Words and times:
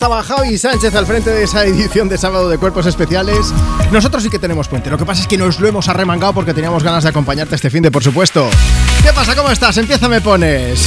Estaba 0.00 0.22
Javi 0.22 0.56
Sánchez 0.56 0.94
al 0.94 1.04
frente 1.04 1.28
de 1.28 1.42
esa 1.42 1.62
edición 1.66 2.08
de 2.08 2.16
sábado 2.16 2.48
de 2.48 2.56
Cuerpos 2.56 2.86
Especiales. 2.86 3.52
Nosotros 3.92 4.22
sí 4.22 4.30
que 4.30 4.38
tenemos 4.38 4.66
puente. 4.66 4.88
Lo 4.88 4.96
que 4.96 5.04
pasa 5.04 5.20
es 5.20 5.28
que 5.28 5.36
nos 5.36 5.60
lo 5.60 5.68
hemos 5.68 5.90
arremangado 5.90 6.32
porque 6.32 6.54
teníamos 6.54 6.82
ganas 6.82 7.02
de 7.02 7.10
acompañarte 7.10 7.54
este 7.54 7.68
fin 7.68 7.82
de, 7.82 7.90
por 7.90 8.02
supuesto. 8.02 8.48
¿Qué 9.02 9.12
pasa? 9.12 9.36
¿Cómo 9.36 9.50
estás? 9.50 9.76
Empieza, 9.76 10.08
me 10.08 10.22
pones. 10.22 10.86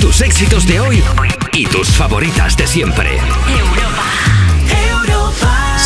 Tus 0.00 0.18
éxitos 0.22 0.66
de 0.66 0.80
hoy 0.80 1.04
y 1.52 1.66
tus 1.66 1.88
favoritas 1.90 2.56
de 2.56 2.66
siempre. 2.66 3.18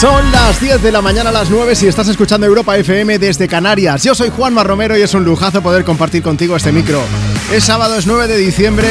Son 0.00 0.30
las 0.30 0.60
10 0.60 0.80
de 0.80 0.92
la 0.92 1.02
mañana 1.02 1.30
a 1.30 1.32
las 1.32 1.50
9 1.50 1.74
si 1.74 1.88
estás 1.88 2.06
escuchando 2.06 2.46
Europa 2.46 2.78
FM 2.78 3.18
desde 3.18 3.48
Canarias. 3.48 4.04
Yo 4.04 4.14
soy 4.14 4.30
Juanma 4.30 4.62
Romero 4.62 4.96
y 4.96 5.02
es 5.02 5.12
un 5.14 5.24
lujazo 5.24 5.62
poder 5.62 5.84
compartir 5.84 6.22
contigo 6.22 6.54
este 6.54 6.70
micro. 6.70 7.02
Es 7.52 7.64
sábado, 7.64 7.96
es 7.96 8.06
9 8.06 8.28
de 8.28 8.36
diciembre. 8.36 8.86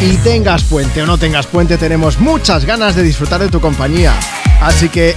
Y 0.00 0.16
tengas 0.18 0.62
puente 0.62 1.02
o 1.02 1.06
no 1.06 1.18
tengas 1.18 1.48
puente, 1.48 1.76
tenemos 1.76 2.20
muchas 2.20 2.64
ganas 2.64 2.94
de 2.94 3.02
disfrutar 3.02 3.40
de 3.40 3.48
tu 3.48 3.60
compañía. 3.60 4.14
Así 4.60 4.88
que 4.88 5.16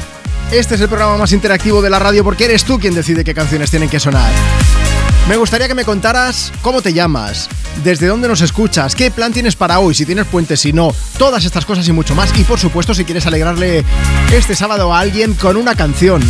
este 0.52 0.74
es 0.74 0.82
el 0.82 0.88
programa 0.88 1.18
más 1.18 1.32
interactivo 1.34 1.84
de 1.84 1.92
la 1.92 2.00
radio 2.00 2.24
porque 2.24 2.46
eres 2.46 2.64
tú 2.64 2.80
quien 2.80 2.96
decide 2.96 3.24
qué 3.24 3.36
canciones 3.36 3.70
tienen 3.70 3.90
que 3.90 4.00
sonar. 4.00 4.32
Me 5.30 5.38
gustaría 5.38 5.68
que 5.68 5.76
me 5.76 5.86
contaras 5.86 6.52
cómo 6.64 6.82
te 6.82 6.94
llamas, 6.94 7.48
desde 7.84 8.08
dónde 8.08 8.28
nos 8.28 8.42
escuchas, 8.42 8.96
qué 8.96 9.12
plan 9.12 9.32
tienes 9.32 9.56
para 9.56 9.80
hoy, 9.80 9.94
si 9.94 10.04
tienes 10.04 10.26
puente, 10.26 10.58
si 10.58 10.74
no, 10.74 10.96
todas 11.20 11.46
estas 11.46 11.64
cosas 11.64 11.88
y 11.88 11.92
mucho 11.92 12.16
más. 12.16 12.36
Y 12.40 12.44
por 12.44 12.60
supuesto, 12.60 12.96
si 12.96 13.06
quieres 13.06 13.28
alegrarle 13.28 13.86
este 14.34 14.56
sábado 14.56 14.92
a 14.92 15.00
alguien 15.00 15.36
con 15.36 15.58
una 15.58 15.76
canción. 15.76 16.24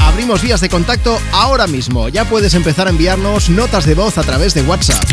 Abrimos 0.00 0.40
vías 0.40 0.62
de 0.62 0.70
contacto 0.70 1.20
ahora 1.32 1.66
mismo. 1.66 2.08
Ya 2.08 2.24
puedes 2.24 2.54
empezar 2.54 2.86
a 2.86 2.90
enviarnos 2.90 3.50
notas 3.50 3.84
de 3.84 3.94
voz 3.94 4.16
a 4.16 4.22
través 4.22 4.54
de 4.54 4.62
WhatsApp. 4.62 5.04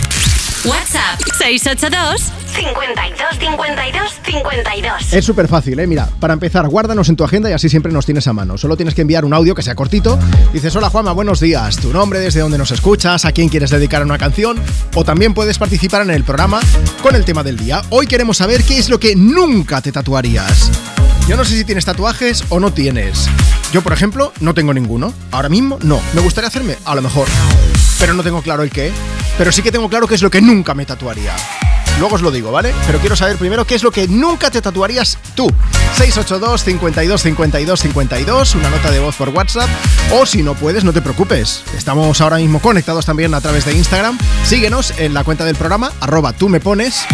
WhatsApp 0.66 1.20
682 1.38 2.32
52 2.56 3.40
52 3.40 4.12
52. 4.26 5.14
Es 5.14 5.24
súper 5.26 5.48
fácil, 5.48 5.80
¿eh? 5.80 5.86
Mira, 5.86 6.10
para 6.20 6.34
empezar, 6.34 6.68
guárdanos 6.68 7.08
en 7.10 7.16
tu 7.16 7.24
agenda 7.24 7.50
y 7.50 7.54
así 7.54 7.70
siempre 7.70 7.92
nos 7.92 8.06
tienes 8.06 8.28
a 8.28 8.34
mano. 8.34 8.58
Solo 8.58 8.76
tienes 8.76 8.96
que 8.96 9.02
enviar 9.02 9.26
un 9.26 9.34
audio 9.34 9.54
que 9.54 9.62
sea 9.62 9.76
cortito. 9.76 10.18
Dices, 10.54 10.76
hola 10.76 10.90
Juanma, 10.90 11.12
buenos 11.12 11.40
días. 11.40 11.76
Tu 11.78 11.94
nombre, 11.94 12.20
desde 12.20 12.40
dónde 12.40 12.58
nos 12.58 12.72
escuchas, 12.72 13.26
a 13.26 13.32
quién 13.32 13.50
quieres 13.50 13.70
dedicar 13.70 14.04
una 14.04 14.18
canción. 14.18 14.60
O 14.96 15.04
también 15.04 15.34
puedes 15.36 15.60
participar 15.60 16.02
en 16.02 16.10
el 16.10 16.24
programa 16.24 16.60
con 17.04 17.16
el 17.16 17.26
tema 17.26 17.44
del 17.44 17.58
día. 17.58 17.84
Hoy 17.90 18.08
queremos 18.08 18.38
saber 18.38 18.64
qué 18.64 18.80
es 18.80 18.90
lo 18.90 19.00
que 19.00 19.16
nunca 19.16 19.82
te 19.82 19.92
tatuarías. 19.92 20.72
Yo 21.28 21.38
no 21.38 21.46
sé 21.46 21.58
si 21.58 21.66
tienes 21.66 21.86
tatuajes 21.86 22.44
o 22.50 22.60
no 22.60 22.72
tienes. 22.72 23.28
Yo, 23.72 23.82
por 23.82 23.94
ejemplo, 23.94 24.32
no 24.40 24.54
tengo 24.54 24.74
ninguno. 24.74 25.14
Ahora 25.32 25.50
mismo, 25.50 25.78
no. 25.84 26.00
¿Me 26.14 26.22
gustaría 26.22 26.48
hacerme? 26.48 26.78
A 26.86 26.96
lo 26.96 27.02
mejor. 27.02 27.28
Pero 28.00 28.14
no 28.14 28.24
tengo 28.24 28.42
claro 28.42 28.64
el 28.64 28.70
qué. 28.72 28.92
Pero 29.38 29.52
sí 29.52 29.62
que 29.62 29.72
tengo 29.72 29.90
claro 29.90 30.08
qué 30.08 30.16
es 30.16 30.22
lo 30.22 30.30
que 30.30 30.42
nunca 30.42 30.74
me 30.74 30.86
tatuaría. 30.86 31.34
Luego 32.00 32.16
os 32.16 32.22
lo 32.22 32.32
digo, 32.32 32.52
¿vale? 32.52 32.74
Pero 32.86 33.00
quiero 33.00 33.16
saber 33.16 33.38
primero 33.38 33.66
qué 33.66 33.76
es 33.76 33.84
lo 33.84 33.92
que 33.92 34.08
nunca 34.08 34.52
te 34.52 34.62
tatuarías 34.62 35.18
tú. 35.34 35.48
682 35.96 36.64
52 36.64 37.22
52 37.22 37.80
52, 37.80 38.56
una 38.56 38.70
nota 38.70 38.92
de 38.92 39.00
voz 39.00 39.16
por 39.16 39.30
WhatsApp. 39.30 39.70
O 40.12 40.26
si 40.26 40.44
no 40.44 40.56
puedes, 40.56 40.84
no 40.84 40.92
te 40.92 41.02
preocupes. 41.02 41.64
Estamos 41.78 42.20
ahora 42.20 42.38
mismo 42.38 42.60
conectados 42.60 43.06
también 43.06 43.34
a 43.34 43.42
través 43.42 43.66
de 43.66 43.74
Instagram. 43.74 44.18
Síguenos 44.44 44.94
en 44.98 45.14
la 45.14 45.24
cuenta 45.24 45.46
del 45.46 45.56
programa, 45.56 45.92
arroba 46.02 46.34
tú 46.34 46.50
me 46.50 46.60
pones. 46.60 47.06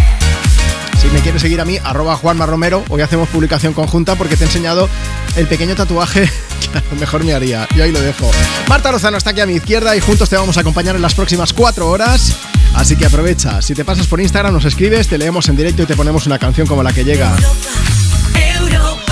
Si 1.02 1.08
me 1.08 1.20
quieres 1.22 1.42
seguir 1.42 1.60
a 1.60 1.66
mí, 1.66 1.80
arroba 1.84 2.16
Juanma 2.16 2.46
Romero, 2.46 2.86
hoy 2.90 3.02
hacemos 3.02 3.28
publicación 3.30 3.74
conjunta 3.74 4.14
porque 4.16 4.38
te 4.38 4.44
he 4.44 4.46
enseñado 4.46 4.88
el 5.36 5.48
pequeño 5.48 5.74
tatuaje 5.74 6.30
que 6.72 6.78
a 6.78 6.84
lo 6.92 7.00
mejor 7.00 7.24
me 7.24 7.34
haría. 7.34 7.68
Y 7.76 7.82
ahí 7.82 7.92
lo 7.92 8.00
dejo. 8.00 8.30
Marta 8.68 8.92
Lozano 8.92 9.18
está 9.18 9.32
aquí 9.32 9.40
a 9.40 9.48
mi 9.48 9.54
izquierda 9.54 9.96
y 9.96 10.00
juntos 10.00 10.30
te 10.30 10.38
vamos 10.38 10.58
a 10.58 10.60
acompañar 10.60 10.96
en 10.96 11.02
las 11.02 11.16
próximas 11.16 11.54
cuatro 11.54 11.90
horas. 11.90 12.36
Así 12.76 12.96
que 12.96 13.08
aprovecha. 13.08 13.64
Si 13.64 13.74
te 13.74 13.84
pasas 13.84 14.06
por 14.06 14.22
Instagram, 14.22 14.54
nos 14.54 14.66
escribes, 14.66 15.08
te 15.08 15.18
leemos 15.18 15.50
en 15.50 15.56
directo 15.56 15.82
y 15.82 15.86
te 15.88 15.96
ponemos 15.96 16.28
una 16.28 16.38
canción 16.38 16.68
como 16.68 16.84
la 16.84 16.94
que 16.94 17.04
llega. 17.04 17.36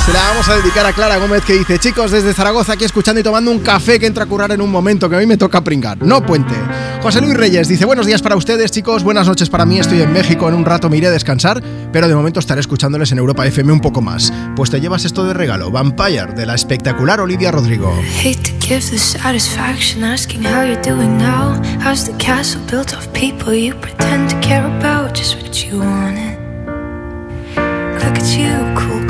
Se 0.09 0.13
la 0.13 0.23
vamos 0.23 0.49
a 0.49 0.55
dedicar 0.55 0.83
a 0.87 0.91
Clara 0.91 1.17
Gómez 1.17 1.45
que 1.45 1.53
dice, 1.53 1.77
chicos, 1.77 2.09
desde 2.09 2.33
Zaragoza 2.33 2.73
aquí 2.73 2.83
escuchando 2.83 3.21
y 3.21 3.23
tomando 3.23 3.51
un 3.51 3.59
café 3.59 3.99
que 3.99 4.07
entra 4.07 4.23
a 4.23 4.27
curar 4.27 4.51
en 4.51 4.59
un 4.59 4.71
momento 4.71 5.07
que 5.07 5.15
a 5.15 5.19
mí 5.19 5.27
me 5.27 5.37
toca 5.37 5.63
pringar. 5.63 6.01
No 6.01 6.25
puente. 6.25 6.55
José 7.03 7.21
Luis 7.21 7.35
Reyes 7.35 7.67
dice, 7.67 7.85
buenos 7.85 8.07
días 8.07 8.23
para 8.23 8.35
ustedes, 8.35 8.71
chicos, 8.71 9.03
buenas 9.03 9.27
noches 9.27 9.51
para 9.51 9.65
mí, 9.65 9.77
estoy 9.77 10.01
en 10.01 10.11
México, 10.11 10.49
en 10.49 10.55
un 10.55 10.65
rato 10.65 10.89
me 10.89 10.97
iré 10.97 11.05
a 11.05 11.11
descansar, 11.11 11.61
pero 11.93 12.07
de 12.07 12.15
momento 12.15 12.39
estaré 12.39 12.59
escuchándoles 12.59 13.11
en 13.11 13.19
Europa 13.19 13.45
FM 13.45 13.71
un 13.71 13.81
poco 13.81 14.01
más. 14.01 14.33
Pues 14.55 14.71
te 14.71 14.81
llevas 14.81 15.05
esto 15.05 15.23
de 15.25 15.35
regalo, 15.35 15.69
Vampire, 15.69 16.33
de 16.35 16.47
la 16.47 16.55
espectacular 16.55 17.21
Olivia 17.21 17.51
Rodrigo. 17.51 17.93
Look 28.01 28.17
at 28.17 28.25
you, 28.35 28.73
cool 28.73 28.98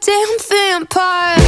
goddamn 0.00 0.38
vampire. 0.48 1.39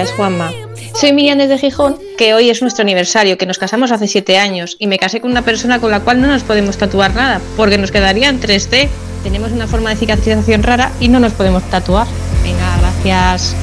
Días, 0.00 0.12
Juanma. 0.16 0.50
Soy 0.94 1.12
Miriam 1.12 1.38
desde 1.38 1.58
Gijón, 1.58 1.98
que 2.16 2.32
hoy 2.34 2.48
es 2.48 2.62
nuestro 2.62 2.82
aniversario, 2.82 3.36
que 3.36 3.46
nos 3.46 3.58
casamos 3.58 3.92
hace 3.92 4.06
7 4.06 4.38
años 4.38 4.76
y 4.78 4.86
me 4.86 4.98
casé 4.98 5.20
con 5.20 5.30
una 5.30 5.42
persona 5.42 5.78
con 5.78 5.90
la 5.90 6.00
cual 6.00 6.20
no 6.20 6.26
nos 6.26 6.42
podemos 6.42 6.78
tatuar 6.78 7.14
nada, 7.14 7.40
porque 7.56 7.76
nos 7.76 7.90
quedaría 7.90 8.28
en 8.28 8.40
3D. 8.40 8.88
Tenemos 9.22 9.52
una 9.52 9.66
forma 9.66 9.90
de 9.90 9.96
cicatrización 9.96 10.62
rara 10.62 10.90
y 11.00 11.08
no 11.08 11.20
nos 11.20 11.32
podemos 11.32 11.62
tatuar. 11.70 12.06
Venga, 12.42 12.78
gracias. 12.78 13.54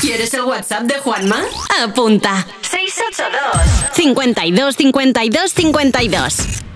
¿Quieres 0.00 0.34
el 0.34 0.42
WhatsApp 0.42 0.82
de 0.82 0.98
Juanma? 0.98 1.42
Apunta. 1.82 2.46
682 2.62 3.94
52 3.94 4.76
52 4.76 5.52
52 5.52 6.67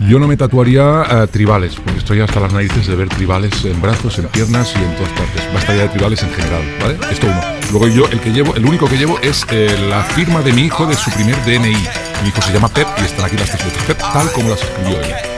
Yo 0.00 0.20
no 0.20 0.28
me 0.28 0.36
tatuaría 0.36 1.02
eh, 1.10 1.26
tribales, 1.26 1.74
porque 1.74 1.98
estoy 1.98 2.20
hasta 2.20 2.38
las 2.38 2.52
narices 2.52 2.86
de 2.86 2.94
ver 2.94 3.08
tribales 3.08 3.64
en 3.64 3.80
brazos, 3.82 4.18
en 4.18 4.26
piernas 4.28 4.72
y 4.76 4.78
en 4.78 4.94
todas 4.94 5.12
partes. 5.12 5.42
Basta 5.52 5.74
ya 5.74 5.82
de 5.82 5.88
tribales 5.88 6.22
en 6.22 6.30
general, 6.30 6.62
¿vale? 6.80 6.96
Esto 7.10 7.26
uno. 7.26 7.40
Luego 7.72 7.88
yo, 7.88 8.08
el 8.08 8.20
que 8.20 8.30
llevo, 8.30 8.54
el 8.54 8.64
único 8.64 8.88
que 8.88 8.96
llevo 8.96 9.18
es 9.20 9.44
eh, 9.50 9.76
la 9.88 10.02
firma 10.04 10.40
de 10.42 10.52
mi 10.52 10.62
hijo 10.62 10.86
de 10.86 10.94
su 10.94 11.10
primer 11.10 11.36
DNI. 11.44 11.76
Mi 12.22 12.28
hijo 12.28 12.40
se 12.42 12.52
llama 12.52 12.68
Pep 12.68 12.86
y 12.98 13.04
están 13.06 13.24
aquí 13.24 13.36
las 13.36 13.50
tres 13.50 13.64
letras. 13.64 13.84
Pep, 13.84 13.98
tal 13.98 14.30
como 14.32 14.50
las 14.50 14.62
escribió 14.62 15.00
él. 15.00 15.37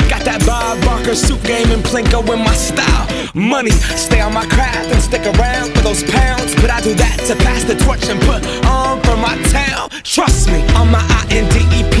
Bob 0.71 0.85
Barker 0.85 1.15
suit 1.15 1.43
game 1.43 1.69
and 1.71 1.83
Plinko 1.83 2.21
in 2.33 2.39
my 2.39 2.53
style. 2.53 3.05
Money, 3.33 3.71
stay 3.71 4.21
on 4.21 4.33
my 4.33 4.45
craft 4.45 4.89
and 4.89 5.01
stick 5.01 5.25
around 5.35 5.73
for 5.75 5.81
those 5.81 6.01
pounds. 6.03 6.55
But 6.55 6.69
I 6.69 6.79
do 6.79 6.93
that 6.93 7.19
to 7.27 7.35
pass 7.43 7.65
the 7.65 7.75
torch 7.75 8.07
and 8.07 8.21
put 8.21 8.39
on 8.67 9.01
for 9.03 9.17
my 9.17 9.35
town. 9.51 9.89
Trust 10.03 10.47
me, 10.47 10.63
on 10.79 10.89
my 10.89 11.03
I 11.03 11.27
N 11.29 11.49
D 11.51 11.59
E 11.75 11.83
P 11.91 12.00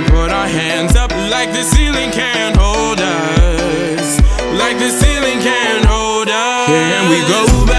we 0.00 0.06
put 0.08 0.30
our 0.30 0.46
hands 0.46 0.94
up 0.94 1.10
like 1.10 1.52
the 1.52 1.62
ceiling 1.62 2.10
can't 2.10 2.56
hold 2.56 3.00
us. 3.00 4.20
Like 4.58 4.78
the 4.78 4.90
ceiling 4.90 5.40
can't 5.40 5.84
hold 5.86 6.28
us. 6.28 6.68
Here 6.68 7.08
we 7.08 7.20
go 7.28 7.66
back. 7.66 7.75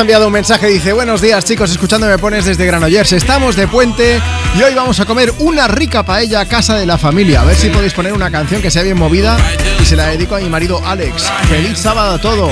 Ha 0.00 0.02
enviado 0.02 0.28
un 0.28 0.32
mensaje, 0.32 0.68
dice, 0.68 0.94
buenos 0.94 1.20
días 1.20 1.44
chicos, 1.44 1.70
escuchando 1.70 2.06
me 2.06 2.16
pones 2.16 2.46
desde 2.46 2.64
Granollers, 2.64 3.12
estamos 3.12 3.54
de 3.54 3.68
puente 3.68 4.18
y 4.58 4.62
hoy 4.62 4.74
vamos 4.74 4.98
a 4.98 5.04
comer 5.04 5.30
una 5.40 5.68
rica 5.68 6.02
paella 6.02 6.40
a 6.40 6.46
casa 6.46 6.74
de 6.78 6.86
la 6.86 6.96
familia. 6.96 7.42
A 7.42 7.44
ver 7.44 7.54
si 7.54 7.68
podéis 7.68 7.92
poner 7.92 8.14
una 8.14 8.30
canción 8.30 8.62
que 8.62 8.70
sea 8.70 8.82
bien 8.82 8.96
movida 8.96 9.36
y 9.78 9.84
se 9.84 9.96
la 9.96 10.06
dedico 10.06 10.36
a 10.36 10.40
mi 10.40 10.48
marido 10.48 10.80
Alex. 10.86 11.30
Feliz 11.50 11.78
sábado 11.78 12.14
a 12.14 12.18
todos. 12.18 12.50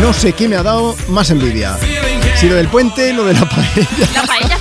No 0.00 0.12
sé 0.12 0.32
qué 0.32 0.48
me 0.48 0.56
ha 0.56 0.64
dado 0.64 0.96
más 1.06 1.30
envidia. 1.30 1.78
Si 2.34 2.48
lo 2.48 2.56
del 2.56 2.66
puente, 2.66 3.12
lo 3.12 3.24
de 3.24 3.34
la 3.34 3.48
paella. 3.48 3.88
La 4.12 4.22
paella 4.24 4.58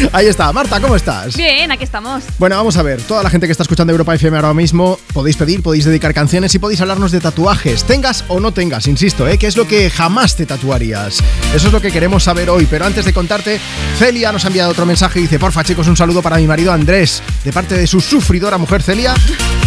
Ahí 0.12 0.26
está, 0.26 0.52
Marta, 0.52 0.80
¿cómo 0.80 0.96
estás? 0.96 1.36
Bien, 1.36 1.70
aquí 1.70 1.84
estamos. 1.84 2.24
Bueno, 2.38 2.56
vamos 2.56 2.76
a 2.76 2.82
ver, 2.82 3.00
toda 3.02 3.22
la 3.22 3.30
gente 3.30 3.46
que 3.46 3.52
está 3.52 3.62
escuchando 3.62 3.92
Europa 3.92 4.14
FM 4.14 4.36
ahora 4.36 4.54
mismo, 4.54 4.98
podéis 5.12 5.36
pedir, 5.36 5.62
podéis 5.62 5.84
dedicar 5.84 6.14
canciones 6.14 6.54
y 6.54 6.58
podéis 6.58 6.80
hablarnos 6.80 7.12
de 7.12 7.20
tatuajes, 7.20 7.84
tengas 7.84 8.24
o 8.28 8.40
no 8.40 8.52
tengas, 8.52 8.86
insisto, 8.86 9.28
¿eh? 9.28 9.38
¿Qué 9.38 9.46
es 9.46 9.56
lo 9.56 9.66
que 9.66 9.90
jamás 9.90 10.36
te 10.36 10.46
tatuarías? 10.46 11.18
Eso 11.54 11.66
es 11.66 11.72
lo 11.72 11.80
que 11.80 11.92
queremos 11.92 12.24
saber 12.24 12.50
hoy, 12.50 12.66
pero 12.70 12.86
antes 12.86 13.04
de 13.04 13.12
contarte, 13.12 13.60
Celia 13.98 14.32
nos 14.32 14.44
ha 14.44 14.48
enviado 14.48 14.70
otro 14.70 14.86
mensaje 14.86 15.18
y 15.18 15.22
dice, 15.22 15.38
porfa 15.38 15.64
chicos, 15.64 15.86
un 15.88 15.96
saludo 15.96 16.22
para 16.22 16.36
mi 16.36 16.46
marido 16.46 16.72
Andrés, 16.72 17.22
de 17.44 17.52
parte 17.52 17.76
de 17.76 17.86
su 17.86 18.00
sufridora 18.00 18.58
mujer 18.58 18.82
Celia. 18.82 19.14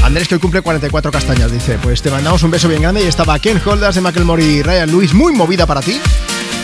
Andrés 0.04 0.28
que 0.28 0.36
hoy 0.36 0.42
cumple 0.42 0.62
44 0.62 1.12
castañas, 1.12 1.52
dice, 1.52 1.78
pues 1.82 2.02
te 2.02 2.10
mandamos 2.12 2.44
un 2.44 2.52
beso 2.52 2.68
bien 2.68 2.82
grande 2.82 3.04
y 3.04 3.08
estaba 3.08 3.40
Ken 3.40 3.62
Holders 3.64 3.96
de 3.96 4.02
Macklemore 4.02 4.44
y 4.44 4.62
Ryan 4.64 4.90
Lewis, 4.90 5.14
muy 5.14 5.34
movida 5.34 5.66
para 5.66 5.82
ti. 5.82 6.00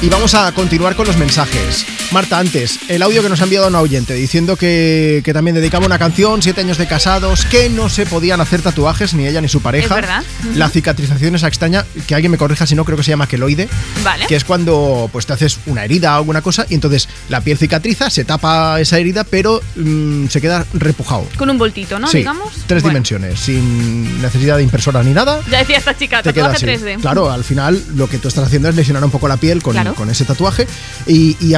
Y 0.02 0.10
vamos 0.10 0.34
a 0.34 0.52
continuar 0.54 0.96
con 0.96 1.08
los 1.08 1.18
mensajes. 1.18 1.99
Marta, 2.12 2.40
antes, 2.40 2.80
el 2.88 3.04
audio 3.04 3.22
que 3.22 3.30
nos 3.30 3.40
ha 3.40 3.44
enviado 3.44 3.68
un 3.68 3.76
oyente 3.76 4.16
diciendo 4.16 4.56
que, 4.56 5.22
que 5.24 5.32
también 5.32 5.54
dedicaba 5.54 5.86
una 5.86 6.00
canción, 6.00 6.42
siete 6.42 6.62
años 6.62 6.80
de 6.80 6.88
casados, 6.88 7.46
que 7.46 7.70
no 7.70 7.88
se 7.88 8.08
podían 8.08 8.42
hacer 8.42 8.64
tatuajes, 8.64 9.14
ni 9.14 9.28
ella 9.28 9.42
ni 9.42 9.48
su 9.48 9.62
pareja. 9.62 9.86
Es 9.86 10.02
verdad. 10.02 10.24
La 10.56 10.70
cicatrización 10.70 11.36
esa 11.36 11.48
extraña, 11.48 11.86
que 12.08 12.16
alguien 12.16 12.32
me 12.32 12.40
corrija 12.40 12.66
si 12.66 12.74
no, 12.74 12.84
creo 12.84 12.98
que 12.98 13.04
se 13.04 13.12
llama 13.12 13.28
queloide. 13.28 13.70
Vale. 14.04 14.26
Que 14.26 14.36
es 14.36 14.44
cuando 14.44 15.08
pues 15.12 15.28
te 15.28 15.34
haces 15.34 15.60
una 15.68 15.84
herida 15.86 16.16
o 16.16 16.18
alguna 16.18 16.42
cosa 16.42 16.66
y 16.68 16.74
entonces 16.74 17.08
la 17.30 17.42
piel 17.42 17.60
cicatriza, 17.60 18.10
se 18.10 18.26
tapa 18.26 18.82
esa 18.82 18.98
herida, 18.98 19.24
pero 19.24 19.62
mm, 19.76 20.28
se 20.30 20.42
queda 20.42 20.66
repujado. 20.74 21.28
Con 21.38 21.52
un 21.52 21.60
voltito, 21.60 22.00
¿no? 22.00 22.08
sí, 22.08 22.18
Digamos. 22.20 22.54
tres 22.66 22.82
Bueno, 22.82 22.96
dimensiones, 22.96 23.40
sin 23.40 24.20
necesidad 24.20 24.58
de 24.58 24.64
impresora 24.64 25.04
ni 25.04 25.12
nada 25.14 25.42
Ya 25.52 25.60
decía 25.60 25.78
esta 25.78 25.96
chica, 25.96 26.24
te 26.24 26.34
tatuaje 26.34 26.56
así. 26.56 26.66
3D. 26.66 27.02
Claro, 27.02 27.30
al 27.32 27.44
final 27.44 27.80
lo 27.94 28.10
que 28.10 28.18
tú 28.18 28.28
estás 28.30 28.46
haciendo 28.48 28.68
es 28.68 28.76
lesionar 28.76 29.04
un 29.04 29.12
poco 29.12 29.28
la 29.28 29.38
piel 29.38 29.62
con, 29.62 29.74
Claro. 29.74 29.94
con 29.94 30.10
ese 30.10 30.26
tatuaje 30.26 30.66
y, 31.06 31.38
y 31.40 31.54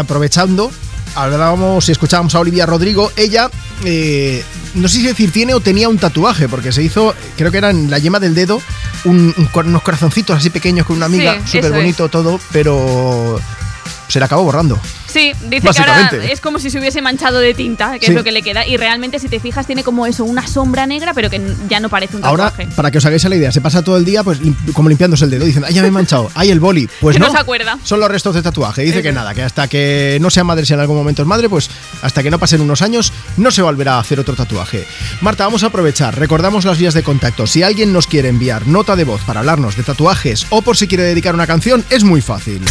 hablábamos 1.15 1.87
y 1.89 1.91
escuchábamos 1.91 2.33
a 2.35 2.39
Olivia 2.39 2.65
Rodrigo, 2.65 3.11
ella, 3.17 3.49
eh, 3.83 4.43
no 4.75 4.87
sé 4.87 4.97
si 4.97 5.03
decir 5.03 5.31
tiene 5.31 5.53
o 5.53 5.59
tenía 5.59 5.89
un 5.89 5.97
tatuaje, 5.97 6.47
porque 6.47 6.71
se 6.71 6.81
hizo, 6.83 7.13
creo 7.37 7.51
que 7.51 7.57
era 7.57 7.69
en 7.69 7.89
la 7.89 7.99
yema 7.99 8.19
del 8.19 8.33
dedo, 8.33 8.61
un- 9.03 9.33
unos 9.53 9.81
corazoncitos 9.81 10.37
así 10.37 10.49
pequeños 10.49 10.85
con 10.85 10.95
una 10.97 11.07
amiga, 11.07 11.33
súper 11.47 11.63
bonito 11.81 12.09
todo, 12.09 12.39
pero 12.51 13.39
se 14.11 14.19
le 14.19 14.25
acabó 14.25 14.43
borrando. 14.43 14.79
Sí, 15.07 15.33
dice 15.49 15.67
que 15.69 15.79
ahora 15.81 16.09
es 16.29 16.39
como 16.39 16.59
si 16.59 16.69
se 16.69 16.79
hubiese 16.79 17.01
manchado 17.01 17.39
de 17.39 17.53
tinta, 17.53 17.99
que 17.99 18.05
Sí. 18.05 18.11
es 18.11 18.15
lo 18.17 18.23
que 18.23 18.31
le 18.31 18.41
queda. 18.41 18.65
Y 18.65 18.77
realmente, 18.77 19.19
si 19.19 19.27
te 19.27 19.39
fijas, 19.39 19.65
tiene 19.67 19.83
como 19.83 20.05
eso, 20.07 20.23
una 20.23 20.47
sombra 20.47 20.85
negra, 20.87 21.13
pero 21.13 21.29
que 21.29 21.41
ya 21.69 21.79
no 21.79 21.89
parece 21.89 22.17
un 22.17 22.23
Ahora, 22.25 22.51
tatuaje. 22.51 22.71
para 22.75 22.91
que 22.91 22.97
os 22.99 23.05
hagáis 23.05 23.23
la 23.25 23.35
idea, 23.35 23.51
se 23.51 23.59
pasa 23.61 23.81
todo 23.83 23.97
el 23.97 24.05
día 24.05 24.23
pues 24.23 24.39
lim- 24.41 24.55
como 24.73 24.89
limpiándose 24.89 25.25
el 25.25 25.31
dedo, 25.31 25.45
diciendo, 25.45 25.67
ay, 25.67 25.73
ya 25.75 25.81
me 25.81 25.89
he 25.89 25.91
manchado, 25.91 26.29
ay, 26.35 26.49
el 26.51 26.59
boli. 26.59 26.87
Pues 27.01 27.19
no, 27.19 27.25
no 27.27 27.31
se 27.31 27.37
acuerda. 27.39 27.77
son 27.83 27.99
los 27.99 28.09
restos 28.09 28.35
de 28.35 28.41
tatuaje. 28.41 28.83
Dice 28.83 28.97
Eso 28.99 29.03
que 29.03 29.11
nada, 29.11 29.33
que 29.33 29.43
hasta 29.43 29.67
que 29.67 30.17
no 30.21 30.29
sea 30.29 30.43
madre, 30.43 30.65
si 30.65 30.73
en 30.73 30.79
algún 30.79 30.95
momento 30.97 31.21
es 31.23 31.27
madre, 31.27 31.49
pues 31.49 31.69
hasta 32.01 32.23
que 32.23 32.29
no 32.31 32.39
pasen 32.39 32.61
unos 32.61 32.81
años, 32.81 33.11
no 33.37 33.51
se 33.51 33.61
volverá 33.61 33.95
a 33.95 33.99
hacer 33.99 34.19
otro 34.19 34.35
tatuaje. 34.35 34.85
Marta, 35.21 35.43
vamos 35.45 35.63
a 35.63 35.67
aprovechar, 35.67 36.17
recordamos 36.17 36.63
las 36.65 36.77
vías 36.77 36.93
de 36.93 37.03
contacto. 37.03 37.47
Si 37.47 37.63
alguien 37.63 37.91
nos 37.93 38.07
quiere 38.07 38.29
enviar 38.29 38.67
nota 38.67 38.95
de 38.95 39.03
voz 39.03 39.21
para 39.23 39.39
hablarnos 39.41 39.75
de 39.75 39.83
tatuajes 39.83 40.45
o 40.49 40.61
por 40.61 40.77
si 40.77 40.87
quiere 40.87 41.03
dedicar 41.03 41.33
una 41.33 41.47
canción, 41.47 41.83
es 41.89 42.03
muy 42.03 42.21
fácil. 42.21 42.61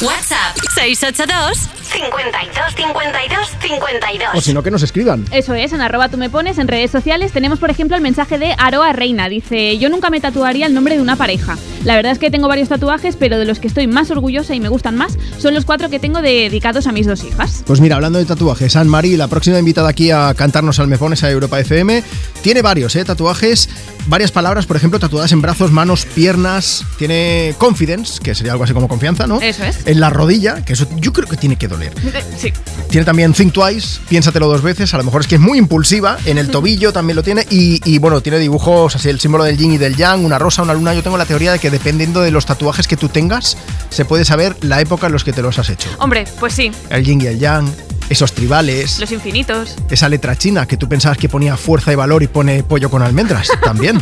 WhatsApp 0.00 0.56
682 0.76 1.58
52 1.90 2.74
52 2.76 3.48
52. 3.60 4.28
O 4.34 4.40
si 4.40 4.54
no, 4.54 4.62
que 4.62 4.70
nos 4.70 4.84
escriban. 4.84 5.24
Eso 5.32 5.54
es, 5.54 5.72
en 5.72 5.80
arroba 5.80 6.08
tú 6.08 6.16
me 6.18 6.30
pones, 6.30 6.58
en 6.58 6.68
redes 6.68 6.92
sociales 6.92 7.32
tenemos 7.32 7.58
por 7.58 7.68
ejemplo 7.68 7.96
el 7.96 8.02
mensaje 8.02 8.38
de 8.38 8.54
Aroa 8.58 8.92
Reina. 8.92 9.28
Dice, 9.28 9.76
yo 9.78 9.88
nunca 9.88 10.10
me 10.10 10.20
tatuaría 10.20 10.66
el 10.66 10.74
nombre 10.74 10.94
de 10.94 11.02
una 11.02 11.16
pareja. 11.16 11.58
La 11.82 11.96
verdad 11.96 12.12
es 12.12 12.20
que 12.20 12.30
tengo 12.30 12.46
varios 12.46 12.68
tatuajes, 12.68 13.16
pero 13.16 13.38
de 13.38 13.44
los 13.44 13.58
que 13.58 13.66
estoy 13.66 13.88
más 13.88 14.12
orgullosa 14.12 14.54
y 14.54 14.60
me 14.60 14.68
gustan 14.68 14.96
más 14.96 15.18
son 15.38 15.54
los 15.54 15.64
cuatro 15.64 15.90
que 15.90 15.98
tengo 15.98 16.22
dedicados 16.22 16.86
a 16.86 16.92
mis 16.92 17.06
dos 17.06 17.24
hijas. 17.24 17.64
Pues 17.66 17.80
mira, 17.80 17.96
hablando 17.96 18.20
de 18.20 18.24
tatuajes, 18.24 18.74
San 18.74 18.86
Mari, 18.86 19.16
la 19.16 19.26
próxima 19.26 19.58
invitada 19.58 19.88
aquí 19.88 20.12
a 20.12 20.32
cantarnos 20.34 20.78
al 20.78 20.86
Me 20.86 20.98
Pones 20.98 21.24
a 21.24 21.30
Europa 21.30 21.58
FM, 21.58 22.04
tiene 22.42 22.62
varios 22.62 22.94
¿eh? 22.94 23.04
tatuajes, 23.04 23.68
varias 24.08 24.32
palabras, 24.32 24.66
por 24.66 24.76
ejemplo, 24.76 24.98
tatuadas 24.98 25.30
en 25.32 25.40
brazos, 25.40 25.70
manos, 25.70 26.04
piernas. 26.06 26.84
Tiene 26.96 27.54
confidence, 27.58 28.20
que 28.22 28.34
sería 28.34 28.52
algo 28.52 28.64
así 28.64 28.72
como 28.72 28.88
confianza, 28.88 29.26
¿no? 29.26 29.40
Eso 29.40 29.64
es. 29.64 29.86
En 29.86 30.00
la 30.00 30.10
rodilla, 30.10 30.64
que 30.64 30.72
eso 30.72 30.88
yo 30.96 31.12
creo 31.12 31.28
que 31.28 31.36
tiene 31.36 31.56
que 31.56 31.68
doler. 31.68 31.92
Sí. 32.36 32.52
Tiene 32.90 33.04
también 33.04 33.32
Think 33.32 33.52
Twice, 33.52 34.00
piénsatelo 34.08 34.48
dos 34.48 34.62
veces, 34.62 34.92
a 34.94 34.98
lo 34.98 35.04
mejor 35.04 35.20
es 35.20 35.26
que 35.26 35.36
es 35.36 35.40
muy 35.40 35.58
impulsiva, 35.58 36.16
en 36.24 36.38
el 36.38 36.48
tobillo 36.50 36.92
también 36.92 37.16
lo 37.16 37.22
tiene, 37.22 37.46
y, 37.50 37.80
y, 37.84 37.98
bueno, 37.98 38.20
tiene 38.20 38.38
dibujos 38.38 38.96
así, 38.96 39.08
el 39.08 39.20
símbolo 39.20 39.44
del 39.44 39.56
yin 39.56 39.72
y 39.72 39.78
del 39.78 39.96
yang, 39.96 40.24
una 40.24 40.38
rosa, 40.38 40.62
una 40.62 40.74
luna. 40.74 40.94
Yo 40.94 41.02
tengo 41.02 41.18
la 41.18 41.26
teoría 41.26 41.52
de 41.52 41.58
que 41.58 41.70
dependiendo 41.70 42.20
de 42.22 42.30
los 42.30 42.46
tatuajes 42.46 42.88
que 42.88 42.96
tú 42.96 43.08
tengas, 43.08 43.56
se 43.90 44.04
puede 44.04 44.24
saber 44.24 44.56
la 44.62 44.80
época 44.80 45.06
en 45.06 45.12
los 45.12 45.24
que 45.24 45.32
te 45.32 45.42
los 45.42 45.58
has 45.58 45.70
hecho. 45.70 45.88
Hombre, 45.98 46.24
pues 46.40 46.54
sí, 46.54 46.70
El 46.90 47.04
yin 47.04 47.20
y 47.20 47.26
el 47.26 47.38
yang, 47.38 47.70
esos 48.08 48.32
tribales, 48.32 48.98
los 48.98 49.12
infinitos. 49.12 49.76
esa 49.90 50.08
letra 50.08 50.36
china 50.36 50.66
que 50.66 50.76
tú 50.76 50.88
pensabas 50.88 51.18
que 51.18 51.28
ponía 51.28 51.56
fuerza 51.56 51.92
y 51.92 51.94
valor 51.94 52.22
y 52.22 52.26
pone 52.26 52.62
pollo 52.62 52.90
con 52.90 53.02
almendras, 53.02 53.48
también. 53.62 54.00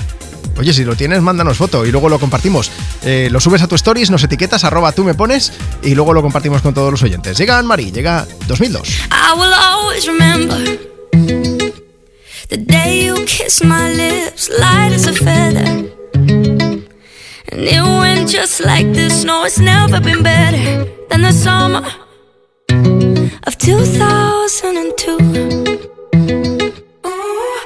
Oye, 0.59 0.73
si 0.73 0.85
lo 0.85 0.97
tienes, 0.97 1.21
mándanos 1.21 1.59
foto 1.59 1.85
y 1.85 1.91
luego 1.93 2.09
lo 2.09 2.19
compartimos. 2.19 2.71
Eh, 3.05 3.29
lo 3.31 3.41
subes 3.41 3.61
a 3.63 3.67
tu 3.69 3.75
stories, 3.75 4.11
nos 4.11 4.25
etiquetas, 4.25 4.65
arroba 4.65 4.93
tú 4.93 5.05
me 5.05 5.13
pones 5.13 5.53
y 5.83 5.95
luego 5.95 6.15
lo 6.15 6.23
compartimos 6.23 6.63
con 6.63 6.73
todos 6.73 6.91
los 6.91 7.03
oyentes. 7.03 7.37
Llega 7.37 7.59
Anne-Marie, 7.59 7.93
llega 7.93 8.27
2002. 8.47 8.89
I 9.11 9.39
will 9.39 9.53
always 9.53 10.07
remember 10.07 10.57
the 12.49 12.57
day 12.57 13.05
you 13.07 13.17
kissed 13.27 13.65
my 13.65 13.93
lips, 13.93 14.49
light 14.49 14.95
as 14.95 15.07
a 15.07 15.13
feather. 15.13 15.85
And 17.53 17.63
it 17.63 17.83
went 17.83 18.31
just 18.31 18.61
like 18.65 18.93
this. 18.95 19.25
No, 19.25 19.45
it's 19.45 19.59
never 19.59 20.01
been 20.01 20.23
better 20.23 20.87
than 21.11 21.21
the 21.23 21.33
summer 21.33 21.83
of 23.45 23.57
2002. 23.59 25.19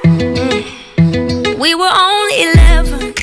Mm. 0.07 1.59
We 1.59 1.75
were 1.75 1.91
only 1.93 2.43
11, 2.43 3.13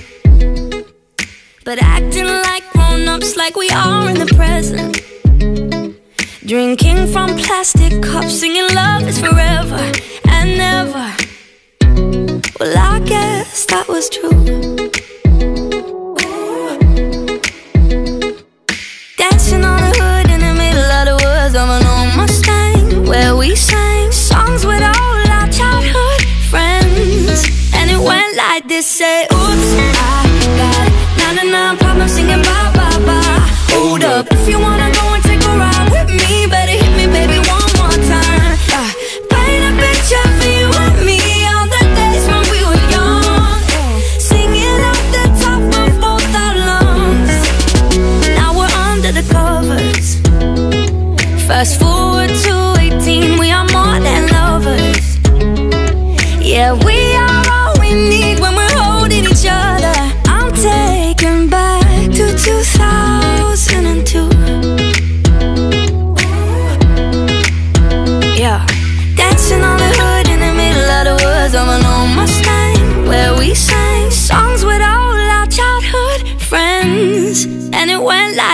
but 1.64 1.83
acting 1.83 2.26
like 2.26 2.64
grown 2.73 3.09
ups, 3.09 3.37
like 3.37 3.57
we 3.57 3.69
are 3.71 4.09
in 4.09 4.19
the 4.19 4.26
present. 4.37 5.02
Drinking 6.47 7.09
from 7.09 7.37
plastic 7.37 8.02
cups, 8.02 8.40
singing 8.40 8.75
love 8.75 9.07
is 9.07 9.19
forever 9.21 9.93
and 10.28 10.57
never. 10.57 11.14
Well, 12.59 12.78
I 12.78 13.00
guess 13.00 13.67
that 13.67 13.87
was 13.88 14.09
true. 14.09 14.88
This: 28.78 28.87
say, 28.87 29.25
Oops, 29.25 29.70
I 29.75 30.26
got 30.61 30.87
99 31.35 31.78
problems 31.78 32.12
singing 32.12 32.42
bye 32.42 32.70
bye 32.78 32.99
bye. 33.06 33.38
Hold 33.75 34.04
up, 34.04 34.26
if 34.30 34.49
you 34.49 34.58
wanna 34.61 34.90
go 34.92 35.04
and 35.14 35.23
take 35.25 35.42
a 35.42 35.52
ride 35.62 35.88
with 35.90 36.11
me, 36.11 36.47
better 36.47 36.76
hit 36.82 36.92
me, 36.97 37.06
baby, 37.06 37.48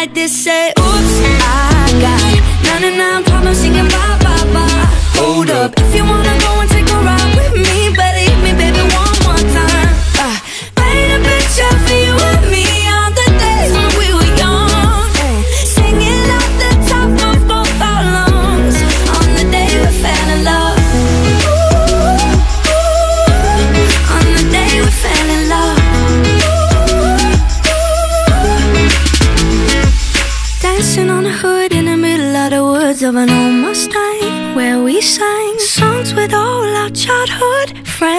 like 0.05 0.13
this: 0.13 0.45
say, 0.45 0.84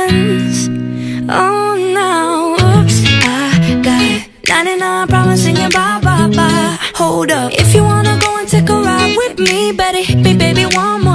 friends. 0.08 0.68
Oh, 1.30 1.76
now, 1.94 2.54
oops, 2.54 3.02
I 3.06 3.82
got 3.84 4.28
99 4.48 5.08
problems 5.08 5.44
singing 5.44 5.70
bye 5.72 6.00
bye 6.02 6.30
bye. 6.36 6.78
Hold 6.96 7.32
up, 7.32 7.52
if 7.54 7.74
you 7.74 7.84
wanna 7.84 8.18
go 8.22 8.38
and 8.38 8.48
take 8.48 8.70
a 8.70 8.74
ride 8.74 9.16
with 9.18 9.40
me, 9.40 9.72
better 9.72 10.02
hit 10.02 10.20
me, 10.20 10.36
baby, 10.36 10.66
one 10.76 11.02
more 11.04 11.15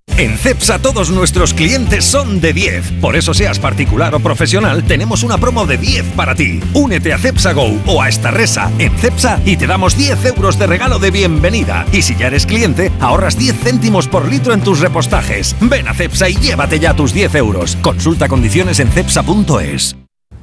En 0.17 0.37
CEPSA 0.37 0.79
todos 0.79 1.09
nuestros 1.09 1.53
clientes 1.53 2.05
son 2.05 2.41
de 2.41 2.53
10. 2.53 2.99
Por 3.01 3.15
eso 3.15 3.33
seas 3.33 3.59
particular 3.59 4.13
o 4.13 4.19
profesional, 4.19 4.83
tenemos 4.83 5.23
una 5.23 5.37
promo 5.37 5.65
de 5.65 5.77
10 5.77 6.13
para 6.15 6.35
ti. 6.35 6.59
Únete 6.73 7.13
a 7.13 7.17
CEPSA 7.17 7.53
Go 7.53 7.79
o 7.87 8.01
a 8.01 8.09
esta 8.09 8.29
resa 8.29 8.71
en 8.77 8.95
CEPSA 8.97 9.39
y 9.45 9.57
te 9.57 9.67
damos 9.67 9.97
10 9.97 10.25
euros 10.25 10.59
de 10.59 10.67
regalo 10.67 10.99
de 10.99 11.11
bienvenida. 11.11 11.85
Y 11.91 12.01
si 12.01 12.15
ya 12.15 12.27
eres 12.27 12.45
cliente, 12.45 12.91
ahorras 12.99 13.37
10 13.37 13.55
céntimos 13.61 14.07
por 14.07 14.27
litro 14.27 14.53
en 14.53 14.61
tus 14.61 14.79
repostajes. 14.79 15.55
Ven 15.61 15.87
a 15.87 15.93
CEPSA 15.93 16.29
y 16.29 16.35
llévate 16.35 16.79
ya 16.79 16.93
tus 16.93 17.13
10 17.13 17.35
euros. 17.35 17.77
Consulta 17.81 18.27
condiciones 18.27 18.79
en 18.79 18.89
CEPSA.es. 18.89 19.95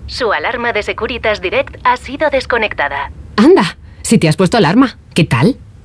Su 0.07 0.33
alarma 0.33 0.72
de 0.72 0.83
Securitas 0.83 1.42
Direct 1.42 1.76
ha 1.85 1.96
sido 1.98 2.31
desconectada. 2.31 3.12
Anda, 3.37 3.76
si 4.02 4.18
te 4.18 4.28
has 4.28 4.37
puesto 4.37 4.57
alarma, 4.57 4.98
¿qué 5.14 5.24
tal? 5.24 5.59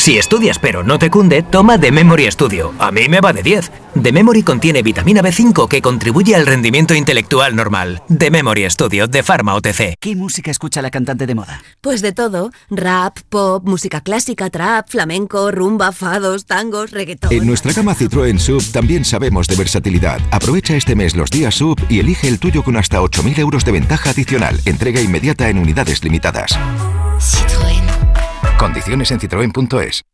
Si 0.00 0.16
estudias 0.16 0.58
pero 0.58 0.82
no 0.82 0.98
te 0.98 1.10
cunde, 1.10 1.42
toma 1.42 1.78
The 1.78 1.92
Memory 1.92 2.30
Studio. 2.30 2.72
A 2.78 2.90
mí 2.90 3.06
me 3.06 3.20
va 3.20 3.34
de 3.34 3.42
10. 3.42 3.70
The 4.02 4.12
Memory 4.12 4.42
contiene 4.42 4.82
vitamina 4.82 5.20
B5 5.20 5.68
que 5.68 5.82
contribuye 5.82 6.34
al 6.34 6.46
rendimiento 6.46 6.94
intelectual 6.94 7.54
normal. 7.54 8.02
The 8.08 8.30
Memory 8.30 8.70
Studio 8.70 9.08
de 9.08 9.22
Pharma 9.22 9.54
OTC. 9.56 9.96
¿Qué 10.00 10.16
música 10.16 10.50
escucha 10.50 10.80
la 10.80 10.90
cantante 10.90 11.26
de 11.26 11.34
moda? 11.34 11.62
Pues 11.82 12.00
de 12.00 12.12
todo. 12.12 12.50
Rap, 12.70 13.18
pop, 13.28 13.62
música 13.68 14.00
clásica, 14.00 14.48
trap, 14.48 14.88
flamenco, 14.88 15.50
rumba, 15.50 15.92
fados, 15.92 16.46
tangos, 16.46 16.92
reggaetón. 16.92 17.30
En 17.30 17.46
nuestra 17.46 17.74
gama 17.74 17.94
Citroën 17.94 18.38
Sub 18.38 18.64
también 18.72 19.04
sabemos 19.04 19.48
de 19.48 19.56
versatilidad. 19.56 20.18
Aprovecha 20.30 20.76
este 20.76 20.94
mes 20.94 21.14
los 21.14 21.28
días 21.28 21.56
Sub 21.56 21.78
y 21.90 21.98
elige 21.98 22.26
el 22.26 22.38
tuyo 22.38 22.64
con 22.64 22.78
hasta 22.78 23.02
8.000 23.02 23.38
euros 23.38 23.66
de 23.66 23.72
ventaja 23.72 24.08
adicional. 24.08 24.62
Entrega 24.64 25.02
inmediata 25.02 25.50
en 25.50 25.58
unidades 25.58 26.02
limitadas. 26.02 26.58
Citroën. 27.18 27.59
Condiciones 28.60 29.10
en 29.10 29.18
citroen.es. 29.18 30.04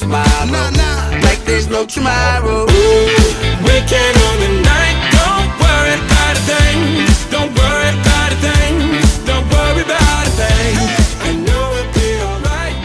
there's 0.00 0.08
no 0.08 0.24
tomorrow. 0.24 1.20
Like 1.22 1.44
there's 1.44 1.68
no 1.68 1.84
tomorrow. 1.86 2.66
Weekend 3.64 4.16
of 4.16 4.40
the 4.40 4.48
night, 4.64 4.96
don't 5.12 5.50
worry 5.60 5.94
about 5.94 6.36
a 6.36 6.40
thing. 6.48 7.06
Don't 7.30 7.52
worry 7.54 7.90
about 8.00 8.32
a 8.32 8.36
thing. 8.36 8.74
Don't 9.26 9.46
worry 9.50 9.82
about 9.82 10.26
a 10.26 10.30
thing. 10.30 10.76
I 11.22 11.32
know 11.44 11.76
it'll 11.78 11.92
be 11.92 12.08
alright. 12.22 12.76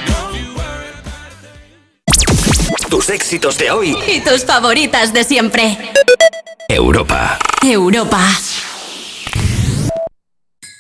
Tus 2.90 3.10
éxitos 3.10 3.58
de 3.58 3.72
hoy. 3.72 3.96
Y 4.08 4.22
tus 4.22 4.46
favoritas 4.46 5.14
de 5.14 5.24
siempre. 5.24 5.78
Europa. 6.70 7.38
Europa. 7.62 8.20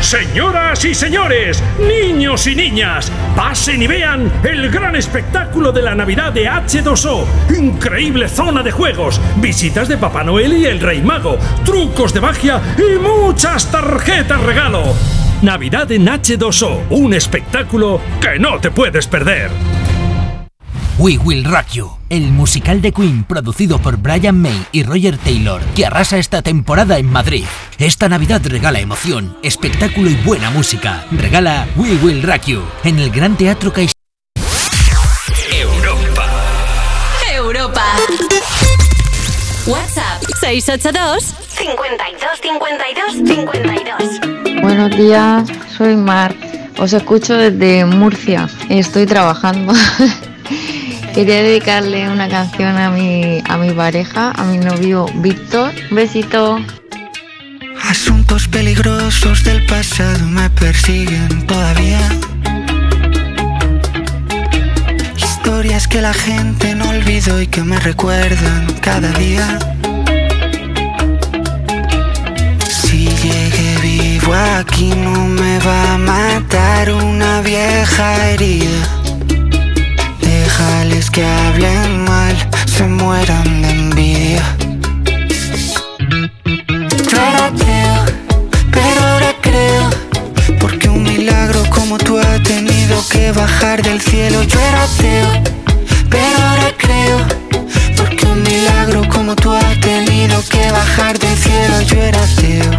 Señoras 0.00 0.84
y 0.84 0.94
señores, 0.94 1.62
niños 1.78 2.46
y 2.46 2.54
niñas, 2.54 3.10
pasen 3.34 3.82
y 3.82 3.86
vean 3.86 4.30
el 4.44 4.70
gran 4.70 4.94
espectáculo 4.94 5.72
de 5.72 5.80
la 5.80 5.94
Navidad 5.94 6.32
de 6.32 6.46
H2O. 6.46 7.24
Increíble 7.58 8.28
zona 8.28 8.62
de 8.62 8.70
juegos, 8.70 9.20
visitas 9.36 9.88
de 9.88 9.96
Papá 9.96 10.22
Noel 10.22 10.58
y 10.58 10.66
el 10.66 10.80
Rey 10.80 11.02
Mago, 11.02 11.38
trucos 11.64 12.12
de 12.12 12.20
magia 12.20 12.60
y 12.76 12.98
muchas 12.98 13.70
tarjetas 13.70 14.42
regalo. 14.42 14.94
Navidad 15.42 15.90
en 15.90 16.06
H2O, 16.06 16.88
un 16.90 17.14
espectáculo 17.14 18.00
que 18.20 18.38
no 18.38 18.60
te 18.60 18.70
puedes 18.70 19.06
perder. 19.06 19.50
We 20.98 21.18
Will 21.18 21.44
Rock 21.44 21.68
You, 21.72 21.90
el 22.16 22.30
musical 22.30 22.80
de 22.80 22.92
Queen 22.92 23.24
producido 23.24 23.80
por 23.80 23.96
Brian 23.96 24.40
May 24.40 24.66
y 24.70 24.84
Roger 24.84 25.18
Taylor, 25.18 25.60
que 25.74 25.84
arrasa 25.84 26.16
esta 26.16 26.42
temporada 26.42 26.98
en 26.98 27.10
Madrid. 27.10 27.44
Esta 27.78 28.08
Navidad 28.08 28.40
regala 28.44 28.78
emoción, 28.78 29.36
espectáculo 29.42 30.08
y 30.08 30.14
buena 30.14 30.50
música. 30.50 31.04
Regala 31.10 31.66
We 31.74 31.96
Will 31.96 32.22
Rock 32.22 32.44
You 32.46 32.62
en 32.84 33.00
el 33.00 33.10
Gran 33.10 33.36
Teatro 33.36 33.72
Caixa. 33.72 33.92
Europa. 35.60 36.26
Europa. 37.34 37.84
WhatsApp 39.66 40.22
682 40.40 41.34
52 41.48 42.40
52 42.40 43.12
52. 43.26 44.62
Buenos 44.62 44.96
días, 44.96 45.48
soy 45.76 45.96
Mar. 45.96 46.32
Os 46.78 46.92
escucho 46.92 47.34
desde 47.34 47.84
Murcia. 47.84 48.48
Estoy 48.68 49.06
trabajando. 49.06 49.72
Quería 51.14 51.44
dedicarle 51.44 52.08
una 52.10 52.28
canción 52.28 52.76
a 52.76 52.90
mi, 52.90 53.40
a 53.48 53.56
mi 53.56 53.70
pareja, 53.70 54.32
a 54.32 54.42
mi 54.42 54.58
novio 54.58 55.06
Víctor. 55.14 55.72
Besito. 55.92 56.58
Asuntos 57.84 58.48
peligrosos 58.48 59.44
del 59.44 59.64
pasado 59.66 60.26
me 60.26 60.50
persiguen 60.50 61.46
todavía. 61.46 62.00
Historias 65.16 65.86
que 65.86 66.00
la 66.00 66.12
gente 66.12 66.74
no 66.74 66.88
olvidó 66.88 67.40
y 67.40 67.46
que 67.46 67.62
me 67.62 67.78
recuerdan 67.78 68.66
cada 68.80 69.12
día. 69.12 69.56
Si 72.68 73.06
llegué 73.06 73.78
vivo 73.80 74.34
aquí 74.34 74.88
no 74.96 75.26
me 75.26 75.60
va 75.60 75.94
a 75.94 75.98
matar 75.98 76.90
una 76.90 77.40
vieja 77.40 78.30
herida. 78.30 78.93
Que 81.14 81.24
hablen 81.24 82.04
mal, 82.06 82.36
se 82.66 82.82
mueran 82.88 83.62
de 83.62 83.70
envidia. 83.70 84.42
Yo 87.08 87.16
era 87.16 87.46
ateo, 87.46 88.04
pero 88.72 89.00
ahora 89.00 89.32
creo. 89.40 89.90
Porque 90.58 90.88
un 90.88 91.04
milagro 91.04 91.62
como 91.70 91.98
tú 91.98 92.18
ha 92.18 92.42
tenido 92.42 93.00
que 93.08 93.30
bajar 93.30 93.80
del 93.80 94.00
cielo. 94.00 94.42
Yo 94.42 94.58
era 94.58 94.82
ateo, 94.82 95.28
pero 96.10 96.36
ahora 96.48 96.72
creo. 96.76 97.18
Porque 97.96 98.26
un 98.26 98.42
milagro 98.42 99.08
como 99.08 99.36
tú 99.36 99.52
ha 99.52 99.80
tenido 99.80 100.42
que 100.48 100.72
bajar 100.72 101.16
del 101.20 101.36
cielo. 101.36 101.80
Yo 101.82 102.02
era 102.02 102.24
ateo, 102.24 102.70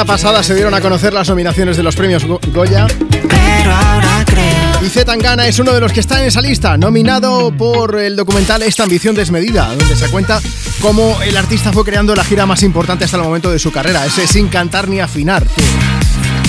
Semana 0.00 0.16
pasada 0.16 0.42
se 0.42 0.54
dieron 0.54 0.72
a 0.72 0.80
conocer 0.80 1.12
las 1.12 1.28
nominaciones 1.28 1.76
de 1.76 1.82
los 1.82 1.94
premios 1.94 2.24
Go- 2.24 2.40
Goya. 2.54 2.86
Pero 3.10 3.74
ahora 3.74 4.24
creo. 4.24 4.80
Y 4.82 4.88
Z 4.88 5.04
Tangana 5.04 5.46
es 5.46 5.58
uno 5.58 5.72
de 5.72 5.80
los 5.80 5.92
que 5.92 6.00
está 6.00 6.20
en 6.20 6.26
esa 6.28 6.40
lista, 6.40 6.78
nominado 6.78 7.52
por 7.52 7.98
el 7.98 8.16
documental 8.16 8.62
Esta 8.62 8.84
ambición 8.84 9.14
desmedida, 9.14 9.66
donde 9.74 9.94
se 9.96 10.08
cuenta 10.08 10.40
cómo 10.80 11.20
el 11.22 11.36
artista 11.36 11.70
fue 11.72 11.84
creando 11.84 12.14
la 12.14 12.24
gira 12.24 12.46
más 12.46 12.62
importante 12.62 13.04
hasta 13.04 13.18
el 13.18 13.22
momento 13.24 13.50
de 13.50 13.58
su 13.58 13.72
carrera, 13.72 14.06
ese 14.06 14.26
sin 14.26 14.48
cantar 14.48 14.88
ni 14.88 15.00
afinar. 15.00 15.44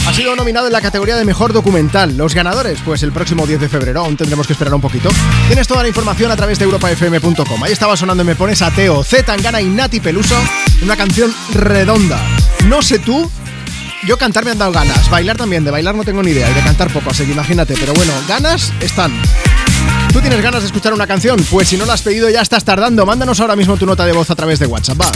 Ha 0.07 0.13
sido 0.13 0.35
nominado 0.35 0.67
en 0.67 0.73
la 0.73 0.81
categoría 0.81 1.15
de 1.17 1.25
mejor 1.25 1.51
documental. 1.53 2.15
Los 2.17 2.33
ganadores, 2.33 2.79
pues 2.85 3.03
el 3.03 3.11
próximo 3.11 3.45
10 3.45 3.59
de 3.61 3.69
febrero, 3.69 3.99
aún 4.01 4.15
tendremos 4.17 4.47
que 4.47 4.53
esperar 4.53 4.73
un 4.73 4.81
poquito. 4.81 5.09
Tienes 5.47 5.67
toda 5.67 5.81
la 5.83 5.89
información 5.89 6.31
a 6.31 6.35
través 6.37 6.57
de 6.57 6.65
europafm.com. 6.65 7.63
Ahí 7.63 7.71
estaba 7.73 7.95
sonando 7.97 8.23
Me 8.23 8.35
Pones 8.35 8.61
Ateo, 8.61 9.03
Z 9.03 9.23
Tangana 9.23 9.61
y 9.61 9.65
Nati 9.65 9.99
Peluso, 9.99 10.35
una 10.83 10.95
canción 10.95 11.31
redonda. 11.53 12.19
No 12.67 12.81
sé 12.81 12.99
tú, 12.99 13.29
yo 14.07 14.17
cantar 14.17 14.43
me 14.45 14.51
han 14.51 14.57
dado 14.57 14.71
ganas, 14.71 15.09
bailar 15.09 15.37
también, 15.37 15.63
de 15.63 15.71
bailar 15.71 15.95
no 15.95 16.03
tengo 16.03 16.23
ni 16.23 16.31
idea 16.31 16.49
y 16.49 16.53
de 16.53 16.61
cantar 16.61 16.91
poco, 16.91 17.11
así 17.11 17.25
que 17.25 17.31
imagínate, 17.31 17.75
pero 17.79 17.93
bueno, 17.93 18.13
ganas 18.27 18.73
están. 18.81 19.11
¿Tú 20.11 20.19
tienes 20.19 20.41
ganas 20.41 20.61
de 20.61 20.67
escuchar 20.67 20.93
una 20.93 21.07
canción? 21.07 21.43
Pues 21.49 21.69
si 21.69 21.77
no 21.77 21.85
la 21.85 21.93
has 21.93 22.01
pedido 22.01 22.29
ya 22.29 22.41
estás 22.41 22.65
tardando, 22.65 23.05
mándanos 23.05 23.39
ahora 23.39 23.55
mismo 23.55 23.77
tu 23.77 23.85
nota 23.85 24.05
de 24.05 24.11
voz 24.11 24.29
a 24.29 24.35
través 24.35 24.59
de 24.59 24.65
WhatsApp, 24.65 25.01
va. 25.01 25.11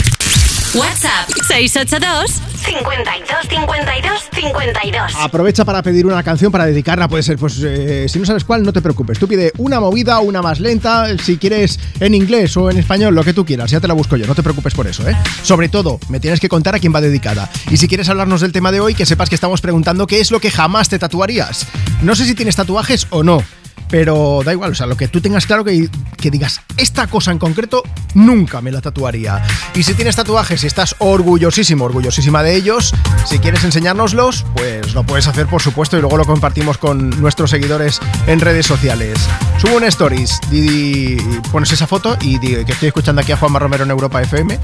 WhatsApp 0.74 1.28
682 1.46 2.45
52 2.78 3.48
52 3.48 4.28
52. 4.32 5.12
Aprovecha 5.16 5.64
para 5.64 5.82
pedir 5.82 6.06
una 6.06 6.22
canción 6.22 6.52
para 6.52 6.66
dedicarla, 6.66 7.08
puede 7.08 7.22
ser, 7.22 7.38
pues 7.38 7.60
eh, 7.64 8.06
si 8.08 8.18
no 8.18 8.26
sabes 8.26 8.44
cuál, 8.44 8.62
no 8.62 8.72
te 8.72 8.82
preocupes. 8.82 9.18
Tú 9.18 9.26
pide 9.26 9.52
una 9.58 9.80
movida, 9.80 10.20
una 10.20 10.42
más 10.42 10.60
lenta, 10.60 11.16
si 11.18 11.38
quieres 11.38 11.78
en 12.00 12.14
inglés 12.14 12.56
o 12.56 12.70
en 12.70 12.78
español, 12.78 13.14
lo 13.14 13.24
que 13.24 13.32
tú 13.32 13.44
quieras, 13.44 13.70
ya 13.70 13.80
te 13.80 13.88
la 13.88 13.94
busco 13.94 14.16
yo, 14.16 14.26
no 14.26 14.34
te 14.34 14.42
preocupes 14.42 14.74
por 14.74 14.86
eso, 14.86 15.08
¿eh? 15.08 15.16
Sobre 15.42 15.68
todo, 15.68 15.98
me 16.08 16.20
tienes 16.20 16.40
que 16.40 16.48
contar 16.48 16.74
a 16.74 16.78
quién 16.78 16.94
va 16.94 17.00
dedicada. 17.00 17.50
Y 17.70 17.78
si 17.78 17.88
quieres 17.88 18.08
hablarnos 18.08 18.40
del 18.40 18.52
tema 18.52 18.72
de 18.72 18.80
hoy, 18.80 18.94
que 18.94 19.06
sepas 19.06 19.28
que 19.28 19.34
estamos 19.34 19.60
preguntando 19.60 20.06
qué 20.06 20.20
es 20.20 20.30
lo 20.30 20.40
que 20.40 20.50
jamás 20.50 20.88
te 20.88 20.98
tatuarías. 20.98 21.66
No 22.02 22.14
sé 22.14 22.26
si 22.26 22.34
tienes 22.34 22.56
tatuajes 22.56 23.06
o 23.10 23.22
no. 23.22 23.42
Pero 23.88 24.40
da 24.44 24.52
igual, 24.52 24.72
o 24.72 24.74
sea, 24.74 24.86
lo 24.86 24.96
que 24.96 25.06
tú 25.06 25.20
tengas 25.20 25.46
claro 25.46 25.64
que, 25.64 25.88
que 26.16 26.30
digas, 26.30 26.60
esta 26.76 27.06
cosa 27.06 27.32
en 27.32 27.38
concreto 27.38 27.82
nunca 28.14 28.60
me 28.60 28.72
la 28.72 28.80
tatuaría. 28.80 29.42
Y 29.74 29.82
si 29.82 29.94
tienes 29.94 30.16
tatuajes 30.16 30.64
y 30.64 30.66
estás 30.66 30.96
orgullosísimo, 30.98 31.84
orgullosísima 31.84 32.42
de 32.42 32.56
ellos, 32.56 32.94
si 33.26 33.38
quieres 33.38 33.64
enseñárnoslos, 33.64 34.44
pues 34.54 34.94
lo 34.94 35.04
puedes 35.04 35.26
hacer 35.26 35.46
por 35.46 35.62
supuesto 35.62 35.96
y 35.96 36.00
luego 36.00 36.16
lo 36.16 36.24
compartimos 36.24 36.78
con 36.78 37.20
nuestros 37.20 37.50
seguidores 37.50 38.00
en 38.26 38.40
redes 38.40 38.66
sociales. 38.66 39.18
Subo 39.58 39.76
un 39.76 39.84
stories 39.84 40.38
y, 40.50 41.16
pones 41.50 41.72
esa 41.72 41.86
foto 41.86 42.16
y 42.20 42.38
di 42.38 42.64
que 42.64 42.72
estoy 42.72 42.88
escuchando 42.88 43.22
aquí 43.22 43.32
a 43.32 43.36
Juanma 43.36 43.58
Romero 43.58 43.84
en 43.84 43.90
Europa 43.90 44.20
FM. 44.22 44.58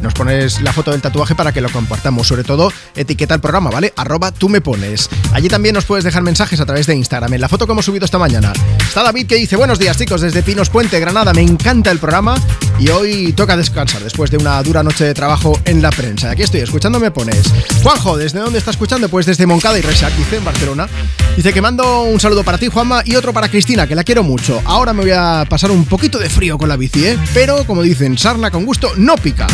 Nos 0.00 0.14
pones 0.14 0.60
la 0.60 0.72
foto 0.72 0.90
del 0.90 1.00
tatuaje 1.00 1.34
para 1.34 1.52
que 1.52 1.60
lo 1.60 1.70
compartamos. 1.70 2.26
Sobre 2.26 2.44
todo, 2.44 2.72
etiqueta 2.94 3.34
el 3.34 3.40
programa, 3.40 3.70
¿vale? 3.70 3.92
Arroba 3.96 4.30
tú 4.30 4.48
me 4.48 4.60
pones. 4.60 5.08
Allí 5.32 5.48
también 5.48 5.74
nos 5.74 5.84
puedes 5.84 6.04
dejar 6.04 6.22
mensajes 6.22 6.60
a 6.60 6.66
través 6.66 6.86
de 6.86 6.94
Instagram. 6.94 7.32
En 7.32 7.40
la 7.40 7.48
foto 7.48 7.66
que 7.66 7.72
hemos 7.72 7.84
subido 7.84 8.04
esta 8.04 8.18
mañana 8.18 8.52
está 8.78 9.02
David 9.02 9.26
que 9.26 9.36
dice: 9.36 9.56
Buenos 9.56 9.78
días, 9.78 9.96
chicos, 9.96 10.20
desde 10.20 10.42
Pinos 10.42 10.70
Puente, 10.70 11.00
Granada. 11.00 11.32
Me 11.32 11.42
encanta 11.56 11.90
el 11.90 11.98
programa 11.98 12.36
y 12.78 12.90
hoy 12.90 13.32
toca 13.32 13.56
descansar 13.56 14.02
después 14.02 14.30
de 14.30 14.36
una 14.36 14.62
dura 14.62 14.82
noche 14.82 15.04
de 15.04 15.14
trabajo 15.14 15.58
en 15.64 15.80
la 15.80 15.90
prensa. 15.90 16.30
Aquí 16.30 16.42
estoy 16.42 16.60
escuchando, 16.60 17.00
me 17.00 17.10
pones. 17.10 17.50
Juanjo, 17.82 18.18
¿desde 18.18 18.40
dónde 18.40 18.58
está 18.58 18.72
escuchando? 18.72 19.08
Pues 19.08 19.24
desde 19.24 19.46
Moncada 19.46 19.78
y 19.78 19.80
Resac, 19.80 20.14
dice 20.16 20.36
en 20.36 20.44
Barcelona. 20.44 20.86
Dice 21.34 21.54
que 21.54 21.62
mando 21.62 22.02
un 22.02 22.20
saludo 22.20 22.44
para 22.44 22.58
ti, 22.58 22.68
Juanma, 22.68 23.02
y 23.06 23.16
otro 23.16 23.32
para 23.32 23.48
Cristina, 23.48 23.86
que 23.86 23.94
la 23.94 24.04
quiero 24.04 24.22
mucho. 24.22 24.60
Ahora 24.66 24.92
me 24.92 25.00
voy 25.02 25.12
a 25.12 25.46
pasar 25.48 25.70
un 25.70 25.86
poquito 25.86 26.18
de 26.18 26.28
frío 26.28 26.58
con 26.58 26.68
la 26.68 26.76
bici, 26.76 27.06
¿eh? 27.06 27.18
Pero, 27.32 27.64
como 27.64 27.82
dicen, 27.82 28.18
sarna 28.18 28.50
con 28.50 28.66
gusto 28.66 28.92
no 28.96 29.16
pica. 29.16 29.46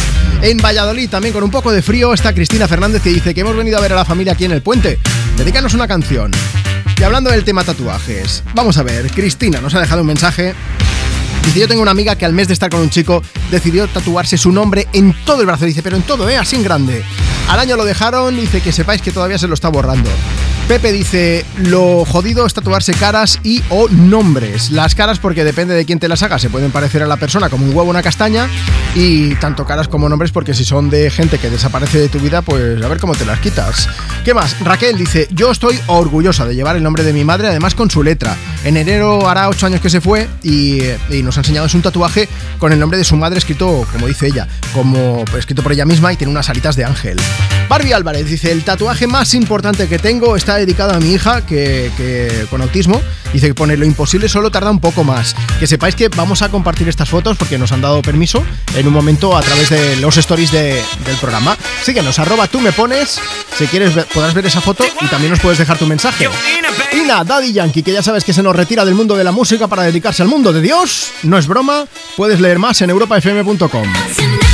En 0.43 0.59
Valladolid, 0.59 1.09
también 1.09 1.33
con 1.33 1.45
un 1.45 1.51
poco 1.51 1.71
de 1.71 1.83
frío, 1.83 2.13
está 2.13 2.35
Cristina 2.35 2.67
Fernández 2.67 3.03
que 3.03 3.11
dice 3.11 3.33
que 3.33 3.43
hemos 3.43 3.57
venido 3.57 3.79
a 3.79 3.81
ver 3.81 3.93
a 3.93 3.97
la 3.97 4.05
familia 4.05 4.33
aquí 4.33 4.45
en 4.45 4.53
el 4.53 4.63
puente. 4.63 4.99
Dedícanos 5.37 5.75
una 5.75 5.87
canción. 5.87 6.33
Y 6.99 7.05
hablando 7.05 7.31
del 7.31 7.45
tema 7.45 7.65
tatuajes, 7.65 8.43
vamos 8.55 8.77
a 8.79 8.83
ver, 8.83 9.11
Cristina 9.11 9.61
nos 9.61 9.75
ha 9.75 9.81
dejado 9.81 10.03
un 10.03 10.07
mensaje. 10.09 10.55
Dice, 11.45 11.61
yo 11.61 11.69
tengo 11.69 11.83
una 11.83 11.91
amiga 11.91 12.17
que 12.17 12.25
al 12.25 12.33
mes 12.33 12.49
de 12.49 12.55
estar 12.55 12.71
con 12.71 12.81
un 12.81 12.91
chico 12.91 13.23
decidió 13.51 13.89
tatuarse 13.89 14.39
su 14.39 14.53
nombre 14.53 14.89
en 14.93 15.15
todo 15.25 15.41
el 15.41 15.47
brazo. 15.47 15.65
Dice, 15.65 15.83
pero 15.83 15.97
en 15.97 16.03
todo, 16.03 16.29
¿eh? 16.29 16.37
Así 16.37 16.57
en 16.57 16.63
grande. 16.63 17.05
Al 17.49 17.59
año 17.59 17.77
lo 17.77 17.85
dejaron, 17.85 18.37
dice 18.37 18.61
que 18.61 18.73
sepáis 18.73 19.03
que 19.03 19.13
todavía 19.13 19.39
se 19.39 19.49
lo 19.49 19.55
está 19.55 19.69
borrando. 19.69 20.11
Pepe 20.73 20.91
dice, 20.91 21.45
lo 21.59 22.07
jodido 22.07 22.47
es 22.47 22.55
tatuarse 22.55 22.95
caras 22.95 23.39
y 23.45 23.63
o 23.69 23.91
nombres. 23.91 24.71
Las 24.71 24.95
caras 24.95 25.19
porque 25.19 25.45
depende 25.45 25.75
de 25.75 25.85
quién 25.85 25.99
te 25.99 26.09
las 26.09 26.23
haga, 26.23 26.39
se 26.39 26.49
pueden 26.49 26.71
parecer 26.71 27.03
a 27.03 27.07
la 27.07 27.19
persona 27.19 27.51
como 27.51 27.67
un 27.67 27.77
huevo 27.77 27.91
una 27.91 28.03
castaña 28.03 28.49
y 28.95 29.35
tanto 29.35 29.67
caras 29.67 29.87
como 29.87 30.09
nombres 30.09 30.33
porque 30.33 30.55
si 30.55 30.65
son 30.65 30.89
de 30.89 31.11
gente 31.11 31.37
que 31.37 31.51
desaparece 31.51 31.99
de 31.99 32.09
tu 32.09 32.19
vida, 32.21 32.41
pues 32.41 32.83
a 32.83 32.89
ver 32.89 32.99
cómo 33.01 33.15
te 33.15 33.27
las 33.27 33.39
quitas. 33.41 33.87
¿Qué 34.25 34.33
más? 34.33 34.59
Raquel 34.61 34.97
dice, 34.97 35.29
yo 35.33 35.51
estoy 35.51 35.79
orgullosa 35.89 36.47
de 36.47 36.55
llevar 36.55 36.77
el 36.77 36.83
nombre 36.83 37.05
de 37.05 37.13
mi 37.13 37.23
madre, 37.23 37.49
además 37.49 37.75
con 37.75 37.91
su 37.91 38.03
letra. 38.03 38.35
En 38.65 38.79
enero 38.79 39.29
hará 39.29 39.51
ocho 39.51 39.67
años 39.67 39.83
que 39.83 39.91
se 39.91 40.01
fue 40.01 40.27
y, 40.43 40.81
y 41.11 41.23
nos 41.23 41.37
ha 41.37 41.41
enseñado 41.41 41.69
un 41.75 41.83
tatuaje 41.83 42.31
con 42.57 42.73
el 42.73 42.81
nombre 42.81 42.97
de 42.97 43.05
su 43.05 43.17
madre 43.17 43.39
escrito, 43.39 43.87
como 43.93 44.07
dice 44.07 44.29
ella, 44.29 44.49
como 44.73 45.23
escrito 45.37 45.63
por 45.63 45.73
ella 45.73 45.85
misma 45.85 46.15
y 46.15 46.17
tiene 46.17 46.31
unas 46.31 46.49
alitas 46.49 46.77
de 46.77 46.87
ángel. 46.87 47.21
Barbie 47.69 47.93
Álvarez 47.93 48.27
dice, 48.27 48.53
el 48.53 48.65
tatuaje 48.65 49.07
más 49.07 49.35
importante 49.35 49.87
que 49.87 49.99
tengo 49.99 50.37
está 50.37 50.62
dedicado 50.67 50.93
a 50.95 51.01
mi 51.01 51.13
hija 51.13 51.45
que, 51.47 51.91
con 52.51 52.63
autismo. 52.63 53.01
Dice 53.33 53.47
que 53.49 53.55
pone 53.55 53.77
lo 53.77 53.87
imposible 53.87 54.29
solo 54.29 54.51
tarda 54.51 54.71
un 54.71 54.81
poco 54.81 55.05
más. 55.05 55.35
Que 55.59 55.67
sepáis 55.67 55.95
que 55.95 56.09
vamos 56.09 56.43
a 56.43 56.49
compartir 56.51 56.89
estas 56.89 57.09
fotos 57.09 57.37
porque 57.37 57.59
nos 57.59 57.73
han 57.73 57.81
dado 57.81 58.03
permiso 58.03 58.43
en 58.75 58.87
un 58.87 58.93
momento 58.93 59.37
a 59.37 59.41
través 59.43 59.71
de 59.71 59.97
los 59.97 60.17
stories 60.19 60.51
de- 60.53 60.83
del 61.07 61.17
programa. 61.21 61.57
Síguenos, 61.83 62.19
arroba 62.19 62.47
tú 62.47 62.61
me 62.61 62.73
pones. 62.73 63.19
Si 63.59 63.67
quieres 63.67 63.93
podrás 64.13 64.35
ver 64.35 64.47
esa 64.47 64.61
foto 64.61 64.85
y 65.01 65.07
también 65.07 65.31
nos 65.31 65.41
puedes 65.41 65.59
dejar 65.59 65.79
tu 65.79 65.87
mensaje. 65.87 66.29
Ina, 66.95 67.25
Daddy 67.25 67.53
Yankee, 67.53 67.83
que 67.83 67.93
ya 67.93 68.03
sabes 68.03 68.23
que 68.25 68.33
se 68.33 68.43
nos 68.43 68.55
retira 68.55 68.85
del 68.85 68.95
mundo 68.95 69.17
de 69.17 69.25
la 69.25 69.33
música 69.33 69.67
para 69.67 69.83
dedicarse 69.85 70.23
al 70.23 70.29
mundo 70.29 70.53
de 70.53 70.61
Dios. 70.61 71.09
No 71.23 71.39
es 71.39 71.47
broma, 71.47 71.87
puedes 72.17 72.39
leer 72.41 72.59
más 72.59 72.81
en 72.83 72.91
europafm.com. 72.91 74.52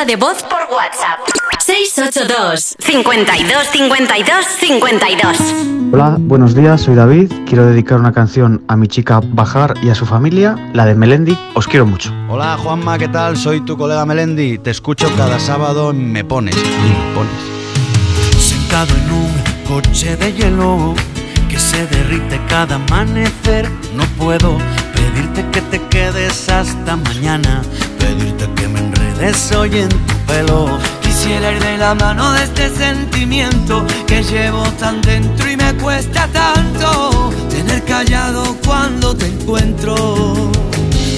nota 0.00 0.04
de 0.04 0.16
voz 0.16 0.42
por 0.42 0.60
WhatsApp. 0.74 1.20
682 1.58 2.76
52 2.78 3.66
52 3.70 4.46
52 4.46 5.36
Hola, 5.92 6.16
buenos 6.18 6.54
días, 6.54 6.80
soy 6.82 6.94
David. 6.94 7.32
Quiero 7.46 7.66
dedicar 7.66 7.98
una 7.98 8.12
canción 8.12 8.62
a 8.68 8.76
mi 8.76 8.88
chica 8.88 9.20
Bajar 9.22 9.74
y 9.82 9.90
a 9.90 9.94
su 9.94 10.06
familia, 10.06 10.56
la 10.72 10.86
de 10.86 10.94
Melendi. 10.94 11.36
Os 11.54 11.66
quiero 11.66 11.86
mucho. 11.86 12.12
Hola 12.28 12.56
Juanma, 12.56 12.98
¿qué 12.98 13.08
tal? 13.08 13.36
Soy 13.36 13.60
tu 13.62 13.76
colega 13.76 14.06
Melendi. 14.06 14.58
Te 14.58 14.70
escucho 14.70 15.10
cada 15.16 15.38
sábado 15.38 15.90
en 15.90 16.12
Me 16.12 16.24
Pones 16.24 16.56
y 16.56 16.88
Me 16.88 17.14
Pones. 17.14 18.42
Sentado 18.42 18.94
en 18.94 19.12
un 19.12 19.32
coche 19.68 20.16
de 20.16 20.32
hielo 20.32 20.94
que 21.48 21.58
se 21.58 21.86
derrite 21.86 22.40
cada 22.48 22.76
amanecer, 22.76 23.68
no 23.94 24.04
puedo 24.16 24.56
pedirte 24.94 25.44
que 25.50 25.60
te 25.62 25.80
quedes 25.88 26.48
hasta 26.48 26.96
mañana, 26.96 27.62
pedirte 28.00 28.48
que 28.56 28.68
me 28.68 28.80
enredes 28.80 29.52
hoy 29.52 29.70
en 29.78 29.88
tu 29.88 30.14
pelo. 30.26 30.78
Quisiera 31.02 31.52
ir 31.52 31.62
de 31.62 31.78
la 31.78 31.94
mano 31.94 32.32
de 32.32 32.44
este 32.44 32.70
sentimiento 32.70 33.84
que 34.06 34.22
llevo 34.22 34.62
tan 34.78 35.00
dentro 35.02 35.50
y 35.50 35.56
me 35.56 35.72
cuesta 35.74 36.26
tanto 36.32 37.30
tener 37.50 37.84
callado 37.84 38.56
cuando 38.64 39.14
te 39.14 39.26
encuentro. 39.26 39.94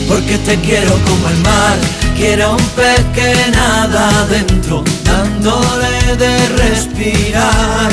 Porque 0.09 0.36
te 0.38 0.57
quiero 0.61 0.92
como 1.09 1.28
el 1.28 1.38
mar, 1.38 1.76
quiero 2.16 2.52
un 2.52 2.66
pez 2.76 3.04
que 3.14 3.50
nada 3.52 4.09
adentro, 4.22 4.84
dándole 5.04 6.16
de 6.16 6.48
respirar, 6.62 7.90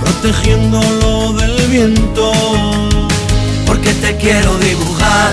protegiéndolo 0.00 1.32
del 1.34 1.56
viento. 1.68 2.32
Porque 3.66 3.92
te 3.94 4.16
quiero 4.16 4.56
dibujar 4.58 5.32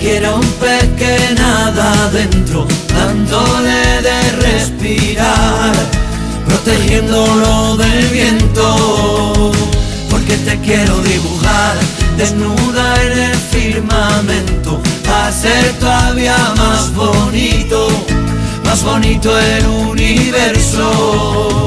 quiero 0.00 0.36
un 0.36 0.46
pez 0.60 0.84
que 0.96 1.34
nada 1.34 1.92
adentro, 2.06 2.66
dándole 2.94 4.02
de 4.02 4.30
respirar, 4.42 5.74
protegiéndolo 6.46 7.76
del 7.76 8.06
viento. 8.08 9.52
Porque 10.10 10.36
te 10.38 10.58
quiero 10.60 10.98
dibujar 11.00 11.76
desnuda 12.16 13.02
en 13.02 13.18
el 13.18 13.36
firmamento, 13.36 14.80
hacer 15.26 15.72
todavía 15.80 16.36
más 16.56 16.94
bonito, 16.94 17.88
más 18.64 18.82
bonito 18.82 19.38
el 19.38 19.66
universo. 19.66 21.66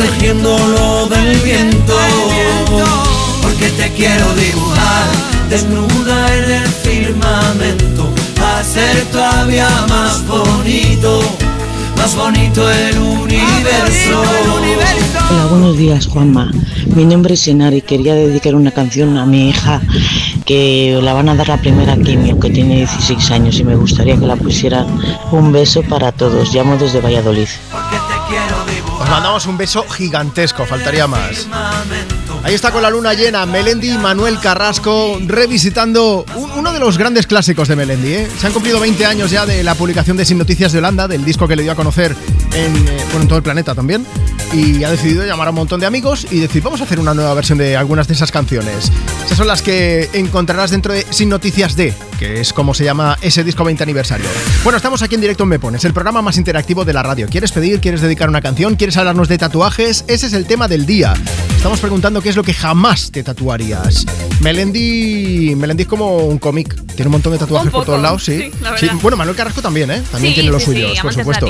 protegiéndolo 0.00 1.06
del 1.08 1.36
viento. 1.40 1.94
Porque 3.42 3.68
te 3.70 3.90
quiero 3.92 4.34
dibujar 4.34 5.06
desnuda 5.50 6.36
en 6.36 6.50
el 6.52 6.68
firmamento, 6.68 8.08
hacer 8.58 9.04
todavía 9.12 9.68
más 9.88 10.26
bonito, 10.26 11.20
más 11.96 12.16
bonito 12.16 12.70
el 12.70 12.98
universo. 12.98 14.22
Hola, 15.30 15.46
buenos 15.46 15.76
días, 15.76 16.06
Juanma. 16.06 16.50
Mi 16.94 17.04
nombre 17.04 17.34
es 17.34 17.46
Enar 17.46 17.74
y 17.74 17.82
quería 17.82 18.14
dedicar 18.14 18.54
una 18.54 18.70
canción 18.70 19.18
a 19.18 19.26
mi 19.26 19.50
hija 19.50 19.80
que 20.46 20.98
la 21.02 21.12
van 21.12 21.28
a 21.28 21.34
dar 21.34 21.48
la 21.48 21.58
primera 21.58 21.96
quimio, 21.96 22.40
que 22.40 22.50
tiene 22.50 22.76
16 22.78 23.30
años 23.32 23.58
y 23.58 23.64
me 23.64 23.76
gustaría 23.76 24.16
que 24.16 24.26
la 24.26 24.36
pusiera 24.36 24.86
un 25.30 25.52
beso 25.52 25.82
para 25.82 26.10
todos. 26.10 26.54
Llamo 26.54 26.76
desde 26.76 27.00
Valladolid. 27.00 27.48
Os 29.10 29.16
mandamos 29.16 29.46
un 29.46 29.58
beso 29.58 29.84
gigantesco, 29.88 30.64
faltaría 30.66 31.08
más. 31.08 31.48
Ahí 32.44 32.54
está 32.54 32.70
con 32.70 32.80
la 32.80 32.90
luna 32.90 33.12
llena, 33.12 33.44
Melendi 33.44 33.90
y 33.90 33.98
Manuel 33.98 34.38
Carrasco 34.38 35.18
revisitando 35.26 36.24
un- 36.36 36.52
uno 36.52 36.72
de 36.72 36.78
los 36.78 36.96
grandes 36.96 37.26
clásicos 37.26 37.66
de 37.66 37.74
Melendi. 37.74 38.14
¿eh? 38.14 38.28
Se 38.38 38.46
han 38.46 38.52
cumplido 38.52 38.78
20 38.78 39.04
años 39.04 39.32
ya 39.32 39.44
de 39.46 39.64
la 39.64 39.74
publicación 39.74 40.16
de 40.16 40.24
Sin 40.24 40.38
Noticias 40.38 40.70
de 40.70 40.78
Holanda, 40.78 41.08
del 41.08 41.24
disco 41.24 41.48
que 41.48 41.56
le 41.56 41.64
dio 41.64 41.72
a 41.72 41.74
conocer 41.74 42.14
en, 42.54 42.76
eh, 42.88 43.04
en 43.20 43.26
todo 43.26 43.36
el 43.38 43.42
planeta 43.42 43.74
también. 43.74 44.06
Y 44.52 44.84
ha 44.84 44.90
decidido 44.90 45.26
llamar 45.26 45.48
a 45.48 45.50
un 45.50 45.56
montón 45.56 45.80
de 45.80 45.86
amigos 45.86 46.28
y 46.30 46.38
decir, 46.38 46.62
vamos 46.62 46.80
a 46.80 46.84
hacer 46.84 47.00
una 47.00 47.12
nueva 47.12 47.34
versión 47.34 47.58
de 47.58 47.76
algunas 47.76 48.06
de 48.06 48.14
esas 48.14 48.30
canciones. 48.30 48.92
Esas 49.26 49.36
son 49.36 49.48
las 49.48 49.60
que 49.60 50.08
encontrarás 50.12 50.70
dentro 50.70 50.92
de 50.92 51.04
Sin 51.10 51.28
Noticias 51.28 51.74
de, 51.74 51.92
que 52.20 52.38
es 52.38 52.52
como 52.52 52.74
se 52.74 52.84
llama 52.84 53.16
ese 53.22 53.42
disco 53.42 53.64
20 53.64 53.82
aniversario. 53.82 54.26
Bueno, 54.62 54.76
estamos 54.76 55.00
aquí 55.00 55.14
en 55.14 55.22
directo 55.22 55.44
en 55.44 55.48
Me 55.48 55.58
Pones, 55.58 55.86
el 55.86 55.94
programa 55.94 56.20
más 56.20 56.36
interactivo 56.36 56.84
de 56.84 56.92
la 56.92 57.02
radio. 57.02 57.26
¿Quieres 57.30 57.50
pedir? 57.50 57.80
¿Quieres 57.80 58.02
dedicar 58.02 58.28
una 58.28 58.42
canción? 58.42 58.76
¿Quieres 58.76 58.98
hablarnos 58.98 59.26
de 59.26 59.38
tatuajes? 59.38 60.04
Ese 60.06 60.26
es 60.26 60.34
el 60.34 60.44
tema 60.44 60.68
del 60.68 60.84
día. 60.84 61.14
Estamos 61.56 61.80
preguntando 61.80 62.20
qué 62.20 62.28
es 62.28 62.36
lo 62.36 62.42
que 62.42 62.52
jamás 62.52 63.10
te 63.10 63.22
tatuarías. 63.22 64.04
Melendi, 64.42 65.54
Melendi 65.56 65.84
es 65.84 65.88
como 65.88 66.18
un 66.18 66.38
cómic, 66.38 66.74
tiene 66.94 67.06
un 67.06 67.12
montón 67.12 67.32
de 67.32 67.38
tatuajes 67.38 67.72
por 67.72 67.86
todos 67.86 68.02
lados, 68.02 68.22
sí. 68.22 68.50
sí. 68.76 68.90
Bueno, 69.00 69.16
Manuel 69.16 69.36
Carrasco 69.36 69.62
también, 69.62 69.90
¿eh? 69.90 70.02
También 70.10 70.34
Sí, 70.34 70.40
tiene 70.40 70.50
los 70.50 70.62
suyos, 70.62 71.00
por 71.00 71.14
supuesto. 71.14 71.46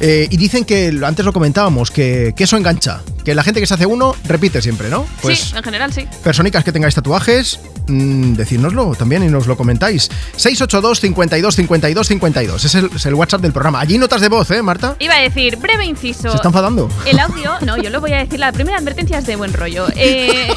Eh, 0.00 0.26
y 0.28 0.36
dicen 0.36 0.64
que, 0.64 0.98
antes 1.04 1.24
lo 1.24 1.32
comentábamos, 1.32 1.92
que, 1.92 2.34
que 2.36 2.42
eso 2.42 2.56
engancha, 2.56 3.02
que 3.24 3.36
la 3.36 3.44
gente 3.44 3.60
que 3.60 3.66
se 3.68 3.74
hace 3.74 3.86
uno 3.86 4.16
repite 4.24 4.62
siempre, 4.62 4.88
¿no? 4.88 5.06
Pues 5.22 5.38
sí, 5.38 5.56
en 5.56 5.62
general 5.62 5.92
sí. 5.92 6.06
Personicas 6.24 6.64
que 6.64 6.72
tengáis 6.72 6.96
tatuajes, 6.96 7.60
mm, 7.88 8.34
decírnoslo 8.34 8.94
también 8.94 9.22
y 9.24 9.28
nos 9.28 9.46
lo 9.46 9.56
comentáis. 9.56 10.08
682 10.36 11.00
52 11.00 11.54
52 11.56 12.06
52. 12.08 12.64
Es 12.64 12.74
el, 12.74 12.90
es 12.94 13.06
el 13.06 13.14
WhatsApp 13.14 13.40
del 13.40 13.52
programa. 13.52 13.80
Allí 13.80 13.98
notas 13.98 14.20
de 14.20 14.28
voz, 14.28 14.50
¿eh, 14.50 14.62
Marta? 14.62 14.96
Iba 14.98 15.14
a 15.14 15.20
decir, 15.20 15.56
breve 15.56 15.84
inciso. 15.84 16.30
¿Se 16.30 16.36
está 16.36 16.48
enfadando? 16.48 16.88
El 17.06 17.18
audio, 17.18 17.52
no, 17.64 17.76
yo 17.76 17.90
lo 17.90 18.00
voy 18.00 18.12
a 18.12 18.18
decir, 18.18 18.38
la 18.38 18.52
primera 18.52 18.78
advertencia 18.78 19.18
es 19.18 19.26
de 19.26 19.36
buen 19.36 19.52
rollo. 19.52 19.86
Eh, 19.96 20.48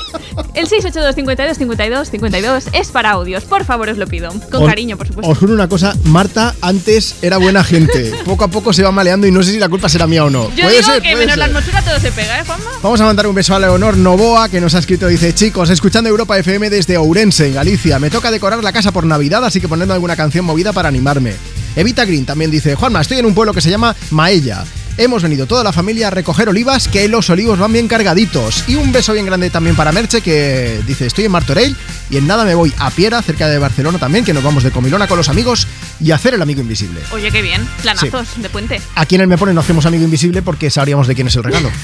el 0.53 0.67
682 0.67 1.15
52 1.15 1.57
52 1.57 2.09
52 2.11 2.63
es 2.73 2.87
para 2.89 3.11
audios, 3.11 3.43
por 3.43 3.65
favor 3.65 3.89
os 3.89 3.97
lo 3.97 4.07
pido. 4.07 4.29
Con 4.51 4.63
Os- 4.63 4.69
cariño, 4.69 4.97
por 4.97 5.07
supuesto. 5.07 5.31
Os 5.31 5.37
juro 5.37 5.53
una 5.53 5.67
cosa, 5.67 5.95
Marta 6.05 6.53
antes 6.61 7.15
era 7.21 7.37
buena 7.37 7.63
gente. 7.63 8.11
Poco 8.25 8.43
a 8.43 8.47
poco 8.47 8.73
se 8.73 8.83
va 8.83 8.91
maleando 8.91 9.27
y 9.27 9.31
no 9.31 9.41
sé 9.43 9.51
si 9.51 9.59
la 9.59 9.69
culpa 9.69 9.89
será 9.89 10.07
mía 10.07 10.25
o 10.25 10.29
no. 10.29 10.49
Yo 10.55 10.63
puede 10.63 10.77
digo 10.77 10.83
ser, 10.91 11.01
que 11.01 11.11
puede 11.11 11.25
menos 11.25 11.37
la 11.37 11.45
ser. 11.47 11.55
atmósfera 11.55 11.81
todo 11.81 11.99
se 11.99 12.11
pega, 12.11 12.39
¿eh, 12.39 12.43
Juanma? 12.45 12.65
Vamos 12.81 13.01
a 13.01 13.05
mandar 13.05 13.27
un 13.27 13.35
beso 13.35 13.55
a 13.55 13.59
Leonor 13.59 13.97
Novoa 13.97 14.49
que 14.49 14.61
nos 14.61 14.75
ha 14.75 14.79
escrito, 14.79 15.07
dice, 15.07 15.33
chicos, 15.33 15.69
escuchando 15.69 16.09
Europa 16.09 16.37
FM 16.37 16.69
desde 16.69 16.97
Ourense, 17.21 17.45
en 17.45 17.53
Galicia. 17.53 17.99
Me 17.99 18.09
toca 18.09 18.31
decorar 18.31 18.63
la 18.63 18.73
casa 18.73 18.91
por 18.91 19.05
Navidad, 19.05 19.45
así 19.45 19.61
que 19.61 19.67
ponedme 19.67 19.93
alguna 19.93 20.15
canción 20.15 20.43
movida 20.43 20.73
para 20.73 20.89
animarme. 20.89 21.35
Evita 21.75 22.03
Green 22.03 22.25
también 22.25 22.49
dice, 22.49 22.73
Juanma, 22.73 23.01
estoy 23.01 23.19
en 23.19 23.27
un 23.27 23.35
pueblo 23.35 23.53
que 23.53 23.61
se 23.61 23.69
llama 23.69 23.95
Maella. 24.09 24.65
Hemos 24.97 25.23
venido 25.23 25.47
toda 25.47 25.63
la 25.63 25.71
familia 25.71 26.07
a 26.07 26.09
recoger 26.09 26.49
olivas, 26.49 26.87
que 26.87 27.07
los 27.07 27.29
olivos 27.29 27.57
van 27.57 27.71
bien 27.71 27.87
cargaditos. 27.87 28.65
Y 28.67 28.75
un 28.75 28.91
beso 28.91 29.13
bien 29.13 29.25
grande 29.25 29.49
también 29.49 29.75
para 29.75 29.91
Merche, 29.91 30.21
que 30.21 30.81
dice, 30.85 31.05
estoy 31.07 31.25
en 31.25 31.31
Martorell 31.31 31.75
y 32.09 32.17
en 32.17 32.27
nada 32.27 32.43
me 32.43 32.53
voy 32.55 32.73
a 32.77 32.91
Piera, 32.91 33.21
cerca 33.21 33.47
de 33.47 33.57
Barcelona 33.57 33.97
también, 33.99 34.25
que 34.25 34.33
nos 34.33 34.43
vamos 34.43 34.63
de 34.63 34.71
comilona 34.71 35.07
con 35.07 35.17
los 35.17 35.29
amigos 35.29 35.67
y 35.99 36.11
a 36.11 36.15
hacer 36.15 36.33
el 36.33 36.41
amigo 36.41 36.61
invisible. 36.61 36.99
Oye, 37.11 37.31
qué 37.31 37.41
bien. 37.41 37.65
Planazos 37.81 38.41
de 38.41 38.49
puente. 38.49 38.81
Aquí 38.95 39.15
en 39.15 39.21
el 39.21 39.27
Me 39.27 39.37
Pone 39.37 39.53
no 39.53 39.61
hacemos 39.61 39.85
amigo 39.85 40.03
invisible 40.03 40.41
porque 40.41 40.69
sabríamos 40.69 41.07
de 41.07 41.15
quién 41.15 41.27
es 41.27 41.35
el 41.35 41.43
regalo. 41.43 41.71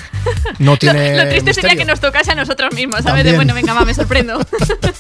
No 0.60 0.76
tiene 0.76 1.16
Lo 1.16 1.30
triste 1.30 1.54
sería 1.54 1.76
que 1.76 1.86
nos 1.86 2.00
tocase 2.00 2.32
a 2.32 2.36
nosotros 2.36 2.74
mismos, 2.74 3.04
¿sabes? 3.04 3.24
También. 3.24 3.28
De 3.28 3.36
bueno, 3.36 3.54
venga, 3.54 3.74
va, 3.74 3.86
me 3.86 3.94
sorprendo. 3.94 4.40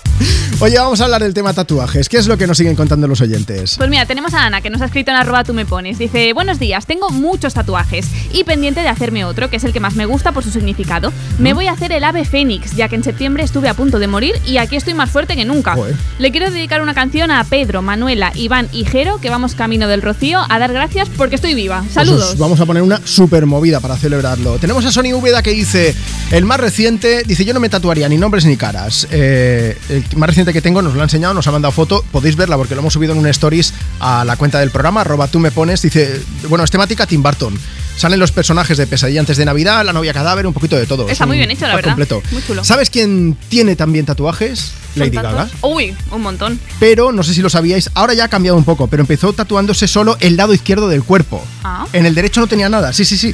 Oye, 0.59 0.77
vamos 0.77 1.01
a 1.01 1.05
hablar 1.05 1.23
del 1.23 1.33
tema 1.33 1.51
tatuajes. 1.53 2.09
¿Qué 2.09 2.17
es 2.17 2.27
lo 2.27 2.37
que 2.37 2.45
nos 2.45 2.57
siguen 2.57 2.75
contando 2.75 3.07
los 3.07 3.21
oyentes? 3.21 3.75
Pues 3.77 3.89
mira, 3.89 4.05
tenemos 4.05 4.35
a 4.35 4.45
Ana 4.45 4.61
que 4.61 4.69
nos 4.69 4.81
ha 4.81 4.85
escrito 4.85 5.09
en 5.09 5.17
arroba 5.17 5.43
tú 5.43 5.55
me 5.55 5.65
pones. 5.65 5.97
Dice, 5.97 6.31
buenos 6.33 6.59
días, 6.59 6.85
tengo 6.85 7.09
muchos 7.09 7.55
tatuajes 7.55 7.96
y 8.31 8.43
pendiente 8.43 8.81
de 8.81 8.89
hacerme 8.89 9.25
otro, 9.25 9.49
que 9.49 9.57
es 9.57 9.63
el 9.63 9.73
que 9.73 9.79
más 9.79 9.95
me 9.95 10.05
gusta 10.05 10.31
por 10.31 10.43
su 10.43 10.51
significado. 10.51 11.11
Me 11.39 11.53
voy 11.53 11.67
a 11.67 11.71
hacer 11.71 11.91
el 11.91 12.03
ave 12.03 12.25
fénix, 12.25 12.75
ya 12.75 12.87
que 12.87 12.95
en 12.95 13.03
septiembre 13.03 13.43
estuve 13.43 13.69
a 13.69 13.73
punto 13.73 13.99
de 13.99 14.07
morir 14.07 14.35
y 14.45 14.57
aquí 14.57 14.75
estoy 14.75 14.93
más 14.93 15.09
fuerte 15.09 15.35
que 15.35 15.45
nunca. 15.45 15.73
Joder. 15.73 15.95
Le 16.19 16.31
quiero 16.31 16.51
dedicar 16.51 16.81
una 16.81 16.93
canción 16.93 17.31
a 17.31 17.43
Pedro, 17.43 17.81
Manuela, 17.81 18.31
Iván 18.35 18.67
y 18.71 18.85
Jero, 18.85 19.19
que 19.19 19.29
vamos 19.29 19.55
camino 19.55 19.87
del 19.87 20.01
Rocío, 20.01 20.39
a 20.47 20.59
dar 20.59 20.73
gracias 20.73 21.09
porque 21.09 21.35
estoy 21.35 21.53
viva. 21.53 21.81
Pues 21.81 21.93
Saludos. 21.93 22.31
os 22.31 22.37
vamos 22.37 22.59
a 22.59 22.65
poner 22.65 22.83
una 22.83 23.01
super 23.05 23.45
movida 23.45 23.79
para 23.79 23.95
celebrarlo. 23.97 24.57
Tenemos 24.57 24.85
a 24.85 24.91
Sony 24.91 25.13
Úbeda 25.13 25.41
que 25.41 25.51
dice, 25.51 25.95
el 26.31 26.45
más 26.45 26.59
reciente, 26.59 27.23
dice, 27.23 27.45
yo 27.45 27.53
no 27.53 27.59
me 27.59 27.69
tatuaría 27.69 28.07
ni 28.09 28.17
nombres 28.17 28.45
ni 28.45 28.57
caras. 28.57 29.07
Eh, 29.11 29.77
el 29.89 30.03
más 30.15 30.27
reciente 30.27 30.53
que 30.53 30.61
tengo 30.61 30.81
nos 30.81 30.93
lo 30.93 31.01
ha 31.01 31.03
enseñado, 31.03 31.33
nos 31.33 31.47
ha 31.47 31.51
mandado 31.51 31.71
foto, 31.71 32.03
podéis 32.11 32.35
verla 32.35 32.57
porque 32.57 32.75
lo 32.75 32.81
hemos 32.81 32.93
subido 32.93 33.13
en 33.13 33.19
un 33.19 33.27
stories 33.27 33.73
a 33.99 34.25
la 34.25 34.35
cuenta 34.35 34.59
del 34.59 34.71
programa, 34.71 35.01
arroba 35.01 35.27
tú 35.27 35.39
me 35.39 35.51
pones, 35.51 35.81
dice, 35.81 36.21
bueno, 36.49 36.63
es 36.63 36.71
temática 36.71 37.05
Tim 37.05 37.23
Burton. 37.23 37.57
Salen 37.97 38.19
los 38.19 38.31
personajes 38.31 38.77
de 38.77 38.85
Pesadilla 38.85 39.19
antes 39.19 39.37
de 39.37 39.45
Navidad, 39.45 39.83
la 39.83 39.91
novia 39.91 40.13
cadáver, 40.13 40.45
un 40.45 40.53
poquito 40.53 40.75
de 40.77 40.85
todo. 40.85 41.09
Está 41.09 41.23
Es 41.23 41.27
muy 41.27 41.37
bien 41.37 41.49
hecho, 41.49 41.65
la 41.67 41.75
verdad. 41.75 41.89
completo. 41.91 42.21
Muy 42.31 42.43
chulo. 42.43 42.63
¿Sabes 42.63 42.91
quién 42.91 43.35
tiene 43.49 43.75
también 43.75 44.05
tatuajes? 44.05 44.59
¿Son 44.59 44.71
Lady 44.95 45.11
tantos? 45.11 45.33
Gaga. 45.33 45.49
Uy, 45.61 45.95
un 46.11 46.21
montón. 46.21 46.59
Pero 46.79 47.11
no 47.11 47.23
sé 47.23 47.33
si 47.33 47.41
lo 47.41 47.49
sabíais, 47.49 47.89
ahora 47.95 48.13
ya 48.13 48.25
ha 48.25 48.27
cambiado 48.27 48.55
un 48.57 48.63
poco, 48.63 48.87
pero 48.87 49.01
empezó 49.01 49.33
tatuándose 49.33 49.87
solo 49.87 50.15
el 50.19 50.37
lado 50.37 50.53
izquierdo 50.53 50.87
del 50.87 51.03
cuerpo. 51.03 51.43
Ah. 51.63 51.87
En 51.91 52.05
el 52.05 52.13
derecho 52.13 52.39
no 52.39 52.47
tenía 52.47 52.69
nada, 52.69 52.93
sí, 52.93 53.03
sí, 53.03 53.17
sí. 53.17 53.33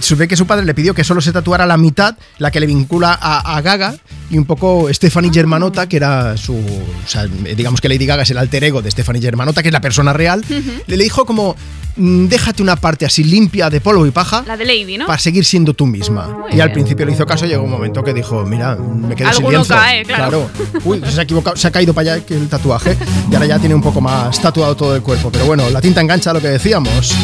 Supe 0.00 0.26
que 0.28 0.36
su 0.36 0.46
padre 0.46 0.64
le 0.64 0.74
pidió 0.74 0.94
que 0.94 1.04
solo 1.04 1.20
se 1.20 1.32
tatuara 1.32 1.66
la 1.66 1.76
mitad, 1.76 2.16
la 2.38 2.50
que 2.50 2.60
le 2.60 2.66
vincula 2.66 3.18
a, 3.20 3.56
a 3.56 3.60
Gaga, 3.60 3.94
y 4.30 4.38
un 4.38 4.44
poco 4.44 4.88
Stephanie 4.92 5.30
Ah. 5.30 5.34
Germanotta, 5.34 5.88
que 5.88 5.96
era 5.96 6.36
su. 6.36 6.54
O 6.54 7.08
sea, 7.08 7.26
digamos 7.26 7.80
que 7.80 7.88
Lady 7.88 8.06
Gaga 8.06 8.22
es 8.22 8.30
el 8.30 8.38
alter 8.38 8.64
ego 8.64 8.80
de 8.82 8.90
Stephanie 8.90 9.20
Germanotta, 9.20 9.62
que 9.62 9.68
es 9.68 9.72
la 9.72 9.80
persona 9.80 10.12
real. 10.12 10.42
Le 10.86 10.96
dijo 10.96 11.24
como: 11.26 11.54
"Mm, 11.96 12.26
déjate 12.26 12.62
una 12.62 12.76
parte 12.76 13.04
así 13.06 13.22
limpia 13.24 13.68
de 13.70 13.80
polvo 13.80 14.06
y 14.06 14.10
paja. 14.10 14.44
La 14.46 14.56
de 14.56 14.64
Lady, 14.64 14.96
¿no? 14.98 15.06
Para 15.06 15.18
seguir 15.18 15.44
siendo 15.44 15.74
tú 15.74 15.86
misma. 15.86 16.26
Muy 16.28 16.52
y 16.56 16.60
al 16.60 16.68
bien. 16.68 16.72
principio 16.72 17.04
le 17.06 17.12
hizo 17.12 17.26
caso, 17.26 17.44
llegó 17.46 17.62
un 17.62 17.70
momento 17.70 18.02
que 18.02 18.14
dijo, 18.14 18.44
mira, 18.44 18.76
me 18.76 19.14
quedé 19.14 19.32
sin 19.34 19.48
lienzo. 19.48 19.74
cae, 19.74 20.04
claro. 20.04 20.48
Uy, 20.84 21.02
se 21.10 21.20
ha 21.20 21.24
equivocado, 21.24 21.56
se 21.56 21.68
ha 21.68 21.70
caído 21.70 21.92
para 21.92 22.14
allá 22.14 22.24
el 22.30 22.48
tatuaje 22.48 22.96
y 23.30 23.34
ahora 23.34 23.46
ya 23.46 23.58
tiene 23.58 23.74
un 23.74 23.82
poco 23.82 24.00
más 24.00 24.40
tatuado 24.40 24.74
todo 24.74 24.96
el 24.96 25.02
cuerpo. 25.02 25.30
Pero 25.30 25.44
bueno, 25.46 25.68
la 25.70 25.80
tinta 25.82 26.00
engancha 26.00 26.32
lo 26.32 26.40
que 26.40 26.48
decíamos. 26.48 27.14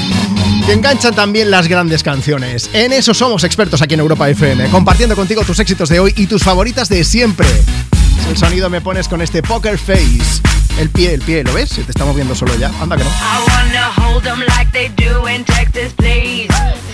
Y 0.68 0.70
enganchan 0.70 1.14
también 1.14 1.50
las 1.50 1.66
grandes 1.66 2.02
canciones. 2.02 2.68
En 2.74 2.92
eso 2.92 3.14
somos 3.14 3.42
expertos 3.42 3.80
aquí 3.80 3.94
en 3.94 4.00
Europa 4.00 4.28
FM, 4.28 4.68
compartiendo 4.68 5.16
contigo 5.16 5.42
tus 5.42 5.58
éxitos 5.60 5.88
de 5.88 5.98
hoy 5.98 6.12
y 6.14 6.26
tus 6.26 6.42
favoritas 6.42 6.90
de 6.90 7.04
siempre. 7.04 7.48
El 8.28 8.36
sonido 8.36 8.68
me 8.68 8.82
pones 8.82 9.08
con 9.08 9.22
este 9.22 9.42
poker 9.42 9.78
face. 9.78 10.42
El 10.78 10.90
pie, 10.90 11.14
el 11.14 11.22
pie, 11.22 11.42
¿lo 11.42 11.54
ves? 11.54 11.70
Se 11.70 11.82
te 11.84 11.90
está 11.92 12.04
moviendo 12.04 12.34
solo 12.34 12.54
ya. 12.56 12.70
Anda 12.82 12.98
que 12.98 13.04
no. 13.04 13.08
I 13.08 13.38
wanna 13.48 13.92
hold 13.96 14.26
'em 14.26 14.40
like 14.40 14.70
they 14.72 14.90
do 14.90 15.26
in 15.26 15.42
Texas, 15.44 15.94
please. 15.96 16.48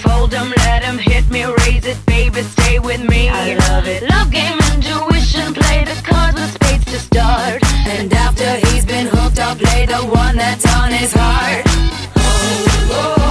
Fold 0.04 0.32
'em, 0.34 0.50
let 0.50 0.84
'em 0.84 0.98
hit 0.98 1.28
me, 1.28 1.44
raise 1.66 1.84
it, 1.84 1.98
baby, 2.06 2.42
stay 2.56 2.78
with 2.78 3.00
me. 3.00 3.28
I 3.28 3.56
love 3.68 3.88
it. 3.88 4.08
Love 4.08 4.30
game, 4.30 4.56
intuition, 4.72 5.52
play 5.52 5.84
the 5.84 6.00
cards 6.08 6.38
with 6.38 6.54
spades 6.54 6.84
to 6.92 7.00
start. 7.00 7.60
And 7.98 8.14
after 8.14 8.56
he's 8.68 8.86
been 8.86 9.08
hooked, 9.08 9.40
I'll 9.40 9.56
play 9.56 9.84
the 9.84 10.06
one 10.06 10.36
that's 10.38 10.64
on 10.64 10.92
his 10.92 11.12
heart. 11.12 11.66
I'll 12.96 13.23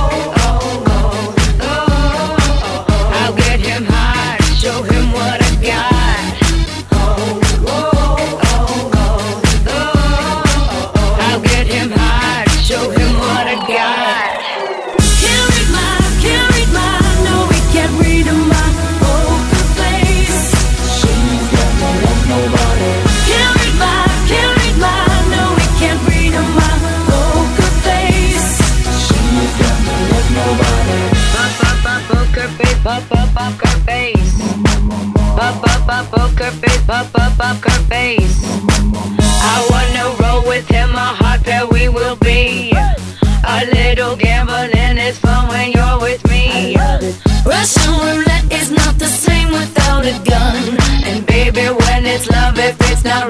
Pop, 35.85 36.09
pop, 36.09 36.31
poker 36.31 36.51
face, 36.51 36.81
pop, 36.85 37.11
pop, 37.11 37.37
poker 37.37 37.77
face. 37.91 38.39
I 39.51 39.67
wanna 39.69 40.15
roll 40.23 40.47
with 40.47 40.65
him, 40.69 40.95
a 40.95 41.11
hot 41.19 41.43
pair 41.43 41.67
we 41.67 41.89
will 41.89 42.15
be. 42.15 42.71
A 43.45 43.65
little 43.65 44.15
gambling 44.15 44.97
is 44.97 45.17
fun 45.19 45.49
when 45.49 45.73
you're 45.73 45.99
with 45.99 46.23
me. 46.29 46.77
Russian 47.45 47.91
roulette 47.99 48.49
is 48.49 48.71
not 48.71 48.97
the 48.97 49.07
same 49.07 49.51
without 49.51 50.05
a 50.05 50.17
gun. 50.23 50.77
And 51.03 51.25
baby, 51.25 51.65
when 51.67 52.05
it's 52.05 52.29
love, 52.29 52.57
if 52.59 52.77
it's 52.89 53.03
not 53.03 53.29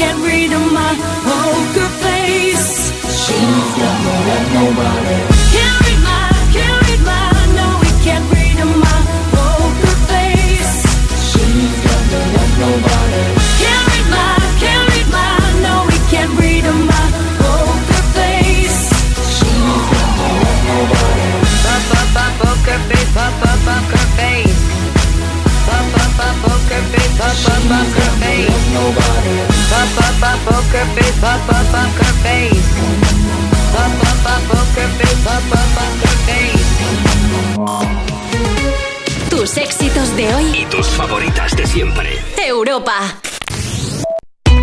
read 0.00 0.16
my, 0.16 0.16
no, 0.16 0.16
we 0.16 0.16
can't 0.16 0.22
read 0.24 0.50
my 0.72 0.90
poker 1.26 1.88
face. 2.00 2.88
She's 3.20 3.70
got 3.76 3.96
no 4.04 4.14
love, 4.28 4.48
nobody. 4.56 5.18
Can't 5.52 5.76
read 5.84 6.00
my, 6.00 6.32
can't 6.54 6.80
read 6.88 7.02
my, 7.04 7.28
no, 7.58 7.66
we 7.82 7.90
can't 8.04 8.24
read 8.32 8.58
my 8.64 8.98
poker 9.34 9.96
face. 10.08 10.74
She's 11.28 11.76
got 11.84 12.02
no 12.12 12.20
love, 12.34 12.54
nobody. 12.64 13.24
Can't 13.60 13.84
read 13.90 14.06
my, 14.08 14.40
can't 14.62 14.84
read 14.90 15.08
my, 15.12 15.36
no, 15.64 15.74
we 15.88 15.96
can't 16.08 16.32
read 16.40 16.64
my 16.64 17.04
poker 17.40 18.04
face. 18.16 18.80
She's 19.36 19.84
got 19.92 20.10
no 20.16 20.28
love, 20.40 20.60
nobody. 20.70 21.28
Poker 22.40 22.80
face, 22.88 23.12
pop, 23.12 23.32
pop, 23.42 23.58
poker 23.68 24.06
face. 24.16 24.60
Pop, 25.68 25.84
pop, 25.92 26.10
pop, 26.16 26.34
poker 26.40 26.82
face, 26.88 27.14
pop, 27.20 27.36
pop, 27.68 29.49
poker 29.70 30.84
face. 30.94 31.20
Poker 31.20 31.54
face, 31.62 31.70
poker 31.70 32.12
face. 32.22 32.64
Poker 33.72 34.86
face, 34.98 35.20
poker 35.50 36.14
face. 36.26 36.70
Tus 39.30 39.56
éxitos 39.56 40.16
de 40.16 40.34
hoy. 40.34 40.44
Y 40.60 40.64
tus 40.66 40.86
favoritas 40.88 41.56
de 41.56 41.66
siempre. 41.66 42.18
Europa. 42.36 43.20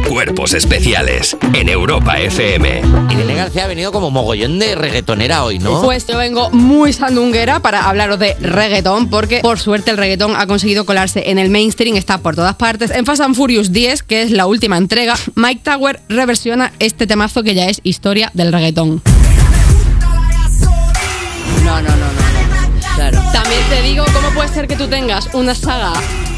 Cuerpos 0.09 0.53
especiales 0.53 1.35
en 1.53 1.67
Europa 1.69 2.17
FM. 2.19 2.81
Irene 3.11 3.35
García 3.35 3.65
ha 3.65 3.67
venido 3.67 3.91
como 3.91 4.09
mogollón 4.09 4.57
de 4.57 4.75
reggaetonera 4.75 5.43
hoy, 5.43 5.59
¿no? 5.59 5.81
Pues 5.81 6.07
yo 6.07 6.17
vengo 6.17 6.49
muy 6.51 6.93
sandunguera 6.93 7.59
para 7.59 7.89
hablaros 7.89 8.17
de 8.17 8.35
reggaetón, 8.39 9.09
porque 9.09 9.39
por 9.41 9.59
suerte 9.59 9.91
el 9.91 9.97
reggaetón 9.97 10.35
ha 10.35 10.47
conseguido 10.47 10.85
colarse 10.85 11.29
en 11.29 11.39
el 11.39 11.49
mainstream, 11.49 11.97
está 11.97 12.19
por 12.19 12.35
todas 12.35 12.55
partes. 12.55 12.91
En 12.91 13.05
Fast 13.05 13.21
and 13.21 13.35
Furious 13.35 13.71
10, 13.71 14.03
que 14.03 14.21
es 14.21 14.31
la 14.31 14.45
última 14.45 14.77
entrega, 14.77 15.15
Mike 15.35 15.61
Tower 15.63 15.99
reversiona 16.07 16.71
este 16.79 17.05
temazo 17.05 17.43
que 17.43 17.53
ya 17.53 17.67
es 17.67 17.81
historia 17.83 18.31
del 18.33 18.53
reggaetón. 18.53 19.01
No, 21.65 21.81
no, 21.81 21.89
no, 21.89 21.95
no. 21.95 22.16
Claro. 22.97 23.21
También 23.31 23.61
te 23.69 23.81
digo, 23.83 24.03
¿cómo 24.13 24.29
puede 24.31 24.49
ser 24.49 24.67
que 24.67 24.75
tú 24.75 24.87
tengas 24.87 25.29
una 25.33 25.53
saga 25.55 25.93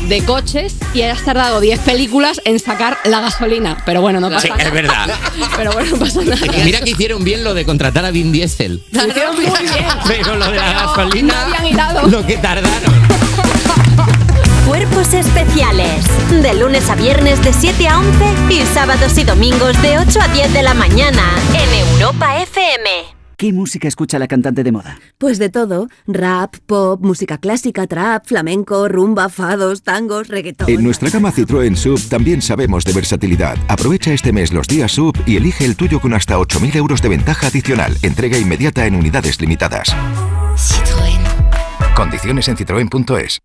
de 0.10 0.24
coches 0.26 0.76
y 0.94 1.02
hayas 1.04 1.24
tardado 1.24 1.60
10 1.62 1.80
películas 1.80 2.42
en 2.46 2.60
sacar 2.60 2.98
la 3.06 3.22
gasolina? 3.22 3.82
Pero 3.86 4.02
bueno, 4.02 4.20
no 4.20 4.30
pasa 4.30 4.42
Sí, 4.42 4.50
nada. 4.50 4.64
es 4.64 4.72
verdad. 4.72 5.10
Pero 5.58 5.72
bueno, 5.72 5.92
no 5.92 5.98
pasa 6.00 6.22
nada. 6.22 6.36
Es 6.36 6.52
que 6.52 6.64
mira 6.66 6.82
que 6.82 6.90
hicieron 6.92 7.24
bien 7.24 7.44
lo 7.46 7.54
de 7.54 7.66
contratar 7.66 8.04
a 8.06 8.12
Vin 8.12 8.32
Diesel. 8.34 8.84
Lo 8.92 9.08
hicieron 9.08 9.36
muy 9.36 9.46
bien. 9.46 9.56
Pero 10.08 10.36
lo 10.36 10.52
de 10.52 10.58
la 10.58 10.66
Pero 10.66 10.80
gasolina. 10.90 11.34
no 11.34 11.40
habían 11.56 11.66
hilado. 11.68 12.08
Lo 12.10 12.26
que 12.26 12.38
tardaron. 12.38 12.94
Cuerpos 14.68 15.14
especiales. 15.14 16.04
De 16.30 16.54
lunes 16.56 16.90
a 16.90 16.96
viernes 16.96 17.42
de 17.44 17.54
7 17.54 17.88
a 17.88 18.00
11 18.00 18.26
y 18.50 18.66
sábados 18.66 19.18
y 19.18 19.24
domingos 19.24 19.82
de 19.82 19.98
8 19.98 20.20
a 20.22 20.28
10 20.28 20.54
de 20.54 20.62
la 20.64 20.74
mañana 20.74 21.24
en 21.54 21.74
Europa 22.00 22.38
FM. 22.42 23.19
¿Qué 23.40 23.54
música 23.54 23.88
escucha 23.88 24.20
la 24.20 24.28
cantante 24.28 24.66
de 24.66 24.74
moda? 24.74 25.00
Pues 25.18 25.40
de 25.40 25.48
todo, 25.48 25.88
rap, 26.08 26.58
pop, 26.66 27.02
música 27.02 27.38
clásica, 27.38 27.88
trap, 27.88 28.26
flamenco, 28.26 28.90
rumba, 28.90 29.30
fados, 29.30 29.82
tangos, 29.82 30.28
reggaetón. 30.28 30.70
En 30.70 30.84
nuestra 30.84 31.10
gama 31.10 31.32
Citroën 31.32 31.74
Sub 31.78 32.02
también 32.10 32.42
sabemos 32.42 32.84
de 32.84 32.92
versatilidad. 32.92 33.58
Aprovecha 33.70 34.12
este 34.12 34.34
mes 34.34 34.52
los 34.52 34.68
días 34.68 34.92
Sub 34.92 35.18
y 35.26 35.38
elige 35.38 35.64
el 35.64 35.78
tuyo 35.78 36.02
con 36.02 36.14
hasta 36.14 36.38
8.000 36.38 36.76
euros 36.76 37.02
de 37.02 37.08
ventaja 37.08 37.48
adicional. 37.48 37.96
Entrega 38.02 38.38
inmediata 38.38 38.86
en 38.86 38.96
unidades 38.96 39.40
limitadas. 39.40 39.96
Condiciones 41.96 42.50
en 42.50 42.58
citroen.es. 42.58 43.40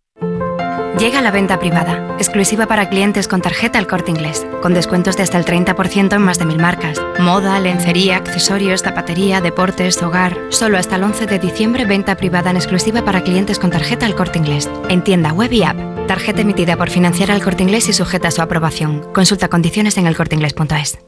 Llega 0.98 1.20
la 1.20 1.32
venta 1.32 1.58
privada, 1.58 2.14
exclusiva 2.18 2.66
para 2.66 2.88
clientes 2.88 3.26
con 3.26 3.40
tarjeta 3.40 3.80
El 3.80 3.88
Corte 3.88 4.12
Inglés, 4.12 4.46
con 4.62 4.74
descuentos 4.74 5.16
de 5.16 5.24
hasta 5.24 5.38
el 5.38 5.44
30% 5.44 6.14
en 6.14 6.22
más 6.22 6.38
de 6.38 6.44
mil 6.44 6.58
marcas. 6.58 7.02
Moda, 7.18 7.58
lencería, 7.58 8.16
accesorios, 8.16 8.82
zapatería, 8.82 9.40
deportes, 9.40 10.00
hogar. 10.00 10.38
Solo 10.50 10.78
hasta 10.78 10.94
el 10.94 11.02
11 11.02 11.26
de 11.26 11.40
diciembre 11.40 11.84
venta 11.84 12.16
privada 12.16 12.50
en 12.50 12.56
exclusiva 12.56 13.04
para 13.04 13.22
clientes 13.24 13.58
con 13.58 13.72
tarjeta 13.72 14.06
El 14.06 14.14
Corte 14.14 14.38
Inglés. 14.38 14.70
En 14.88 15.02
tienda 15.02 15.32
web 15.32 15.52
y 15.52 15.64
app. 15.64 15.76
Tarjeta 16.06 16.42
emitida 16.42 16.76
por 16.76 16.90
financiar 16.90 17.32
al 17.32 17.42
Corte 17.42 17.64
Inglés 17.64 17.88
y 17.88 17.92
sujeta 17.92 18.28
a 18.28 18.30
su 18.30 18.40
aprobación. 18.40 19.04
Consulta 19.12 19.48
condiciones 19.48 19.98
en 19.98 20.06
elcorteinglés.es. 20.06 20.98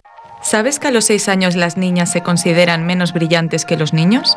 ¿Sabes 0.43 0.80
que 0.80 0.89
a 0.89 0.91
los 0.91 1.05
6 1.05 1.28
años 1.28 1.55
las 1.55 1.76
niñas 1.76 2.11
se 2.11 2.22
consideran 2.22 2.87
menos 2.87 3.12
brillantes 3.12 3.64
que 3.64 3.76
los 3.76 3.93
niños? 3.93 4.37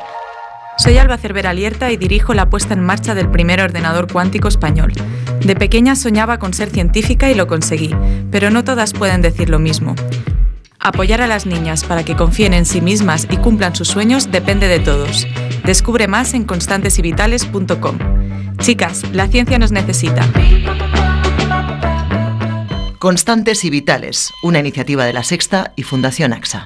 Soy 0.79 0.97
Alba 0.97 1.17
Cervera 1.17 1.53
Lierta 1.53 1.91
y 1.91 1.97
dirijo 1.97 2.33
la 2.33 2.49
puesta 2.49 2.73
en 2.73 2.79
marcha 2.79 3.13
del 3.13 3.29
primer 3.29 3.59
ordenador 3.59 4.09
cuántico 4.09 4.47
español. 4.47 4.93
De 5.41 5.55
pequeña 5.55 5.95
soñaba 5.95 6.37
con 6.39 6.53
ser 6.53 6.69
científica 6.69 7.29
y 7.29 7.35
lo 7.35 7.47
conseguí, 7.47 7.95
pero 8.31 8.49
no 8.49 8.63
todas 8.63 8.93
pueden 8.93 9.21
decir 9.21 9.49
lo 9.49 9.59
mismo. 9.59 9.95
Apoyar 10.79 11.21
a 11.21 11.27
las 11.27 11.45
niñas 11.45 11.83
para 11.83 12.03
que 12.03 12.15
confíen 12.15 12.53
en 12.53 12.65
sí 12.65 12.81
mismas 12.81 13.27
y 13.29 13.37
cumplan 13.37 13.75
sus 13.75 13.89
sueños 13.89 14.31
depende 14.31 14.67
de 14.67 14.79
todos. 14.79 15.27
Descubre 15.65 16.07
más 16.07 16.33
en 16.33 16.45
constantesyvitales.com. 16.45 17.97
Chicas, 18.59 19.03
la 19.13 19.27
ciencia 19.27 19.59
nos 19.59 19.71
necesita. 19.71 20.27
Constantes 22.97 23.63
y 23.63 23.69
Vitales, 23.69 24.33
una 24.43 24.59
iniciativa 24.59 25.05
de 25.05 25.13
la 25.13 25.23
Sexta 25.23 25.73
y 25.75 25.83
Fundación 25.83 26.33
AXA. 26.33 26.65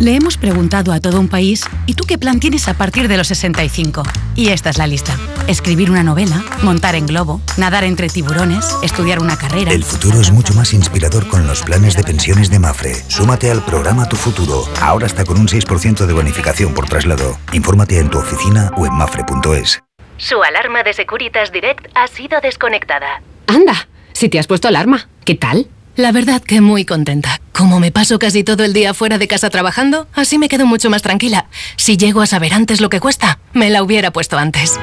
Le 0.00 0.14
hemos 0.14 0.36
preguntado 0.36 0.92
a 0.92 1.00
todo 1.00 1.18
un 1.18 1.26
país, 1.26 1.64
¿y 1.86 1.94
tú 1.94 2.04
qué 2.04 2.18
plan 2.18 2.38
tienes 2.38 2.68
a 2.68 2.74
partir 2.74 3.08
de 3.08 3.16
los 3.16 3.26
65? 3.26 4.04
Y 4.36 4.50
esta 4.50 4.70
es 4.70 4.78
la 4.78 4.86
lista. 4.86 5.18
Escribir 5.48 5.90
una 5.90 6.04
novela, 6.04 6.44
montar 6.62 6.94
en 6.94 7.06
globo, 7.06 7.40
nadar 7.56 7.82
entre 7.82 8.08
tiburones, 8.08 8.64
estudiar 8.84 9.18
una 9.18 9.36
carrera. 9.36 9.72
El 9.72 9.82
futuro 9.82 10.20
es 10.20 10.30
mucho 10.30 10.54
más 10.54 10.72
inspirador 10.72 11.26
con 11.26 11.48
los 11.48 11.62
planes 11.62 11.96
de 11.96 12.04
pensiones 12.04 12.48
de 12.48 12.60
Mafre. 12.60 12.94
Súmate 13.08 13.50
al 13.50 13.64
programa 13.64 14.08
Tu 14.08 14.14
Futuro. 14.14 14.68
Ahora 14.80 15.06
está 15.06 15.24
con 15.24 15.36
un 15.36 15.48
6% 15.48 16.06
de 16.06 16.12
bonificación 16.12 16.74
por 16.74 16.88
traslado. 16.88 17.36
Infórmate 17.52 17.98
en 17.98 18.08
tu 18.08 18.18
oficina 18.18 18.70
o 18.76 18.86
en 18.86 18.94
mafre.es. 18.94 19.82
Su 20.16 20.40
alarma 20.44 20.84
de 20.84 20.92
Securitas 20.92 21.50
Direct 21.50 21.88
ha 21.96 22.06
sido 22.06 22.40
desconectada. 22.40 23.20
Anda, 23.48 23.88
si 24.12 24.28
te 24.28 24.38
has 24.38 24.46
puesto 24.46 24.68
alarma, 24.68 25.08
¿qué 25.24 25.34
tal? 25.34 25.68
La 25.98 26.12
verdad 26.12 26.40
que 26.40 26.60
muy 26.60 26.84
contenta. 26.84 27.40
Como 27.50 27.80
me 27.80 27.90
paso 27.90 28.20
casi 28.20 28.44
todo 28.44 28.62
el 28.62 28.72
día 28.72 28.94
fuera 28.94 29.18
de 29.18 29.26
casa 29.26 29.50
trabajando, 29.50 30.06
así 30.14 30.38
me 30.38 30.48
quedo 30.48 30.64
mucho 30.64 30.90
más 30.90 31.02
tranquila. 31.02 31.46
Si 31.76 31.96
llego 31.96 32.22
a 32.22 32.28
saber 32.28 32.54
antes 32.54 32.80
lo 32.80 32.88
que 32.88 33.00
cuesta, 33.00 33.40
me 33.52 33.68
la 33.68 33.82
hubiera 33.82 34.12
puesto 34.12 34.38
antes. 34.38 34.78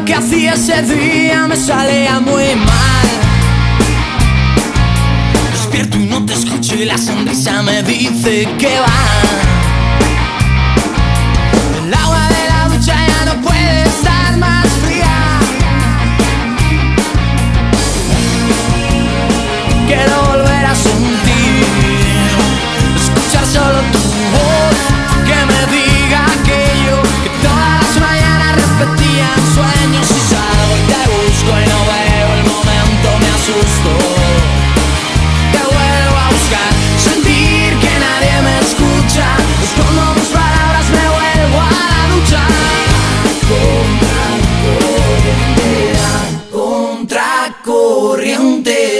Lo 0.00 0.06
que 0.06 0.14
hacía 0.14 0.54
ese 0.54 0.82
día 0.82 1.46
me 1.46 1.56
salía 1.56 2.20
muy 2.20 2.54
mal. 2.54 3.08
Despierto 5.52 5.98
y 5.98 6.06
no 6.06 6.24
te 6.24 6.34
escucho 6.34 6.74
y 6.76 6.84
la 6.84 6.96
sonrisa 6.96 7.62
me 7.62 7.82
dice 7.82 8.48
que 8.58 8.78
va. 8.80 9.00
El 11.84 11.94
agua 11.94 12.28
de 12.28 12.48
la 12.48 12.68
ducha 12.68 12.94
ya 13.12 13.24
no 13.26 13.40
puede 13.42 13.82
estar 13.82 14.36
más 14.38 14.66
fría. 14.82 15.40
Quiero 19.86 20.22
volver 20.30 20.66
a 20.66 20.74
sentir 20.74 21.30
repetían 28.80 29.40
sueños 29.54 30.06
y 30.10 30.20
salgo 30.30 30.74
y 30.76 30.84
te 30.90 31.02
busco 31.12 31.50
y 31.60 31.64
no 31.68 31.80
veo 31.90 32.28
el 32.38 32.44
momento, 32.44 33.08
me 33.20 33.28
asusto. 33.36 33.92
Te 35.52 35.58
vuelvo 35.58 36.16
a 36.16 36.28
buscar, 36.30 36.72
sentir 36.98 37.68
que 37.78 37.92
nadie 38.06 38.34
me 38.42 38.58
escucha, 38.60 39.26
es 39.62 39.70
como 39.78 40.14
mis 40.14 40.28
palabras 40.28 40.86
me 40.96 41.06
vuelvo 41.16 41.60
a 41.60 41.70
la 41.92 42.02
lucha. 42.12 42.42
Contra 43.50 44.20
corriente, 44.64 45.70
contra 46.50 47.30
corriente. 47.64 48.99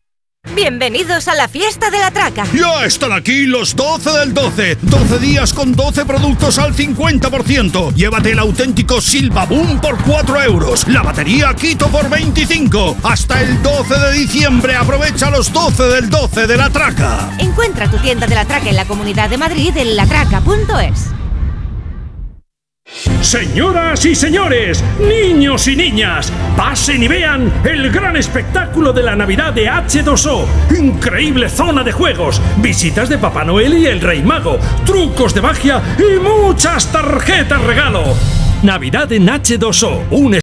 Bienvenidos 0.55 1.27
a 1.27 1.35
la 1.35 1.47
fiesta 1.47 1.89
de 1.89 1.99
la 1.99 2.11
traca. 2.11 2.43
Ya 2.53 2.85
están 2.85 3.13
aquí 3.13 3.45
los 3.45 3.75
12 3.75 4.11
del 4.11 4.33
12. 4.33 4.77
12 4.81 5.19
días 5.19 5.53
con 5.53 5.71
12 5.73 6.05
productos 6.05 6.59
al 6.59 6.75
50%. 6.75 7.93
Llévate 7.95 8.31
el 8.31 8.39
auténtico 8.39 8.99
Silva 8.99 9.45
Boom 9.45 9.79
por 9.79 9.97
4 10.03 10.41
euros. 10.43 10.87
La 10.87 11.03
batería 11.03 11.53
Quito 11.53 11.87
por 11.87 12.09
25. 12.09 12.97
Hasta 13.03 13.41
el 13.41 13.61
12 13.63 13.97
de 13.97 14.13
diciembre 14.13 14.75
aprovecha 14.75 15.29
los 15.29 15.53
12 15.53 15.83
del 15.83 16.09
12 16.09 16.47
de 16.47 16.57
la 16.57 16.69
traca. 16.69 17.29
Encuentra 17.39 17.89
tu 17.89 17.97
tienda 17.97 18.27
de 18.27 18.35
la 18.35 18.45
traca 18.45 18.69
en 18.69 18.75
la 18.75 18.85
Comunidad 18.85 19.29
de 19.29 19.37
Madrid 19.37 19.75
en 19.77 19.95
latraca.es. 19.95 21.20
Señoras 23.21 24.05
y 24.05 24.15
señores, 24.15 24.83
niños 24.99 25.67
y 25.67 25.75
niñas, 25.75 26.31
pasen 26.57 27.01
y 27.01 27.07
vean 27.07 27.51
el 27.63 27.89
gran 27.89 28.17
espectáculo 28.17 28.91
de 28.91 29.03
la 29.03 29.15
Navidad 29.15 29.53
de 29.53 29.69
H2O. 29.69 30.45
Increíble 30.77 31.47
zona 31.47 31.83
de 31.83 31.93
juegos, 31.93 32.41
visitas 32.57 33.07
de 33.07 33.17
Papá 33.17 33.45
Noel 33.45 33.77
y 33.77 33.85
el 33.85 34.01
Rey 34.01 34.21
Mago, 34.21 34.59
trucos 34.85 35.33
de 35.33 35.41
magia 35.41 35.81
y 35.97 36.19
muchas 36.19 36.91
tarjetas 36.91 37.61
regalo. 37.61 38.03
Navidad 38.63 39.11
en 39.13 39.27
H2O, 39.27 40.07
un 40.11 40.41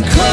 It's 0.00 0.16
a 0.16 0.27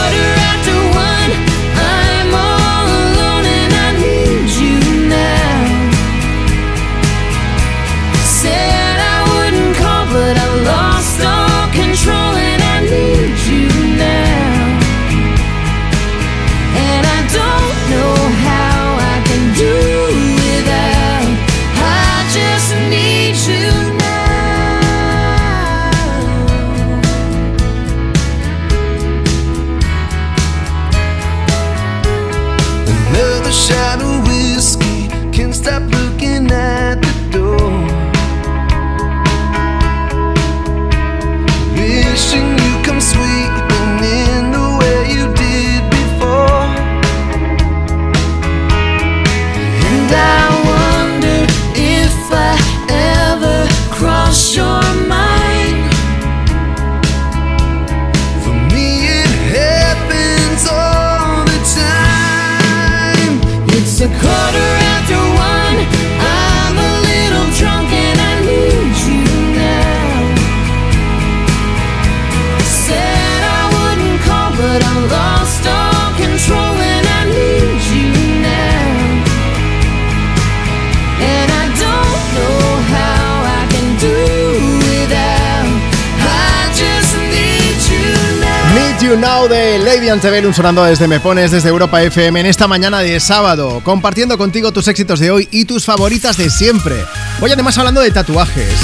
de 90.15 90.21
Lady 90.21 90.27
Antebellum 90.27 90.53
sonando 90.53 90.83
desde 90.83 91.07
Me 91.07 91.19
Pones, 91.19 91.51
desde 91.51 91.69
Europa 91.69 92.01
FM 92.01 92.39
en 92.39 92.45
esta 92.45 92.67
mañana 92.67 92.99
de 92.99 93.19
sábado, 93.19 93.81
compartiendo 93.83 94.37
contigo 94.37 94.71
tus 94.71 94.87
éxitos 94.87 95.19
de 95.19 95.29
hoy 95.29 95.47
y 95.51 95.65
tus 95.65 95.83
favoritas 95.83 96.37
de 96.37 96.49
siempre. 96.49 96.95
Hoy 97.41 97.51
además 97.51 97.77
hablando 97.77 98.01
de 98.01 98.11
tatuajes. 98.11 98.79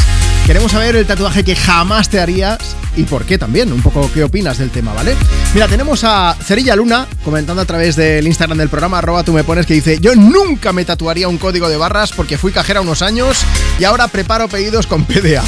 Queremos 0.45 0.71
saber 0.71 0.95
el 0.95 1.05
tatuaje 1.05 1.43
que 1.43 1.55
jamás 1.55 2.09
te 2.09 2.19
harías 2.19 2.57
y 2.97 3.03
por 3.03 3.25
qué 3.25 3.37
también, 3.37 3.71
un 3.71 3.81
poco 3.81 4.09
qué 4.13 4.23
opinas 4.23 4.57
del 4.57 4.71
tema, 4.71 4.93
¿vale? 4.93 5.15
Mira, 5.53 5.67
tenemos 5.67 6.03
a 6.03 6.35
Cerilla 6.43 6.75
Luna 6.75 7.07
comentando 7.23 7.61
a 7.61 7.65
través 7.65 7.95
del 7.95 8.27
Instagram 8.27 8.57
del 8.57 8.69
programa 8.69 8.97
arroba 8.97 9.23
tú 9.23 9.31
me 9.31 9.43
pones 9.43 9.65
que 9.65 9.73
dice 9.73 9.99
yo 10.01 10.15
nunca 10.15 10.73
me 10.73 10.85
tatuaría 10.85 11.27
un 11.27 11.37
código 11.37 11.69
de 11.69 11.77
barras 11.77 12.11
porque 12.11 12.37
fui 12.37 12.51
cajera 12.51 12.81
unos 12.81 13.01
años 13.01 13.37
y 13.79 13.85
ahora 13.85 14.07
preparo 14.07 14.47
pedidos 14.49 14.85
con 14.85 15.05
PDA. 15.05 15.43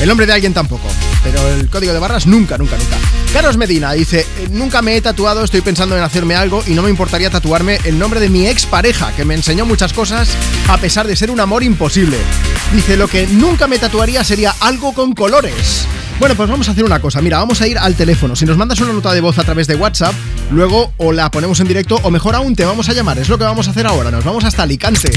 El 0.00 0.08
nombre 0.08 0.26
de 0.26 0.32
alguien 0.32 0.52
tampoco, 0.52 0.88
pero 1.22 1.48
el 1.48 1.70
código 1.70 1.92
de 1.92 1.98
barras 2.00 2.26
nunca, 2.26 2.58
nunca, 2.58 2.76
nunca. 2.76 2.96
Carlos 3.32 3.56
Medina 3.56 3.92
dice, 3.92 4.20
"Eh, 4.20 4.48
nunca 4.50 4.82
me 4.82 4.94
he 4.94 5.00
tatuado, 5.00 5.42
estoy 5.42 5.62
pensando 5.62 5.96
en 5.96 6.02
hacerme 6.02 6.34
algo 6.34 6.62
y 6.66 6.72
no 6.74 6.82
me 6.82 6.90
importaría 6.90 7.30
tatuarme 7.30 7.78
el 7.84 7.98
nombre 7.98 8.20
de 8.20 8.28
mi 8.28 8.46
expareja, 8.46 9.10
que 9.16 9.24
me 9.24 9.34
enseñó 9.34 9.64
muchas 9.64 9.94
cosas 9.94 10.28
a 10.68 10.76
pesar 10.76 11.06
de 11.06 11.16
ser 11.16 11.30
un 11.30 11.40
amor 11.40 11.62
imposible. 11.62 12.18
Dice, 12.74 12.96
lo 12.96 13.08
que 13.08 13.26
nunca 13.26 13.66
me 13.68 13.78
tatuaría 13.78 14.22
sería 14.22 14.54
algo 14.60 14.92
con 14.92 15.14
colores. 15.14 15.86
Bueno, 16.20 16.34
pues 16.36 16.48
vamos 16.48 16.68
a 16.68 16.72
hacer 16.72 16.84
una 16.84 17.00
cosa. 17.00 17.22
Mira, 17.22 17.38
vamos 17.38 17.62
a 17.62 17.66
ir 17.66 17.78
al 17.78 17.94
teléfono. 17.96 18.36
Si 18.36 18.44
nos 18.44 18.58
mandas 18.58 18.78
una 18.80 18.92
nota 18.92 19.12
de 19.14 19.22
voz 19.22 19.38
a 19.38 19.44
través 19.44 19.66
de 19.66 19.76
WhatsApp, 19.76 20.14
luego 20.50 20.92
o 20.98 21.10
la 21.10 21.30
ponemos 21.30 21.58
en 21.60 21.68
directo 21.68 21.98
o 22.02 22.10
mejor 22.10 22.34
aún 22.34 22.54
te 22.54 22.66
vamos 22.66 22.88
a 22.90 22.92
llamar. 22.92 23.18
Es 23.18 23.30
lo 23.30 23.38
que 23.38 23.44
vamos 23.44 23.66
a 23.66 23.70
hacer 23.70 23.86
ahora. 23.86 24.10
Nos 24.10 24.24
vamos 24.24 24.44
hasta 24.44 24.62
Alicante. 24.62 25.10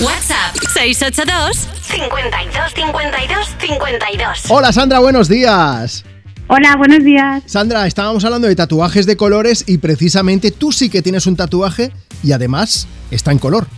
WhatsApp 0.00 0.56
682 0.72 1.68
52 1.82 2.72
52 2.74 3.48
52. 3.60 4.38
Hola 4.48 4.72
Sandra, 4.72 5.00
buenos 5.00 5.28
días. 5.28 6.04
Hola, 6.52 6.74
buenos 6.76 7.04
días. 7.04 7.44
Sandra, 7.46 7.86
estábamos 7.86 8.24
hablando 8.24 8.48
de 8.48 8.56
tatuajes 8.56 9.06
de 9.06 9.16
colores 9.16 9.62
y 9.68 9.78
precisamente 9.78 10.50
tú 10.50 10.72
sí 10.72 10.90
que 10.90 11.00
tienes 11.00 11.28
un 11.28 11.36
tatuaje 11.36 11.92
y 12.24 12.32
además 12.32 12.88
está 13.12 13.30
en 13.30 13.38
color. 13.38 13.68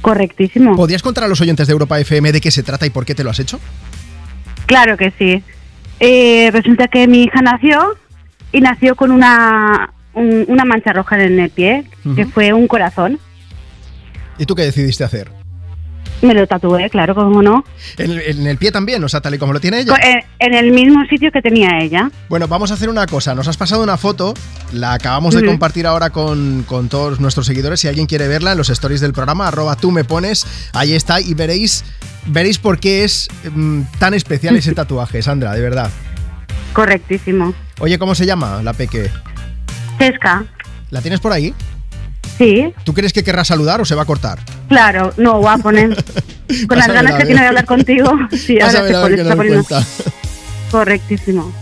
Correctísimo. 0.00 0.74
¿Podrías 0.74 1.02
contar 1.02 1.22
a 1.22 1.28
los 1.28 1.40
oyentes 1.40 1.68
de 1.68 1.72
Europa 1.72 2.00
FM 2.00 2.32
de 2.32 2.40
qué 2.40 2.50
se 2.50 2.64
trata 2.64 2.84
y 2.84 2.90
por 2.90 3.04
qué 3.06 3.14
te 3.14 3.22
lo 3.22 3.30
has 3.30 3.38
hecho? 3.38 3.60
Claro 4.66 4.96
que 4.96 5.12
sí. 5.18 5.40
Eh, 6.00 6.50
resulta 6.52 6.88
que 6.88 7.06
mi 7.06 7.22
hija 7.22 7.40
nació 7.42 7.96
y 8.50 8.60
nació 8.60 8.96
con 8.96 9.12
una, 9.12 9.92
un- 10.14 10.46
una 10.48 10.64
mancha 10.64 10.92
roja 10.92 11.22
en 11.22 11.38
el 11.38 11.50
pie, 11.50 11.84
que 12.16 12.26
fue 12.26 12.52
un 12.52 12.66
corazón. 12.66 13.20
¿Y 14.36 14.46
tú 14.46 14.56
qué 14.56 14.62
decidiste 14.62 15.04
hacer? 15.04 15.30
Me 16.24 16.32
lo 16.34 16.46
tatué, 16.46 16.88
claro, 16.88 17.14
cómo 17.14 17.42
no. 17.42 17.64
En 17.98 18.10
el, 18.12 18.20
en 18.20 18.46
el 18.46 18.56
pie 18.56 18.72
también, 18.72 19.04
o 19.04 19.08
sea, 19.08 19.20
tal 19.20 19.34
y 19.34 19.38
como 19.38 19.52
lo 19.52 19.60
tiene 19.60 19.80
ella. 19.80 19.92
Co- 19.92 19.98
En, 20.02 20.20
en 20.38 20.54
el 20.54 20.72
mismo 20.72 21.04
sitio 21.04 21.30
que 21.30 21.42
tenía 21.42 21.78
ella. 21.80 22.10
Bueno, 22.30 22.48
vamos 22.48 22.70
a 22.70 22.74
hacer 22.74 22.88
una 22.88 23.06
cosa. 23.06 23.34
Nos 23.34 23.46
has 23.46 23.56
pasado 23.58 23.82
una 23.82 23.96
foto, 23.98 24.32
la 24.72 24.94
acabamos 24.94 25.34
de 25.34 25.40
compartir 25.46 25.86
ahora 25.86 26.10
con, 26.10 26.64
con 26.66 26.88
todos 26.88 27.20
nuestros 27.20 27.46
seguidores. 27.46 27.80
Si 27.80 27.88
alguien 27.88 28.06
quiere 28.06 28.26
verla 28.26 28.52
en 28.52 28.58
los 28.58 28.70
stories 28.70 29.00
del 29.02 29.12
programa, 29.12 29.48
arroba 29.48 29.76
tú 29.76 29.90
me 29.90 30.04
pones, 30.04 30.46
ahí 30.72 30.94
está 30.94 31.20
y 31.20 31.34
veréis, 31.34 31.84
veréis 32.26 32.58
por 32.58 32.78
qué 32.80 33.04
es 33.04 33.28
mm, 33.52 33.82
tan 33.98 34.14
especial 34.14 34.56
ese 34.56 34.72
tatuaje, 34.74 35.20
Sandra, 35.20 35.52
de 35.52 35.60
verdad. 35.60 35.90
Correctísimo. 36.72 37.54
Oye, 37.80 37.98
¿cómo 37.98 38.14
se 38.14 38.26
llama 38.26 38.62
la 38.62 38.72
peque? 38.72 39.10
Cesca. 39.98 40.44
¿La 40.90 41.00
tienes 41.02 41.20
por 41.20 41.32
ahí? 41.32 41.54
Sí, 42.36 42.72
¿Tú 42.84 42.94
crees 42.94 43.12
que 43.12 43.22
querrá 43.22 43.44
saludar 43.44 43.80
o 43.80 43.84
se 43.84 43.94
va 43.94 44.02
a 44.02 44.06
cortar? 44.06 44.40
claro, 44.68 45.12
no, 45.16 45.38
voy 45.38 45.52
a 45.52 45.58
poner. 45.58 46.04
Con 46.68 46.78
las 46.78 46.88
ganas 46.88 47.14
que 47.14 47.26
tiene 47.26 47.40
de 47.40 47.46
hablar 47.48 47.64
contigo. 47.64 48.12
Sí, 48.32 48.60
ahora 48.60 48.82
se 48.82 49.16
está 49.16 49.36
poniendo. 49.36 49.66
Correctísimo. 50.70 51.52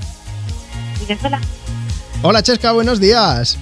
Hola, 2.23 2.43
Chesca, 2.43 2.73
buenos 2.73 3.01
días. 3.01 3.59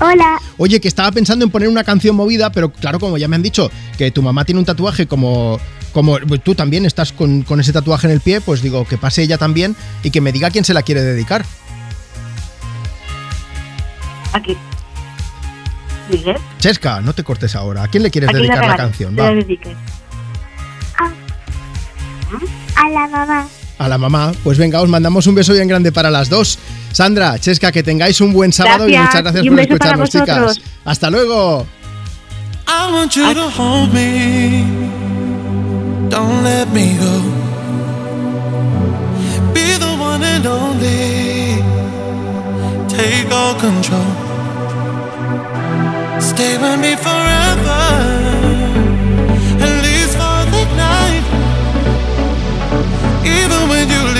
Hola. 0.00 0.40
Oye, 0.58 0.80
que 0.80 0.88
estaba 0.88 1.10
pensando 1.12 1.44
en 1.44 1.50
poner 1.50 1.68
una 1.68 1.84
canción 1.84 2.16
movida, 2.16 2.50
pero 2.52 2.70
claro, 2.72 2.98
como 2.98 3.18
ya 3.18 3.28
me 3.28 3.36
han 3.36 3.42
dicho 3.42 3.70
que 3.96 4.10
tu 4.10 4.22
mamá 4.22 4.44
tiene 4.44 4.58
un 4.58 4.64
tatuaje 4.64 5.06
como, 5.06 5.58
como 5.92 6.18
tú 6.42 6.54
también 6.54 6.86
estás 6.86 7.12
con, 7.12 7.42
con 7.42 7.60
ese 7.60 7.72
tatuaje 7.72 8.06
en 8.06 8.12
el 8.12 8.20
pie, 8.20 8.40
pues 8.40 8.62
digo 8.62 8.84
que 8.86 8.98
pase 8.98 9.22
ella 9.22 9.38
también 9.38 9.76
y 10.02 10.10
que 10.10 10.20
me 10.20 10.32
diga 10.32 10.50
quién 10.50 10.64
se 10.64 10.74
la 10.74 10.82
quiere 10.82 11.02
dedicar. 11.02 11.44
Aquí. 14.32 14.56
Miguel. 16.10 16.36
Chesca, 16.58 17.00
no 17.00 17.12
te 17.12 17.22
cortes 17.24 17.54
ahora. 17.54 17.84
¿A 17.84 17.88
quién 17.88 18.02
le 18.02 18.10
quieres 18.10 18.32
dedicar 18.32 18.66
la 18.66 18.76
canción? 18.76 19.16
Va. 19.18 19.24
la 19.24 19.34
dedique. 19.34 19.74
A 22.76 22.88
la 22.88 23.08
mamá. 23.08 23.48
A 23.78 23.88
la 23.88 23.98
mamá. 23.98 24.32
Pues 24.44 24.58
venga, 24.58 24.80
os 24.80 24.88
mandamos 24.88 25.26
un 25.26 25.34
beso 25.34 25.52
bien 25.52 25.68
grande 25.68 25.92
para 25.92 26.10
las 26.10 26.28
dos. 26.28 26.58
Sandra, 26.92 27.38
Chesca, 27.38 27.72
que 27.72 27.82
tengáis 27.82 28.20
un 28.20 28.32
buen 28.32 28.52
sábado 28.52 28.88
y 28.88 28.96
muchas 28.96 29.22
gracias 29.22 29.44
Y 29.44 29.50
por 29.50 29.60
escucharnos, 29.60 30.10
chicas. 30.10 30.60
Hasta 30.84 31.10
luego. 31.10 31.66
I 32.66 32.92
want 32.92 33.14
you 33.16 33.34
to 33.34 33.50
hold 33.50 33.92
me. 33.92 34.64
Don't 36.08 36.42
let 36.44 36.66
me 36.72 36.96
go. 36.98 37.20
Be 39.52 39.76
the 39.78 39.96
one 39.98 40.22
and 40.24 40.46
only. 40.46 41.62
Take 42.88 43.32
all 43.32 43.54
control. 43.54 44.19
Stay 46.20 46.58
with 46.58 46.78
me 46.80 46.94
forever. 46.96 47.80
At 49.66 49.74
least 49.84 50.14
for 50.20 50.40
the 50.54 50.64
night. 50.76 51.24
Even 53.24 53.68
when 53.70 53.88
you 53.88 54.02
leave 54.14 54.19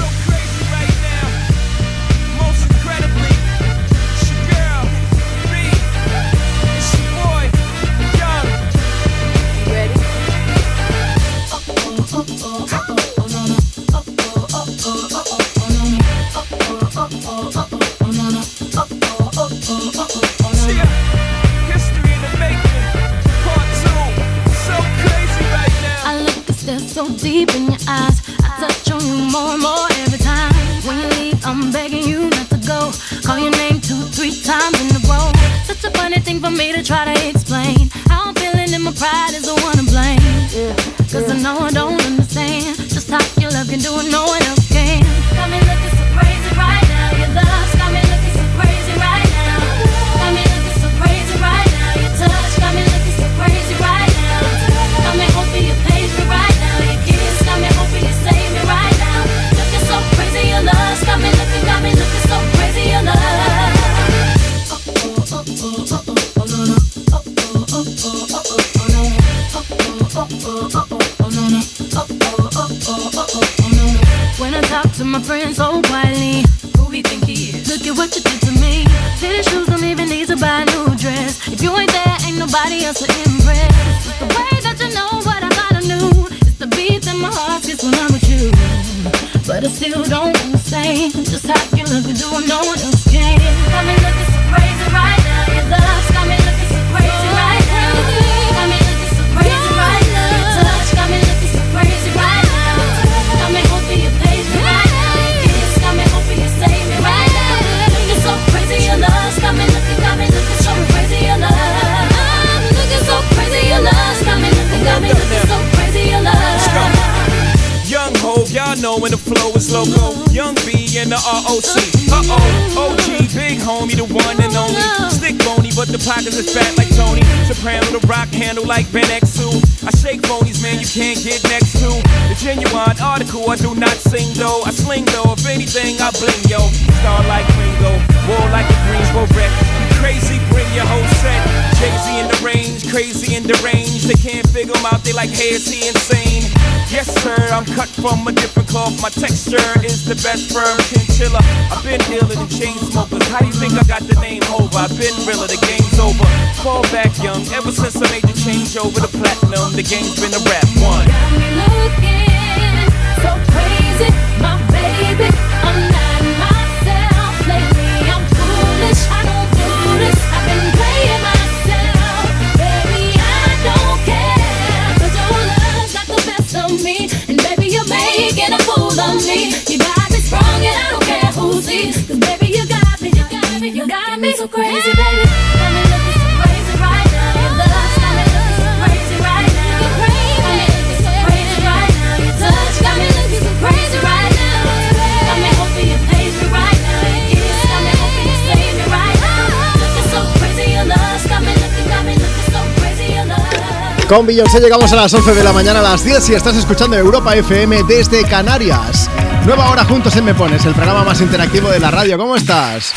Con 204.11 204.25
Beyoncé 204.25 204.59
llegamos 204.59 204.91
a 204.91 204.97
las 204.97 205.13
11 205.13 205.33
de 205.33 205.41
la 205.41 205.53
mañana 205.53 205.79
a 205.79 205.83
las 205.83 206.03
10 206.03 206.31
y 206.31 206.33
estás 206.33 206.57
escuchando 206.57 206.97
Europa 206.97 207.33
FM 207.33 207.83
desde 207.83 208.25
Canarias. 208.25 209.09
Nueva 209.45 209.69
hora 209.69 209.85
juntos 209.85 210.13
en 210.17 210.25
Me 210.25 210.33
Pones, 210.33 210.65
el 210.65 210.73
programa 210.73 211.05
más 211.05 211.21
interactivo 211.21 211.69
de 211.69 211.79
la 211.79 211.91
radio. 211.91 212.17
¿Cómo 212.17 212.35
estás? 212.35 212.91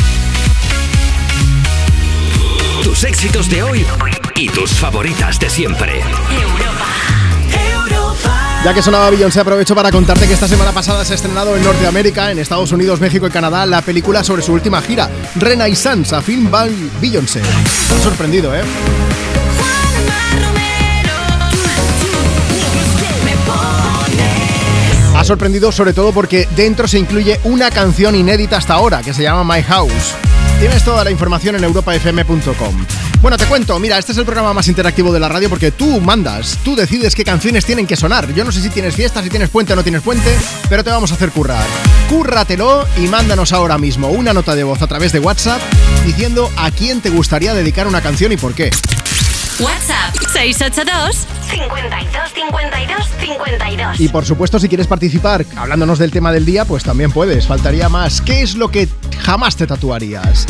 Tus 2.82 3.04
éxitos 3.04 3.48
de 3.48 3.62
hoy 3.62 3.86
y 4.34 4.48
tus 4.48 4.72
favoritas 4.72 5.38
de 5.38 5.48
siempre. 5.48 6.02
Ya 8.64 8.74
que 8.74 8.82
sonaba 8.82 9.08
Beyoncé, 9.10 9.38
aprovecho 9.38 9.76
para 9.76 9.92
contarte 9.92 10.26
que 10.26 10.34
esta 10.34 10.48
semana 10.48 10.72
pasada 10.72 11.04
se 11.04 11.12
ha 11.12 11.16
estrenado 11.16 11.54
en 11.54 11.62
Norteamérica, 11.62 12.32
en 12.32 12.40
Estados 12.40 12.72
Unidos, 12.72 13.00
México 13.00 13.28
y 13.28 13.30
Canadá, 13.30 13.66
la 13.66 13.82
película 13.82 14.24
sobre 14.24 14.42
su 14.42 14.52
última 14.52 14.82
gira, 14.82 15.08
Renaissance, 15.36 16.12
a 16.12 16.20
film 16.20 16.50
by 16.50 16.74
Beyoncé. 17.00 17.40
Me 17.40 18.00
ha 18.00 18.02
sorprendido, 18.02 18.52
¿eh? 18.52 18.62
Sorprendido 25.24 25.72
sobre 25.72 25.94
todo 25.94 26.12
porque 26.12 26.46
dentro 26.54 26.86
se 26.86 26.98
incluye 26.98 27.40
una 27.44 27.70
canción 27.70 28.14
inédita 28.14 28.58
hasta 28.58 28.74
ahora, 28.74 29.02
que 29.02 29.14
se 29.14 29.22
llama 29.22 29.42
My 29.42 29.62
House. 29.62 30.14
Tienes 30.60 30.84
toda 30.84 31.02
la 31.02 31.10
información 31.10 31.56
en 31.56 31.64
europafm.com. 31.64 32.86
Bueno, 33.22 33.38
te 33.38 33.46
cuento, 33.46 33.78
mira, 33.78 33.98
este 33.98 34.12
es 34.12 34.18
el 34.18 34.26
programa 34.26 34.52
más 34.52 34.68
interactivo 34.68 35.10
de 35.14 35.18
la 35.18 35.30
radio 35.30 35.48
porque 35.48 35.70
tú 35.70 35.98
mandas, 36.02 36.58
tú 36.62 36.76
decides 36.76 37.14
qué 37.14 37.24
canciones 37.24 37.64
tienen 37.64 37.86
que 37.86 37.96
sonar. 37.96 38.34
Yo 38.34 38.44
no 38.44 38.52
sé 38.52 38.60
si 38.60 38.68
tienes 38.68 38.94
fiesta, 38.94 39.22
si 39.22 39.30
tienes 39.30 39.48
puente 39.48 39.72
o 39.72 39.76
no 39.76 39.82
tienes 39.82 40.02
puente, 40.02 40.36
pero 40.68 40.84
te 40.84 40.90
vamos 40.90 41.10
a 41.10 41.14
hacer 41.14 41.30
currar. 41.30 41.64
Cúrratelo 42.10 42.86
y 42.98 43.06
mándanos 43.06 43.54
ahora 43.54 43.78
mismo 43.78 44.08
una 44.08 44.34
nota 44.34 44.54
de 44.54 44.64
voz 44.64 44.82
a 44.82 44.86
través 44.88 45.12
de 45.12 45.20
WhatsApp 45.20 45.62
diciendo 46.04 46.52
a 46.58 46.70
quién 46.70 47.00
te 47.00 47.08
gustaría 47.08 47.54
dedicar 47.54 47.86
una 47.86 48.02
canción 48.02 48.30
y 48.32 48.36
por 48.36 48.54
qué. 48.54 48.70
WhatsApp 49.58 50.14
682 50.34 51.26
52 51.55 52.32
52 52.34 53.09
52. 53.20 54.00
Y 54.00 54.09
por 54.09 54.24
supuesto, 54.24 54.59
si 54.59 54.68
quieres 54.68 54.88
participar 54.88 55.46
hablándonos 55.57 56.00
del 56.00 56.11
tema 56.11 56.32
del 56.32 56.44
día, 56.44 56.64
pues 56.64 56.82
también 56.82 57.12
puedes. 57.12 57.46
Faltaría 57.46 57.88
más. 57.88 58.20
¿Qué 58.20 58.42
es 58.42 58.57
lo 58.57 58.70
que 58.70 58.88
jamás 59.20 59.55
te 59.55 59.66
tatuarías? 59.66 60.46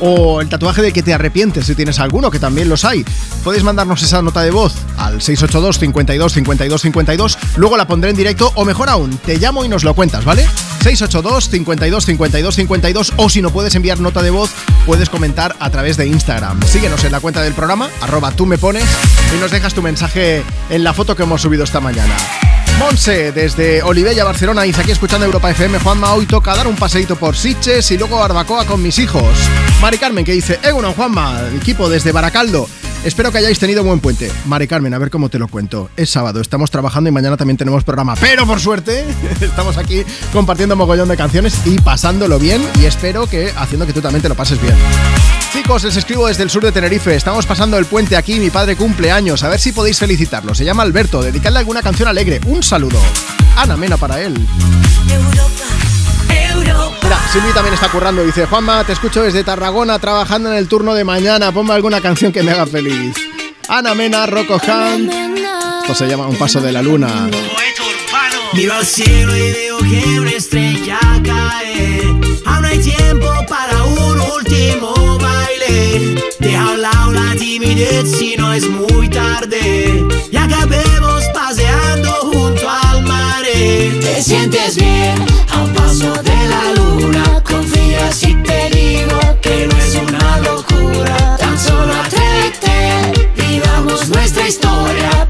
O 0.00 0.40
el 0.40 0.48
tatuaje 0.48 0.82
de 0.82 0.92
que 0.92 1.02
te 1.02 1.14
arrepientes 1.14 1.66
si 1.66 1.74
tienes 1.76 2.00
alguno, 2.00 2.30
que 2.30 2.40
también 2.40 2.68
los 2.68 2.84
hay. 2.84 3.04
Puedes 3.44 3.62
mandarnos 3.62 4.02
esa 4.02 4.22
nota 4.22 4.42
de 4.42 4.50
voz 4.50 4.74
al 4.98 5.22
682 5.22 5.78
52 5.78 6.32
52 6.32 6.82
52. 6.82 7.38
Luego 7.56 7.76
la 7.76 7.86
pondré 7.86 8.10
en 8.10 8.16
directo 8.16 8.50
o 8.56 8.64
mejor 8.64 8.88
aún, 8.88 9.16
te 9.18 9.38
llamo 9.38 9.64
y 9.64 9.68
nos 9.68 9.84
lo 9.84 9.94
cuentas, 9.94 10.24
¿vale? 10.24 10.46
682 10.82 11.48
52 11.50 12.06
52 12.06 12.54
52 12.54 13.12
o 13.16 13.28
si 13.28 13.42
no 13.42 13.50
puedes 13.50 13.74
enviar 13.74 14.00
nota 14.00 14.22
de 14.22 14.30
voz, 14.30 14.50
puedes 14.86 15.10
comentar 15.10 15.54
a 15.60 15.70
través 15.70 15.96
de 15.96 16.06
Instagram. 16.06 16.60
Síguenos 16.62 17.04
en 17.04 17.12
la 17.12 17.20
cuenta 17.20 17.42
del 17.42 17.52
programa, 17.52 17.88
arroba 18.00 18.32
tú 18.32 18.46
me 18.46 18.58
pones 18.58 18.84
y 19.36 19.40
nos 19.40 19.50
dejas 19.50 19.74
tu 19.74 19.82
mensaje 19.82 20.39
en 20.68 20.84
la 20.84 20.92
foto 20.92 21.14
que 21.16 21.22
hemos 21.22 21.42
subido 21.42 21.64
esta 21.64 21.80
mañana. 21.80 22.14
Monse, 22.78 23.32
desde 23.32 23.82
Olivella, 23.82 24.24
Barcelona, 24.24 24.62
dice 24.62 24.80
aquí 24.80 24.90
escuchando 24.90 25.26
Europa 25.26 25.50
FM. 25.50 25.78
Juanma, 25.80 26.14
hoy 26.14 26.26
toca 26.26 26.54
dar 26.54 26.66
un 26.66 26.76
paseíto 26.76 27.16
por 27.16 27.36
Siches 27.36 27.90
y 27.90 27.98
luego 27.98 28.18
Barbacoa 28.18 28.64
con 28.64 28.82
mis 28.82 28.98
hijos. 28.98 29.22
Mari 29.80 29.98
Carmen, 29.98 30.24
que 30.24 30.32
dice, 30.32 30.58
Egunon, 30.62 30.94
Juanma, 30.94 31.40
equipo 31.54 31.88
desde 31.88 32.12
Baracaldo. 32.12 32.68
Espero 33.02 33.32
que 33.32 33.38
hayáis 33.38 33.58
tenido 33.58 33.82
buen 33.82 33.98
puente. 33.98 34.30
Mari 34.44 34.68
Carmen, 34.68 34.92
a 34.92 34.98
ver 34.98 35.10
cómo 35.10 35.30
te 35.30 35.38
lo 35.38 35.48
cuento. 35.48 35.88
Es 35.96 36.10
sábado, 36.10 36.40
estamos 36.42 36.70
trabajando 36.70 37.08
y 37.08 37.12
mañana 37.12 37.36
también 37.38 37.56
tenemos 37.56 37.82
programa. 37.82 38.14
Pero 38.16 38.46
por 38.46 38.60
suerte, 38.60 39.06
estamos 39.40 39.78
aquí 39.78 40.04
compartiendo 40.34 40.76
mogollón 40.76 41.08
de 41.08 41.16
canciones 41.16 41.54
y 41.64 41.78
pasándolo 41.78 42.38
bien. 42.38 42.62
Y 42.78 42.84
espero 42.84 43.26
que 43.26 43.52
haciendo 43.56 43.86
que 43.86 43.94
tú 43.94 44.02
también 44.02 44.20
te 44.20 44.28
lo 44.28 44.34
pases 44.34 44.60
bien. 44.60 44.74
Chicos, 45.50 45.82
les 45.82 45.96
escribo 45.96 46.28
desde 46.28 46.42
el 46.42 46.50
sur 46.50 46.62
de 46.62 46.72
Tenerife. 46.72 47.14
Estamos 47.16 47.46
pasando 47.46 47.78
el 47.78 47.86
puente 47.86 48.16
aquí. 48.16 48.38
Mi 48.38 48.50
padre 48.50 48.76
cumple 48.76 49.10
años. 49.10 49.42
A 49.44 49.48
ver 49.48 49.58
si 49.58 49.72
podéis 49.72 49.98
felicitarlo. 49.98 50.54
Se 50.54 50.66
llama 50.66 50.82
Alberto. 50.82 51.22
Dedicarle 51.22 51.58
alguna 51.58 51.82
canción 51.82 52.06
alegre. 52.06 52.40
Un 52.46 52.59
saludo. 52.62 52.98
Ana 53.56 53.76
Mena 53.76 53.96
para 53.96 54.20
él. 54.20 54.34
Mira, 57.02 57.18
Silvi 57.32 57.52
también 57.52 57.74
está 57.74 57.88
currando. 57.88 58.24
Dice, 58.24 58.46
Juanma, 58.46 58.84
te 58.84 58.92
escucho 58.92 59.22
desde 59.22 59.44
Tarragona 59.44 59.98
trabajando 59.98 60.50
en 60.50 60.56
el 60.56 60.68
turno 60.68 60.94
de 60.94 61.04
mañana. 61.04 61.52
Ponme 61.52 61.74
alguna 61.74 62.00
canción 62.00 62.32
que 62.32 62.42
me 62.42 62.52
haga 62.52 62.66
feliz. 62.66 63.16
Ana 63.68 63.94
Mena, 63.94 64.26
Rocco 64.26 64.54
Hunt. 64.54 65.12
Esto 65.82 65.94
se 65.94 66.08
llama 66.08 66.26
Un 66.26 66.36
paso 66.36 66.60
de 66.60 66.72
la 66.72 66.82
luna. 66.82 67.28
Miro 68.52 68.74
al 68.74 68.84
cielo 68.84 69.36
y 69.36 69.52
veo 69.52 69.78
que 69.78 70.20
una 70.20 70.30
estrella 70.30 70.98
cae. 71.24 72.02
Aún 72.46 72.64
hay 72.64 72.78
tiempo 72.78 73.26
para 73.48 73.84
un 73.84 74.20
último 74.20 75.18
baile. 75.70 76.14
Deja 76.38 76.62
a 76.62 77.06
un 77.06 77.14
la 77.14 77.34
timidez 77.38 78.10
si 78.18 78.36
no 78.36 78.52
es 78.52 78.68
muy 78.68 79.08
tarde. 79.08 80.04
Y 80.30 80.36
acabemos 80.36 81.24
paseando 81.34 82.10
junto 82.32 82.68
al 82.68 83.02
mar. 83.02 83.42
Te 83.42 84.22
sientes 84.22 84.76
bien 84.76 85.14
a 85.52 85.62
un 85.62 85.72
paso 85.72 86.12
de 86.22 86.48
la 86.48 86.72
luna. 86.76 87.42
Confía 87.42 88.12
si 88.12 88.34
te 88.42 88.70
digo 88.70 89.18
que 89.40 89.66
no 89.66 89.76
es 89.78 89.94
una 89.96 90.38
locura. 90.40 91.36
Tan 91.38 91.58
solo 91.58 91.92
atrévete, 91.94 93.30
vivamos 93.36 94.08
nuestra 94.08 94.48
historia. 94.48 95.29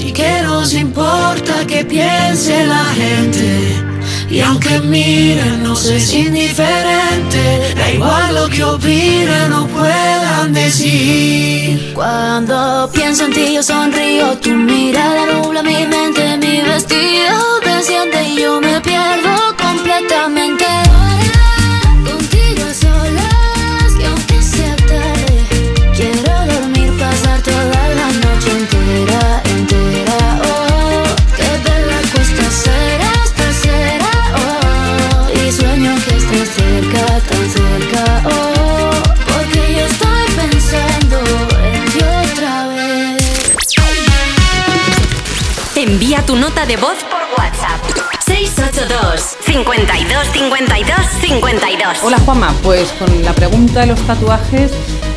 Y 0.00 0.12
que 0.12 0.42
nos 0.42 0.74
importa 0.74 1.66
que 1.66 1.84
piense 1.84 2.66
la 2.66 2.84
gente. 2.94 3.82
Y 4.28 4.40
aunque 4.40 4.80
miren, 4.80 5.62
no 5.62 5.72
es 5.72 6.12
indiferente. 6.12 7.74
Da 7.74 7.90
igual 7.90 8.34
lo 8.34 8.48
que 8.48 8.62
opinen 8.64 9.52
o 9.52 9.66
puedan 9.66 10.52
decir. 10.52 11.92
Cuando 11.94 12.90
pienso 12.92 13.24
en 13.24 13.32
ti 13.32 13.54
yo 13.54 13.62
sonrío, 13.62 14.38
tu 14.38 14.50
mirada 14.50 15.26
nubla 15.26 15.62
mi 15.62 15.86
mente, 15.86 16.36
mi 16.38 16.60
vestido 16.60 17.60
desciende 17.64 18.28
y 18.28 18.40
yo 18.42 18.60
me 18.60 18.80
pierdo 18.80 19.56
completamente. 19.56 20.66
Tu 46.20 46.36
nota 46.36 46.66
de 46.66 46.76
voz 46.76 46.98
por 47.04 47.20
WhatsApp. 47.38 47.80
682 48.26 49.36
52 49.40 50.28
52 50.28 50.96
52. 51.22 51.98
Hola 52.02 52.18
Juanma, 52.18 52.54
pues 52.62 52.92
con 52.92 53.24
la 53.24 53.32
pregunta 53.32 53.80
de 53.80 53.86
los 53.86 54.00
tatuajes, 54.06 54.72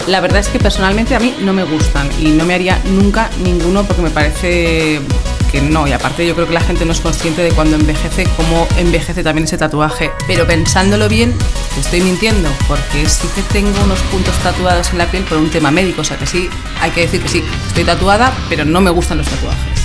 la 0.07 0.21
verdad 0.21 0.39
es 0.39 0.47
que 0.47 0.57
personalmente 0.57 1.13
a 1.13 1.19
mí 1.19 1.35
no 1.41 1.51
me 1.51 1.65
gustan 1.65 2.09
y 2.17 2.29
no 2.29 2.45
me 2.45 2.53
haría 2.53 2.79
nunca 2.85 3.29
ninguno 3.43 3.83
porque 3.83 4.03
me 4.03 4.09
parece 4.09 5.01
que 5.51 5.61
no. 5.61 5.85
Y 5.85 5.91
aparte 5.91 6.25
yo 6.25 6.33
creo 6.33 6.47
que 6.47 6.53
la 6.53 6.61
gente 6.61 6.85
no 6.85 6.93
es 6.93 7.01
consciente 7.01 7.43
de 7.43 7.51
cuando 7.51 7.75
envejece 7.75 8.25
cómo 8.37 8.65
envejece 8.77 9.21
también 9.21 9.43
ese 9.43 9.57
tatuaje. 9.57 10.11
Pero 10.27 10.47
pensándolo 10.47 11.09
bien 11.09 11.37
te 11.75 11.81
estoy 11.81 12.01
mintiendo 12.01 12.49
porque 12.69 13.07
sí 13.09 13.27
que 13.35 13.41
tengo 13.51 13.83
unos 13.83 13.99
puntos 14.03 14.33
tatuados 14.37 14.91
en 14.91 14.99
la 14.99 15.11
piel 15.11 15.23
por 15.25 15.39
un 15.39 15.51
tema 15.51 15.71
médico. 15.71 16.01
O 16.01 16.05
sea 16.05 16.17
que 16.17 16.25
sí 16.25 16.49
hay 16.79 16.91
que 16.91 17.01
decir 17.01 17.21
que 17.21 17.27
sí 17.27 17.43
estoy 17.67 17.83
tatuada 17.83 18.33
pero 18.49 18.63
no 18.63 18.79
me 18.79 18.91
gustan 18.91 19.17
los 19.17 19.27
tatuajes 19.27 19.84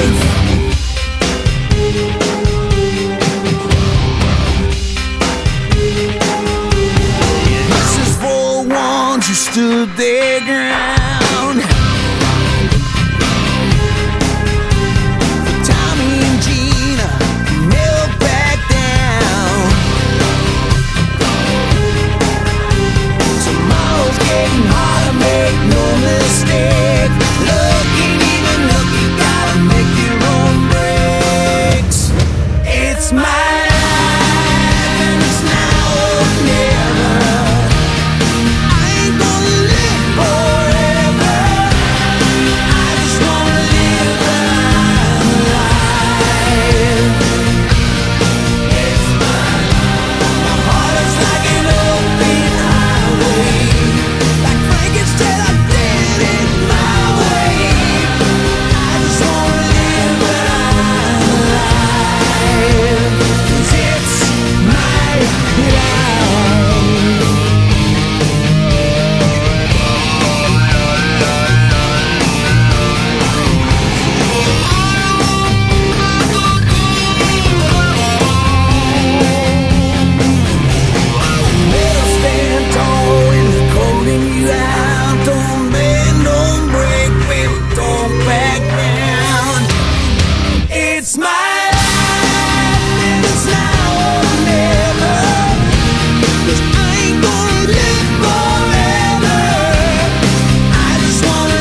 life. 0.00 0.29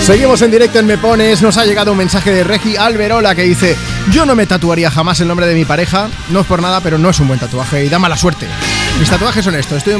Seguimos 0.10 0.42
en 0.42 0.50
directo 0.50 0.80
en 0.80 0.88
Me 0.88 0.98
Pones. 0.98 1.44
Nos 1.44 1.58
ha 1.58 1.66
llegado 1.66 1.92
un 1.92 2.00
mensaje 2.00 2.34
de 2.34 2.44
Regi 2.44 2.76
Alberola 2.76 3.36
que 3.36 3.44
dice: 3.44 3.76
Yo 4.12 4.26
no 4.26 4.34
me 4.34 4.48
tatuaría 4.48 4.90
jamás 4.90 5.20
el 5.22 5.28
nombre 5.28 5.46
de 5.46 5.54
mi 5.54 5.66
pareja. 5.66 6.10
No 6.32 6.40
es 6.40 6.48
por 6.48 6.64
nada, 6.64 6.82
pero 6.82 6.98
no 6.98 7.12
es 7.12 7.20
un 7.20 7.28
buen 7.28 7.40
tatuaje 7.40 7.86
y 7.86 7.90
da 7.90 8.00
mala 8.00 8.18
suerte. 8.18 8.48
Mis 9.00 9.08
tatuajes 9.08 9.46
son 9.46 9.54
estos. 9.54 9.78
Estoy 9.78 9.98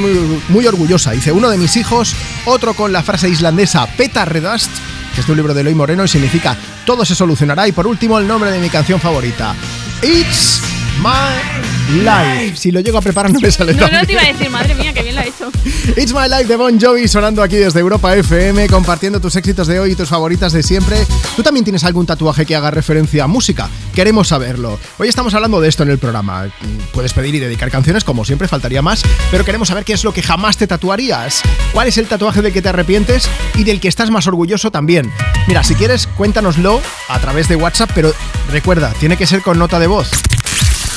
muy, 0.48 0.66
orgullosa. 0.66 1.12
Dice 1.12 1.30
uno 1.30 1.48
de 1.48 1.58
mis 1.58 1.76
hijos, 1.76 2.16
otro 2.44 2.74
con 2.74 2.92
la 2.92 3.04
frase 3.04 3.28
islandesa 3.28 3.86
Peta 3.86 4.24
Redust, 4.24 4.72
que 5.14 5.20
es 5.20 5.26
de 5.28 5.32
un 5.32 5.38
libro 5.38 5.54
de 5.54 5.60
Eloy 5.60 5.76
Moreno 5.76 6.02
y 6.02 6.08
significa 6.08 6.56
todo 6.84 7.04
se 7.04 7.14
solucionará. 7.14 7.68
Y 7.68 7.72
por 7.72 7.86
último, 7.86 8.18
el 8.18 8.26
nombre 8.26 8.50
de 8.50 8.58
mi 8.58 8.68
canción 8.68 8.98
favorita: 8.98 9.54
It's 10.02 10.60
My 11.00 12.02
Life. 12.02 12.56
Si 12.56 12.70
lo 12.70 12.80
llego 12.80 12.98
a 12.98 13.00
preparar, 13.00 13.32
no 13.32 13.40
me 13.40 13.50
sale 13.50 13.74
No, 13.74 13.88
no 13.88 14.06
te 14.06 14.12
iba 14.12 14.22
a 14.22 14.26
decir, 14.26 14.50
madre 14.50 14.74
mía, 14.74 14.92
que 14.92 15.02
bien 15.02 15.14
lo 15.14 15.22
ha 15.22 15.24
hecho. 15.24 15.50
It's 15.96 16.12
My 16.12 16.28
Life 16.28 16.44
de 16.44 16.56
Bon 16.56 16.78
Jovi 16.78 17.08
sonando 17.08 17.42
aquí 17.42 17.56
desde 17.56 17.80
Europa 17.80 18.14
FM, 18.14 18.68
compartiendo 18.68 19.18
tus 19.18 19.34
éxitos 19.34 19.66
de 19.66 19.80
hoy 19.80 19.92
y 19.92 19.94
tus 19.96 20.08
favoritas 20.08 20.52
de 20.52 20.62
siempre. 20.62 21.04
¿Tú 21.34 21.42
también 21.42 21.64
tienes 21.64 21.82
algún 21.84 22.06
tatuaje 22.06 22.44
que 22.44 22.54
haga 22.54 22.70
referencia 22.70 23.24
a 23.24 23.26
música? 23.26 23.68
Queremos 23.94 24.28
saberlo. 24.28 24.78
Hoy 24.98 25.08
estamos 25.08 25.34
hablando 25.34 25.60
de 25.60 25.68
esto 25.68 25.82
en 25.82 25.90
el 25.90 25.98
programa. 25.98 26.48
Puedes 26.92 27.12
pedir 27.12 27.34
y 27.34 27.38
dedicar 27.38 27.70
canciones, 27.70 28.04
como 28.04 28.24
siempre, 28.24 28.46
faltaría 28.46 28.82
más, 28.82 29.02
pero 29.30 29.44
queremos 29.44 29.68
saber 29.68 29.84
qué 29.84 29.94
es 29.94 30.04
lo 30.04 30.12
que 30.12 30.22
jamás 30.22 30.58
te 30.58 30.66
tatuarías. 30.66 31.42
¿Cuál 31.72 31.88
es 31.88 31.96
el 31.98 32.06
tatuaje 32.06 32.42
del 32.42 32.52
que 32.52 32.62
te 32.62 32.68
arrepientes 32.68 33.28
y 33.54 33.64
del 33.64 33.80
que 33.80 33.88
estás 33.88 34.10
más 34.10 34.26
orgulloso 34.26 34.70
también? 34.70 35.10
Mira, 35.48 35.64
si 35.64 35.74
quieres, 35.74 36.06
cuéntanoslo 36.06 36.80
a 37.08 37.18
través 37.18 37.48
de 37.48 37.56
WhatsApp, 37.56 37.90
pero 37.94 38.12
recuerda, 38.50 38.92
tiene 39.00 39.16
que 39.16 39.26
ser 39.26 39.42
con 39.42 39.58
nota 39.58 39.78
de 39.78 39.86
voz. 39.86 40.10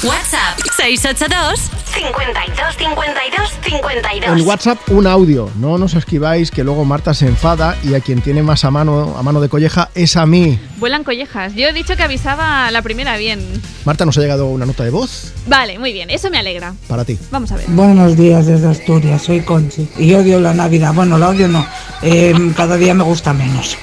WhatsApp 0.04 0.60
682 0.76 1.60
52 1.94 2.76
52 2.78 3.52
52. 3.64 4.40
En 4.42 4.48
WhatsApp 4.48 4.78
un 4.90 5.08
audio, 5.08 5.50
no 5.56 5.78
nos 5.78 5.94
esquiváis 5.94 6.52
que 6.52 6.66
luego 6.66 6.84
Marta 6.84 7.14
se 7.14 7.26
enfada 7.26 7.78
y 7.84 7.94
a 7.94 8.02
quien 8.02 8.22
tiene 8.22 8.44
más 8.44 8.66
a 8.66 8.72
mano, 8.72 9.16
a 9.18 9.24
mano 9.24 9.40
de 9.40 9.48
colleja 9.48 9.90
es 9.96 10.18
a 10.18 10.26
mí. 10.26 10.60
Vuelan 10.78 11.06
collejas. 11.06 11.56
Yo 11.56 11.70
he 11.70 11.74
dicho 11.74 11.96
que 11.96 12.04
avisaba 12.04 12.70
la 12.72 12.82
primera 12.82 13.16
bien. 13.16 13.40
Marta, 13.86 14.06
nos 14.06 14.18
ha 14.18 14.22
llegado 14.22 14.48
una 14.48 14.66
nota 14.66 14.84
de 14.84 14.90
voz 14.90 15.32
Vale, 15.48 15.80
muy 15.80 15.94
bien, 15.94 16.10
eso 16.10 16.30
me 16.30 16.38
alegra. 16.38 16.74
para 16.90 17.06
ti. 17.06 17.18
Vamos 17.32 17.52
a 17.54 17.56
ver. 17.56 17.66
Buenos 17.70 18.18
días 18.18 18.46
desde 18.46 18.68
Asturias, 18.68 19.22
soy 19.22 19.42
Conchi 19.42 19.88
y 19.98 20.14
odio 20.16 20.42
la 20.42 20.54
Navidad. 20.54 20.94
Bueno, 20.94 21.18
la 21.18 21.30
odio 21.30 21.48
no, 21.48 21.66
eh, 22.02 22.34
cada 22.58 22.76
día 22.76 22.94
me 22.94 23.04
gusta 23.06 23.32
menos. 23.32 23.78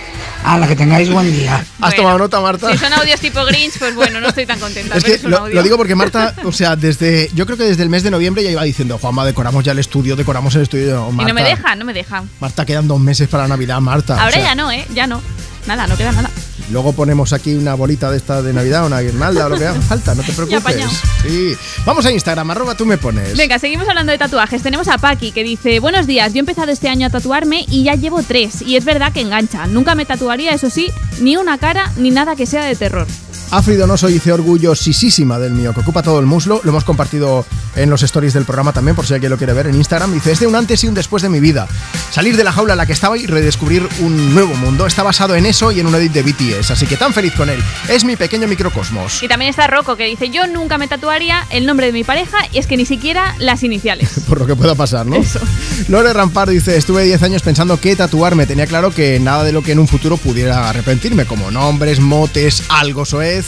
A 0.45 0.59
la 0.59 0.67
que 0.67 0.75
tengáis 0.75 1.11
buen 1.11 1.31
día. 1.31 1.65
¿Has 1.81 1.95
tomado 1.95 2.19
nota, 2.19 2.41
Marta? 2.41 2.73
Si 2.73 2.79
son 2.79 2.93
audios 2.93 3.21
tipo 3.21 3.45
Grinch, 3.45 3.79
pues 3.79 3.95
bueno, 3.95 4.21
no 4.21 4.29
estoy 4.29 4.47
tan 4.47 4.59
contenta. 4.59 4.97
Es 4.97 5.03
pero 5.03 5.13
que 5.15 5.19
es 5.19 5.25
un 5.25 5.31
lo, 5.31 5.39
audio. 5.39 5.55
lo 5.55 5.63
digo 5.63 5.77
porque 5.77 5.95
Marta, 5.95 6.35
o 6.45 6.53
sea, 6.53 6.77
desde 6.77 7.31
yo 7.35 7.47
creo 7.47 7.59
que 7.59 7.65
desde 7.65 7.83
el 7.83 7.91
mes 7.91 8.03
de 8.03 8.11
noviembre 8.11 8.43
ya 8.43 8.51
iba 8.51 8.63
diciendo, 8.65 8.99
Juanma, 8.99 9.25
decoramos 9.25 9.65
ya 9.65 9.73
el 9.73 9.79
estudio, 9.79 10.17
decoramos 10.17 10.55
el 10.55 10.63
estudio. 10.63 11.09
Y 11.11 11.13
Marta, 11.13 11.29
no 11.29 11.35
me 11.35 11.45
deja, 11.45 11.75
no 11.77 11.85
me 11.85 11.93
deja. 11.93 12.25
Marta, 12.41 12.65
quedan 12.65 12.89
dos 12.89 12.99
meses 13.01 13.29
para 13.29 13.47
Navidad, 13.47 13.81
Marta. 13.81 14.15
Ahora 14.15 14.29
O 14.29 14.33
sea, 14.33 14.43
ya 14.43 14.55
no, 14.55 14.73
¿eh? 14.73 14.87
Ya 14.95 15.07
no. 15.07 15.21
Nada, 15.67 15.87
no 15.87 15.97
queda 15.97 16.13
nada. 16.13 16.31
Luego 16.71 16.93
ponemos 16.93 17.33
aquí 17.33 17.55
una 17.55 17.75
bolita 17.75 18.11
de 18.11 18.17
esta 18.17 18.43
de 18.43 18.53
Navidad, 18.53 18.87
una 18.87 19.01
guirnalda 19.01 19.47
o 19.47 19.49
lo 19.49 19.59
que 19.59 19.67
haga 19.67 19.81
falta, 19.81 20.15
no 20.15 20.23
te 20.23 20.33
preocupes. 20.37 20.77
Sí. 21.23 21.57
Vamos 21.85 22.07
a 22.07 22.13
Instagram, 22.13 22.51
arroba 22.51 22.77
tú 22.77 22.87
me 22.87 22.97
pones. 22.97 23.37
Venga, 23.37 23.59
seguimos 23.59 23.89
hablando 23.89 24.13
de 24.13 24.19
tatuajes. 24.19 24.63
Tenemos 24.63 24.87
a 24.89 24.99
Paki 24.99 25.33
que 25.33 25.43
dice, 25.43 25.81
buenos 25.81 26.07
días, 26.07 26.33
yo 26.33 26.37
he 26.39 26.41
empezado 26.41 26.71
este 26.71 26.89
año 26.89 27.07
a 27.09 27.11
tatuarme 27.11 27.65
y 27.69 27.85
ya 27.85 27.95
llevo 27.97 28.23
tres. 28.23 28.63
Y 28.63 28.77
es 28.77 28.85
verdad 28.85 29.13
que 29.13 29.21
engancha. 29.21 29.67
Nunca 29.67 29.95
me 29.97 30.05
tatuaría, 30.07 30.53
eso 30.53 30.71
sí, 30.71 30.93
ni 31.21 31.37
una 31.37 31.59
cara 31.59 31.91
ni 31.97 32.11
nada 32.11 32.37
que 32.37 32.47
sea 32.47 32.65
de 32.65 32.77
terror. 32.77 33.07
Afri 33.53 33.75
Donoso 33.75 34.07
dice 34.07 34.33
orgullosísima 34.33 35.41
del 35.41 35.53
mío, 35.53 35.75
que 35.75 35.81
ocupa 35.81 36.03
todo 36.03 36.21
el 36.21 36.27
muslo. 36.27 36.61
Lo 36.63 36.71
hemos 36.71 36.85
compartido 36.85 37.45
en 37.75 37.91
los 37.91 38.03
stories 38.05 38.33
del 38.33 38.45
programa 38.45 38.73
también, 38.73 38.95
por 38.95 39.07
si 39.07 39.15
alguien 39.15 39.31
lo 39.31 39.39
quiere 39.39 39.53
ver 39.53 39.67
en 39.67 39.75
Instagram. 39.75 40.13
Dice, 40.13 40.31
es 40.31 40.39
de 40.39 40.47
un 40.47 40.55
antes 40.55 40.85
y 40.85 40.89
un 40.89 40.95
después 40.95 41.23
de 41.23 41.29
mi 41.29 41.41
vida. 41.41 41.67
Salir 42.13 42.37
de 42.37 42.45
la 42.45 42.53
jaula 42.53 42.75
en 42.75 42.79
la 42.79 42.87
que 42.87 42.93
estaba 42.93 43.19
y 43.19 43.27
redescubrir 43.27 43.89
un 44.01 44.35
nuevo 44.35 44.55
mundo. 44.55 44.87
Está 44.87 45.03
basado 45.03 45.35
en 45.35 45.47
eso 45.47 45.73
y 45.73 45.81
en 45.81 45.89
un 45.89 45.95
edit 45.97 46.13
de 46.13 46.23
BTS, 46.23 46.71
así 46.71 46.87
que 46.87 46.97
tan 46.97 47.13
feliz 47.13 47.35
con 47.35 47.51
él. 47.51 47.61
Es 47.89 48.05
mi 48.05 48.15
pequeño 48.15 48.47
microcosmos. 48.47 49.21
Y 49.21 49.27
también 49.27 49.51
está 49.51 49.67
Rocco 49.67 49.97
que 49.97 50.05
dice, 50.05 50.31
yo 50.31 50.47
nunca 50.47 50.79
me 50.79 50.87
tatuaría 50.87 51.45
el 51.51 51.67
nombre 51.67 51.87
de 51.87 51.93
mi 51.93 52.05
pareja 52.05 52.39
y 52.53 52.59
es 52.59 52.69
que 52.69 52.77
ni 52.77 52.87
siquiera 52.87 53.35
las 53.39 53.65
iniciales. 53.65 54.11
Por 54.29 54.39
lo 54.39 54.47
que 54.47 54.55
pueda 54.55 54.77
pasar, 54.77 55.07
¿no? 55.07 55.17
Eso. 55.17 55.41
Lore 55.89 56.13
Rampar 56.13 56.51
dice, 56.51 56.77
estuve 56.77 57.03
10 57.03 57.23
años 57.25 57.43
pensando 57.43 57.81
qué 57.81 57.97
tatuarme. 57.97 58.47
Tenía 58.47 58.67
claro 58.67 58.93
que 58.93 59.19
nada 59.19 59.43
de 59.43 59.53
lo 59.53 59.63
que 59.63 59.73
en 59.73 59.81
un 59.81 59.89
futuro 59.89 60.17
pudiera 60.17 60.69
arrepentirme, 60.69 61.27
como 61.27 61.51
nombres, 61.51 61.99
motes, 61.99 62.63
algo 62.69 63.05
soez. 63.05 63.40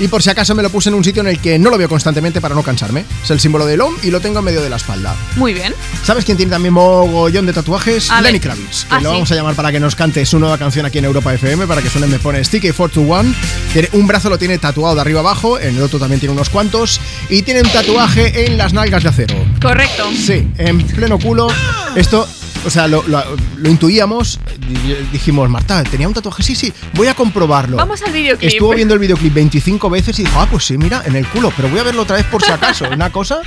Y 0.00 0.06
por 0.08 0.22
si 0.22 0.30
acaso 0.30 0.54
me 0.54 0.62
lo 0.62 0.70
puse 0.70 0.88
en 0.90 0.94
un 0.94 1.02
sitio 1.02 1.22
en 1.22 1.28
el 1.28 1.40
que 1.40 1.58
no 1.58 1.70
lo 1.70 1.78
veo 1.78 1.88
constantemente 1.88 2.40
para 2.40 2.54
no 2.54 2.62
cansarme. 2.62 3.04
Es 3.24 3.30
el 3.30 3.40
símbolo 3.40 3.66
del 3.66 3.80
OM 3.80 3.94
y 4.04 4.10
lo 4.12 4.20
tengo 4.20 4.38
en 4.38 4.44
medio 4.44 4.62
de 4.62 4.70
la 4.70 4.76
espalda. 4.76 5.16
Muy 5.36 5.52
bien. 5.54 5.74
¿Sabes 6.04 6.24
quién 6.24 6.36
tiene 6.36 6.50
también 6.50 6.72
mogollón 6.74 7.46
de 7.46 7.52
tatuajes? 7.52 8.10
A. 8.10 8.20
Lenny 8.20 8.38
Kravitz. 8.38 8.84
Que 8.84 8.94
Ah, 8.94 9.00
lo 9.00 9.10
sí. 9.10 9.14
vamos 9.14 9.32
a 9.32 9.34
llamar 9.34 9.54
para 9.56 9.72
que 9.72 9.80
nos 9.80 9.96
cante 9.96 10.24
su 10.24 10.38
nueva 10.38 10.56
canción 10.56 10.86
aquí 10.86 10.98
en 10.98 11.04
Europa 11.06 11.34
FM, 11.34 11.66
para 11.66 11.82
que 11.82 11.90
suene 11.90 12.06
Me 12.06 12.18
Pone 12.20 12.44
Sticky 12.44 12.70
421. 12.70 13.34
Tiene, 13.72 13.88
un 13.92 14.06
brazo 14.06 14.30
lo 14.30 14.38
tiene 14.38 14.58
tatuado 14.58 14.94
de 14.94 15.00
arriba 15.00 15.20
abajo, 15.20 15.58
en 15.58 15.76
el 15.76 15.82
otro 15.82 15.98
también 15.98 16.20
tiene 16.20 16.32
unos 16.32 16.48
cuantos. 16.48 17.00
Y 17.28 17.42
tiene 17.42 17.62
un 17.62 17.68
tatuaje 17.68 18.46
en 18.46 18.56
las 18.56 18.72
nalgas 18.72 19.02
de 19.02 19.08
acero. 19.08 19.34
Correcto. 19.60 20.04
Sí, 20.14 20.48
en 20.58 20.80
pleno 20.86 21.18
culo. 21.18 21.48
Esto, 21.96 22.28
o 22.66 22.70
sea, 22.70 22.86
lo, 22.88 23.02
lo- 23.06 23.24
lo 23.56 23.68
intuíamos. 23.68 24.38
di- 24.58 24.94
Dijimos, 25.12 25.48
Marta, 25.48 25.82
¿tenía 25.84 26.08
un 26.08 26.14
tatuaje? 26.14 26.42
Sí, 26.42 26.54
sí, 26.54 26.72
voy 26.94 27.06
a 27.08 27.14
comprobarlo. 27.14 27.76
Vamos 27.76 28.02
al 28.02 28.12
videoclip. 28.12 28.48
Estuvo 28.50 28.74
viendo 28.74 28.94
el 28.94 29.00
videoclip 29.00 29.32
25 29.34 29.88
veces 29.90 30.18
y 30.18 30.24
dijo, 30.24 30.40
ah, 30.40 30.46
pues 30.50 30.64
sí, 30.64 30.76
mira, 30.78 31.02
en 31.06 31.16
el 31.16 31.26
culo, 31.28 31.52
pero 31.56 31.68
voy 31.68 31.78
a 31.80 31.82
verlo 31.82 32.02
otra 32.02 32.16
vez 32.16 32.26
por 32.26 32.42
si 32.42 32.50
acaso. 32.50 32.86
Una 32.92 33.10
cosa. 33.10 33.40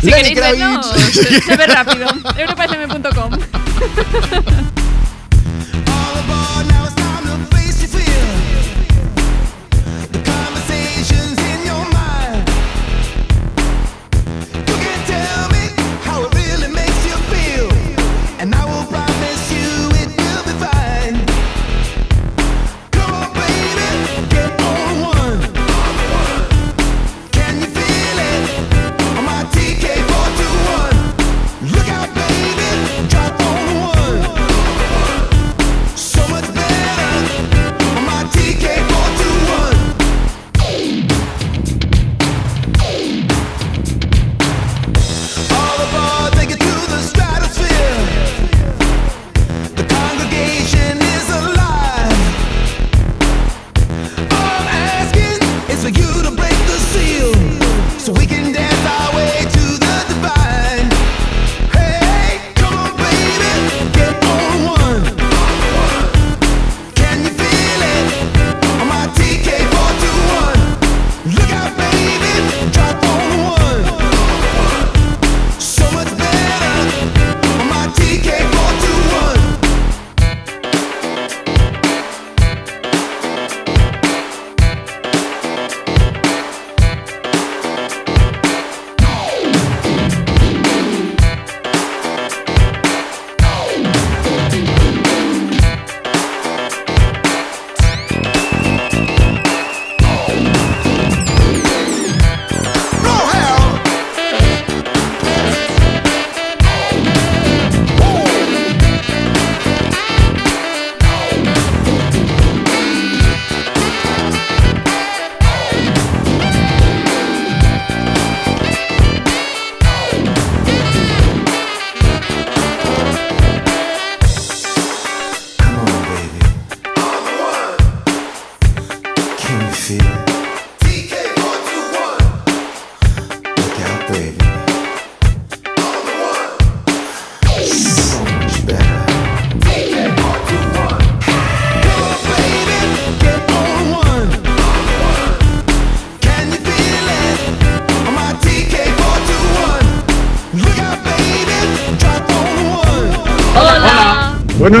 Si 0.00 0.06
Lenny 0.10 0.32
queréis 0.34 0.58
verlo, 0.60 0.82
se, 0.82 1.40
se 1.40 1.56
ve 1.56 1.66
rápido. 1.74 2.06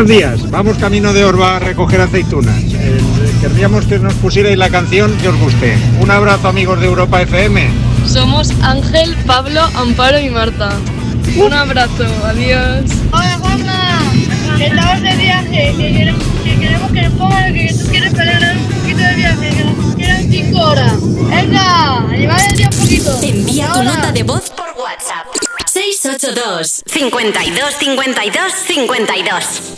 Buenos 0.08 0.40
días, 0.40 0.50
vamos 0.50 0.78
camino 0.78 1.12
de 1.12 1.22
Orba 1.22 1.56
a 1.56 1.58
recoger 1.58 2.00
aceitunas. 2.00 2.56
Eh, 2.64 2.98
querríamos 3.42 3.84
que 3.84 3.98
nos 3.98 4.14
pusierais 4.14 4.56
la 4.56 4.70
canción 4.70 5.14
que 5.18 5.28
os 5.28 5.38
guste. 5.38 5.76
Un 6.00 6.10
abrazo 6.10 6.48
amigos 6.48 6.80
de 6.80 6.86
Europa 6.86 7.20
FM. 7.20 7.68
Somos 8.06 8.50
Ángel, 8.62 9.14
Pablo, 9.26 9.60
Amparo 9.74 10.18
y 10.18 10.30
Marta. 10.30 10.70
Un 11.36 11.52
abrazo, 11.52 12.06
adiós. 12.24 12.90
Hola 13.12 13.38
Juanma, 13.38 14.00
estamos 14.58 15.02
de 15.02 15.16
viaje, 15.16 15.74
que 15.76 15.92
queremos 15.92 16.90
que, 16.90 17.02
nos 17.02 17.12
pongan 17.12 17.52
que 17.52 17.74
tú 17.74 17.90
quieres 17.90 18.14
para 18.14 18.52
un 18.54 18.64
poquito 18.64 18.98
de 19.00 19.14
viaje, 19.14 19.50
que 19.50 19.64
nos 19.64 19.94
quedan 19.94 20.30
5 20.30 20.58
horas. 20.58 20.92
Venga, 21.02 21.98
a 21.98 22.46
el 22.46 22.56
día 22.56 22.70
un 22.72 22.78
poquito. 22.80 23.20
Envía 23.22 23.72
tu 23.74 23.82
nota 23.82 24.10
de 24.10 24.22
voz 24.22 24.48
por 24.48 24.68
WhatsApp. 24.82 25.26
682 25.66 26.82
52 26.86 27.74
52 27.78 28.52
52 28.66 29.77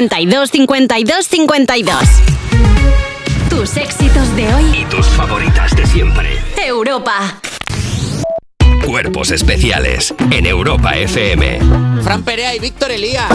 52 0.00 0.50
52 0.50 1.26
52. 1.26 1.94
Tus 3.50 3.76
éxitos 3.76 4.34
de 4.34 4.54
hoy 4.54 4.64
y 4.80 4.84
tus 4.86 5.06
favoritas 5.08 5.76
de 5.76 5.84
siempre. 5.84 6.38
Europa. 6.56 7.38
Cuerpos 8.86 9.30
especiales 9.30 10.14
en 10.30 10.46
Europa 10.46 10.96
FM. 10.96 11.58
Fran 12.02 12.22
Perea 12.22 12.54
y 12.54 12.60
Víctor 12.60 12.92
Elías. 12.92 13.26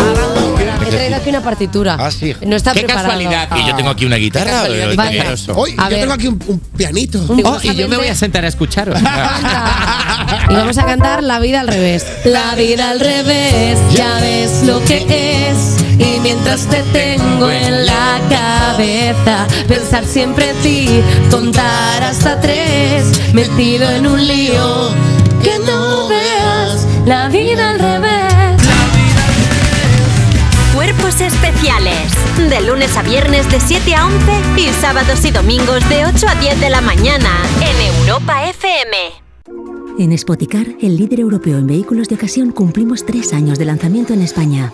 He 0.82 0.90
traído 0.90 1.18
aquí 1.18 1.30
una 1.30 1.42
partitura. 1.42 1.98
Ah, 2.00 2.10
sí. 2.10 2.34
Qué 2.34 2.84
casualidad. 2.86 3.48
Y 3.56 3.68
yo 3.68 3.76
tengo 3.76 3.92
aquí 3.92 4.06
una 4.06 4.16
guitarra. 4.16 4.64
Vale. 4.96 5.22
Yo 5.38 6.00
tengo 6.00 6.14
aquí 6.14 6.28
un, 6.28 6.40
pianito. 6.76 7.24
Oh, 7.30 7.60
y 7.62 7.76
yo 7.76 7.88
me 7.88 7.98
voy 7.98 8.08
a 8.08 8.16
sentar 8.16 8.44
a 8.44 8.48
escucharos. 8.48 9.00
y 10.50 10.54
vamos 10.54 10.80
a 10.80 10.86
cantar 10.86 11.22
La 11.22 11.38
vida 11.38 11.60
al 11.60 11.68
revés. 11.68 12.08
La 12.26 12.56
vida 12.56 12.90
al 12.90 13.00
revés, 13.00 13.78
ya 13.94 14.20
ves 14.20 14.64
lo 14.64 14.84
que 14.84 15.06
es. 15.52 15.85
Y 15.98 16.20
mientras 16.22 16.68
te 16.68 16.82
tengo 16.92 17.50
en 17.50 17.86
la 17.86 18.20
cabeza, 18.30 19.48
pensar 19.68 20.06
siempre 20.06 20.50
en 20.50 20.58
ti, 20.58 21.02
contar 21.32 22.04
hasta 22.04 22.40
tres, 22.42 23.34
metido 23.34 23.90
en 23.90 24.08
un 24.08 24.28
lío. 24.28 24.90
Que 25.42 25.60
no 25.60 26.08
veas 26.08 26.86
la 27.06 27.30
vida 27.30 27.72
al 27.72 27.80
revés. 27.80 28.62
Cuerpos 30.74 31.22
especiales. 31.22 32.12
De 32.50 32.62
lunes 32.62 32.98
a 32.98 33.02
viernes 33.02 33.50
de 33.50 33.60
7 33.62 33.96
a 33.96 34.08
11 34.08 34.18
y 34.58 34.68
sábados 34.82 35.24
y 35.24 35.32
domingos 35.32 35.88
de 35.88 36.06
8 36.06 36.28
a 36.28 36.36
10 36.36 36.60
de 36.60 36.70
la 36.70 36.82
mañana 36.82 37.30
en 37.62 37.96
Europa 38.00 38.50
FM. 38.50 39.26
En 39.98 40.18
Spoticar, 40.18 40.68
el 40.82 40.98
líder 40.98 41.22
europeo 41.22 41.58
en 41.58 41.68
vehículos 41.68 42.10
de 42.10 42.16
ocasión, 42.16 42.52
cumplimos 42.52 43.06
tres 43.06 43.32
años 43.32 43.58
de 43.58 43.64
lanzamiento 43.66 44.14
en 44.14 44.22
España. 44.22 44.74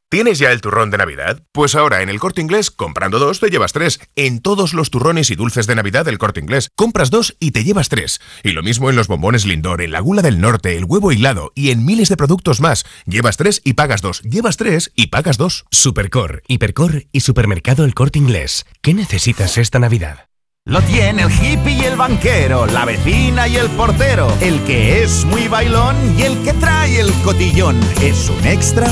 ¿Tienes 0.11 0.39
ya 0.39 0.51
el 0.51 0.59
turrón 0.59 0.91
de 0.91 0.97
Navidad? 0.97 1.41
Pues 1.53 1.73
ahora 1.73 2.01
en 2.01 2.09
el 2.09 2.19
Corte 2.19 2.41
Inglés, 2.41 2.69
comprando 2.69 3.17
dos, 3.17 3.39
te 3.39 3.49
llevas 3.49 3.71
tres. 3.71 4.01
En 4.17 4.41
todos 4.41 4.73
los 4.73 4.89
turrones 4.89 5.31
y 5.31 5.35
dulces 5.35 5.67
de 5.67 5.75
Navidad 5.75 6.03
del 6.03 6.17
Corte 6.17 6.41
Inglés, 6.41 6.67
compras 6.75 7.11
dos 7.11 7.37
y 7.39 7.51
te 7.51 7.63
llevas 7.63 7.87
tres. 7.87 8.19
Y 8.43 8.51
lo 8.51 8.61
mismo 8.61 8.89
en 8.89 8.97
los 8.97 9.07
bombones 9.07 9.45
Lindor, 9.45 9.81
en 9.81 9.93
la 9.93 10.01
gula 10.01 10.21
del 10.21 10.41
norte, 10.41 10.75
el 10.75 10.83
huevo 10.83 11.13
hilado 11.13 11.53
y 11.55 11.71
en 11.71 11.85
miles 11.85 12.09
de 12.09 12.17
productos 12.17 12.59
más. 12.59 12.83
Llevas 13.05 13.37
tres 13.37 13.61
y 13.63 13.71
pagas 13.71 14.01
dos. 14.01 14.21
Llevas 14.23 14.57
tres 14.57 14.91
y 14.95 15.07
pagas 15.07 15.37
dos. 15.37 15.63
Supercor, 15.71 16.43
Hipercor 16.45 17.05
y 17.13 17.21
Supermercado 17.21 17.85
El 17.85 17.93
Corte 17.93 18.19
Inglés. 18.19 18.65
¿Qué 18.81 18.93
necesitas 18.93 19.57
esta 19.57 19.79
Navidad? 19.79 20.27
Lo 20.65 20.81
tiene 20.81 21.21
el 21.21 21.31
hippie 21.31 21.71
y 21.71 21.85
el 21.85 21.95
banquero, 21.95 22.65
la 22.65 22.83
vecina 22.83 23.47
y 23.47 23.55
el 23.55 23.69
portero, 23.69 24.27
el 24.41 24.61
que 24.65 25.03
es 25.03 25.23
muy 25.23 25.47
bailón 25.47 25.95
y 26.19 26.23
el 26.23 26.43
que 26.43 26.51
trae 26.51 26.99
el 26.99 27.13
cotillón. 27.23 27.79
Es 28.01 28.29
un 28.29 28.45
extra 28.45 28.91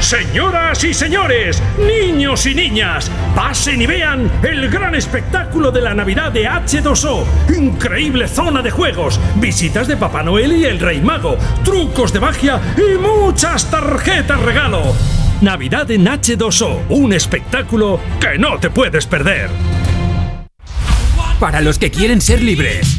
Señoras 0.00 0.82
y 0.82 0.92
señores, 0.92 1.62
niños 1.78 2.44
y 2.46 2.54
niñas, 2.54 3.10
pasen 3.34 3.80
y 3.80 3.86
vean 3.86 4.30
el 4.42 4.68
gran 4.68 4.94
espectáculo 4.94 5.70
de 5.70 5.80
la 5.80 5.94
Navidad 5.94 6.32
de 6.32 6.48
H2O. 6.48 7.24
Increíble 7.56 8.26
zona 8.26 8.62
de 8.62 8.70
juegos, 8.70 9.20
visitas 9.36 9.86
de 9.86 9.96
Papá 9.96 10.22
Noel 10.22 10.56
y 10.56 10.64
el 10.64 10.80
Rey 10.80 11.00
Mago, 11.00 11.36
trucos 11.64 12.12
de 12.12 12.20
magia 12.20 12.60
y 12.76 12.98
muchas 12.98 13.70
tarjetas 13.70 14.40
regalo. 14.40 14.96
Navidad 15.42 15.90
en 15.90 16.06
H2O, 16.06 16.86
un 16.88 17.12
espectáculo 17.12 18.00
que 18.20 18.38
no 18.38 18.58
te 18.58 18.70
puedes 18.70 19.06
perder. 19.06 19.50
Para 21.38 21.60
los 21.60 21.78
que 21.78 21.90
quieren 21.90 22.20
ser 22.20 22.42
libres. 22.42 22.98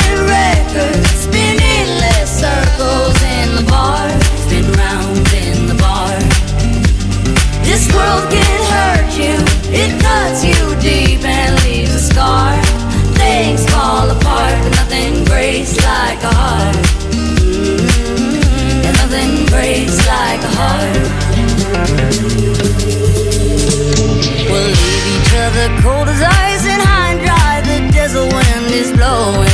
cold 25.81 26.07
as 26.07 26.21
ice 26.21 26.65
and 26.65 26.81
high 26.81 27.11
and 27.13 27.21
dry. 27.21 27.61
The 27.61 27.91
desert 27.91 28.33
wind 28.33 28.71
is 28.71 28.91
blowing, 28.91 29.50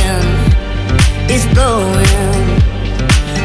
blowing. 1.58 2.46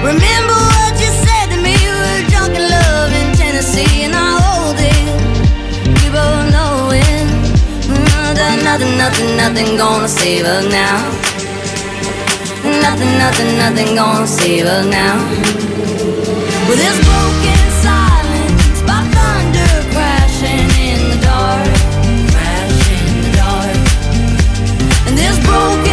Remember 0.10 0.57
what 0.77 0.94
you 1.02 1.10
said 1.26 1.45
to 1.53 1.57
me? 1.65 1.73
We 1.73 1.99
were 2.06 2.22
drunk 2.31 2.53
in 2.61 2.65
love 2.77 3.11
in 3.19 3.27
Tennessee, 3.41 4.06
and 4.06 4.14
I 4.14 4.30
hold 4.45 4.77
it. 4.94 5.06
We 5.98 6.07
both 6.18 6.45
know 6.53 6.73
it. 6.94 7.27
Mm, 7.90 8.35
that 8.38 8.57
nothing, 8.69 8.94
nothing, 9.03 9.30
nothing 9.44 9.69
gonna 9.81 10.07
save 10.07 10.45
us 10.45 10.65
now. 10.81 10.98
Nothing, 12.85 13.14
nothing, 13.23 13.52
nothing 13.64 13.90
gonna 13.95 14.27
save 14.27 14.65
us 14.76 14.85
now. 15.02 15.18
With 16.68 16.80
this 16.85 16.98
broken 17.10 17.61
silence 17.88 18.80
by 18.90 18.99
thunder 19.15 19.73
crashing 19.94 20.69
in 20.90 20.99
the 21.11 21.19
dark, 21.30 21.65
crashing 22.34 23.06
in 23.11 23.18
the 23.26 23.31
dark. 23.41 23.77
And 25.07 25.15
this 25.22 25.38
broken 25.49 25.92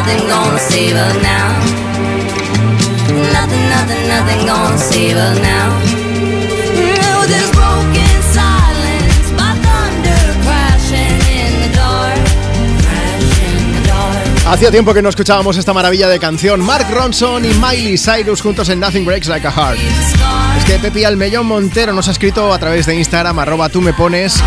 nothing, 0.00 0.28
gonna 0.28 1.22
now. 1.22 1.48
Nothing, 3.32 3.68
nothing, 3.68 4.08
nothing 4.08 4.46
gonna 4.46 5.40
now. 5.42 6.00
Hacía 14.46 14.72
tiempo 14.72 14.92
que 14.92 15.00
no 15.00 15.08
escuchábamos 15.08 15.56
esta 15.58 15.72
maravilla 15.72 16.08
de 16.08 16.18
canción. 16.18 16.60
Mark 16.60 16.88
Ronson 16.90 17.44
y 17.44 17.54
Miley 17.54 17.96
Cyrus 17.96 18.42
juntos 18.42 18.68
en 18.68 18.80
Nothing 18.80 19.04
Breaks 19.04 19.28
Like 19.28 19.46
a 19.46 19.52
Heart. 19.52 19.78
Es 20.58 20.64
que 20.64 20.78
Pepi 20.80 21.04
Almellón 21.04 21.46
Montero 21.46 21.92
nos 21.92 22.08
ha 22.08 22.10
escrito 22.10 22.52
a 22.52 22.58
través 22.58 22.86
de 22.86 22.96
Instagram, 22.96 23.38
arroba 23.38 23.68
tú 23.68 23.80
me 23.80 23.92
pones. 23.92 24.42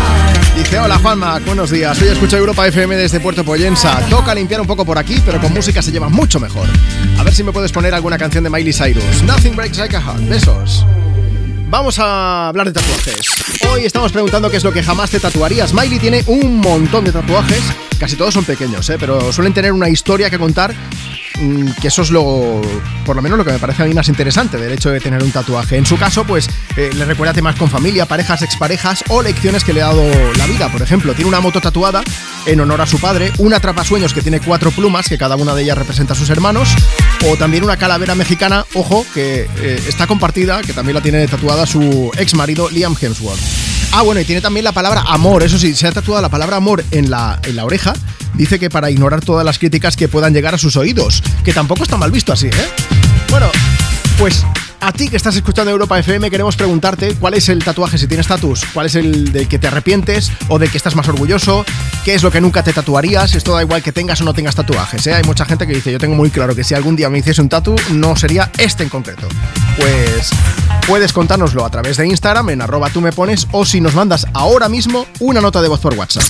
Dice, 0.56 0.78
hola 0.78 0.98
Juanma, 0.98 1.40
buenos 1.40 1.70
días. 1.70 2.00
Hoy 2.00 2.08
escucho 2.08 2.36
Europa 2.36 2.66
FM 2.66 2.94
desde 2.96 3.18
Puerto 3.18 3.44
Poyensa. 3.44 4.00
Toca 4.08 4.34
limpiar 4.34 4.60
un 4.60 4.66
poco 4.68 4.84
por 4.84 4.96
aquí, 4.98 5.20
pero 5.26 5.40
con 5.40 5.52
música 5.52 5.82
se 5.82 5.90
lleva 5.90 6.08
mucho 6.08 6.38
mejor. 6.38 6.68
A 7.18 7.24
ver 7.24 7.34
si 7.34 7.42
me 7.42 7.50
puedes 7.50 7.72
poner 7.72 7.92
alguna 7.92 8.16
canción 8.18 8.44
de 8.44 8.50
Miley 8.50 8.72
Cyrus. 8.72 9.22
Nothing 9.24 9.56
Breaks 9.56 9.78
Like 9.78 9.96
a 9.96 10.00
Heart. 10.00 10.28
Besos. 10.28 10.86
Vamos 11.68 11.98
a 11.98 12.48
hablar 12.48 12.68
de 12.68 12.72
tatuajes. 12.72 13.26
Hoy 13.68 13.84
estamos 13.84 14.12
preguntando 14.12 14.48
qué 14.48 14.58
es 14.58 14.64
lo 14.64 14.72
que 14.72 14.82
jamás 14.84 15.10
te 15.10 15.18
tatuarías. 15.18 15.74
Miley 15.74 15.98
tiene 15.98 16.22
un 16.28 16.60
montón 16.60 17.04
de 17.04 17.10
tatuajes, 17.10 17.62
casi 17.98 18.14
todos 18.14 18.32
son 18.32 18.44
pequeños, 18.44 18.88
¿eh? 18.90 18.96
pero 18.98 19.32
suelen 19.32 19.52
tener 19.52 19.72
una 19.72 19.88
historia 19.88 20.30
que 20.30 20.38
contar. 20.38 20.72
Mm, 21.40 21.72
Que 21.80 21.88
eso 21.88 22.02
es 22.02 22.10
lo, 22.10 22.60
por 23.04 23.16
lo 23.16 23.22
menos 23.22 23.38
lo 23.38 23.44
que 23.44 23.52
me 23.52 23.58
parece 23.58 23.82
a 23.82 23.86
mí 23.86 23.94
más 23.94 24.08
interesante 24.08 24.58
del 24.58 24.72
hecho 24.72 24.90
de 24.90 25.00
tener 25.00 25.22
un 25.22 25.30
tatuaje. 25.30 25.76
En 25.76 25.86
su 25.86 25.96
caso, 25.96 26.24
pues 26.24 26.48
eh, 26.76 26.90
le 26.94 27.04
recuerda 27.04 27.32
temas 27.32 27.56
con 27.56 27.70
familia, 27.70 28.06
parejas, 28.06 28.42
exparejas 28.42 29.04
o 29.08 29.22
lecciones 29.22 29.64
que 29.64 29.72
le 29.72 29.82
ha 29.82 29.86
dado 29.86 30.04
la 30.36 30.46
vida. 30.46 30.68
Por 30.70 30.82
ejemplo, 30.82 31.14
tiene 31.14 31.28
una 31.28 31.40
moto 31.40 31.60
tatuada 31.60 32.02
en 32.46 32.60
honor 32.60 32.80
a 32.80 32.86
su 32.86 32.98
padre, 32.98 33.32
una 33.38 33.56
atrapasueños 33.56 34.12
que 34.12 34.22
tiene 34.22 34.40
cuatro 34.40 34.70
plumas, 34.70 35.08
que 35.08 35.18
cada 35.18 35.36
una 35.36 35.54
de 35.54 35.62
ellas 35.62 35.78
representa 35.78 36.12
a 36.12 36.16
sus 36.16 36.30
hermanos, 36.30 36.74
o 37.28 37.36
también 37.36 37.64
una 37.64 37.76
calavera 37.76 38.14
mexicana, 38.14 38.66
ojo, 38.74 39.06
que 39.14 39.48
eh, 39.58 39.82
está 39.88 40.06
compartida, 40.06 40.60
que 40.62 40.72
también 40.72 40.94
la 40.94 41.00
tiene 41.00 41.26
tatuada 41.26 41.66
su 41.66 42.10
ex 42.16 42.34
marido 42.34 42.68
Liam 42.70 42.94
Hemsworth. 43.00 43.40
Ah, 43.92 44.02
bueno, 44.02 44.20
y 44.20 44.24
tiene 44.24 44.40
también 44.40 44.64
la 44.64 44.72
palabra 44.72 45.04
amor, 45.06 45.42
eso 45.42 45.58
sí, 45.58 45.74
se 45.74 45.86
ha 45.86 45.92
tatuado 45.92 46.20
la 46.20 46.28
palabra 46.28 46.56
amor 46.56 46.84
en 46.90 47.10
la, 47.10 47.38
en 47.44 47.56
la 47.56 47.64
oreja. 47.64 47.94
Dice 48.34 48.58
que 48.58 48.70
para 48.70 48.90
ignorar 48.90 49.20
todas 49.20 49.44
las 49.44 49.58
críticas 49.58 49.96
que 49.96 50.08
puedan 50.08 50.32
llegar 50.34 50.54
a 50.54 50.58
sus 50.58 50.76
oídos, 50.76 51.22
que 51.44 51.52
tampoco 51.52 51.84
está 51.84 51.96
mal 51.96 52.10
visto 52.10 52.32
así, 52.32 52.48
¿eh? 52.48 52.68
Bueno, 53.30 53.46
pues 54.18 54.44
a 54.80 54.92
ti 54.92 55.08
que 55.08 55.16
estás 55.16 55.34
escuchando 55.34 55.70
Europa 55.70 55.98
FM 55.98 56.30
queremos 56.30 56.56
preguntarte 56.56 57.14
cuál 57.14 57.34
es 57.34 57.48
el 57.48 57.64
tatuaje 57.64 57.96
si 57.96 58.06
tienes 58.06 58.26
tatus, 58.26 58.66
cuál 58.74 58.86
es 58.86 58.94
el 58.96 59.32
del 59.32 59.48
que 59.48 59.58
te 59.58 59.66
arrepientes 59.66 60.30
o 60.48 60.58
del 60.58 60.70
que 60.70 60.76
estás 60.76 60.94
más 60.94 61.08
orgulloso, 61.08 61.64
qué 62.04 62.14
es 62.14 62.22
lo 62.22 62.30
que 62.30 62.40
nunca 62.40 62.62
te 62.62 62.72
tatuarías, 62.72 63.34
esto 63.34 63.54
da 63.54 63.62
igual 63.62 63.82
que 63.82 63.92
tengas 63.92 64.20
o 64.20 64.24
no 64.24 64.34
tengas 64.34 64.54
tatuajes, 64.54 65.06
¿eh? 65.06 65.14
Hay 65.14 65.24
mucha 65.24 65.46
gente 65.46 65.66
que 65.66 65.72
dice, 65.72 65.90
yo 65.90 65.98
tengo 65.98 66.14
muy 66.14 66.30
claro 66.30 66.54
que 66.54 66.64
si 66.64 66.74
algún 66.74 66.96
día 66.96 67.08
me 67.08 67.18
hiciese 67.18 67.40
un 67.40 67.48
tatu 67.48 67.74
no 67.92 68.14
sería 68.14 68.50
este 68.58 68.82
en 68.82 68.90
concreto. 68.90 69.26
Pues 69.78 70.30
puedes 70.86 71.12
contárnoslo 71.12 71.64
a 71.64 71.70
través 71.70 71.96
de 71.96 72.06
Instagram 72.06 72.50
en 72.50 72.60
arroba 72.60 72.90
tú 72.90 73.00
me 73.00 73.10
pones 73.10 73.48
o 73.52 73.64
si 73.64 73.80
nos 73.80 73.94
mandas 73.94 74.26
ahora 74.34 74.68
mismo 74.68 75.06
una 75.20 75.40
nota 75.40 75.62
de 75.62 75.68
voz 75.68 75.80
por 75.80 75.94
WhatsApp. 75.94 76.24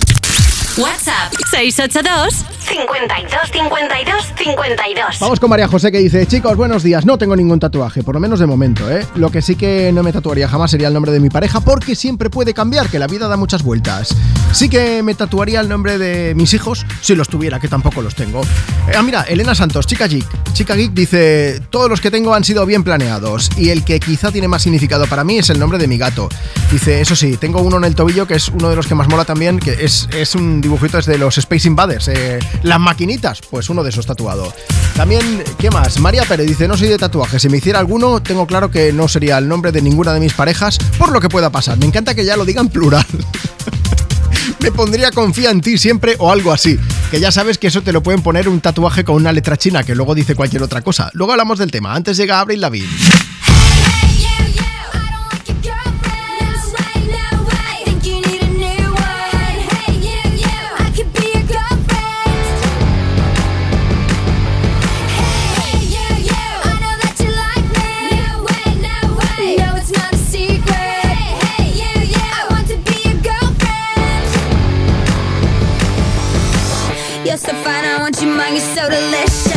WhatsApp 0.77 1.33
682 1.53 2.45
52 2.65 3.51
52 3.53 4.33
52. 4.37 5.21
Vamos 5.21 5.39
con 5.39 5.51
María 5.51 5.69
José 5.69 5.93
que 5.93 5.99
dice, 5.99 6.27
chicos, 6.27 6.57
buenos 6.57 6.83
días, 6.83 7.07
no 7.07 7.17
tengo 7.17 7.37
ningún 7.37 7.61
tatuaje, 7.61 8.03
por 8.03 8.15
lo 8.15 8.21
menos 8.21 8.41
de 8.41 8.47
momento, 8.47 8.91
¿eh? 8.91 9.07
Lo 9.15 9.31
que 9.31 9.41
sí 9.41 9.55
que 9.55 9.93
no 9.93 10.03
me 10.03 10.13
tatuaría 10.13 10.49
jamás 10.49 10.73
sería 10.73 10.89
el 10.89 10.95
nombre 10.95 11.13
de 11.13 11.21
mi 11.21 11.31
pareja 11.31 11.61
porque 11.61 11.95
siempre 11.95 12.29
puede 12.29 12.55
cambiar, 12.55 12.89
que 12.89 12.99
la 12.99 13.07
vida 13.07 13.29
da 13.29 13.37
muchas 13.37 13.63
vueltas. 13.63 14.17
Sí 14.53 14.69
que 14.69 15.03
me 15.05 15.15
tatuaría 15.15 15.61
el 15.61 15.69
nombre 15.69 15.97
de 15.97 16.35
mis 16.35 16.55
hijos 16.55 16.85
si 17.01 17.15
los 17.15 17.29
tuviera, 17.29 17.61
que 17.61 17.69
tampoco 17.69 18.03
los 18.03 18.17
tengo. 18.17 18.43
Eh, 18.43 18.95
ah, 18.97 19.03
mira, 19.03 19.23
Elena 19.23 19.55
Santos, 19.55 19.87
chica 19.87 20.09
geek. 20.09 20.27
Chica 20.55 20.75
geek 20.75 20.93
dice, 20.93 21.63
todos 21.71 21.89
los 21.89 22.01
que 22.01 22.11
tengo 22.11 22.35
han 22.35 22.43
sido 22.43 22.67
bien 22.67 22.83
planeados 22.83 23.51
y 23.57 23.69
el 23.69 23.85
que 23.85 24.01
quizá 24.01 24.33
tiene 24.33 24.49
más 24.49 24.63
significado 24.63 25.07
para 25.07 25.23
mí 25.23 25.39
es 25.39 25.51
el 25.51 25.61
nombre 25.61 25.79
de 25.79 25.87
mi 25.87 25.99
gato. 25.99 26.29
Dice, 26.73 27.01
eso 27.01 27.15
sí, 27.15 27.37
tengo 27.37 27.63
uno 27.63 27.77
en 27.77 27.85
el 27.85 27.95
tobillo 27.95 28.27
que 28.27 28.35
es 28.35 28.49
uno 28.49 28.71
de 28.71 28.77
los 28.77 28.87
que 28.87 28.95
más 28.95 29.09
mola 29.09 29.25
también, 29.25 29.61
que 29.61 29.85
es, 29.85 30.09
es 30.13 30.35
un 30.35 30.64
dibujito 30.65 30.99
es 30.99 31.05
de 31.05 31.19
los 31.19 31.37
Space 31.37 31.69
Invaders, 31.69 32.09
eh, 32.09 32.39
las 32.63 32.81
maquinitas, 32.81 33.41
pues 33.51 33.69
uno 33.69 33.85
de 33.85 33.91
esos 33.91 34.07
tatuado. 34.07 34.51
También, 34.97 35.45
¿qué 35.59 35.71
más? 35.71 36.01
María 36.01 36.25
Pérez 36.25 36.47
dice, 36.47 36.67
no 36.67 36.77
soy 36.77 36.89
de 36.89 36.97
tatuajes, 36.97 37.43
si 37.43 37.51
me 37.51 37.59
hiciera 37.59 37.79
alguno, 37.79 38.23
tengo 38.23 38.47
claro 38.47 38.71
que 38.71 38.91
no 38.91 39.07
sería 39.07 39.37
el 39.37 39.47
nombre 39.47 39.73
de 39.73 39.83
ninguna 39.83 40.15
de 40.15 40.21
mis 40.21 40.33
parejas, 40.33 40.79
por 40.99 41.13
lo 41.13 41.21
que 41.21 41.29
pueda 41.29 41.51
pasar. 41.51 41.77
Me 41.77 41.85
encanta 41.85 42.15
que 42.15 42.25
ya 42.25 42.39
lo 42.39 42.47
digan 42.47 42.71
plural. 42.71 43.05
me 44.61 44.73
pondría 44.73 45.11
confía 45.11 45.51
en 45.51 45.61
ti 45.61 45.77
siempre 45.77 46.17
o 46.19 46.33
algo 46.33 46.51
así. 46.51 46.79
Que 47.11 47.21
ya 47.21 47.31
sabes 47.31 47.59
que 47.59 47.67
eso 47.67 47.83
te 47.83 47.93
lo 47.93 48.03
pueden 48.03 48.23
poner 48.23 48.49
un 48.49 48.63
tatuaje 48.63 49.05
con 49.05 49.17
una 49.17 49.33
letra 49.33 49.59
china 49.59 49.85
que 49.85 49.95
luego 49.95 50.15
dice 50.15 50.35
cualquier 50.35 50.63
otra 50.63 50.81
cosa. 50.81 51.11
Luego 51.13 51.33
hablamos 51.33 51.59
del 51.59 51.71
tema. 51.71 51.95
Antes 51.95 52.17
llega 52.17 52.41
Abril 52.41 52.63
Lavigne. 52.63 53.24
You're 77.35 77.41
so 77.41 77.65
fine, 77.65 77.85
I 77.85 77.99
want 77.99 78.23
you 78.23 78.29
mind, 78.29 78.55
you're 78.55 78.77
so 78.77 78.89
delicious. 78.89 79.54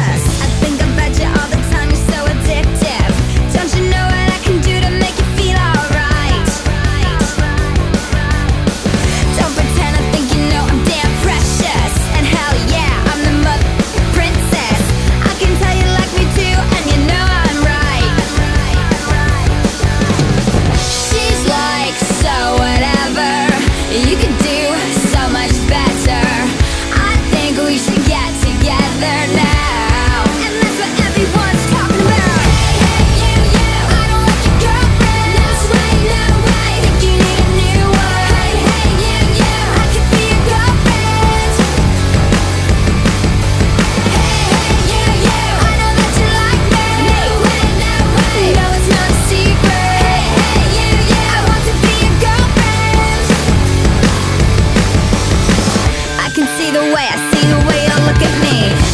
I 56.28 56.30
can 56.30 56.46
see 56.58 56.72
the 56.72 56.82
way, 56.82 57.08
I 57.08 57.32
see 57.32 57.48
the 57.48 57.58
way 57.70 57.86
you 57.88 58.06
look 58.06 58.22
at 58.22 58.42
me. 58.44 58.87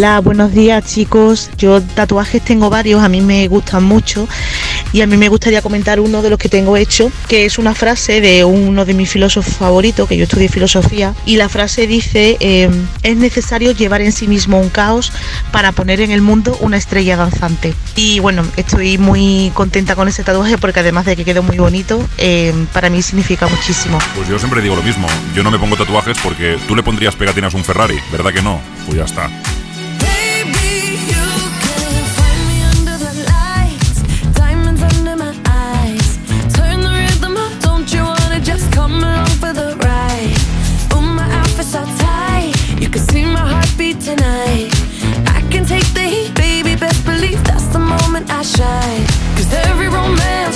Hola, 0.00 0.20
buenos 0.20 0.54
días 0.54 0.82
chicos. 0.86 1.50
Yo 1.58 1.82
tatuajes 1.82 2.42
tengo 2.42 2.70
varios, 2.70 3.02
a 3.02 3.10
mí 3.10 3.20
me 3.20 3.46
gustan 3.48 3.84
mucho 3.84 4.26
y 4.94 5.02
a 5.02 5.06
mí 5.06 5.18
me 5.18 5.28
gustaría 5.28 5.60
comentar 5.60 6.00
uno 6.00 6.22
de 6.22 6.30
los 6.30 6.38
que 6.38 6.48
tengo 6.48 6.78
hecho, 6.78 7.12
que 7.28 7.44
es 7.44 7.58
una 7.58 7.74
frase 7.74 8.22
de 8.22 8.42
uno 8.44 8.86
de 8.86 8.94
mis 8.94 9.10
filósofos 9.10 9.52
favoritos, 9.52 10.08
que 10.08 10.16
yo 10.16 10.22
estudié 10.24 10.48
filosofía, 10.48 11.14
y 11.26 11.36
la 11.36 11.50
frase 11.50 11.86
dice, 11.86 12.38
eh, 12.40 12.70
es 13.02 13.16
necesario 13.18 13.72
llevar 13.72 14.00
en 14.00 14.12
sí 14.12 14.26
mismo 14.26 14.58
un 14.58 14.70
caos 14.70 15.12
para 15.52 15.72
poner 15.72 16.00
en 16.00 16.12
el 16.12 16.22
mundo 16.22 16.56
una 16.62 16.78
estrella 16.78 17.18
danzante. 17.18 17.74
Y 17.94 18.20
bueno, 18.20 18.42
estoy 18.56 18.96
muy 18.96 19.52
contenta 19.52 19.96
con 19.96 20.08
ese 20.08 20.24
tatuaje 20.24 20.56
porque 20.56 20.80
además 20.80 21.04
de 21.04 21.14
que 21.14 21.26
quedó 21.26 21.42
muy 21.42 21.58
bonito, 21.58 22.02
eh, 22.16 22.54
para 22.72 22.88
mí 22.88 23.02
significa 23.02 23.48
muchísimo. 23.48 23.98
Pues 24.16 24.26
yo 24.30 24.38
siempre 24.38 24.62
digo 24.62 24.76
lo 24.76 24.82
mismo. 24.82 25.06
Yo 25.36 25.42
no 25.42 25.50
me 25.50 25.58
pongo 25.58 25.76
tatuajes 25.76 26.16
porque 26.24 26.56
tú 26.66 26.74
le 26.74 26.82
pondrías 26.82 27.14
pegatinas 27.16 27.52
a 27.52 27.58
un 27.58 27.64
Ferrari, 27.64 27.98
¿verdad 28.10 28.32
que 28.32 28.40
no? 28.40 28.62
Pues 28.86 28.96
ya 28.96 29.04
está. 29.04 29.28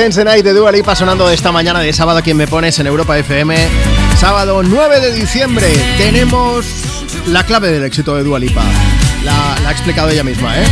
Dance 0.00 0.24
Night 0.24 0.42
de 0.42 0.54
Dua 0.54 0.72
Lipa 0.72 0.96
sonando 0.96 1.28
esta 1.28 1.52
mañana 1.52 1.80
de 1.80 1.92
sábado 1.92 2.22
quien 2.22 2.34
me 2.34 2.46
pones 2.46 2.78
en 2.78 2.86
Europa 2.86 3.18
FM. 3.18 3.54
Sábado 4.18 4.62
9 4.62 4.98
de 4.98 5.12
diciembre 5.12 5.66
tenemos 5.98 6.64
la 7.26 7.44
clave 7.44 7.70
del 7.70 7.84
éxito 7.84 8.16
de 8.16 8.22
Dua 8.22 8.38
Lipa. 8.38 8.64
La, 9.24 9.58
la 9.62 9.68
ha 9.68 9.72
explicado 9.72 10.08
ella 10.08 10.24
misma, 10.24 10.58
¿eh? 10.58 10.64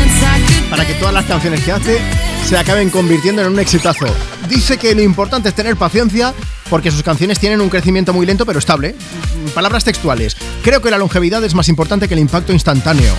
Para 0.70 0.86
que 0.86 0.94
todas 0.94 1.12
las 1.12 1.26
canciones 1.26 1.60
que 1.62 1.72
hace 1.72 1.98
se 2.46 2.56
acaben 2.56 2.88
convirtiendo 2.88 3.42
en 3.42 3.48
un 3.48 3.60
exitazo. 3.60 4.06
Dice 4.48 4.78
que 4.78 4.94
lo 4.94 5.02
importante 5.02 5.50
es 5.50 5.55
tener 5.55 5.76
paciencia 5.76 6.32
porque 6.70 6.90
sus 6.90 7.02
canciones 7.02 7.38
tienen 7.38 7.60
un 7.60 7.68
crecimiento 7.68 8.14
muy 8.14 8.24
lento 8.24 8.46
pero 8.46 8.59
estable. 8.59 8.94
Palabras 9.55 9.84
textuales. 9.84 10.38
Creo 10.62 10.80
que 10.80 10.90
la 10.90 10.96
longevidad 10.96 11.44
es 11.44 11.55
más 11.55 11.68
importante 11.68 12.09
que 12.09 12.14
el 12.14 12.20
impacto 12.20 12.55
instantáneo. 12.55 13.12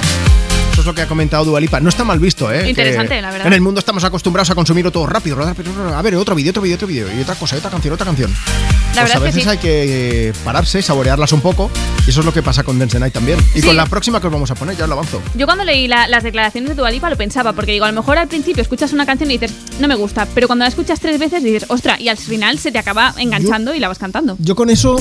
Eso 0.80 0.84
es 0.84 0.86
lo 0.86 0.96
que 0.96 1.02
ha 1.02 1.08
comentado 1.10 1.44
Dualipa. 1.44 1.82
No 1.82 1.90
está 1.90 2.06
mal 2.06 2.20
visto, 2.20 2.50
¿eh? 2.54 2.70
Interesante, 2.70 3.16
Que 3.16 3.22
la 3.22 3.32
verdad. 3.32 3.48
En 3.48 3.52
el 3.54 3.60
mundo 3.60 3.80
estamos 3.80 4.02
acostumbrados 4.06 4.50
a 4.50 4.56
consumir 4.56 4.90
todo 4.92 5.06
rápido, 5.06 5.36
rápido. 5.36 5.74
A 5.94 6.02
ver, 6.02 6.16
otro 6.16 6.36
vídeo, 6.36 6.52
otro 6.52 6.62
vídeo, 6.64 6.76
otro 6.76 6.88
vídeo. 6.88 7.08
Y 7.18 7.22
otra 7.22 7.36
cosa, 7.36 7.58
otra 7.58 7.70
canción, 7.70 7.94
otra 7.94 8.06
canción. 8.06 8.32
La 8.32 8.38
Pues 8.38 8.96
verdad 8.96 9.12
a 9.12 9.16
es 9.16 9.20
que 9.20 9.26
veces 9.26 9.44
sí. 9.44 9.50
hay 9.50 9.58
que 9.58 10.30
eh, 10.30 10.34
pararse, 10.46 10.82
saborearlas 10.82 11.34
un 11.34 11.42
poco. 11.42 11.70
Y 12.08 12.12
eso 12.12 12.22
es 12.22 12.26
lo 12.26 12.34
que 12.34 12.42
pasa 12.42 12.64
con 12.64 12.80
Dance 12.80 12.94
the 12.94 13.00
Night 13.02 13.14
también. 13.14 13.40
Y 13.56 13.60
Sí. 13.60 13.68
con 13.68 13.76
la 13.76 13.88
próxima 13.88 14.22
que 14.22 14.28
os 14.28 14.34
vamos 14.34 14.50
a 14.52 14.56
poner, 14.56 14.78
ya 14.78 14.88
lo 14.88 14.94
avanzo. 14.94 15.22
Yo 15.36 15.46
cuando 15.48 15.66
leí 15.66 15.90
la- 15.90 16.08
las 16.08 16.24
declaraciones 16.24 16.70
de 16.70 16.76
Dualipa 16.76 17.10
lo 17.10 17.18
pensaba, 17.18 17.52
porque 17.52 17.74
digo, 17.74 17.84
a 17.84 17.92
lo 17.92 18.00
mejor 18.02 18.18
al 18.18 18.30
principio 18.30 18.62
escuchas 18.62 18.94
una 18.94 19.06
canción 19.06 19.30
y 19.32 19.38
dices, 19.38 19.52
no 19.82 19.88
me 19.90 19.96
gusta, 19.96 20.28
pero 20.34 20.48
cuando 20.48 20.64
la 20.64 20.70
escuchas 20.70 21.02
tres 21.02 21.20
veces 21.20 21.44
dices, 21.44 21.66
ostra, 21.68 22.00
y 22.00 22.08
al 22.08 22.18
final 22.18 22.58
se 22.58 22.72
te 22.72 22.80
acaba 22.80 23.14
enganchando 23.18 23.76
y 23.76 23.80
la 23.82 23.90
vas 23.90 24.00
cantando. 24.00 24.38
Yo 24.40 24.56
con 24.56 24.70
eso, 24.70 24.96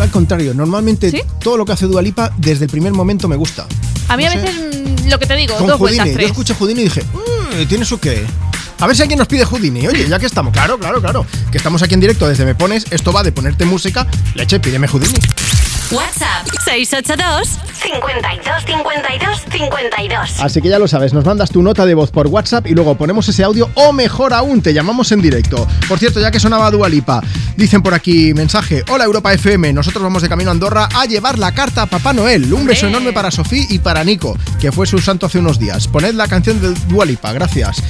al 0.00 0.10
contrario, 0.10 0.54
normalmente 0.54 1.24
todo 1.42 1.56
lo 1.56 1.64
que 1.64 1.72
hace 1.72 1.86
Dualipa 1.86 2.30
desde 2.36 2.66
el 2.66 2.70
primer 2.70 2.92
momento 2.92 3.26
me 3.26 3.34
gusta. 3.36 3.66
A 4.08 4.16
mí 4.18 4.24
No 4.24 4.28
a 4.30 4.32
sé. 4.34 4.38
veces, 4.40 4.54
mm, 4.56 4.73
lo 5.10 5.18
que 5.18 5.26
te 5.26 5.34
digo, 5.36 5.56
Con 5.56 5.66
dos 5.66 5.78
vueltas, 5.78 6.06
Houdini. 6.06 6.22
Yo 6.22 6.26
escuché 6.28 6.54
Houdini 6.54 6.80
y 6.80 6.84
dije, 6.84 7.02
"Mm, 7.02 7.66
¿tiene 7.68 7.84
su 7.84 7.98
qué? 7.98 8.24
A 8.80 8.86
ver 8.86 8.96
si 8.96 9.02
alguien 9.02 9.18
nos 9.18 9.28
pide 9.28 9.44
Houdini. 9.44 9.86
Oye, 9.86 10.08
ya 10.08 10.18
que 10.18 10.26
estamos, 10.26 10.52
claro, 10.52 10.78
claro, 10.78 11.00
claro. 11.00 11.26
Que 11.50 11.58
estamos 11.58 11.82
aquí 11.82 11.94
en 11.94 12.00
directo 12.00 12.26
desde 12.28 12.44
Me 12.44 12.54
Pones, 12.54 12.86
esto 12.90 13.12
va 13.12 13.22
de 13.22 13.32
ponerte 13.32 13.64
música. 13.64 14.06
Leche, 14.34 14.58
pídeme 14.60 14.88
Houdini. 14.88 15.18
WhatsApp 15.90 16.46
682 16.64 17.58
52 17.74 18.64
52 18.64 19.44
52. 19.50 20.40
Así 20.40 20.62
que 20.62 20.68
ya 20.68 20.78
lo 20.78 20.88
sabes, 20.88 21.12
nos 21.12 21.24
mandas 21.24 21.50
tu 21.50 21.62
nota 21.62 21.84
de 21.84 21.94
voz 21.94 22.10
por 22.10 22.26
WhatsApp 22.26 22.66
y 22.66 22.74
luego 22.74 22.94
ponemos 22.94 23.28
ese 23.28 23.44
audio 23.44 23.70
o 23.74 23.92
mejor 23.92 24.32
aún, 24.32 24.62
te 24.62 24.72
llamamos 24.72 25.12
en 25.12 25.20
directo. 25.20 25.66
Por 25.86 25.98
cierto, 25.98 26.20
ya 26.20 26.30
que 26.30 26.40
sonaba 26.40 26.70
Dualipa, 26.70 27.20
dicen 27.56 27.82
por 27.82 27.92
aquí 27.92 28.32
mensaje, 28.32 28.82
hola 28.88 29.04
Europa 29.04 29.32
FM, 29.34 29.72
nosotros 29.74 30.02
vamos 30.02 30.22
de 30.22 30.28
camino 30.28 30.50
a 30.50 30.52
Andorra 30.52 30.88
a 30.94 31.04
llevar 31.04 31.38
la 31.38 31.52
carta 31.52 31.82
a 31.82 31.86
Papá 31.86 32.12
Noel. 32.12 32.52
Un 32.52 32.66
beso 32.66 32.86
enorme 32.86 33.12
para 33.12 33.30
Sofía 33.30 33.64
y 33.68 33.78
para 33.78 34.04
Nico, 34.04 34.38
que 34.60 34.72
fue 34.72 34.86
su 34.86 34.98
santo 34.98 35.26
hace 35.26 35.38
unos 35.38 35.58
días. 35.58 35.86
Poned 35.86 36.14
la 36.14 36.28
canción 36.28 36.60
de 36.60 36.72
Dualipa, 36.88 37.32
gracias. 37.32 37.82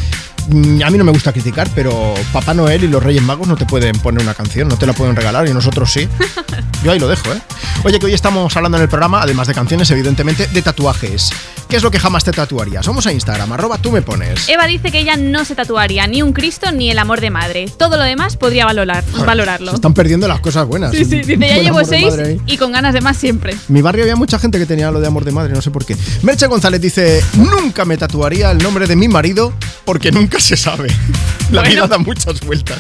Mm, 0.48 0.82
A 0.84 0.90
mí 0.90 0.98
no 0.98 1.04
me 1.04 1.12
gusta 1.12 1.32
criticar, 1.32 1.68
pero 1.74 2.14
Papá 2.32 2.54
Noel 2.54 2.84
y 2.84 2.88
los 2.88 3.02
Reyes 3.02 3.22
Magos 3.22 3.48
no 3.48 3.56
te 3.56 3.64
pueden 3.66 3.98
poner 3.98 4.22
una 4.22 4.34
canción, 4.34 4.68
no 4.68 4.76
te 4.76 4.86
la 4.86 4.92
pueden 4.92 5.16
regalar 5.16 5.48
y 5.48 5.52
nosotros 5.54 5.92
sí. 5.92 6.08
Yo 6.84 6.92
ahí 6.92 6.98
lo 6.98 7.08
dejo, 7.08 7.32
¿eh? 7.32 7.40
Oye, 7.84 7.98
que 7.98 8.06
hoy 8.06 8.14
estamos 8.14 8.54
hablando 8.56 8.76
en 8.78 8.82
el 8.82 8.88
programa, 8.88 9.22
además 9.22 9.46
de 9.46 9.54
canciones, 9.54 9.90
evidentemente, 9.90 10.46
de 10.46 10.62
tatuajes. 10.62 11.30
¿Qué 11.68 11.76
es 11.76 11.82
lo 11.82 11.90
que 11.90 11.98
jamás 11.98 12.22
te 12.24 12.30
tatuarías? 12.30 12.86
Vamos 12.86 13.06
a 13.06 13.12
Instagram, 13.12 13.52
arroba 13.52 13.78
tú 13.78 13.90
me 13.90 14.00
pones. 14.02 14.48
Eva 14.48 14.66
dice 14.66 14.90
que 14.92 15.00
ella 15.00 15.16
no 15.16 15.44
se 15.44 15.54
tatuaría 15.54 16.06
ni 16.06 16.22
un 16.22 16.32
Cristo 16.32 16.70
ni 16.70 16.90
el 16.90 16.98
amor 16.98 17.20
de 17.20 17.30
madre. 17.30 17.66
Todo 17.76 17.96
lo 17.96 18.02
demás 18.04 18.36
podría 18.36 18.64
valorar, 18.66 19.02
valorarlo. 19.26 19.70
Se 19.70 19.76
están 19.76 19.94
perdiendo 19.94 20.28
las 20.28 20.40
cosas 20.40 20.66
buenas. 20.66 20.92
Sí, 20.92 21.04
sí, 21.04 21.22
dice, 21.22 21.38
ya 21.38 21.58
llevo 21.58 21.84
seis 21.84 22.14
y 22.46 22.56
con 22.58 22.70
ganas 22.72 22.94
de 22.94 23.00
más 23.00 23.16
siempre. 23.16 23.52
En 23.52 23.58
Mi 23.68 23.82
barrio 23.82 24.04
había 24.04 24.14
mucha 24.16 24.38
gente 24.38 24.58
que 24.58 24.66
tenía 24.66 24.90
lo 24.90 25.00
de 25.00 25.06
amor 25.08 25.24
de 25.24 25.32
madre, 25.32 25.52
no 25.52 25.62
sé 25.62 25.70
por 25.70 25.84
qué. 25.84 25.96
Merche 26.22 26.46
González 26.46 26.80
dice, 26.80 27.22
nunca 27.34 27.84
me 27.84 27.96
tatuaría 27.96 28.50
el 28.50 28.58
nombre 28.58 28.86
de 28.86 28.94
mi 28.96 29.08
marido 29.08 29.52
porque 29.84 30.12
nunca 30.12 30.38
se 30.40 30.56
sabe. 30.56 30.88
La 31.50 31.60
Bueno. 31.62 31.74
vida 31.74 31.86
da 31.88 31.98
muchas 31.98 32.40
vueltas. 32.40 32.78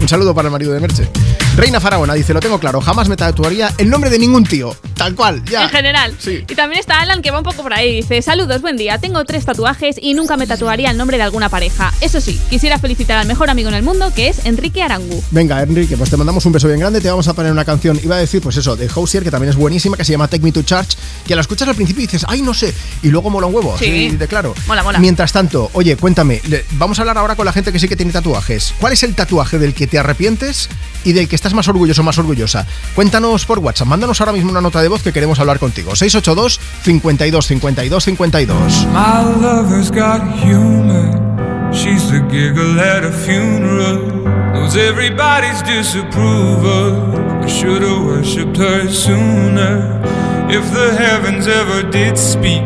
Un 0.00 0.08
saludo 0.08 0.34
para 0.34 0.48
el 0.48 0.52
marido 0.52 0.72
de 0.72 0.80
Merche. 0.80 1.08
Reina 1.56 1.78
Faraona 1.78 2.14
dice, 2.14 2.34
lo 2.34 2.40
tengo 2.40 2.58
claro, 2.58 2.80
jamás 2.80 3.08
me 3.08 3.16
tatuaría 3.16 3.72
el 3.78 3.88
nombre 3.88 4.10
de 4.10 4.18
ningún 4.18 4.42
tío. 4.42 4.76
Tal 4.96 5.14
cual, 5.14 5.44
ya. 5.44 5.64
En 5.64 5.68
general. 5.68 6.16
Y 6.26 6.54
también 6.54 6.80
está 6.80 7.00
Alan 7.00 7.22
que 7.22 7.30
va 7.30 7.38
un 7.38 7.44
poco 7.44 7.62
por 7.62 7.72
ahí. 7.72 7.96
Dice, 7.96 8.22
saludos, 8.22 8.60
buen 8.60 8.76
día. 8.76 8.98
Tengo 8.98 9.24
tres 9.24 9.44
tatuajes 9.44 9.96
y 10.00 10.14
nunca 10.14 10.36
me 10.36 10.48
tatuaría 10.48 10.90
el 10.90 10.96
nombre 10.96 11.16
de 11.16 11.22
alguna 11.22 11.48
pareja. 11.48 11.94
Eso 12.00 12.20
sí, 12.20 12.40
quisiera 12.50 12.78
felicitar 12.78 13.18
al 13.18 13.28
mejor 13.28 13.50
amigo 13.50 13.68
en 13.68 13.76
el 13.76 13.84
mundo, 13.84 14.12
que 14.14 14.28
es 14.28 14.44
Enrique 14.46 14.82
Arangu. 14.82 15.22
Venga, 15.30 15.62
Enrique, 15.62 15.96
pues 15.96 16.10
te 16.10 16.16
mandamos 16.16 16.44
un 16.44 16.52
beso 16.52 16.66
bien 16.66 16.80
grande. 16.80 17.00
Te 17.00 17.08
vamos 17.08 17.28
a 17.28 17.34
poner 17.34 17.52
una 17.52 17.64
canción. 17.64 18.00
Iba 18.02 18.16
a 18.16 18.18
decir, 18.18 18.42
pues 18.42 18.56
eso, 18.56 18.74
de 18.74 18.88
Housier, 18.88 19.22
que 19.22 19.30
también 19.30 19.50
es 19.50 19.56
buenísima, 19.56 19.96
que 19.96 20.04
se 20.04 20.10
llama 20.10 20.26
Take 20.26 20.42
Me 20.42 20.50
to 20.50 20.62
Church, 20.62 20.96
que 21.24 21.36
la 21.36 21.40
escuchas 21.40 21.68
al 21.68 21.76
principio 21.76 22.02
y 22.02 22.06
dices, 22.06 22.24
ay, 22.28 22.42
no 22.42 22.52
sé, 22.52 22.74
y 23.02 23.08
luego 23.08 23.30
mola 23.30 23.46
un 23.46 23.54
huevo. 23.54 23.76
Sí. 23.78 24.08
así 24.08 24.16
de 24.16 24.26
claro. 24.26 24.54
Mola, 24.66 24.82
mola. 24.82 24.98
Mientras 24.98 25.32
tanto, 25.32 25.70
oye, 25.74 25.96
cuéntame, 25.96 26.40
vamos 26.72 26.98
a 26.98 27.02
hablar 27.02 27.18
ahora 27.18 27.36
con 27.36 27.46
la 27.46 27.52
gente 27.52 27.70
que 27.70 27.78
sí 27.78 27.86
que 27.86 27.96
tiene 27.96 28.10
tatuajes. 28.10 28.74
¿Cuál 28.80 28.92
es 28.92 29.04
el 29.04 29.14
tatuaje 29.14 29.60
del 29.60 29.72
que 29.72 29.86
te 29.86 30.00
arrepientes 30.00 30.68
y 31.04 31.12
del 31.12 31.28
que 31.28 31.36
estás 31.44 31.54
más 31.54 31.68
orgulloso 31.68 32.00
o 32.00 32.04
más 32.04 32.16
orgullosa? 32.16 32.66
Cuéntanos 32.94 33.44
por 33.44 33.58
WhatsApp, 33.58 33.86
mándanos 33.86 34.18
ahora 34.18 34.32
mismo 34.32 34.50
una 34.50 34.62
nota 34.62 34.80
de 34.80 34.88
voz 34.88 35.02
que 35.02 35.12
queremos 35.12 35.38
hablar 35.38 35.58
contigo. 35.58 35.94
682 35.94 36.58
52 36.82 37.46
52 37.46 38.04
52. 38.04 38.86
My 38.86 39.42
lover's 39.42 39.90
humor. 40.42 41.20
She's 41.70 42.10
the 42.10 42.20
giggle 42.30 42.80
at 42.80 43.04
a 43.04 43.12
funeral. 43.12 44.24
Knows 44.54 44.74
everybody's 44.76 45.60
disapproval. 45.64 47.44
I 47.44 47.46
should've 47.46 48.06
worshipped 48.06 48.56
her 48.56 48.88
sooner. 48.88 50.00
If 50.48 50.64
the 50.72 50.94
heavens 50.96 51.46
ever 51.46 51.82
did 51.82 52.16
speak, 52.16 52.64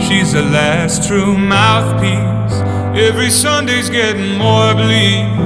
she's 0.00 0.32
the 0.32 0.42
last 0.42 1.06
true 1.06 1.36
mouthpiece. 1.36 2.62
Every 2.96 3.28
Sunday's 3.28 3.90
getting 3.90 4.38
more 4.38 4.72
bleak. 4.74 5.45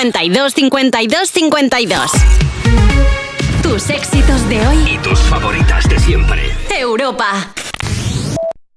52 0.00 0.54
52 0.54 1.30
52 1.30 2.10
Tus 3.62 3.90
éxitos 3.90 4.48
de 4.48 4.66
hoy. 4.66 4.94
Y 4.94 4.98
tus 4.98 5.18
favoritas 5.20 5.86
de 5.90 5.98
siempre. 5.98 6.40
Europa. 6.70 7.52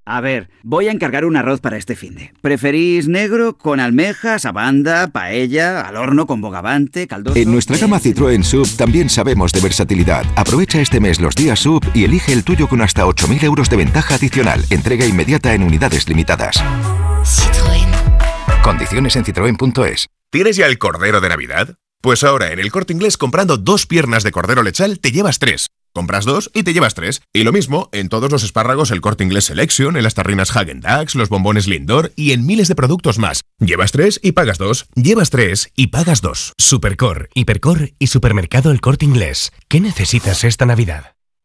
A 0.05 0.19
ver, 0.19 0.49
voy 0.63 0.89
a 0.89 0.91
encargar 0.91 1.23
un 1.23 1.37
arroz 1.37 1.61
para 1.61 1.77
este 1.77 1.95
finde. 1.95 2.33
¿Preferís 2.41 3.07
negro 3.07 3.57
con 3.57 3.79
almejas, 3.79 4.43
abanda, 4.43 5.07
paella, 5.07 5.87
al 5.87 5.95
horno 5.95 6.27
con 6.27 6.41
bogavante, 6.41 7.07
caldoso? 7.07 7.39
En 7.39 7.53
nuestra 7.53 7.77
gama 7.77 8.01
Citroën 8.01 8.43
Sub 8.43 8.67
también 8.75 9.09
sabemos 9.09 9.53
de 9.53 9.61
versatilidad. 9.61 10.25
Aprovecha 10.35 10.81
este 10.81 10.99
mes 10.99 11.21
los 11.21 11.35
días 11.35 11.59
Sub 11.59 11.89
y 11.93 12.03
elige 12.03 12.33
el 12.33 12.43
tuyo 12.43 12.67
con 12.67 12.81
hasta 12.81 13.05
8.000 13.05 13.43
euros 13.45 13.69
de 13.69 13.77
ventaja 13.77 14.15
adicional. 14.15 14.65
Entrega 14.69 15.05
inmediata 15.05 15.53
en 15.53 15.63
unidades 15.63 16.09
limitadas. 16.09 16.61
Condiciones 18.61 19.15
en 19.15 19.23
citroen.es. 19.23 20.09
¿Tienes 20.34 20.55
ya 20.55 20.65
el 20.65 20.80
cordero 20.80 21.22
de 21.22 21.30
Navidad? 21.30 21.76
Pues 22.01 22.23
ahora 22.23 22.51
en 22.51 22.57
el 22.57 22.72
corte 22.72 22.91
inglés 22.91 23.18
comprando 23.18 23.57
dos 23.57 23.85
piernas 23.85 24.23
de 24.23 24.31
cordero 24.31 24.64
lechal 24.64 24.99
te 24.99 25.11
llevas 25.11 25.38
tres. 25.38 25.68
Compras 25.93 26.26
dos 26.26 26.49
y 26.55 26.64
te 26.64 26.73
llevas 26.73 26.95
tres. 26.95 27.22
Y 27.34 27.43
lo 27.43 27.51
mismo 27.51 27.88
en 27.91 28.10
todos 28.10 28.31
los 28.31 28.43
espárragos 28.43 28.89
el 28.89 28.99
corte 28.99 29.23
inglés 29.23 29.45
Selection, 29.45 29.95
en 29.95 30.01
las 30.01 30.15
tarrinas 30.15 30.57
Hagen 30.57 30.81
Dazs, 30.81 31.14
los 31.14 31.30
bombones 31.30 31.68
Lindor 31.68 32.14
y 32.15 32.31
en 32.31 32.47
miles 32.47 32.68
de 32.68 32.73
productos 32.73 33.19
más. 33.19 33.43
Llevas 33.60 33.91
tres 33.91 34.19
y 34.23 34.31
pagas 34.31 34.57
dos. 34.57 34.88
Llevas 34.95 35.30
tres 35.30 35.69
y 35.76 35.89
pagas 35.89 36.22
dos. 36.22 36.53
Supercor, 36.57 37.30
Hipercor 37.35 37.91
y 37.99 38.07
Supermercado 38.07 38.72
El 38.72 38.81
Corte 38.81 39.05
Inglés. 39.05 39.51
¿Qué 39.68 39.81
necesitas 39.81 40.43
esta 40.45 40.65
Navidad? 40.65 41.12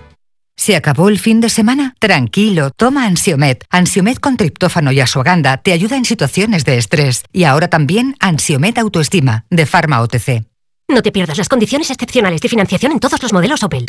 ¿Se 0.56 0.76
acabó 0.76 1.10
el 1.10 1.20
fin 1.20 1.42
de 1.42 1.50
semana? 1.50 1.96
Tranquilo, 2.00 2.72
toma 2.72 3.06
Ansiomet. 3.06 3.66
Ansiomet 3.70 4.20
con 4.20 4.38
triptófano 4.38 4.92
y 4.92 5.00
asuaganda 5.00 5.58
te 5.58 5.74
ayuda 5.74 5.98
en 5.98 6.06
situaciones 6.06 6.66
de 6.66 6.78
estrés. 6.78 7.24
Y 7.34 7.44
ahora 7.44 7.68
también 7.68 8.16
Ansiomet 8.20 8.78
Autoestima, 8.78 9.46
de 9.50 9.66
Pharma 9.66 10.02
OTC. 10.02 10.51
No 10.92 11.02
te 11.02 11.14
pierdas 11.14 11.38
las 11.38 11.48
condiciones 11.48 11.90
excepcionales 11.90 12.42
de 12.42 12.50
financiación 12.50 12.92
en 12.92 13.00
todos 13.00 13.24
los 13.24 13.32
modelos 13.32 13.64
Opel. 13.64 13.86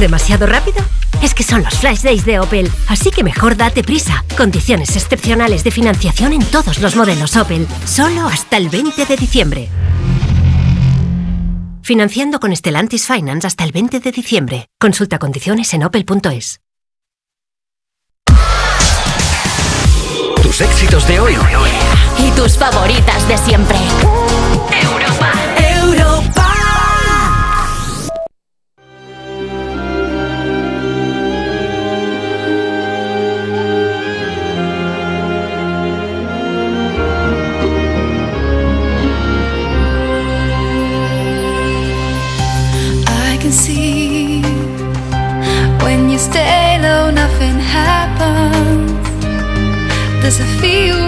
¿Demasiado 0.00 0.44
rápido? 0.44 0.78
Es 1.22 1.34
que 1.34 1.44
son 1.44 1.62
los 1.62 1.78
Flash 1.78 2.00
Days 2.00 2.24
de 2.24 2.40
Opel, 2.40 2.68
así 2.88 3.12
que 3.12 3.22
mejor 3.22 3.56
date 3.56 3.84
prisa. 3.84 4.24
Condiciones 4.36 4.96
excepcionales 4.96 5.62
de 5.62 5.70
financiación 5.70 6.32
en 6.32 6.44
todos 6.46 6.80
los 6.80 6.96
modelos 6.96 7.36
Opel, 7.36 7.68
solo 7.86 8.26
hasta 8.26 8.56
el 8.56 8.70
20 8.70 9.06
de 9.06 9.16
diciembre. 9.16 9.68
Financiando 11.82 12.40
con 12.40 12.54
Stellantis 12.54 13.06
Finance 13.06 13.46
hasta 13.46 13.62
el 13.62 13.70
20 13.70 14.00
de 14.00 14.10
diciembre. 14.10 14.66
Consulta 14.80 15.20
condiciones 15.20 15.72
en 15.74 15.84
opel.es. 15.84 16.60
Tus 20.42 20.60
éxitos 20.60 21.06
de 21.06 21.20
hoy 21.20 21.36
Y 22.18 22.30
tus 22.32 22.58
favoritas 22.58 23.28
de 23.28 23.38
siempre. 23.38 23.78
Does 50.24 50.40
it 50.40 50.46
feel 50.58 51.03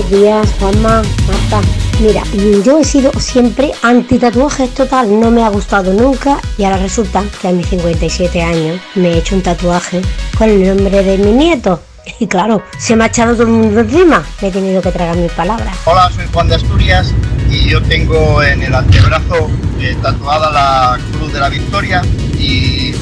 buenos 0.00 0.10
días, 0.10 0.48
Juanma, 0.58 1.02
Marta. 1.26 1.60
Mira, 2.00 2.22
yo 2.64 2.78
he 2.78 2.84
sido 2.84 3.12
siempre 3.18 3.72
anti 3.82 4.18
tatuajes 4.18 4.72
total, 4.72 5.20
no 5.20 5.30
me 5.30 5.42
ha 5.42 5.48
gustado 5.48 5.92
nunca 5.92 6.38
y 6.56 6.64
ahora 6.64 6.78
resulta 6.78 7.22
que 7.40 7.48
a 7.48 7.52
mis 7.52 7.66
57 7.66 8.42
años 8.42 8.80
me 8.94 9.08
he 9.08 9.18
hecho 9.18 9.34
un 9.34 9.42
tatuaje 9.42 10.00
con 10.38 10.48
el 10.48 10.66
nombre 10.66 11.02
de 11.02 11.18
mi 11.18 11.32
nieto. 11.32 11.82
Y 12.18 12.26
claro, 12.26 12.62
se 12.78 12.96
me 12.96 13.04
ha 13.04 13.06
echado 13.08 13.34
todo 13.34 13.44
el 13.44 13.50
mundo 13.50 13.80
encima, 13.80 14.24
me 14.40 14.48
he 14.48 14.50
tenido 14.50 14.80
que 14.80 14.90
tragar 14.90 15.16
mis 15.16 15.30
palabras. 15.32 15.76
Hola, 15.84 16.10
soy 16.14 16.24
Juan 16.32 16.48
de 16.48 16.54
Asturias 16.54 17.14
y 17.50 17.68
yo 17.68 17.82
tengo 17.82 18.42
en 18.42 18.62
el 18.62 18.74
antebrazo 18.74 19.50
eh, 19.78 19.96
tatuada 20.02 20.50
la 20.50 20.98
Cruz 21.12 21.32
de 21.32 21.40
la 21.40 21.48
Victoria 21.50 22.02
y 22.38 22.94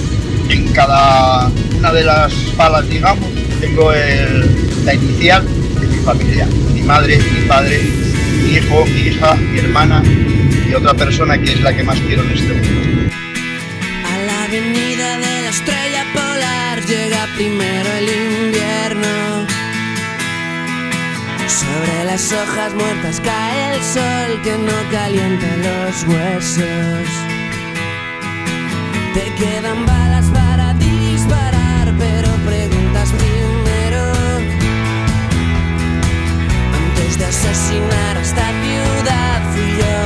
en 0.49 0.73
cada 0.73 1.49
una 1.79 1.93
de 1.93 2.05
las 2.05 2.33
palas, 2.57 2.89
digamos, 2.89 3.29
tengo 3.61 3.93
la 4.85 4.95
inicial 4.95 5.45
de 5.81 5.87
mi 5.87 5.97
familia, 5.99 6.47
mi 6.75 6.78
madre, 6.89 7.19
mi 7.19 7.41
padre, 7.47 7.83
mi 8.43 8.55
hijo, 8.55 8.87
mi 8.87 9.01
hija, 9.09 9.35
mi 9.35 9.59
hermana 9.59 10.03
y 10.69 10.73
otra 10.73 10.95
persona 10.95 11.37
que 11.37 11.53
es 11.53 11.61
la 11.61 11.77
que 11.77 11.85
más 11.85 12.01
quiero 12.01 12.23
en 12.23 12.31
este 12.31 12.55
mundo. 12.55 13.15
A 14.11 14.17
la 14.27 14.45
avenida 14.45 15.19
de 15.19 15.43
la 15.43 15.51
estrella 15.51 16.05
polar 16.15 16.83
llega 16.87 17.29
primero 17.37 17.89
el 18.01 18.09
invierno. 18.09 19.47
Sobre 21.47 22.05
las 22.07 22.33
hojas 22.33 22.73
muertas 22.73 23.21
cae 23.21 23.75
el 23.75 23.83
sol 23.83 24.31
que 24.43 24.57
no 24.57 24.79
calienta 24.91 25.47
los 25.67 25.95
huesos. 26.09 27.07
Te 29.13 29.25
quedan 29.41 29.85
balas 29.85 30.27
para 30.33 30.73
disparar, 30.73 31.93
pero 31.99 32.38
asesinar 37.29 38.17
a 38.17 38.21
esta 38.21 38.47
ciudad, 38.63 39.43
fui 39.53 39.71
yo, 39.81 40.01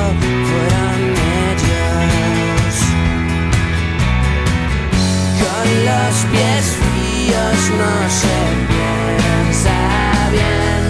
fueron 0.48 1.00
ellos. 1.46 2.74
Con 5.42 5.66
los 5.88 6.14
pies 6.32 6.64
fríos 6.82 7.60
no 7.80 7.94
se 8.20 8.38
piensa 8.72 9.78
bien. 10.32 10.82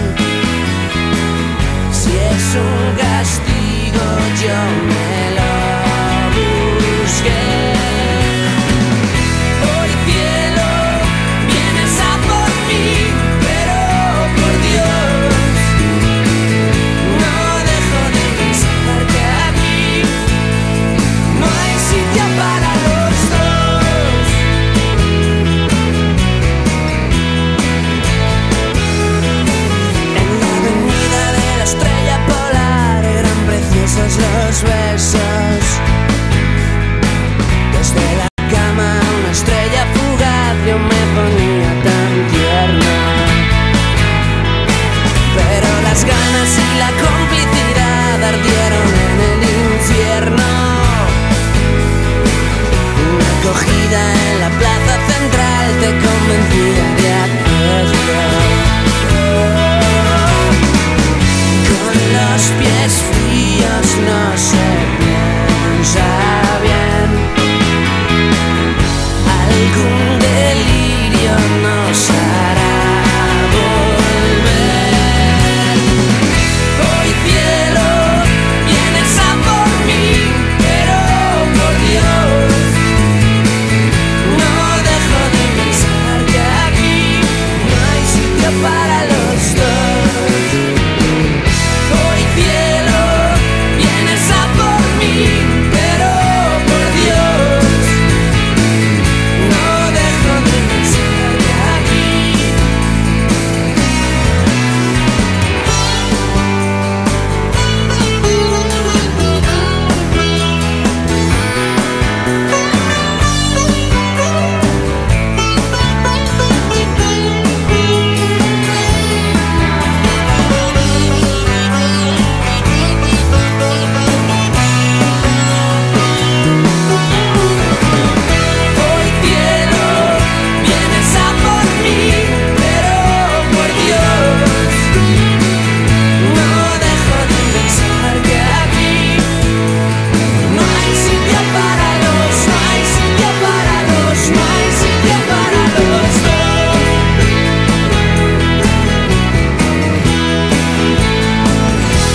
Si 1.91 2.11
es 2.11 2.45
un 2.55 2.83
castigo, 2.97 4.05
yo 4.43 4.59
me 4.89 5.17
lo 5.37 5.53
busqué. 7.03 7.43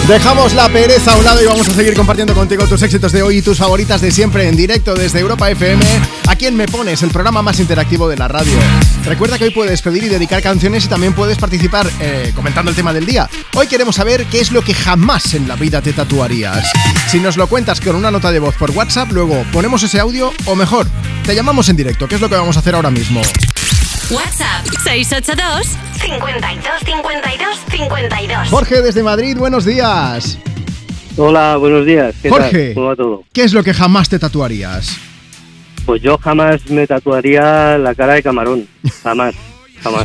Dejamos 0.09 0.55
la 0.55 0.71
pereza 0.71 1.13
a 1.13 1.17
un 1.19 1.25
lado 1.25 1.43
y 1.43 1.45
vamos 1.45 1.69
a 1.69 1.75
seguir 1.75 1.93
compartiendo 1.93 2.35
contigo 2.35 2.67
tus 2.67 2.81
éxitos 2.81 3.13
de 3.13 3.23
hoy 3.23 3.37
y 3.37 3.43
tus 3.43 3.59
favoritas 3.59 4.01
de 4.01 4.11
siempre 4.11 4.49
en 4.49 4.57
directo 4.57 4.95
desde 4.95 5.21
Europa 5.21 5.51
FM. 5.51 5.85
¿A 6.27 6.35
quién 6.35 6.57
me 6.57 6.67
pones? 6.67 7.03
El 7.03 7.11
programa 7.11 7.43
más 7.43 7.61
interactivo 7.61 8.09
de 8.09 8.17
la 8.17 8.27
radio. 8.27 8.59
Recuerda 9.05 9.37
que 9.37 9.45
hoy 9.45 9.51
puedes 9.51 9.83
pedir 9.83 10.05
y 10.05 10.09
dedicar 10.09 10.43
canciones 10.43 10.87
y 10.87 10.89
también 10.89 11.13
puedes 11.13 11.37
participar 11.37 11.87
eh, 12.01 12.33
comentando 12.35 12.71
el 12.71 12.77
tema 12.77 12.95
del 12.95 13.05
día. 13.05 13.29
Hoy 13.55 13.67
queremos 13.67 13.97
saber 13.97 14.25
qué 14.31 14.41
es 14.41 14.51
lo 14.51 14.63
que 14.63 14.73
jamás 14.73 15.35
en 15.35 15.47
la 15.47 15.57
vida 15.57 15.83
te 15.83 15.93
tatuarías. 15.93 16.65
Si 17.11 17.21
nos 17.21 17.37
lo 17.37 17.47
cuentas 17.47 17.79
con 17.79 17.95
una 17.95 18.11
nota 18.11 18.33
de 18.33 18.39
voz 18.39 18.55
por 18.55 18.71
WhatsApp, 18.71 19.13
luego 19.13 19.45
ponemos 19.53 19.83
ese 19.83 20.01
audio 20.01 20.33
o 20.47 20.57
mejor, 20.57 20.87
te 21.27 21.35
llamamos 21.35 21.69
en 21.69 21.77
directo, 21.77 22.09
que 22.09 22.15
es 22.15 22.21
lo 22.23 22.31
que 22.31 22.37
vamos 22.37 22.57
a 22.57 22.61
hacer 22.61 22.75
ahora 22.75 22.91
mismo. 22.91 23.21
WhatsApp 24.11 24.67
682 24.85 25.88
52 25.99 26.81
52 26.85 27.59
52. 27.71 28.49
Jorge 28.49 28.83
desde 28.83 29.03
Madrid, 29.03 29.37
buenos 29.37 29.65
días. 29.65 30.39
Hola, 31.17 31.57
buenos 31.57 31.85
días. 31.85 32.15
¿Qué 32.23 32.31
Jorge. 32.31 32.67
tal? 32.67 32.75
¿Cómo 32.75 32.87
va 32.87 32.97
todo? 32.97 33.25
¿Qué 33.33 33.43
es 33.43 33.53
lo 33.53 33.63
que 33.65 33.75
jamás 33.75 34.09
te 34.09 34.19
tatuarías? 34.19 34.97
Pues 35.85 36.01
yo 36.03 36.17
jamás 36.19 36.69
me 36.71 36.87
tatuaría 36.87 37.77
la 37.79 37.95
cara 37.95 38.15
de 38.15 38.23
camarón. 38.23 38.69
Jamás, 39.03 39.35
jamás. 39.83 40.05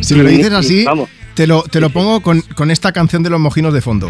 Si 0.00 0.14
me 0.14 0.22
lo 0.22 0.30
dices 0.30 0.52
así, 0.52 0.84
Vamos. 0.84 1.08
te 1.34 1.46
lo, 1.46 1.62
te 1.62 1.80
lo 1.80 1.90
pongo 1.90 2.20
con, 2.22 2.40
con 2.40 2.70
esta 2.70 2.92
canción 2.92 3.22
de 3.22 3.30
los 3.30 3.40
mojinos 3.40 3.74
de 3.74 3.80
fondo. 3.82 4.08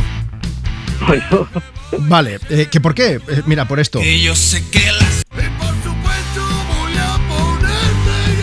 Vale, 1.98 2.39
eh, 2.51 2.69
¿que 2.70 2.81
por 2.81 2.94
qué? 2.94 3.20
Eh, 3.28 3.43
mira, 3.47 3.66
por 3.66 3.81
esto. 3.81 4.01
yo 4.02 4.35
sé 4.36 4.62
que 4.70 4.81
las 5.01 5.24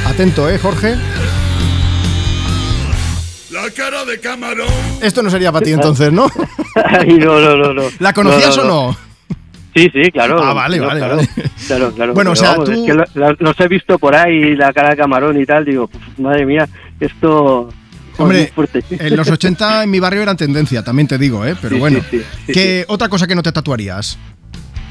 Atento, 0.05 0.49
¿eh, 0.49 0.57
Jorge? 0.59 0.95
La 3.63 3.69
cara 3.71 4.05
de 4.05 4.19
camarón. 4.19 4.67
Esto 5.01 5.21
no 5.21 5.29
sería 5.29 5.51
para 5.51 5.63
ti 5.63 5.71
entonces, 5.71 6.11
¿no? 6.11 6.27
Ay, 6.75 7.13
no, 7.19 7.39
no, 7.39 7.55
no, 7.57 7.73
no. 7.73 7.83
¿La 7.99 8.11
conocías 8.13 8.57
No, 8.57 8.63
no, 8.63 8.79
o 8.87 8.91
no? 8.91 8.97
Sí, 9.75 9.89
sí, 9.93 10.11
claro. 10.11 10.43
Ah, 10.43 10.53
vale, 10.53 10.77
No, 10.79 10.87
vale, 10.87 10.99
claro, 10.99 11.15
vale. 11.17 11.29
Claro, 11.67 11.91
claro. 11.93 12.13
Bueno, 12.13 12.31
o 12.31 12.35
sea, 12.35 12.51
vamos, 12.51 12.65
tú- 12.65 12.71
es 12.71 12.79
que 12.85 12.93
lo- 12.93 13.05
lo- 13.13 13.35
los 13.39 13.59
he 13.59 13.67
visto 13.67 13.99
por 13.99 14.15
ahí, 14.15 14.55
la 14.55 14.73
cara 14.73 14.89
de 14.89 14.97
camarón 14.97 15.39
y 15.39 15.45
tal, 15.45 15.63
digo, 15.63 15.87
"Puf, 15.87 16.01
madre 16.19 16.45
mía, 16.45 16.67
esto... 16.99 17.69
Hombre, 18.17 18.51
en 18.89 19.15
los 19.15 19.29
80 19.29 19.83
en 19.83 19.89
mi 19.89 19.99
barrio 19.99 20.21
eran 20.23 20.35
tendencia, 20.37 20.83
también 20.83 21.07
te 21.07 21.17
digo, 21.17 21.45
¿eh? 21.45 21.55
Pero 21.61 21.75
Sí, 21.75 21.79
bueno. 21.79 21.99
sí, 22.11 22.19
sí, 22.19 22.25
sí, 22.47 22.51
¿Qué 22.53 22.85
otra 22.89 23.07
cosa 23.09 23.25
que 23.25 23.33
no 23.35 23.41
te 23.43 23.51
tatuarías? 23.51 24.17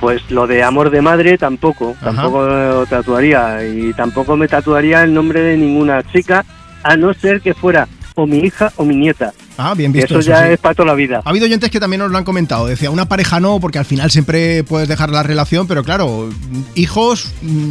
Pues 0.01 0.23
lo 0.31 0.47
de 0.47 0.63
amor 0.63 0.91
de 0.91 1.03
madre 1.03 1.37
tampoco, 1.37 1.95
Ajá. 2.01 2.13
tampoco 2.13 2.47
lo 2.47 2.87
tatuaría 2.87 3.63
y 3.67 3.93
tampoco 3.93 4.37
me 4.37 4.49
tatuaría 4.49 5.03
el 5.03 5.13
nombre 5.13 5.41
de 5.43 5.57
ninguna 5.59 6.03
chica, 6.11 6.45
a 6.83 6.97
no 6.97 7.13
ser 7.13 7.43
que 7.43 7.53
fuera 7.53 7.87
o 8.23 8.27
mi 8.27 8.39
hija 8.39 8.73
o 8.77 8.85
mi 8.85 8.97
nieta. 8.97 9.33
Ah, 9.57 9.75
bien 9.75 9.93
visto. 9.93 10.07
eso 10.15 10.19
eso 10.21 10.31
ya 10.31 10.47
sí. 10.47 10.53
es 10.55 10.59
para 10.59 10.75
toda 10.75 10.87
la 10.87 10.95
vida. 10.95 11.23
Ha 11.25 11.31
habido 11.31 11.45
oyentes 11.47 11.71
que 11.71 11.81
también 11.81 12.01
nos 12.01 12.11
lo 12.11 12.19
han 12.19 12.25
comentado. 12.25 12.67
Decía, 12.67 12.91
una 12.91 13.07
pareja 13.09 13.41
no, 13.41 13.61
porque 13.61 13.79
al 13.79 13.85
final 13.85 14.11
siempre 14.11 14.65
puedes 14.65 14.89
dejar 14.89 15.11
la 15.11 15.23
relación, 15.23 15.67
pero 15.67 15.83
claro, 15.85 16.31
hijos, 16.75 17.33
mm, 17.43 17.71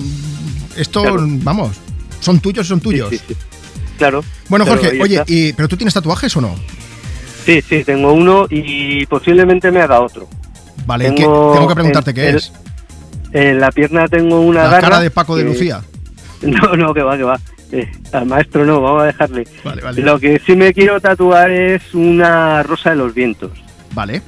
esto, 0.77 1.01
Claro. 1.01 1.17
vamos, 1.27 1.71
son 2.19 2.39
tuyos, 2.39 2.67
son 2.67 2.79
tuyos. 2.79 3.09
Claro. 3.97 4.23
Bueno, 4.47 4.65
Claro, 4.65 4.81
Jorge, 4.81 5.01
oye, 5.01 5.23
y- 5.27 5.53
¿pero 5.53 5.67
tú 5.67 5.75
tienes 5.77 5.93
tatuajes 5.93 6.35
o 6.37 6.41
no? 6.41 6.55
Sí, 7.45 7.61
sí, 7.67 7.83
tengo 7.83 8.13
uno 8.13 8.45
y 8.49 9.05
posiblemente 9.07 9.71
me 9.71 9.81
haga 9.81 9.99
otro. 10.01 10.27
Vale, 10.85 11.05
¿qué- 11.15 11.23
tengo 11.23 11.67
que 11.67 11.75
preguntarte 11.75 12.13
qué 12.13 12.29
es. 12.29 12.51
En 13.31 13.59
la 13.59 13.71
pierna 13.71 14.07
tengo 14.07 14.39
una 14.41 14.63
La 14.63 14.69
garra 14.69 14.81
cara 14.81 14.99
de 15.01 15.11
Paco 15.11 15.35
de 15.35 15.43
Lucía. 15.43 15.81
No, 16.47 16.75
no, 16.75 16.93
que 16.93 17.01
va, 17.03 17.17
que 17.17 17.23
va. 17.23 17.39
Eh, 17.71 17.87
al 18.13 18.25
maestro 18.25 18.65
no, 18.65 18.81
vamos 18.81 19.03
a 19.03 19.05
dejarle. 19.07 19.45
Vale, 19.63 19.81
vale. 19.81 20.01
Lo 20.01 20.19
que 20.19 20.41
sí 20.45 20.55
me 20.55 20.73
quiero 20.73 20.99
tatuar 20.99 21.51
es 21.51 21.93
una 21.93 22.63
rosa 22.63 22.91
de 22.91 22.95
los 22.95 23.13
vientos. 23.13 23.51
Vale. 23.93 24.21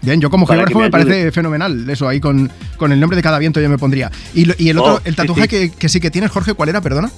Bien, 0.00 0.20
yo 0.20 0.30
como 0.30 0.46
geógrafo 0.46 0.78
me 0.80 0.90
parece 0.90 1.32
fenomenal. 1.32 1.88
Eso 1.88 2.06
ahí 2.08 2.20
con, 2.20 2.50
con 2.76 2.92
el 2.92 3.00
nombre 3.00 3.16
de 3.16 3.22
cada 3.22 3.38
viento 3.38 3.60
yo 3.60 3.68
me 3.68 3.78
pondría. 3.78 4.10
Y, 4.34 4.46
y 4.62 4.68
el 4.68 4.78
otro, 4.78 4.94
Oh, 4.94 5.00
el 5.04 5.12
sí, 5.12 5.16
tatuaje 5.16 5.42
sí. 5.42 5.48
Que, 5.48 5.70
que 5.70 5.88
sí 5.88 6.00
que 6.00 6.10
tienes, 6.10 6.30
Jorge, 6.30 6.54
¿cuál 6.54 6.68
era? 6.68 6.80
Perdona. 6.80 7.10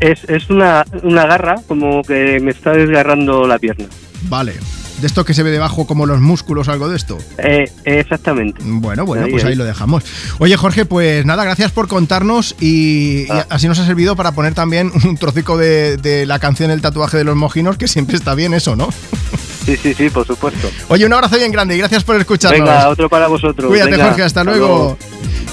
Es, 0.00 0.24
es 0.24 0.48
una, 0.48 0.84
una 1.02 1.26
garra 1.26 1.56
como 1.66 2.02
que 2.02 2.38
me 2.40 2.50
está 2.52 2.72
desgarrando 2.72 3.46
la 3.46 3.58
pierna. 3.58 3.86
Vale. 4.28 4.54
De 5.00 5.06
esto 5.06 5.24
que 5.24 5.32
se 5.34 5.42
ve 5.42 5.50
debajo 5.50 5.86
como 5.86 6.04
los 6.06 6.20
músculos 6.20 6.68
algo 6.68 6.88
de 6.88 6.96
esto. 6.96 7.16
Eh, 7.38 7.70
exactamente. 7.84 8.60
Bueno, 8.64 9.04
bueno, 9.06 9.24
Ahí, 9.24 9.30
pues 9.32 9.44
ahí 9.44 9.50
ahí. 9.52 9.56
lo 9.56 9.64
dejamos. 9.64 10.04
Oye, 10.38 10.56
Jorge, 10.56 10.84
pues 10.84 11.24
nada, 11.24 11.42
gracias 11.44 11.72
por 11.72 11.88
contarnos 11.88 12.54
y, 12.60 13.22
y 13.22 13.26
Ah. 13.30 13.46
así 13.50 13.66
nos 13.68 13.78
ha 13.78 13.86
servido 13.86 14.14
para 14.16 14.32
poner 14.32 14.54
también 14.54 14.90
un 15.04 15.16
trocico 15.16 15.56
de, 15.56 15.96
de 15.96 16.26
la 16.26 16.38
canción 16.38 16.70
El 16.70 16.82
tatuaje 16.82 17.16
de 17.16 17.24
los 17.24 17.36
mojinos, 17.36 17.76
que 17.78 17.88
siempre 17.88 18.16
está 18.16 18.34
bien 18.34 18.52
eso, 18.54 18.76
¿no? 18.76 18.88
Sí, 19.64 19.76
sí, 19.76 19.94
sí, 19.94 20.10
por 20.10 20.26
supuesto. 20.26 20.70
Oye, 20.88 21.04
un 21.06 21.12
abrazo 21.12 21.36
bien 21.36 21.52
grande 21.52 21.74
y 21.76 21.78
gracias 21.78 22.02
por 22.04 22.16
escucharnos. 22.16 22.60
Venga, 22.68 22.88
otro 22.88 23.08
para 23.08 23.26
vosotros. 23.28 23.68
Cuídate, 23.68 23.92
Venga, 23.92 24.06
Jorge, 24.06 24.22
hasta 24.22 24.42
luego. 24.44 24.96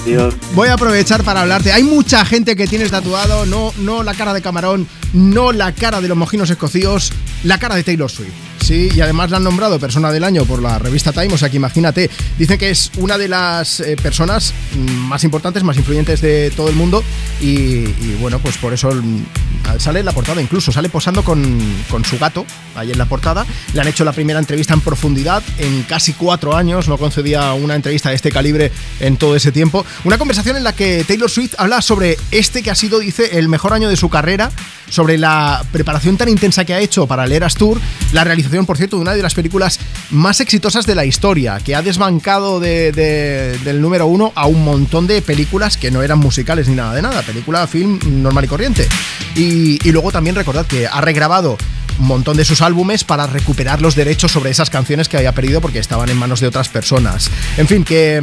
Dios. 0.06 0.34
Voy 0.54 0.68
a 0.68 0.74
aprovechar 0.74 1.22
para 1.24 1.42
hablarte. 1.42 1.72
Hay 1.72 1.82
mucha 1.84 2.24
gente 2.24 2.56
que 2.56 2.66
tienes 2.66 2.90
tatuado, 2.90 3.44
no, 3.46 3.72
no 3.78 4.02
la 4.02 4.14
cara 4.14 4.32
de 4.32 4.40
camarón, 4.40 4.88
no 5.12 5.52
la 5.52 5.72
cara 5.72 6.00
de 6.00 6.08
los 6.08 6.16
mojinos 6.16 6.48
escocíos, 6.50 7.12
la 7.44 7.58
cara 7.58 7.74
de 7.74 7.84
Taylor 7.84 8.10
Swift. 8.10 8.32
Sí, 8.60 8.88
y 8.94 9.00
además 9.00 9.30
la 9.30 9.38
han 9.38 9.44
nombrado 9.44 9.78
persona 9.78 10.12
del 10.12 10.24
año 10.24 10.44
por 10.44 10.62
la 10.62 10.78
revista 10.78 11.12
Time, 11.12 11.32
o 11.32 11.38
sea 11.38 11.48
que 11.48 11.56
imagínate. 11.56 12.10
Dicen 12.38 12.58
que 12.58 12.70
es 12.70 12.90
una 12.98 13.16
de 13.16 13.28
las 13.28 13.80
eh, 13.80 13.96
personas 13.96 14.52
mm, 14.74 14.92
más 15.08 15.24
importantes, 15.24 15.62
más 15.62 15.76
influyentes 15.76 16.20
de 16.20 16.50
todo 16.54 16.68
el 16.68 16.76
mundo 16.76 17.02
y, 17.40 17.84
bueno, 18.20 18.38
pues 18.40 18.58
por 18.58 18.72
eso 18.72 18.90
mm, 18.90 19.78
sale 19.78 20.00
en 20.00 20.06
la 20.06 20.12
portada, 20.12 20.42
incluso 20.42 20.72
sale 20.72 20.88
posando 20.88 21.22
con, 21.24 21.58
con 21.90 22.04
su 22.04 22.18
gato 22.18 22.44
ahí 22.74 22.90
en 22.90 22.98
la 22.98 23.06
portada. 23.06 23.46
Le 23.72 23.80
han 23.80 23.88
hecho 23.88 24.04
la 24.04 24.12
primera 24.12 24.38
entrevista 24.38 24.74
en 24.74 24.80
profundidad 24.80 25.42
en 25.58 25.82
casi 25.84 26.12
cuatro 26.12 26.56
años, 26.56 26.88
no 26.88 26.98
concedía 26.98 27.52
una 27.54 27.74
entrevista 27.74 28.10
de 28.10 28.16
este 28.16 28.30
calibre 28.30 28.70
en 29.00 29.16
todo 29.16 29.36
ese 29.36 29.52
tiempo. 29.52 29.84
Una 30.04 30.18
conversación 30.18 30.56
en 30.56 30.64
la 30.64 30.74
que 30.74 31.04
Taylor 31.06 31.30
Swift 31.30 31.54
habla 31.58 31.82
sobre 31.82 32.16
este 32.30 32.62
que 32.62 32.70
ha 32.70 32.74
sido, 32.74 32.98
dice, 32.98 33.38
el 33.38 33.48
mejor 33.48 33.72
año 33.72 33.88
de 33.88 33.96
su 33.96 34.08
carrera, 34.08 34.50
sobre 34.88 35.18
la 35.18 35.64
preparación 35.72 36.16
tan 36.16 36.28
intensa 36.28 36.64
que 36.64 36.74
ha 36.74 36.80
hecho 36.80 37.06
para 37.06 37.24
el 37.24 37.32
Eras 37.32 37.54
Tour, 37.54 37.78
la 38.12 38.24
realización, 38.24 38.47
por 38.66 38.76
cierto, 38.76 38.96
de 38.96 39.02
una 39.02 39.14
de 39.14 39.22
las 39.22 39.34
películas 39.34 39.78
más 40.10 40.40
exitosas 40.40 40.86
de 40.86 40.94
la 40.94 41.04
historia, 41.04 41.58
que 41.64 41.74
ha 41.74 41.82
desbancado 41.82 42.60
de- 42.60 42.92
de- 42.92 43.58
del 43.64 43.80
número 43.80 44.06
uno 44.06 44.32
a 44.34 44.46
un 44.46 44.64
montón 44.64 45.06
de 45.06 45.22
películas 45.22 45.76
que 45.76 45.90
no 45.90 46.02
eran 46.02 46.18
musicales 46.18 46.68
ni 46.68 46.74
nada 46.74 46.94
de 46.94 47.02
nada, 47.02 47.22
película, 47.22 47.66
film 47.66 47.98
normal 48.22 48.44
y 48.44 48.48
corriente. 48.48 48.88
Y, 49.36 49.78
y 49.86 49.92
luego 49.92 50.10
también 50.12 50.34
recordad 50.36 50.66
que 50.66 50.86
ha 50.86 51.00
regrabado 51.00 51.56
un 51.98 52.06
montón 52.06 52.36
de 52.36 52.44
sus 52.44 52.62
álbumes 52.62 53.04
para 53.04 53.26
recuperar 53.26 53.80
los 53.80 53.94
derechos 53.94 54.32
sobre 54.32 54.50
esas 54.50 54.70
canciones 54.70 55.08
que 55.08 55.16
había 55.16 55.32
perdido 55.32 55.60
porque 55.60 55.78
estaban 55.78 56.08
en 56.08 56.16
manos 56.16 56.40
de 56.40 56.46
otras 56.46 56.68
personas. 56.68 57.30
En 57.56 57.66
fin, 57.66 57.84
que, 57.84 58.22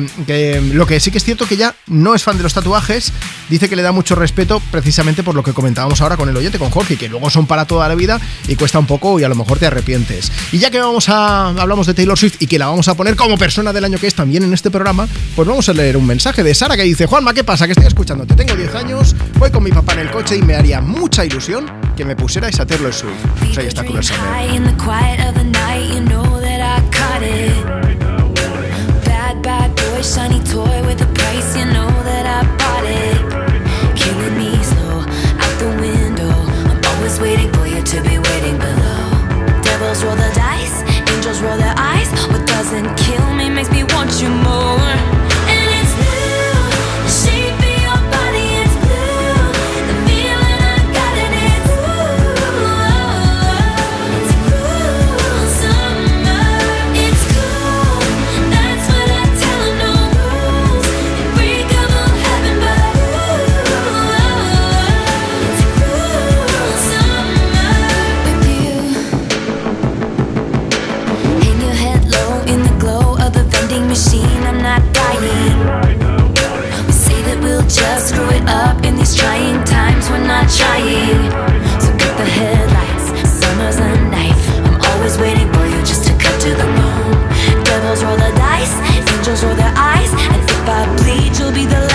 lo 0.73 0.87
que 0.87 0.99
sí 0.99 1.11
que 1.11 1.17
es 1.17 1.23
cierto 1.23 1.45
que 1.45 1.57
ya 1.57 1.75
no 1.87 2.15
es 2.15 2.23
fan 2.23 2.37
de 2.37 2.43
los 2.43 2.53
tatuajes, 2.53 3.11
dice 3.49 3.69
que 3.69 3.75
le 3.75 3.81
da 3.81 3.91
mucho 3.91 4.15
respeto 4.15 4.61
precisamente 4.71 5.23
por 5.23 5.35
lo 5.35 5.43
que 5.43 5.53
comentábamos 5.53 6.01
ahora 6.01 6.17
con 6.17 6.29
el 6.29 6.37
oyente, 6.37 6.59
con 6.59 6.69
Jorge, 6.69 6.97
que 6.97 7.09
luego 7.09 7.29
son 7.29 7.47
para 7.47 7.65
toda 7.65 7.87
la 7.87 7.95
vida 7.95 8.19
y 8.47 8.55
cuesta 8.55 8.79
un 8.79 8.87
poco 8.87 9.19
y 9.19 9.23
a 9.23 9.29
lo 9.29 9.35
mejor 9.35 9.59
te 9.59 9.67
arrepientes. 9.67 10.31
Y 10.51 10.59
ya 10.59 10.71
que 10.71 10.79
vamos 10.79 11.09
a 11.09 11.47
hablamos 11.49 11.87
de 11.87 11.93
Taylor 11.93 12.17
Swift 12.17 12.41
y 12.41 12.47
que 12.47 12.59
la 12.59 12.67
vamos 12.67 12.87
a 12.87 12.95
poner 12.95 13.15
como 13.15 13.37
persona 13.37 13.73
del 13.73 13.85
año 13.85 13.97
que 13.97 14.07
es 14.07 14.15
también 14.15 14.43
en 14.43 14.53
este 14.53 14.71
programa, 14.71 15.07
pues 15.35 15.47
vamos 15.47 15.67
a 15.69 15.73
leer 15.73 15.97
un 15.97 16.05
mensaje 16.05 16.43
de 16.43 16.53
Sara 16.53 16.75
que 16.75 16.83
dice, 16.83 17.05
Juanma, 17.05 17.33
¿qué 17.33 17.43
pasa? 17.43 17.65
Que 17.65 17.73
estoy 17.73 17.87
escuchándote, 17.87 18.35
tengo 18.35 18.55
10 18.55 18.75
años, 18.75 19.15
voy 19.37 19.51
con 19.51 19.63
mi 19.63 19.71
papá 19.71 19.93
en 19.93 19.99
el 19.99 20.11
coche 20.11 20.37
y 20.37 20.41
me 20.41 20.55
haría 20.55 20.81
mucha 20.81 21.25
ilusión 21.25 21.65
que 21.95 22.05
me 22.05 22.15
pusierais 22.15 22.59
a 22.59 22.65
Taylor 22.65 22.93
Swift. 22.93 23.13
Pues 23.39 23.57
ahí 23.57 23.67
está 23.67 23.83
Summer. 24.03 24.21
Trying 79.35 79.63
times. 79.65 80.09
We're 80.09 80.25
not 80.25 80.47
trying. 80.49 81.31
So 81.81 81.91
cut 81.99 82.17
the 82.17 82.25
headlights. 82.25 83.29
Summer's 83.29 83.77
a 83.77 83.89
knife. 84.09 84.43
I'm 84.65 84.79
always 84.91 85.17
waiting 85.17 85.51
for 85.53 85.65
you 85.65 85.79
just 85.79 86.03
to 86.07 86.13
cut 86.13 86.39
to 86.41 86.49
the 86.49 86.67
bone. 86.77 87.63
Devils 87.63 88.03
roll 88.03 88.15
the 88.15 88.31
dice. 88.35 88.73
Angels 88.95 89.43
roll 89.43 89.55
their 89.55 89.73
eyes. 89.75 90.11
And 90.31 90.41
if 90.49 90.69
I 90.69 90.81
bleed, 90.97 91.37
you'll 91.37 91.51
be 91.51 91.65
the 91.65 91.94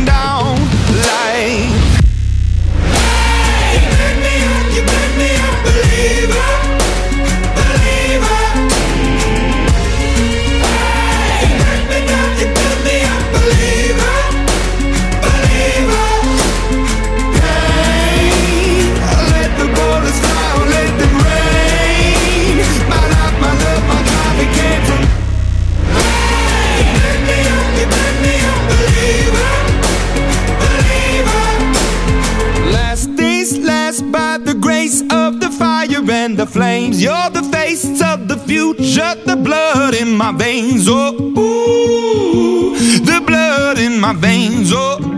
future, 38.81 39.15
the 39.25 39.35
blood 39.35 39.93
in 39.93 40.15
my 40.15 40.31
veins. 40.31 40.87
Oh, 40.89 41.13
ooh, 41.13 42.75
the 43.05 43.21
blood 43.25 43.77
in 43.77 43.99
my 43.99 44.13
veins. 44.13 44.71
Oh, 44.73 44.97
ooh. 44.99 45.17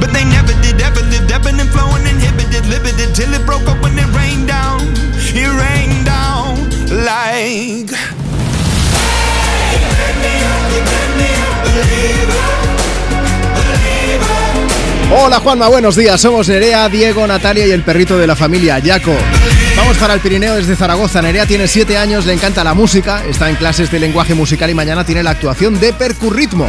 But 0.00 0.12
they 0.12 0.24
never 0.24 0.54
did, 0.62 0.80
ever 0.80 1.02
lived, 1.02 1.30
ebbing 1.30 1.60
and 1.60 1.68
flowing, 1.70 2.06
inhibited, 2.06 2.66
limited, 2.66 3.14
till 3.14 3.32
it 3.34 3.44
broke 3.46 3.66
up 3.68 3.80
when 3.82 3.98
it 3.98 4.08
rained 4.16 4.48
down. 4.48 4.80
It 5.36 5.48
rained 5.48 6.06
down 6.06 6.56
like. 7.04 7.92
Hola 15.10 15.38
Juanma, 15.38 15.68
buenos 15.68 15.94
días. 15.96 16.20
Somos 16.20 16.48
Nerea, 16.48 16.88
Diego, 16.88 17.24
Natalia 17.26 17.66
y 17.66 17.70
el 17.70 17.82
perrito 17.82 18.18
de 18.18 18.26
la 18.26 18.34
familia, 18.34 18.80
Jaco. 18.84 19.14
Vamos 19.84 19.98
para 19.98 20.14
el 20.14 20.20
Pirineo 20.20 20.54
desde 20.54 20.76
Zaragoza. 20.76 21.20
Nerea 21.20 21.44
tiene 21.44 21.68
7 21.68 21.98
años, 21.98 22.24
le 22.24 22.32
encanta 22.32 22.64
la 22.64 22.72
música, 22.72 23.22
está 23.26 23.50
en 23.50 23.56
clases 23.56 23.90
de 23.90 24.00
lenguaje 24.00 24.32
musical 24.34 24.70
y 24.70 24.74
mañana 24.74 25.04
tiene 25.04 25.22
la 25.22 25.28
actuación 25.28 25.78
de 25.78 25.92
percurritmo. 25.92 26.66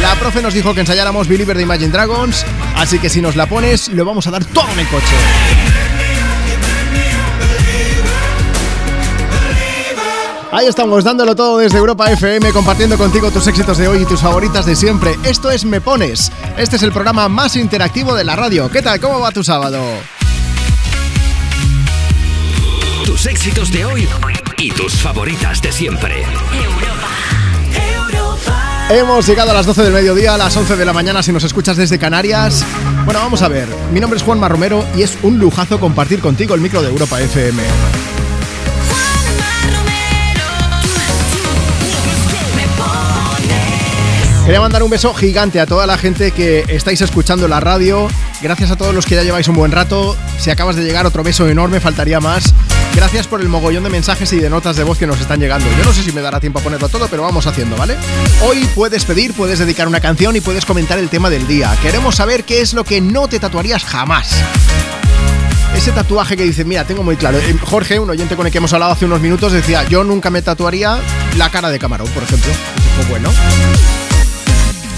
La 0.00 0.14
profe 0.14 0.40
nos 0.40 0.54
dijo 0.54 0.72
que 0.72 0.80
ensayáramos 0.80 1.28
Believer 1.28 1.54
de 1.54 1.64
Imagine 1.64 1.90
Dragons, 1.90 2.46
así 2.74 2.98
que 2.98 3.10
si 3.10 3.20
nos 3.20 3.36
la 3.36 3.44
pones, 3.44 3.88
lo 3.88 4.06
vamos 4.06 4.26
a 4.26 4.30
dar 4.30 4.42
todo 4.46 4.66
en 4.72 4.78
el 4.78 4.88
coche. 4.88 5.04
Ahí 10.50 10.66
estamos, 10.66 11.04
dándolo 11.04 11.36
todo 11.36 11.58
desde 11.58 11.76
Europa 11.76 12.10
FM, 12.10 12.52
compartiendo 12.52 12.96
contigo 12.96 13.30
tus 13.30 13.46
éxitos 13.48 13.76
de 13.76 13.86
hoy 13.86 13.98
y 14.00 14.06
tus 14.06 14.22
favoritas 14.22 14.64
de 14.64 14.76
siempre. 14.76 15.14
Esto 15.24 15.50
es 15.50 15.66
Me 15.66 15.82
Pones. 15.82 16.32
Este 16.56 16.76
es 16.76 16.82
el 16.82 16.92
programa 16.92 17.28
más 17.28 17.54
interactivo 17.54 18.14
de 18.14 18.24
la 18.24 18.34
radio. 18.34 18.70
¿Qué 18.70 18.80
tal? 18.80 18.98
¿Cómo 18.98 19.20
va 19.20 19.30
tu 19.30 19.44
sábado? 19.44 19.82
Tus 23.06 23.24
éxitos 23.26 23.70
de 23.70 23.84
hoy 23.84 24.08
y 24.58 24.70
tus 24.72 24.96
favoritas 24.96 25.62
de 25.62 25.70
siempre. 25.70 26.24
Hemos 28.90 29.26
llegado 29.26 29.52
a 29.52 29.54
las 29.54 29.64
12 29.64 29.84
del 29.84 29.92
mediodía, 29.92 30.34
a 30.34 30.38
las 30.38 30.56
11 30.56 30.76
de 30.76 30.84
la 30.84 30.92
mañana 30.92 31.22
si 31.22 31.32
nos 31.32 31.44
escuchas 31.44 31.76
desde 31.76 32.00
Canarias. 32.00 32.64
Bueno, 33.04 33.20
vamos 33.20 33.42
a 33.42 33.48
ver. 33.48 33.68
Mi 33.92 34.00
nombre 34.00 34.16
es 34.18 34.24
Juanma 34.24 34.48
Romero 34.48 34.84
y 34.96 35.02
es 35.02 35.16
un 35.22 35.38
lujazo 35.38 35.78
compartir 35.78 36.20
contigo 36.20 36.56
el 36.56 36.60
micro 36.60 36.82
de 36.82 36.88
Europa 36.88 37.20
FM. 37.20 37.62
Quería 44.46 44.60
mandar 44.60 44.84
un 44.84 44.90
beso 44.90 45.12
gigante 45.12 45.58
a 45.58 45.66
toda 45.66 45.88
la 45.88 45.98
gente 45.98 46.30
que 46.30 46.64
estáis 46.68 47.00
escuchando 47.00 47.48
la 47.48 47.58
radio. 47.58 48.06
Gracias 48.40 48.70
a 48.70 48.76
todos 48.76 48.94
los 48.94 49.04
que 49.04 49.16
ya 49.16 49.24
lleváis 49.24 49.48
un 49.48 49.56
buen 49.56 49.72
rato. 49.72 50.16
Si 50.38 50.50
acabas 50.50 50.76
de 50.76 50.84
llegar, 50.84 51.04
otro 51.04 51.24
beso 51.24 51.48
enorme, 51.48 51.80
faltaría 51.80 52.20
más. 52.20 52.54
Gracias 52.94 53.26
por 53.26 53.40
el 53.40 53.48
mogollón 53.48 53.82
de 53.82 53.90
mensajes 53.90 54.32
y 54.32 54.38
de 54.38 54.48
notas 54.48 54.76
de 54.76 54.84
voz 54.84 54.98
que 54.98 55.06
nos 55.08 55.20
están 55.20 55.40
llegando. 55.40 55.66
Yo 55.76 55.84
no 55.84 55.92
sé 55.92 56.04
si 56.04 56.12
me 56.12 56.20
dará 56.20 56.38
tiempo 56.38 56.60
a 56.60 56.62
ponerlo 56.62 56.88
todo, 56.88 57.08
pero 57.08 57.24
vamos 57.24 57.48
haciendo, 57.48 57.76
¿vale? 57.76 57.96
Hoy 58.40 58.64
puedes 58.72 59.04
pedir, 59.04 59.34
puedes 59.34 59.58
dedicar 59.58 59.88
una 59.88 59.98
canción 59.98 60.36
y 60.36 60.40
puedes 60.40 60.64
comentar 60.64 61.00
el 61.00 61.08
tema 61.08 61.28
del 61.28 61.48
día. 61.48 61.76
Queremos 61.82 62.14
saber 62.14 62.44
qué 62.44 62.60
es 62.60 62.72
lo 62.72 62.84
que 62.84 63.00
no 63.00 63.26
te 63.26 63.40
tatuarías 63.40 63.82
jamás. 63.82 64.30
Ese 65.74 65.90
tatuaje 65.90 66.36
que 66.36 66.44
dice, 66.44 66.64
mira, 66.64 66.84
tengo 66.84 67.02
muy 67.02 67.16
claro. 67.16 67.38
Eh, 67.38 67.56
Jorge, 67.64 67.98
un 67.98 68.10
oyente 68.10 68.36
con 68.36 68.46
el 68.46 68.52
que 68.52 68.58
hemos 68.58 68.72
hablado 68.72 68.92
hace 68.92 69.06
unos 69.06 69.20
minutos, 69.20 69.52
decía, 69.52 69.82
yo 69.88 70.04
nunca 70.04 70.30
me 70.30 70.40
tatuaría 70.40 71.00
la 71.36 71.50
cara 71.50 71.68
de 71.68 71.80
camarón, 71.80 72.06
por 72.10 72.22
ejemplo. 72.22 72.52
Fue 72.94 73.04
bueno. 73.06 73.30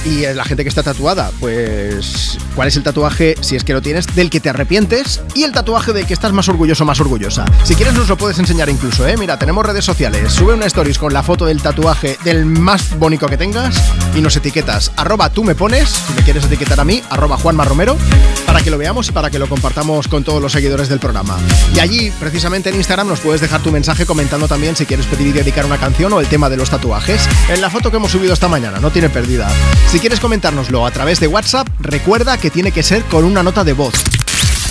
Y 0.09 0.25
eh, 0.25 0.35
la 0.35 0.45
gente 0.45 0.63
que 0.63 0.71
está 0.71 0.83
tatuada, 0.83 1.31
pues, 1.39 2.39
¿cuál 2.55 2.69
es 2.69 2.77
el 2.77 2.83
tatuaje, 2.83 3.35
si 3.43 3.57
es 3.57 3.65
que 3.65 3.75
lo 3.75 3.83
tienes, 3.83 4.07
del 4.15 4.31
que 4.31 4.41
te 4.41 4.49
arrepientes? 4.49 5.21
Y 5.35 5.43
el 5.43 5.53
tatuaje 5.53 5.93
del 5.93 6.07
que 6.07 6.15
estás 6.15 6.33
más 6.33 6.49
orgulloso, 6.49 6.87
más 6.87 6.99
orgullosa. 7.01 7.45
Si 7.63 7.75
quieres 7.75 7.93
nos 7.93 8.09
lo 8.09 8.17
puedes 8.17 8.39
enseñar 8.39 8.71
incluso, 8.71 9.07
¿eh? 9.07 9.19
Mira, 9.19 9.39
tenemos 9.39 9.67
redes 9.67 9.85
sociales. 9.85 10.33
Sube 10.33 10.55
una 10.55 10.65
stories 10.65 10.99
con 10.99 11.13
la 11.13 11.23
foto 11.23 11.45
del 11.45 11.61
tatuaje 11.61 12.17
del 12.25 12.47
más 12.47 12.99
bonito 12.99 13.27
que 13.27 13.37
tengas 13.37 13.77
y 14.17 14.23
nos 14.23 14.35
etiquetas. 14.35 14.93
Arroba 14.97 15.29
tú 15.29 15.45
me 15.45 15.55
pones, 15.55 15.91
si 15.91 16.15
me 16.15 16.23
quieres 16.23 16.45
etiquetar 16.47 16.81
a 16.81 16.85
mí, 16.87 17.03
arroba 17.11 17.37
Juanma 17.37 17.65
Romero, 17.65 17.99
para 18.47 18.63
que 18.63 18.71
lo 18.71 18.79
veamos 18.79 19.09
y 19.09 19.13
para 19.13 19.29
que 19.29 19.39
lo 19.39 19.47
compartamos 19.47 20.09
con 20.09 20.25
todos 20.25 20.41
los 20.41 20.53
seguidores 20.53 20.89
del 20.89 21.01
programa. 21.01 21.37
Y 21.75 21.81
allí, 21.81 22.11
precisamente 22.19 22.71
en 22.71 22.77
Instagram, 22.77 23.09
nos 23.09 23.21
puedes 23.21 23.43
dejar 23.43 23.61
tu 23.63 23.71
mensaje 23.71 24.07
comentando 24.07 24.49
también 24.49 24.75
si 24.75 24.87
quieres 24.87 25.05
pedir 25.05 25.27
y 25.27 25.33
dedicar 25.33 25.67
una 25.67 25.77
canción 25.77 26.15
o 26.15 26.21
el 26.21 26.29
tema 26.29 26.49
de 26.49 26.57
los 26.57 26.71
tatuajes. 26.71 27.29
En 27.51 27.61
la 27.61 27.69
foto 27.69 27.91
que 27.91 27.99
hemos 27.99 28.11
subido 28.11 28.33
esta 28.33 28.49
mañana, 28.49 28.81
no 28.81 28.91
tiene 28.91 29.11
pérdida. 29.11 29.51
Si 29.91 29.98
quieres 29.99 30.21
comentárnoslo 30.21 30.87
a 30.87 30.91
través 30.91 31.21
de 31.21 31.27
WhatsApp, 31.27 31.69
recuerda 31.81 32.39
que 32.39 32.51
tiene 32.51 32.73
que 32.73 32.83
ser 32.83 33.03
con 33.05 33.25
una 33.25 33.43
nota 33.43 33.65
de 33.65 33.73
voz. 33.73 33.95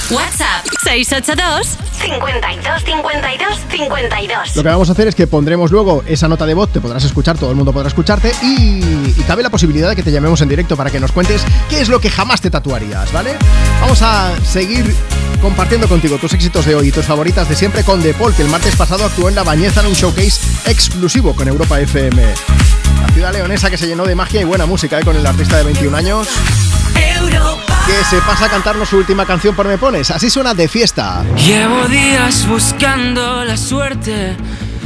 WhatsApp 0.09 0.65
682 0.83 1.77
52 1.99 2.83
52 2.83 3.59
52. 3.69 4.55
Lo 4.55 4.63
que 4.63 4.69
vamos 4.69 4.87
a 4.87 4.91
hacer 4.93 5.07
es 5.09 5.15
que 5.15 5.27
pondremos 5.27 5.71
luego 5.71 6.03
esa 6.07 6.29
nota 6.29 6.45
de 6.45 6.53
voz, 6.53 6.71
te 6.71 6.79
podrás 6.79 7.03
escuchar, 7.03 7.37
todo 7.37 7.49
el 7.49 7.57
mundo 7.57 7.73
podrá 7.73 7.89
escucharte 7.89 8.31
y, 8.41 8.79
y 9.17 9.23
cabe 9.27 9.43
la 9.43 9.49
posibilidad 9.49 9.89
de 9.89 9.97
que 9.97 10.03
te 10.03 10.11
llamemos 10.11 10.39
en 10.41 10.47
directo 10.47 10.77
para 10.77 10.91
que 10.91 10.99
nos 10.99 11.11
cuentes 11.11 11.43
qué 11.69 11.81
es 11.81 11.89
lo 11.89 11.99
que 11.99 12.09
jamás 12.09 12.39
te 12.39 12.49
tatuarías, 12.49 13.11
¿vale? 13.11 13.35
Vamos 13.81 14.01
a 14.01 14.31
seguir 14.45 14.95
compartiendo 15.41 15.89
contigo 15.89 16.17
tus 16.17 16.33
éxitos 16.33 16.65
de 16.65 16.75
hoy 16.75 16.87
y 16.87 16.91
tus 16.91 17.05
favoritas 17.05 17.49
de 17.49 17.55
siempre 17.55 17.83
con 17.83 18.01
De 18.01 18.13
Paul, 18.13 18.33
que 18.33 18.43
el 18.43 18.49
martes 18.49 18.75
pasado 18.77 19.05
actuó 19.05 19.27
en 19.27 19.35
La 19.35 19.43
Bañeza 19.43 19.81
en 19.81 19.87
un 19.87 19.93
showcase 19.93 20.39
exclusivo 20.65 21.35
con 21.35 21.47
Europa 21.47 21.79
FM. 21.81 22.23
La 23.01 23.07
ciudad 23.13 23.33
leonesa 23.33 23.69
que 23.69 23.77
se 23.77 23.87
llenó 23.87 24.05
de 24.05 24.15
magia 24.15 24.41
y 24.41 24.43
buena 24.43 24.65
música 24.65 24.99
¿eh? 24.99 25.03
con 25.03 25.15
el 25.15 25.25
artista 25.25 25.57
de 25.57 25.63
21 25.63 25.97
años. 25.97 26.27
Que 27.87 28.03
se 28.03 28.21
pasa 28.21 28.45
a 28.45 28.49
cantarnos 28.49 28.89
su 28.89 28.97
última 28.97 29.25
canción 29.25 29.55
por 29.55 29.67
Me 29.67 29.77
Pones. 29.77 30.11
Así 30.11 30.29
suena 30.29 30.53
de 30.53 30.67
fiesta. 30.67 31.23
Llevo 31.37 31.87
días 31.87 32.45
buscando 32.47 33.45
la 33.45 33.55
suerte, 33.55 34.35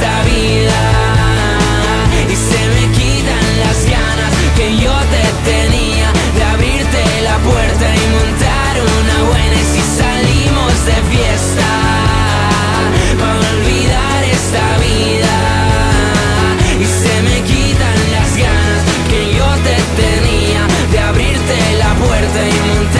esta 0.00 0.22
vida. 0.24 0.80
Y 2.28 2.36
se 2.36 2.60
me 2.74 2.84
quitan 2.96 3.46
las 3.64 3.84
ganas 3.84 4.32
que 4.56 4.76
yo 4.78 4.94
te 5.12 5.24
tenía 5.50 6.08
de 6.36 6.42
abrirte 6.44 7.02
la 7.22 7.36
puerta 7.38 7.86
y 7.94 8.04
montar 8.16 8.72
una 8.98 9.18
buena. 9.28 9.58
Si 9.72 9.82
salimos 10.00 10.72
de 10.86 10.98
fiesta, 11.12 11.68
va 13.20 13.30
a 13.32 13.40
olvidar 13.54 14.24
esta 14.24 14.66
vida. 14.88 15.36
Y 16.80 16.86
se 17.02 17.14
me 17.22 17.36
quitan 17.50 17.98
las 18.16 18.30
ganas 18.36 18.82
que 19.10 19.20
yo 19.36 19.48
te 19.66 19.76
tenía 20.02 20.62
de 20.92 20.98
abrirte 20.98 21.56
la 21.78 21.94
puerta 21.94 22.40
y 22.48 22.58
montar 22.68 22.99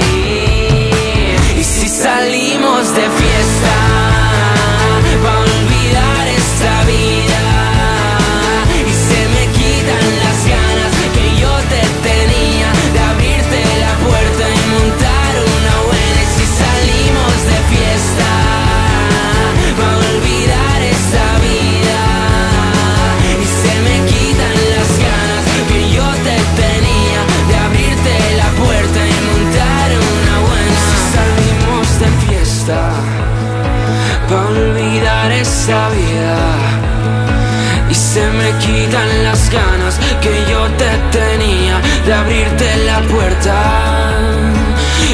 Y 37.89 37.93
se 37.93 38.25
me 38.31 38.49
quitan 38.57 39.23
las 39.23 39.51
ganas 39.51 39.99
que 40.19 40.33
yo 40.49 40.65
te 40.71 40.89
tenía 41.11 41.79
de 42.03 42.13
abrirte 42.13 42.77
la 42.85 42.99
puerta. 43.01 43.53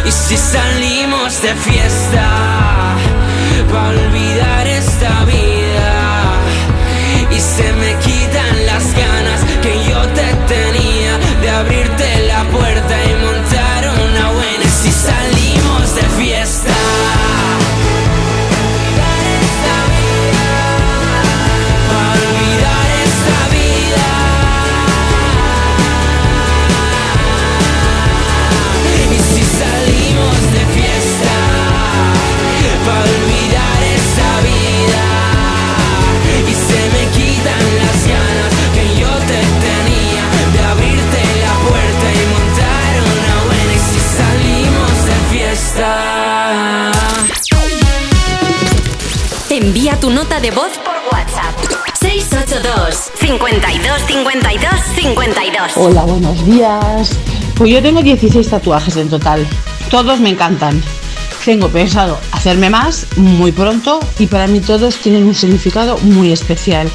Y 0.06 0.12
si 0.12 0.38
salimos 0.38 1.42
de 1.42 1.54
fiesta, 1.54 2.28
va 3.74 3.86
a 3.86 3.90
olvidar 3.90 4.68
esta 4.68 5.26
vida. 5.26 5.92
Y 7.30 7.40
se 7.40 7.74
me 7.74 7.94
quitan 8.06 8.66
las 8.68 8.86
ganas 8.94 9.42
que 9.62 9.74
yo 9.90 10.02
te 10.16 10.28
tenía 10.54 11.18
de 11.42 11.50
abrirte 11.50 12.28
la 12.28 12.44
puerta 12.46 12.96
y 13.04 13.37
tu 50.08 50.14
nota 50.14 50.40
de 50.40 50.52
voz 50.52 50.72
por 50.86 50.96
WhatsApp. 51.12 51.54
682 52.00 53.12
52 53.20 54.02
52 54.08 54.72
52. 54.96 55.72
Hola, 55.76 56.04
buenos 56.04 56.46
días. 56.46 57.12
Pues 57.56 57.72
yo 57.72 57.82
tengo 57.82 58.02
16 58.02 58.50
tatuajes 58.50 58.96
en 58.96 59.10
total. 59.10 59.46
Todos 59.92 60.22
me 60.22 60.30
encantan. 60.30 60.82
Tengo 61.44 61.68
pensado 61.68 62.18
hacerme 62.32 62.70
más 62.70 63.06
muy 63.18 63.52
pronto 63.52 64.00
y 64.18 64.28
para 64.28 64.48
mí 64.48 64.62
todos 64.62 64.96
tienen 64.96 65.26
un 65.26 65.36
significado 65.36 65.98
muy 65.98 66.32
especial. 66.32 66.90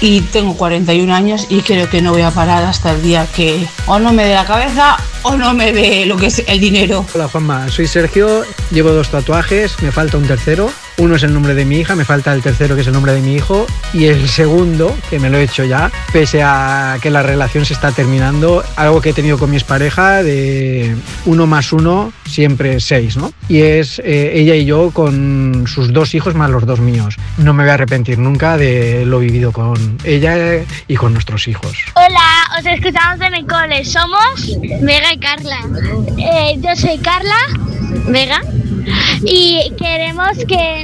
Y 0.00 0.22
tengo 0.22 0.56
41 0.56 1.14
años 1.14 1.46
y 1.50 1.60
creo 1.60 1.90
que 1.90 2.00
no 2.00 2.12
voy 2.12 2.22
a 2.22 2.30
parar 2.30 2.64
hasta 2.64 2.92
el 2.92 3.02
día 3.02 3.26
que 3.26 3.68
o 3.86 3.98
no 3.98 4.14
me 4.14 4.24
dé 4.24 4.32
la 4.32 4.46
cabeza 4.46 4.96
o 5.20 5.36
no 5.36 5.52
me 5.52 5.70
dé 5.70 6.06
lo 6.06 6.16
que 6.16 6.26
es 6.28 6.42
el 6.46 6.60
dinero. 6.60 7.04
Hola 7.14 7.28
Juanma, 7.28 7.68
soy 7.68 7.86
Sergio, 7.86 8.42
llevo 8.70 8.90
dos 8.92 9.10
tatuajes, 9.10 9.82
me 9.82 9.92
falta 9.92 10.16
un 10.16 10.26
tercero. 10.26 10.70
Uno 10.96 11.16
es 11.16 11.24
el 11.24 11.34
nombre 11.34 11.54
de 11.54 11.64
mi 11.64 11.78
hija, 11.78 11.96
me 11.96 12.04
falta 12.04 12.32
el 12.32 12.40
tercero 12.40 12.76
que 12.76 12.82
es 12.82 12.86
el 12.86 12.92
nombre 12.92 13.12
de 13.12 13.20
mi 13.20 13.34
hijo. 13.34 13.66
Y 13.92 14.06
el 14.06 14.28
segundo, 14.28 14.96
que 15.10 15.18
me 15.18 15.28
lo 15.28 15.38
he 15.38 15.42
hecho 15.42 15.64
ya, 15.64 15.90
pese 16.12 16.42
a 16.42 16.98
que 17.02 17.10
la 17.10 17.22
relación 17.22 17.64
se 17.64 17.74
está 17.74 17.90
terminando, 17.90 18.62
algo 18.76 19.00
que 19.00 19.10
he 19.10 19.12
tenido 19.12 19.36
con 19.36 19.50
mi 19.50 19.56
expareja 19.56 20.22
de 20.22 20.94
uno 21.26 21.46
más 21.46 21.72
uno, 21.72 22.12
siempre 22.26 22.78
seis, 22.78 23.16
¿no? 23.16 23.32
Y 23.48 23.62
es 23.62 23.98
eh, 24.04 24.32
ella 24.34 24.54
y 24.54 24.64
yo 24.66 24.92
con 24.92 25.64
sus 25.66 25.92
dos 25.92 26.14
hijos 26.14 26.34
más 26.36 26.50
los 26.50 26.64
dos 26.64 26.78
míos. 26.78 27.16
No 27.38 27.54
me 27.54 27.64
voy 27.64 27.70
a 27.70 27.74
arrepentir 27.74 28.18
nunca 28.18 28.56
de 28.56 29.04
lo 29.04 29.18
vivido 29.18 29.50
con 29.50 29.98
ella 30.04 30.64
y 30.86 30.94
con 30.94 31.12
nuestros 31.12 31.48
hijos. 31.48 31.76
Hola, 31.96 32.58
os 32.58 32.66
escuchamos 32.66 33.20
en 33.20 33.34
el 33.34 33.46
cole. 33.46 33.84
Somos 33.84 34.56
Vega 34.80 35.12
y 35.12 35.18
Carla. 35.18 35.58
Eh, 36.18 36.58
yo 36.60 36.76
soy 36.76 36.98
Carla 36.98 37.36
Vega 38.08 38.40
y 39.22 39.72
queremos 39.78 40.36
que 40.46 40.83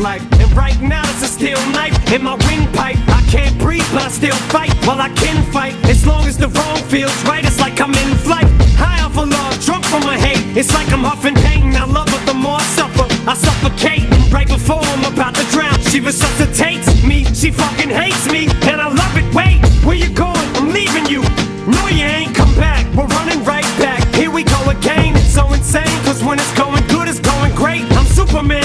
like. 0.00 0.22
And 0.40 0.50
right 0.56 0.80
now 0.80 1.02
it's 1.10 1.22
a 1.22 1.26
steel 1.26 1.60
knife 1.70 1.94
in 2.12 2.22
my 2.22 2.34
windpipe. 2.48 2.96
I 3.08 3.22
can't 3.30 3.56
breathe, 3.58 3.86
but 3.92 4.02
I 4.02 4.08
still 4.08 4.34
fight. 4.48 4.72
While 4.86 5.00
I 5.00 5.10
can 5.10 5.42
fight, 5.52 5.74
as 5.84 6.06
long 6.06 6.24
as 6.26 6.36
the 6.36 6.48
wrong 6.48 6.76
feels 6.88 7.14
right, 7.24 7.44
it's 7.44 7.60
like 7.60 7.80
I'm 7.80 7.94
in 7.94 8.16
flight. 8.16 8.46
High 8.80 9.02
off 9.04 9.16
a 9.16 9.20
love, 9.20 9.60
drunk 9.64 9.84
from 9.84 10.02
my 10.02 10.18
hate. 10.18 10.56
It's 10.56 10.72
like 10.72 10.90
I'm 10.92 11.04
huffing 11.04 11.34
pain. 11.34 11.76
I 11.76 11.84
love 11.84 12.08
her 12.08 12.24
the 12.26 12.34
more 12.34 12.56
I 12.56 12.66
suffer. 12.78 13.06
I 13.28 13.34
suffocate 13.34 14.08
right 14.32 14.48
before 14.48 14.80
I'm 14.80 15.04
about 15.12 15.34
to 15.34 15.44
drown. 15.52 15.78
She 15.90 16.00
resuscitates 16.00 17.04
me. 17.04 17.24
She 17.34 17.50
fucking 17.50 17.90
hates 17.90 18.26
me, 18.30 18.48
and 18.70 18.80
I 18.80 18.88
love 18.88 19.14
it. 19.16 19.26
Wait, 19.34 19.60
where 19.84 19.96
you 19.96 20.08
going? 20.10 20.48
I'm 20.56 20.72
leaving 20.72 21.06
you. 21.06 21.22
No, 21.68 21.86
you 21.88 22.04
ain't 22.04 22.34
come 22.34 22.54
back. 22.56 22.86
We're 22.96 23.06
running 23.18 23.44
right 23.44 23.68
back. 23.78 24.02
Here 24.14 24.30
we 24.30 24.44
go 24.44 24.60
again. 24.70 25.14
It's 25.16 25.34
so 25.34 25.52
insane, 25.52 25.96
cause 26.04 26.24
when 26.24 26.38
it's 26.38 26.54
going 26.56 26.86
good, 26.88 27.06
it's 27.08 27.20
going 27.20 27.54
great. 27.54 27.84
I'm 27.92 28.06
Superman 28.06 28.64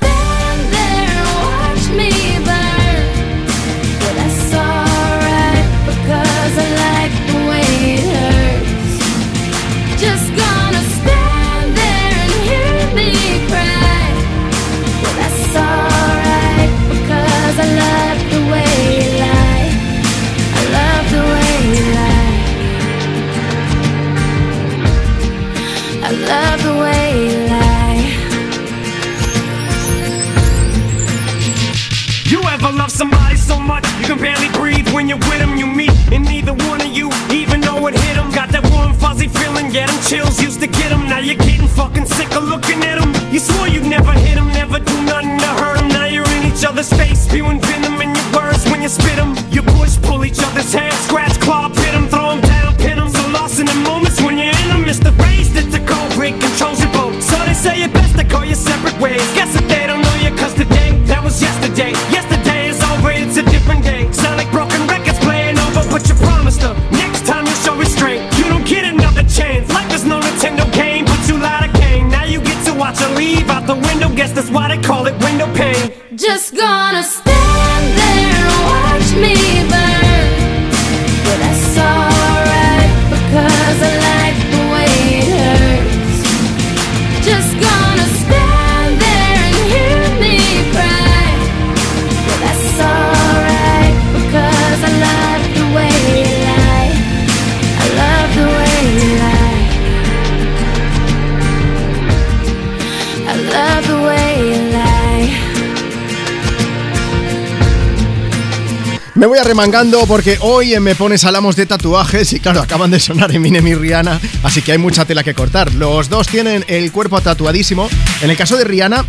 Me 109.21 109.27
voy 109.27 109.37
arremangando 109.37 110.07
porque 110.07 110.39
hoy 110.41 110.79
Me 110.79 110.95
Pones 110.95 111.23
hablamos 111.25 111.55
de 111.55 111.67
tatuajes 111.67 112.33
y 112.33 112.39
claro, 112.39 112.59
acaban 112.59 112.89
de 112.89 112.99
sonar 112.99 113.31
Eminem 113.31 113.67
y 113.67 113.75
Rihanna, 113.75 114.19
así 114.41 114.63
que 114.63 114.71
hay 114.71 114.79
mucha 114.79 115.05
tela 115.05 115.23
que 115.23 115.35
cortar. 115.35 115.75
Los 115.75 116.09
dos 116.09 116.25
tienen 116.25 116.65
el 116.67 116.91
cuerpo 116.91 117.21
tatuadísimo. 117.21 117.87
En 118.23 118.31
el 118.31 118.35
caso 118.35 118.57
de 118.57 118.63
Rihanna, 118.63 119.05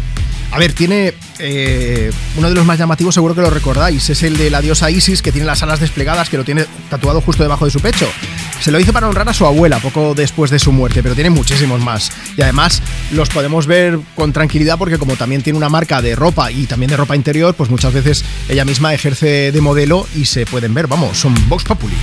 a 0.51 0.59
ver, 0.59 0.75
tiene 0.75 1.15
eh, 1.39 2.13
uno 2.37 2.51
de 2.51 2.55
los 2.55 2.67
más 2.67 2.79
llamativos, 2.79 3.15
seguro 3.15 3.35
que 3.35 3.41
lo 3.41 3.49
recordáis, 3.49 4.11
es 4.11 4.23
el 4.23 4.37
de 4.37 4.51
la 4.51 4.61
diosa 4.61 4.91
Isis, 4.91 5.23
que 5.23 5.33
tiene 5.33 5.47
las 5.47 5.63
alas 5.63 5.81
desplegadas, 5.81 6.29
que 6.29 6.37
lo 6.37 6.45
tiene 6.45 6.67
tatuado 6.91 7.23
justo 7.23 7.43
debajo 7.43 7.65
de 7.65 7.71
su 7.71 7.81
pecho. 7.81 8.07
Se 8.63 8.71
lo 8.71 8.79
hizo 8.79 8.93
para 8.93 9.09
honrar 9.09 9.29
a 9.29 9.35
su 9.35 9.45
abuela 9.45 9.81
poco 9.81 10.15
después 10.15 10.49
de 10.53 10.61
su 10.61 10.71
muerte, 10.71 11.03
pero 11.03 11.17
tiene 11.17 11.31
muchísimos 11.31 11.81
más. 11.81 12.13
Y 12.37 12.43
además 12.43 12.81
los 13.11 13.29
podemos 13.29 13.67
ver 13.67 13.99
con 14.15 14.33
tranquilidad 14.33 14.79
porque 14.79 14.99
como 14.99 15.17
también 15.17 15.43
tiene 15.43 15.57
una 15.57 15.69
marca 15.69 16.01
de 16.01 16.15
ropa 16.15 16.53
y 16.53 16.67
también 16.67 16.89
de 16.89 16.97
ropa 16.97 17.17
interior, 17.17 17.55
pues 17.55 17.71
muchas 17.71 17.93
veces 17.93 18.25
ella 18.49 18.65
misma 18.65 18.95
ejerce 18.95 19.51
de 19.51 19.61
modelo 19.61 20.07
y 20.15 20.27
se 20.27 20.47
pueden 20.47 20.75
ver, 20.75 20.87
vamos, 20.87 21.19
son 21.19 21.35
Vox 21.49 21.65
Populi. 21.65 21.97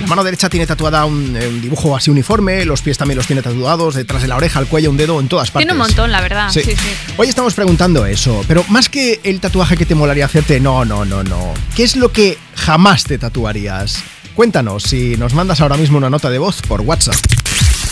La 0.00 0.06
mano 0.06 0.22
derecha 0.22 0.48
tiene 0.48 0.68
tatuada 0.68 1.04
un, 1.04 1.36
eh, 1.36 1.48
un 1.48 1.60
dibujo 1.60 1.96
así 1.96 2.12
uniforme, 2.12 2.64
los 2.64 2.80
pies 2.80 2.96
también 2.96 3.16
los 3.16 3.26
tiene 3.26 3.42
tatuados, 3.42 3.96
detrás 3.96 4.22
de 4.22 4.28
la 4.28 4.36
oreja, 4.36 4.60
el 4.60 4.68
cuello, 4.68 4.90
un 4.90 4.96
dedo, 4.96 5.18
en 5.18 5.26
todas 5.26 5.50
partes. 5.50 5.66
Tiene 5.66 5.72
un 5.72 5.84
montón, 5.84 6.12
la 6.12 6.20
verdad. 6.20 6.48
Sí. 6.52 6.60
Sí, 6.62 6.76
sí. 6.76 7.14
Hoy 7.16 7.26
estamos 7.26 7.54
preguntando 7.54 8.06
eso, 8.06 8.44
pero 8.46 8.64
más 8.68 8.88
que 8.88 9.18
el 9.24 9.40
tatuaje 9.40 9.76
que 9.76 9.84
te 9.84 9.96
molaría 9.96 10.26
hacerte, 10.26 10.60
no, 10.60 10.84
no, 10.84 11.04
no, 11.04 11.24
no. 11.24 11.52
¿Qué 11.74 11.82
es 11.82 11.96
lo 11.96 12.12
que 12.12 12.38
jamás 12.54 13.02
te 13.02 13.18
tatuarías? 13.18 14.00
Cuéntanos 14.38 14.84
si 14.84 15.16
nos 15.16 15.34
mandas 15.34 15.60
ahora 15.60 15.76
mismo 15.76 15.98
una 15.98 16.10
nota 16.10 16.30
de 16.30 16.38
voz 16.38 16.62
por 16.62 16.82
WhatsApp. 16.82 17.16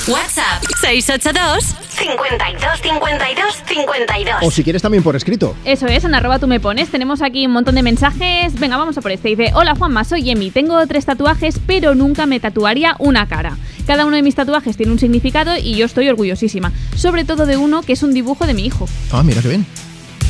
WhatsApp 0.06 0.62
682 0.81 1.74
52 1.90 2.81
52 2.82 3.62
52. 3.66 4.36
O 4.43 4.51
si 4.52 4.62
quieres 4.62 4.81
también 4.81 5.02
por 5.02 5.16
escrito. 5.16 5.56
Eso 5.64 5.89
es, 5.89 6.05
en 6.05 6.14
arroba 6.14 6.39
tú 6.39 6.47
me 6.47 6.60
pones. 6.60 6.89
Tenemos 6.89 7.20
aquí 7.20 7.47
un 7.47 7.52
montón 7.52 7.74
de 7.74 7.82
mensajes. 7.82 8.55
Venga, 8.60 8.77
vamos 8.77 8.97
a 8.97 9.01
por 9.01 9.10
este. 9.10 9.31
Dice, 9.31 9.51
hola 9.55 9.74
Juanma, 9.74 10.05
soy 10.05 10.31
Emi. 10.31 10.52
Tengo 10.52 10.86
tres 10.86 11.05
tatuajes, 11.05 11.59
pero 11.66 11.97
nunca 11.97 12.27
me 12.27 12.39
tatuaría 12.39 12.94
una 13.01 13.27
cara. 13.27 13.56
Cada 13.85 14.06
uno 14.06 14.14
de 14.14 14.23
mis 14.23 14.36
tatuajes 14.36 14.77
tiene 14.77 14.93
un 14.93 15.01
significado 15.01 15.56
y 15.56 15.74
yo 15.74 15.86
estoy 15.86 16.09
orgullosísima. 16.09 16.70
Sobre 16.94 17.24
todo 17.24 17.47
de 17.47 17.56
uno 17.56 17.82
que 17.82 17.94
es 17.94 18.05
un 18.05 18.14
dibujo 18.14 18.47
de 18.47 18.55
mi 18.55 18.66
hijo. 18.66 18.89
Ah, 19.10 19.24
mira 19.24 19.43
qué 19.43 19.48
bien. 19.48 19.66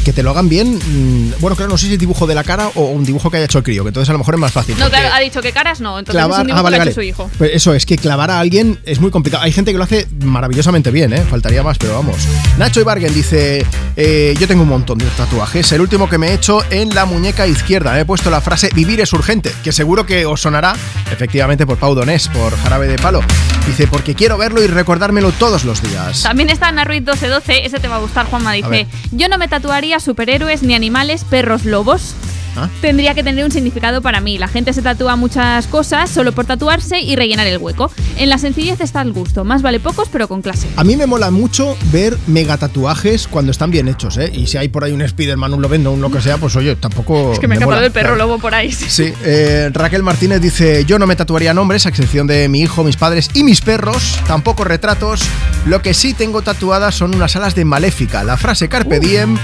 Que 0.06 0.12
te 0.12 0.22
lo 0.22 0.30
hagan 0.30 0.48
bien. 0.48 0.76
mm, 0.78 1.40
Bueno, 1.40 1.56
claro, 1.56 1.72
no 1.72 1.76
sé 1.76 1.88
si 1.88 1.94
es 1.94 1.98
dibujo 1.98 2.28
de 2.28 2.34
la 2.36 2.44
cara 2.44 2.70
o 2.76 2.84
un 2.90 3.04
dibujo 3.04 3.28
que 3.28 3.38
haya 3.38 3.46
hecho 3.46 3.58
el 3.58 3.64
crío, 3.64 3.82
que 3.82 3.88
entonces 3.88 4.08
a 4.08 4.12
lo 4.12 4.18
mejor 4.20 4.34
es 4.36 4.40
más 4.40 4.52
fácil. 4.52 4.78
No, 4.78 4.88
claro, 4.88 5.08
ha 5.12 5.18
dicho 5.18 5.42
que 5.42 5.50
caras 5.50 5.80
no. 5.80 5.98
Entonces 5.98 6.20
es 6.20 6.26
clavar, 6.26 6.42
un 6.42 6.46
dibujo 6.46 6.60
ah, 6.60 6.62
vale, 6.62 6.74
que 6.76 6.76
ha 6.76 6.78
vale. 6.78 6.90
hecho 6.92 7.00
su 7.00 7.02
hijo. 7.02 7.30
Pues 7.36 7.50
eso, 7.54 7.74
es 7.74 7.84
que 7.84 7.98
clavar 7.98 8.30
a 8.30 8.38
alguien 8.38 8.78
es 8.84 9.00
muy 9.00 9.10
complicado. 9.10 9.42
Hay 9.42 9.50
gente 9.50 9.72
que 9.72 9.78
lo 9.78 9.82
hace 9.82 10.06
maravillosamente 10.22 10.92
bien, 10.92 11.12
¿eh? 11.12 11.22
Faltaría 11.28 11.64
más, 11.64 11.76
pero 11.78 11.94
vamos. 11.94 12.18
Nacho 12.56 12.80
Ibargen 12.80 13.12
dice: 13.12 13.66
eh, 13.96 14.34
Yo 14.38 14.46
tengo 14.46 14.62
un 14.62 14.68
montón 14.68 14.98
de 14.98 15.06
tatuajes. 15.16 15.72
El 15.72 15.80
último 15.80 16.08
que 16.08 16.18
me 16.18 16.28
he 16.28 16.34
hecho 16.34 16.62
en 16.70 16.94
la 16.94 17.04
muñeca 17.04 17.48
izquierda. 17.48 17.92
Me 17.92 18.02
he 18.02 18.04
puesto 18.04 18.30
la 18.30 18.40
frase 18.40 18.70
Vivir 18.76 19.00
es 19.00 19.12
urgente, 19.12 19.52
que 19.64 19.72
seguro 19.72 20.06
que 20.06 20.24
os 20.24 20.40
sonará, 20.40 20.76
efectivamente, 21.10 21.66
por 21.66 21.78
Pau 21.78 21.96
Donés, 21.96 22.28
por 22.28 22.56
Jarabe 22.58 22.86
de 22.86 22.96
Palo. 22.96 23.22
Dice: 23.66 23.88
Porque 23.88 24.14
quiero 24.14 24.38
verlo 24.38 24.62
y 24.62 24.68
recordármelo 24.68 25.32
todos 25.32 25.64
los 25.64 25.82
días. 25.82 26.22
También 26.22 26.48
está 26.48 26.68
Ana 26.68 26.84
Ruiz 26.84 27.00
1212, 27.00 27.66
ese 27.66 27.80
te 27.80 27.88
va 27.88 27.96
a 27.96 27.98
gustar, 27.98 28.26
Juanma. 28.26 28.52
Dice: 28.52 28.86
Yo 29.10 29.28
no 29.28 29.36
me 29.36 29.48
tatuaría 29.48 29.95
superhéroes 30.04 30.62
ni 30.62 30.74
animales, 30.74 31.24
perros, 31.24 31.64
lobos. 31.64 32.14
¿Ah? 32.56 32.68
Tendría 32.80 33.14
que 33.14 33.22
tener 33.22 33.44
un 33.44 33.50
significado 33.50 34.02
para 34.02 34.20
mí. 34.20 34.38
La 34.38 34.48
gente 34.48 34.72
se 34.72 34.82
tatúa 34.82 35.16
muchas 35.16 35.66
cosas 35.66 36.10
solo 36.10 36.32
por 36.32 36.44
tatuarse 36.44 37.00
y 37.00 37.16
rellenar 37.16 37.46
el 37.46 37.58
hueco. 37.58 37.90
En 38.16 38.28
la 38.28 38.38
sencillez 38.38 38.80
está 38.80 39.02
el 39.02 39.12
gusto. 39.12 39.44
Más 39.44 39.62
vale 39.62 39.80
pocos, 39.80 40.08
pero 40.10 40.28
con 40.28 40.42
clase. 40.42 40.68
A 40.76 40.84
mí 40.84 40.96
me 40.96 41.06
mola 41.06 41.30
mucho 41.30 41.76
ver 41.92 42.16
mega 42.26 42.56
tatuajes 42.56 43.28
cuando 43.28 43.52
están 43.52 43.70
bien 43.70 43.88
hechos, 43.88 44.16
¿eh? 44.18 44.30
Y 44.32 44.46
si 44.46 44.56
hay 44.56 44.68
por 44.68 44.84
ahí 44.84 44.92
un 44.92 45.06
Spiderman, 45.06 45.52
un 45.52 45.62
Lobendo, 45.62 45.92
un 45.92 46.00
lo 46.00 46.10
que 46.10 46.20
sea, 46.20 46.38
pues 46.38 46.56
oye, 46.56 46.76
tampoco. 46.76 47.32
Es 47.32 47.38
que 47.38 47.48
me, 47.48 47.56
he 47.56 47.58
mola, 47.58 47.66
escapado 47.66 47.86
el 47.86 47.92
perro 47.92 48.14
claro. 48.14 48.30
lobo 48.30 48.38
por 48.38 48.54
ahí. 48.54 48.72
Sí, 48.72 49.12
eh, 49.24 49.70
Raquel 49.72 50.02
Martínez 50.02 50.40
dice: 50.40 50.84
Yo 50.84 50.98
no 50.98 51.06
me 51.06 51.16
tatuaría 51.16 51.54
nombres, 51.54 51.86
a 51.86 51.88
excepción 51.88 52.26
de 52.26 52.48
mi 52.48 52.60
hijo, 52.60 52.84
mis 52.84 52.96
padres 52.96 53.30
y 53.34 53.44
mis 53.44 53.60
perros, 53.60 54.18
tampoco 54.26 54.64
retratos. 54.64 55.22
Lo 55.66 55.82
que 55.82 55.94
sí 55.94 56.14
tengo 56.14 56.42
tatuadas 56.42 56.94
son 56.94 57.14
unas 57.14 57.36
alas 57.36 57.54
de 57.54 57.64
Maléfica, 57.64 58.24
la 58.24 58.36
frase 58.36 58.68
Carpe 58.68 59.00
Diem, 59.00 59.36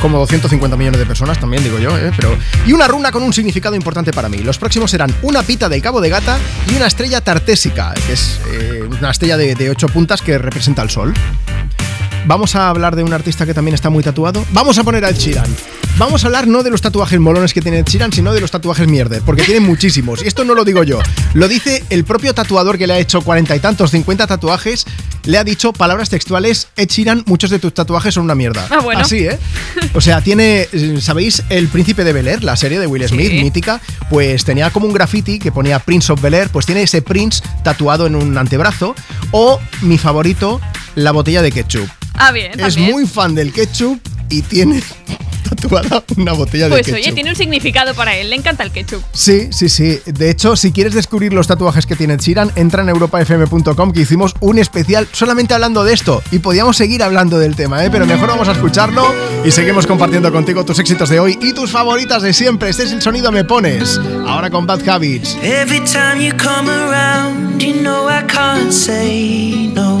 como 0.00 0.18
250 0.18 0.76
millones 0.76 1.00
de 1.00 1.06
personas 1.06 1.38
también, 1.40 1.64
digo 1.64 1.78
yo, 1.78 1.96
¿eh? 1.96 2.12
Pero, 2.16 2.36
y 2.66 2.72
una 2.72 2.86
runa 2.86 3.10
con 3.10 3.22
un 3.22 3.32
significado 3.32 3.74
importante 3.74 4.12
para 4.12 4.28
mí. 4.28 4.38
Los 4.38 4.58
próximos 4.58 4.90
serán 4.90 5.14
una 5.22 5.42
pita 5.42 5.68
del 5.68 5.82
Cabo 5.82 6.00
de 6.00 6.10
Gata 6.10 6.38
y 6.70 6.76
una 6.76 6.86
estrella 6.86 7.20
tartésica, 7.20 7.94
que 8.06 8.12
es 8.12 8.40
eh, 8.52 8.82
una 8.98 9.10
estrella 9.10 9.36
de, 9.36 9.54
de 9.54 9.70
ocho 9.70 9.88
puntas 9.88 10.22
que 10.22 10.38
representa 10.38 10.82
el 10.82 10.90
sol. 10.90 11.14
Vamos 12.26 12.56
a 12.56 12.70
hablar 12.70 12.96
de 12.96 13.04
un 13.04 13.12
artista 13.12 13.44
que 13.44 13.52
también 13.52 13.74
está 13.74 13.90
muy 13.90 14.02
tatuado. 14.02 14.44
Vamos 14.52 14.78
a 14.78 14.84
poner 14.84 15.04
a 15.04 15.10
Ed 15.10 15.16
Sheeran. 15.16 15.46
Vamos 15.98 16.24
a 16.24 16.26
hablar 16.26 16.46
no 16.48 16.62
de 16.62 16.70
los 16.70 16.80
tatuajes 16.80 17.20
molones 17.20 17.52
que 17.52 17.60
tiene 17.60 17.78
Ed 17.80 17.84
Sheeran, 17.86 18.12
sino 18.12 18.32
de 18.32 18.40
los 18.40 18.50
tatuajes 18.50 18.88
mierder, 18.88 19.20
porque 19.22 19.42
tiene 19.42 19.60
muchísimos. 19.60 20.22
Y 20.24 20.26
esto 20.26 20.42
no 20.42 20.54
lo 20.54 20.64
digo 20.64 20.82
yo, 20.84 20.98
lo 21.34 21.48
dice 21.48 21.84
el 21.90 22.04
propio 22.04 22.32
tatuador 22.34 22.78
que 22.78 22.86
le 22.86 22.94
ha 22.94 22.98
hecho 22.98 23.20
cuarenta 23.20 23.54
y 23.54 23.60
tantos, 23.60 23.90
50 23.90 24.26
tatuajes. 24.26 24.86
Le 25.24 25.36
ha 25.38 25.44
dicho 25.44 25.72
palabras 25.74 26.08
textuales: 26.08 26.68
Ed 26.76 26.88
Sheeran, 26.88 27.22
muchos 27.26 27.50
de 27.50 27.58
tus 27.58 27.74
tatuajes 27.74 28.14
son 28.14 28.24
una 28.24 28.34
mierda. 28.34 28.66
Ah, 28.70 28.80
bueno. 28.80 29.00
Así, 29.02 29.18
¿eh? 29.26 29.38
O 29.92 30.00
sea, 30.00 30.20
tiene, 30.22 30.66
¿sabéis? 31.00 31.42
El 31.50 31.68
Príncipe 31.68 32.04
de 32.04 32.12
Bel 32.14 32.26
Air, 32.26 32.42
la 32.42 32.56
serie 32.56 32.80
de 32.80 32.86
Will 32.86 33.06
Smith, 33.06 33.30
Sí. 33.30 33.40
mítica, 33.42 33.80
pues 34.10 34.44
tenía 34.44 34.70
como 34.70 34.86
un 34.86 34.94
graffiti 34.94 35.38
que 35.38 35.52
ponía 35.52 35.78
Prince 35.78 36.10
of 36.12 36.20
Bel 36.22 36.34
Air, 36.34 36.48
pues 36.48 36.64
tiene 36.66 36.82
ese 36.82 37.02
Prince 37.02 37.42
tatuado 37.62 38.06
en 38.06 38.16
un 38.16 38.36
antebrazo. 38.38 38.94
O 39.30 39.60
mi 39.82 39.98
favorito, 39.98 40.60
la 40.94 41.12
botella 41.12 41.42
de 41.42 41.52
ketchup. 41.52 41.88
Ah, 42.14 42.32
bien, 42.32 42.52
Es 42.58 42.74
también. 42.74 42.92
muy 42.92 43.06
fan 43.06 43.34
del 43.34 43.52
ketchup 43.52 44.00
y 44.28 44.42
tiene 44.42 44.82
tatuada 45.48 46.02
una 46.16 46.32
botella 46.32 46.68
Pues 46.68 46.86
de 46.86 46.92
ketchup. 46.92 47.04
oye, 47.04 47.12
tiene 47.12 47.30
un 47.30 47.36
significado 47.36 47.92
para 47.94 48.16
él. 48.16 48.30
Le 48.30 48.36
encanta 48.36 48.62
el 48.62 48.70
ketchup. 48.70 49.02
Sí, 49.12 49.48
sí, 49.50 49.68
sí. 49.68 49.98
De 50.06 50.30
hecho, 50.30 50.56
si 50.56 50.72
quieres 50.72 50.94
descubrir 50.94 51.32
los 51.32 51.46
tatuajes 51.46 51.84
que 51.86 51.96
tiene 51.96 52.16
Chiran, 52.16 52.50
entra 52.56 52.82
en 52.82 52.88
europafm.com 52.88 53.92
que 53.92 54.00
hicimos 54.00 54.34
un 54.40 54.58
especial 54.58 55.06
solamente 55.12 55.52
hablando 55.54 55.84
de 55.84 55.92
esto. 55.92 56.22
Y 56.30 56.38
podíamos 56.38 56.76
seguir 56.76 57.02
hablando 57.02 57.38
del 57.38 57.56
tema, 57.56 57.84
¿eh? 57.84 57.90
pero 57.90 58.06
mejor 58.06 58.28
vamos 58.28 58.48
a 58.48 58.52
escucharlo 58.52 59.04
y 59.44 59.50
seguimos 59.50 59.86
compartiendo 59.86 60.32
contigo 60.32 60.64
tus 60.64 60.78
éxitos 60.78 61.08
de 61.10 61.20
hoy 61.20 61.38
y 61.42 61.52
tus 61.52 61.70
favoritas 61.70 62.22
de 62.22 62.32
siempre. 62.32 62.70
Este 62.70 62.84
es 62.84 62.92
el 62.92 63.02
sonido 63.02 63.30
Me 63.32 63.44
Pones. 63.44 64.00
Ahora 64.26 64.48
con 64.50 64.66
Bad 64.66 64.88
Habits. 64.88 65.36
Every 65.42 65.80
time 65.80 66.24
you 66.24 66.32
come 66.36 66.70
around, 66.70 67.60
you 67.60 67.74
know 67.74 68.08
I 68.08 68.22
can't 68.26 68.72
say 68.72 69.70
no. 69.74 70.00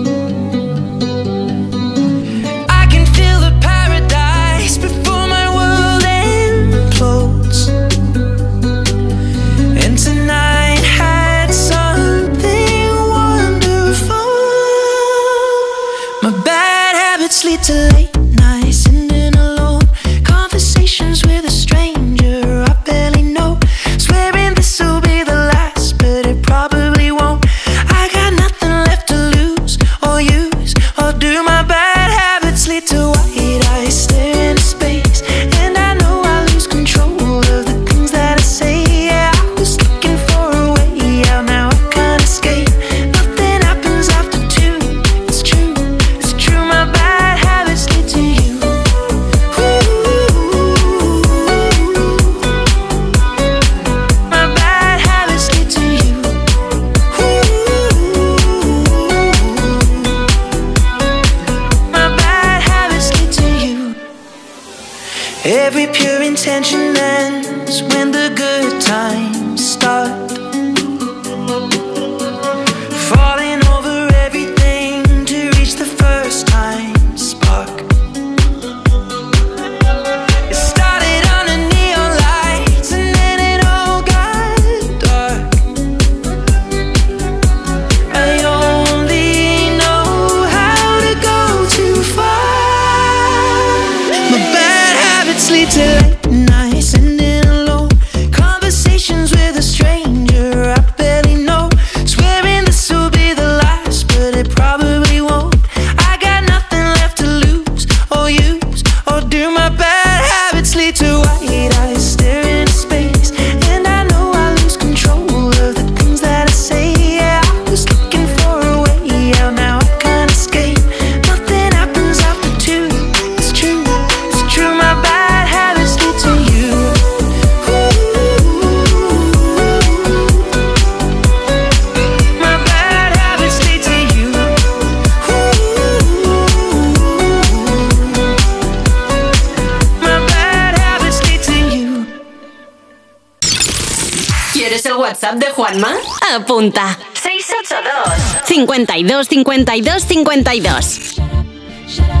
Juanma? 145.81 145.97
Apunta. 146.35 146.95
682 147.13 148.45
52 148.45 149.27
52 149.27 150.05
52 150.05 152.20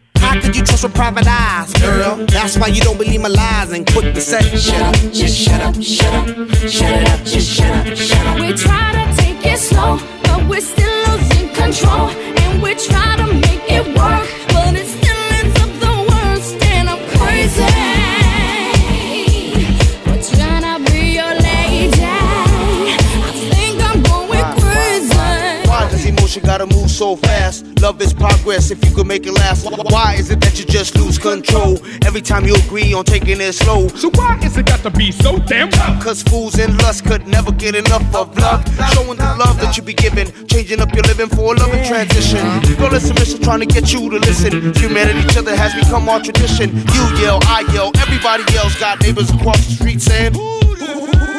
How 0.31 0.39
could 0.39 0.55
you 0.55 0.63
trust 0.63 0.83
with 0.83 0.93
private 0.93 1.27
eyes, 1.27 1.73
girl? 1.73 2.25
That's 2.27 2.57
why 2.57 2.67
you 2.67 2.79
don't 2.79 2.97
believe 2.97 3.19
my 3.19 3.27
lies 3.27 3.73
and 3.73 3.85
quick 3.85 4.13
to 4.13 4.21
say, 4.21 4.39
shut 4.55 4.81
up, 4.81 4.95
just 5.11 5.37
shut 5.37 5.59
up, 5.59 5.75
shut 5.83 6.13
up, 6.13 6.25
shut 6.69 6.89
it 6.89 7.09
up, 7.09 7.19
just 7.25 7.49
shut 7.51 7.69
up, 7.69 7.97
shut 7.97 8.27
up. 8.27 8.39
We 8.39 8.53
try 8.53 8.93
to 8.93 9.21
take 9.21 9.45
it 9.45 9.57
slow, 9.57 9.99
but 10.23 10.47
we're 10.47 10.61
still 10.61 10.87
losing 11.09 11.49
control. 11.53 12.07
And 12.43 12.63
we 12.63 12.75
try 12.75 13.17
to 13.17 13.27
make 13.27 13.63
it 13.67 13.85
work, 13.87 14.25
but 14.53 14.73
it 14.73 14.87
Emotion 26.31 26.47
gotta 26.47 26.65
move 26.65 26.89
so 26.89 27.17
fast? 27.17 27.65
Love 27.81 28.01
is 28.01 28.13
progress 28.13 28.71
if 28.71 28.81
you 28.85 28.95
could 28.95 29.05
make 29.05 29.25
it 29.25 29.33
last. 29.33 29.65
Why 29.91 30.15
is 30.17 30.31
it 30.31 30.39
that 30.39 30.57
you 30.57 30.63
just 30.63 30.95
lose 30.95 31.17
control 31.17 31.77
every 32.05 32.21
time 32.21 32.45
you 32.45 32.55
agree 32.55 32.93
on 32.93 33.03
taking 33.03 33.41
it 33.41 33.51
slow? 33.51 33.89
So 33.89 34.09
why 34.15 34.39
is 34.41 34.55
it 34.55 34.65
got 34.65 34.79
to 34.83 34.91
be 34.91 35.11
so 35.11 35.39
damn 35.39 35.69
tough? 35.69 36.01
Cause 36.01 36.23
fools 36.23 36.57
and 36.57 36.77
lust 36.83 37.03
could 37.03 37.27
never 37.27 37.51
get 37.51 37.75
enough 37.75 38.15
of 38.15 38.37
love. 38.37 38.63
Showing 38.93 39.17
the 39.17 39.35
love 39.43 39.59
that 39.59 39.75
you 39.75 39.83
be 39.83 39.93
giving, 39.93 40.31
changing 40.47 40.79
up 40.79 40.93
your 40.93 41.03
living 41.03 41.27
for 41.27 41.53
a 41.53 41.57
loving 41.57 41.83
transition. 41.83 42.39
It's 42.63 43.07
submission 43.07 43.41
trying 43.41 43.59
to 43.59 43.65
get 43.65 43.91
you 43.91 44.09
to 44.09 44.17
listen. 44.17 44.73
Humanity, 44.75 45.27
each 45.27 45.35
other 45.35 45.53
has 45.53 45.73
become 45.75 46.07
our 46.07 46.21
tradition. 46.21 46.71
You 46.71 47.03
yell, 47.19 47.39
I 47.43 47.67
yell, 47.73 47.91
everybody 47.99 48.45
else 48.55 48.79
got 48.79 49.01
neighbors 49.01 49.29
across 49.31 49.65
the 49.65 49.73
street 49.73 50.01
saying, 50.01 50.31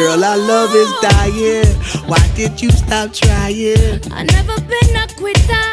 Girl, 0.00 0.24
our 0.24 0.38
love 0.38 0.74
is 0.74 0.90
dying. 1.02 1.66
Why 2.08 2.26
did 2.34 2.62
you 2.62 2.70
stop 2.70 3.12
trying? 3.12 4.00
I've 4.10 4.26
never 4.28 4.58
been 4.62 4.96
a 4.96 5.06
quitter, 5.14 5.68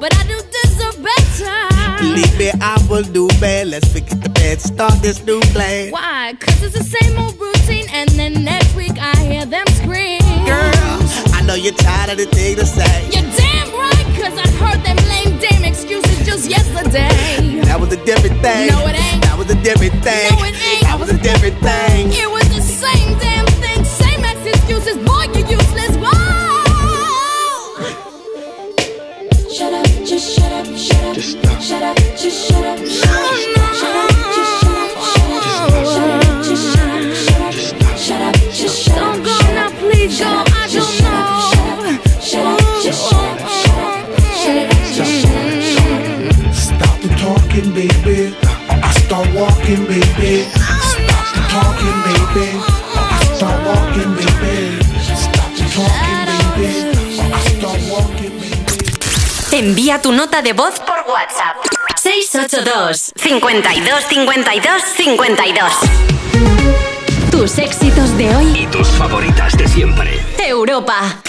but 0.00 0.12
I 0.12 0.24
do 0.26 0.42
deserve 0.58 0.98
better. 1.00 2.02
Believe 2.02 2.36
me, 2.36 2.50
I 2.60 2.84
will 2.90 3.04
do 3.04 3.28
bad. 3.38 3.68
Let's 3.68 3.86
forget 3.92 4.20
the 4.24 4.28
bad, 4.28 4.60
start 4.60 5.00
this 5.02 5.24
new 5.24 5.38
plan. 5.54 5.92
Why? 5.92 6.34
Cause 6.40 6.64
it's 6.64 6.78
the 6.78 6.82
same 6.82 7.16
old 7.16 7.38
routine, 7.38 7.86
and 7.92 8.10
then 8.10 8.42
next 8.42 8.74
week 8.74 8.98
I 8.98 9.16
hear 9.22 9.46
them 9.46 9.66
scream. 9.78 10.18
Girl, 10.44 10.98
I 11.30 11.44
know 11.46 11.54
you're 11.54 11.72
tired 11.72 12.10
of 12.10 12.18
the 12.18 12.26
thing 12.26 12.56
to 12.56 12.66
say. 12.66 13.04
You're 13.14 13.30
damn 13.38 13.70
right, 13.70 14.06
cause 14.18 14.36
I 14.36 14.48
heard 14.58 14.82
them 14.84 14.96
lame 15.08 15.38
damn 15.38 15.62
excuses 15.64 16.09
just 16.24 16.48
yesterday. 16.50 17.60
That 17.64 17.78
was 17.80 17.92
a 17.92 18.04
different 18.04 18.40
thing. 18.42 18.68
No, 18.68 18.86
it 18.86 18.96
ain't. 18.96 19.22
That 19.22 19.36
was 19.38 19.50
a 19.50 19.54
different 19.62 20.02
thing. 20.02 20.30
No, 20.32 20.44
it 20.44 20.54
ain't. 20.54 20.82
That 20.82 20.98
was 20.98 21.10
a 21.10 21.18
different 21.18 21.56
thing. 21.60 22.12
It 22.12 22.30
was 22.30 22.46
the 22.48 22.60
same 22.60 23.18
damn 23.18 23.46
thing, 23.62 23.84
same 23.84 24.24
ex 24.24 24.44
excuses. 24.46 24.96
Boy, 25.06 25.24
you 25.34 25.46
useless. 25.46 25.96
Whoa! 25.96 26.10
Shut 29.50 29.72
up, 29.72 29.86
just 30.06 30.36
shut 30.36 30.52
up, 30.52 30.66
shut 30.76 31.04
up. 31.04 31.14
Just 31.14 31.38
stop. 31.38 31.60
Shut 31.60 31.82
up, 31.82 31.96
just 32.16 32.48
shut 32.48 32.64
up. 32.64 32.78
Shut 32.78 33.08
up, 33.08 33.74
shut 33.74 33.96
up, 33.96 34.09
walking, 49.60 49.86
baby. 49.86 50.44
Stop 50.52 51.32
the 51.34 51.40
talking, 51.50 51.98
baby. 52.06 52.48
Start 53.34 53.58
walking, 53.66 54.14
baby. 54.14 54.78
Stop 55.14 55.50
the 55.54 55.64
talking, 55.74 56.26
baby. 56.56 56.72
Start 57.58 57.80
walking, 57.90 58.34
baby. 58.38 58.56
Envía 59.52 60.00
tu 60.00 60.12
nota 60.12 60.42
de 60.42 60.52
voz 60.52 60.78
por 60.80 61.04
WhatsApp. 61.08 61.56
682 61.96 63.12
52 63.16 64.04
52 64.08 64.82
52 64.96 65.72
Tus 67.30 67.58
éxitos 67.58 68.16
de 68.16 68.34
hoy. 68.36 68.62
Y 68.62 68.66
tus 68.66 68.88
favoritas 68.88 69.56
de 69.56 69.68
siempre. 69.68 70.20
Europa. 70.38 71.20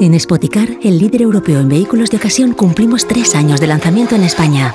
En 0.00 0.18
Spoticar, 0.18 0.68
el 0.82 0.98
líder 0.98 1.22
europeo 1.22 1.60
en 1.60 1.68
vehículos 1.68 2.10
de 2.10 2.18
ocasión, 2.18 2.52
cumplimos 2.52 3.06
tres 3.06 3.34
años 3.34 3.60
de 3.60 3.66
lanzamiento 3.66 4.14
en 4.14 4.22
España. 4.22 4.74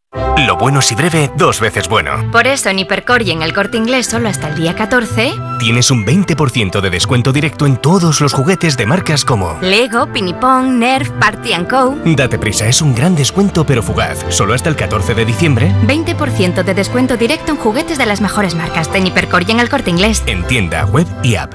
Lo 0.45 0.57
bueno 0.57 0.81
si 0.81 0.95
breve, 0.95 1.31
dos 1.37 1.59
veces 1.59 1.87
bueno. 1.87 2.29
Por 2.31 2.47
eso 2.47 2.69
en 2.69 2.79
Hipercor 2.79 3.21
y 3.21 3.31
en 3.31 3.41
el 3.41 3.53
corte 3.53 3.77
inglés 3.77 4.07
solo 4.07 4.27
hasta 4.27 4.49
el 4.49 4.55
día 4.55 4.75
14, 4.75 5.33
Tienes 5.59 5.91
un 5.91 6.05
20% 6.05 6.81
de 6.81 6.89
descuento 6.89 7.31
directo 7.31 7.65
en 7.65 7.77
todos 7.77 8.19
los 8.19 8.33
juguetes 8.33 8.75
de 8.75 8.85
marcas 8.85 9.23
como... 9.23 9.57
Lego, 9.61 10.07
Pinipong, 10.11 10.79
Nerf, 10.79 11.09
Party 11.11 11.51
Co. 11.69 11.95
Date 12.03 12.39
prisa, 12.39 12.67
es 12.67 12.81
un 12.81 12.95
gran 12.95 13.15
descuento 13.15 13.65
pero 13.65 13.83
fugaz. 13.83 14.25
Solo 14.29 14.53
hasta 14.53 14.69
el 14.69 14.75
14 14.75 15.13
de 15.13 15.25
diciembre. 15.25 15.71
20% 15.85 16.63
de 16.63 16.73
descuento 16.73 17.15
directo 17.15 17.51
en 17.51 17.57
juguetes 17.57 17.97
de 17.97 18.05
las 18.05 18.19
mejores 18.19 18.55
marcas 18.55 18.89
en 18.93 19.07
Hipercor 19.07 19.43
y 19.47 19.51
en 19.51 19.59
el 19.59 19.69
corte 19.69 19.91
inglés. 19.91 20.23
En 20.25 20.43
tienda, 20.47 20.85
web 20.85 21.07
y 21.23 21.35
app. 21.35 21.53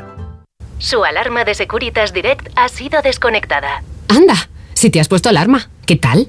Su 0.79 1.05
alarma 1.05 1.45
de 1.45 1.55
Securitas 1.55 2.13
Direct 2.13 2.49
ha 2.55 2.69
sido 2.69 3.03
desconectada. 3.03 3.83
Anda, 4.09 4.49
si 4.75 4.91
te 4.91 5.01
has 5.01 5.09
puesto 5.09 5.29
alarma, 5.29 5.69
¿qué 5.85 5.97
tal? 5.97 6.29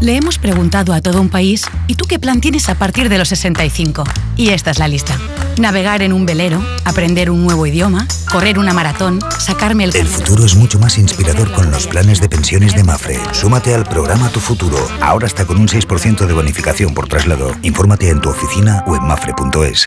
Le 0.00 0.16
hemos 0.16 0.38
preguntado 0.38 0.92
a 0.92 1.00
todo 1.00 1.20
un 1.20 1.28
país, 1.28 1.64
¿y 1.86 1.94
tú 1.94 2.04
qué 2.06 2.18
plan 2.18 2.40
tienes 2.40 2.68
a 2.68 2.74
partir 2.74 3.08
de 3.08 3.18
los 3.18 3.28
65? 3.28 4.04
Y 4.36 4.50
esta 4.50 4.70
es 4.70 4.78
la 4.78 4.88
lista. 4.88 5.18
Navegar 5.58 6.02
en 6.02 6.12
un 6.12 6.26
velero, 6.26 6.62
aprender 6.84 7.30
un 7.30 7.44
nuevo 7.44 7.66
idioma, 7.66 8.06
correr 8.30 8.58
una 8.58 8.74
maratón, 8.74 9.20
sacarme 9.38 9.84
el... 9.84 9.94
El 9.96 10.06
futuro 10.06 10.44
es 10.44 10.56
mucho 10.56 10.78
más 10.78 10.98
inspirador 10.98 11.52
con 11.52 11.70
los 11.70 11.86
planes 11.86 12.20
de 12.20 12.28
pensiones 12.28 12.74
de 12.74 12.84
Mafre. 12.84 13.18
Súmate 13.32 13.74
al 13.74 13.84
programa 13.84 14.28
Tu 14.30 14.40
Futuro. 14.40 14.78
Ahora 15.00 15.26
está 15.26 15.46
con 15.46 15.58
un 15.58 15.68
6% 15.68 16.26
de 16.26 16.32
bonificación 16.32 16.92
por 16.92 17.08
traslado. 17.08 17.52
Infórmate 17.62 18.10
en 18.10 18.20
tu 18.20 18.30
oficina 18.30 18.84
o 18.86 18.96
en 18.96 19.04
mafre.es. 19.04 19.86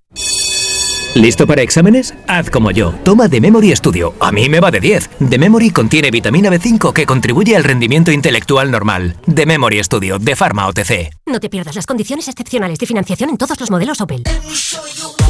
¿Listo 1.15 1.45
para 1.45 1.61
exámenes? 1.61 2.13
Haz 2.25 2.49
como 2.49 2.71
yo. 2.71 2.93
Toma 3.03 3.27
The 3.27 3.41
Memory 3.41 3.75
Studio. 3.75 4.13
A 4.21 4.31
mí 4.31 4.47
me 4.47 4.61
va 4.61 4.71
de 4.71 4.79
10. 4.79 5.09
The 5.29 5.37
Memory 5.37 5.71
contiene 5.71 6.09
vitamina 6.09 6.49
B5 6.49 6.93
que 6.93 7.05
contribuye 7.05 7.57
al 7.57 7.65
rendimiento 7.65 8.13
intelectual 8.13 8.71
normal. 8.71 9.17
The 9.33 9.45
Memory 9.45 9.83
Studio, 9.83 10.19
de 10.19 10.37
Pharma 10.37 10.67
OTC. 10.67 11.11
No 11.25 11.41
te 11.41 11.49
pierdas 11.49 11.75
las 11.75 11.85
condiciones 11.85 12.29
excepcionales 12.29 12.79
de 12.79 12.85
financiación 12.85 13.29
en 13.29 13.37
todos 13.37 13.59
los 13.59 13.69
modelos 13.69 13.99
Opel. 13.99 14.23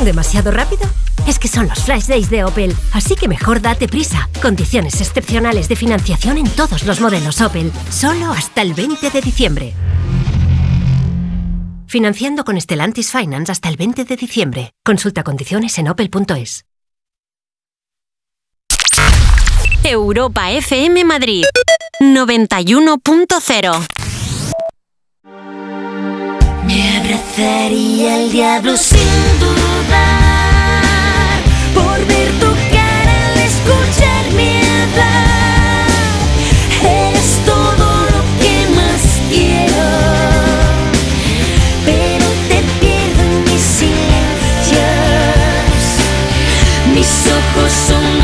¿Demasiado 0.05 0.51
rápido? 0.51 0.83
Es 1.27 1.39
que 1.39 1.47
son 1.47 1.67
los 1.67 1.79
Flash 1.79 2.05
Days 2.05 2.29
de 2.29 2.43
Opel, 2.43 2.75
así 2.93 3.15
que 3.15 3.27
mejor 3.27 3.59
date 3.59 3.87
prisa. 3.87 4.29
Condiciones 4.39 5.01
excepcionales 5.01 5.67
de 5.67 5.75
financiación 5.75 6.37
en 6.37 6.49
todos 6.49 6.83
los 6.85 7.01
modelos 7.01 7.41
Opel, 7.41 7.71
solo 7.89 8.31
hasta 8.31 8.61
el 8.61 8.75
20 8.75 9.09
de 9.09 9.21
diciembre. 9.21 9.73
Financiando 11.91 12.43
con 12.45 12.61
Stellantis 12.61 13.11
Finance 13.11 13.51
hasta 13.51 13.67
el 13.67 13.75
20 13.75 14.05
de 14.05 14.15
diciembre. 14.15 14.71
Consulta 14.81 15.23
condiciones 15.23 15.77
en 15.77 15.89
opel.es. 15.89 16.63
Europa 19.83 20.51
FM 20.51 21.03
Madrid 21.03 21.43
91.0 21.99 23.87
Me 26.65 26.97
abrazaría 26.97 28.23
el 28.23 28.31
diablo 28.31 28.77
sin 28.77 29.39
dudar 29.41 31.41
por 31.73 32.07
ver 32.07 32.31
tu 32.39 32.55
cara 32.71 33.27
al 33.27 33.37
escuchar 33.37 34.31
mi 34.33 34.61
hablar. 34.61 35.40
Mis 47.21 48.20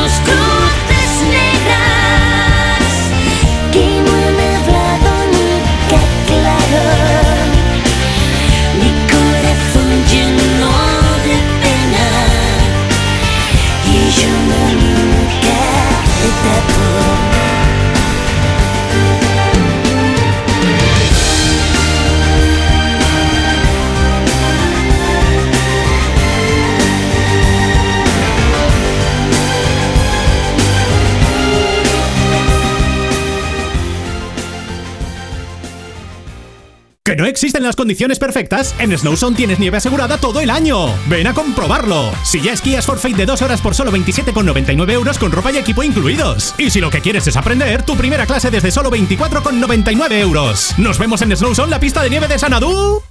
¿Que 37.08 37.16
no 37.16 37.26
existen 37.26 37.64
las 37.64 37.78
condiciones 37.78 38.20
perfectas? 38.20 38.76
En 38.80 38.92
Snowzone 38.98 39.38
tienes 39.38 39.60
nieve 39.60 39.78
asegurada 39.78 40.18
todo 40.18 40.42
el 40.42 40.50
año. 40.50 40.94
Ven 41.08 41.26
a 41.26 41.34
comprobarlo. 41.34 42.12
Si 42.26 42.42
ya 42.42 42.52
esquías 42.52 42.86
forfait 42.86 43.16
de 43.16 43.26
dos 43.26 43.42
horas 43.42 43.62
por 43.62 43.74
solo 43.74 43.94
27,99 43.94 44.92
euros 44.92 45.18
con 45.18 45.32
ropa 45.32 45.54
y 45.54 45.58
equipo 45.58 45.84
incluidos. 45.84 46.54
Y 46.58 46.70
si 46.70 46.82
lo 46.82 46.90
que 46.90 47.00
quieres 47.00 47.26
es 47.26 47.38
aprender, 47.38 47.84
tu 47.84 47.96
primera 47.96 48.26
clase 48.26 48.52
desde 48.52 48.72
solo 48.72 48.92
24,99 48.92 50.20
euros. 50.20 50.74
Nos 50.78 51.00
vemos 51.00 51.22
en 51.22 51.34
Snowzone, 51.34 51.70
la 51.70 51.80
pista 51.80 52.04
de 52.04 52.10
nieve 52.10 52.28
de 52.28 52.38
Sanadú. 52.38 53.02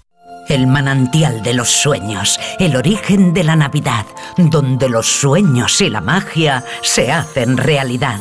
El 0.46 0.66
manantial 0.66 1.42
de 1.42 1.54
los 1.54 1.70
sueños, 1.70 2.38
el 2.58 2.76
origen 2.76 3.32
de 3.32 3.44
la 3.44 3.56
Navidad, 3.56 4.04
donde 4.36 4.90
los 4.90 5.06
sueños 5.06 5.80
y 5.80 5.88
la 5.88 6.02
magia 6.02 6.64
se 6.82 7.10
hacen 7.10 7.56
realidad. 7.56 8.20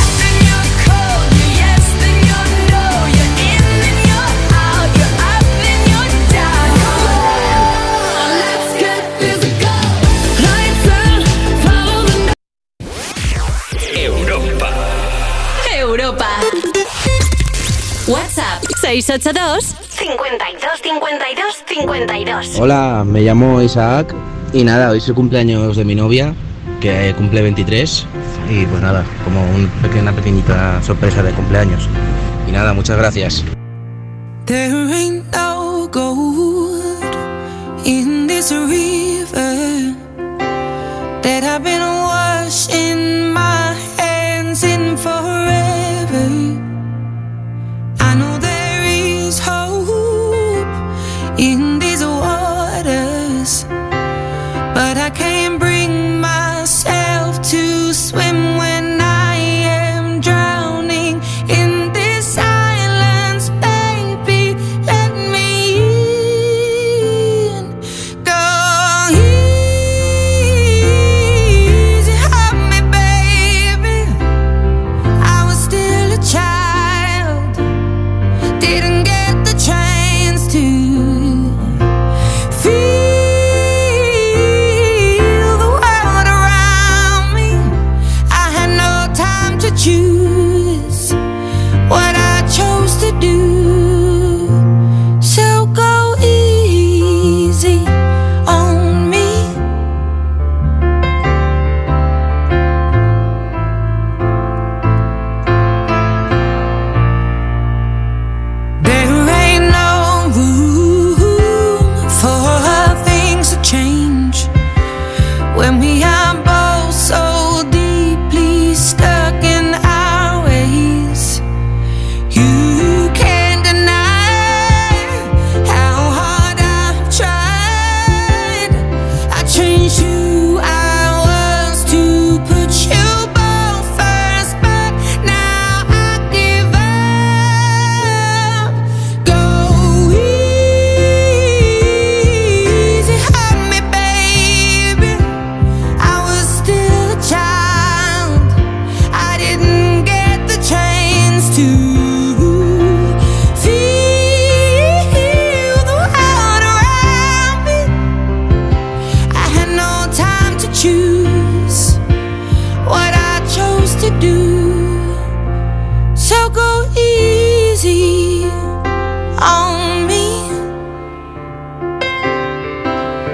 682 18.91 19.77
52 19.89 20.81
52 20.81 21.63
52. 21.65 22.59
Hola, 22.59 23.05
me 23.07 23.21
llamo 23.21 23.61
Isaac 23.61 24.13
y 24.51 24.65
nada, 24.65 24.89
hoy 24.89 24.97
es 24.97 25.07
el 25.07 25.15
cumpleaños 25.15 25.77
de 25.77 25.85
mi 25.85 25.95
novia, 25.95 26.33
que 26.81 27.13
cumple 27.15 27.41
23 27.41 28.05
y 28.49 28.65
pues 28.65 28.81
nada, 28.81 29.05
como 29.23 29.45
una 29.97 30.11
pequeñita 30.11 30.83
sorpresa 30.83 31.23
de 31.23 31.31
cumpleaños. 31.31 31.87
Y 32.49 32.51
nada, 32.51 32.73
muchas 32.73 32.97
gracias. 32.97 33.45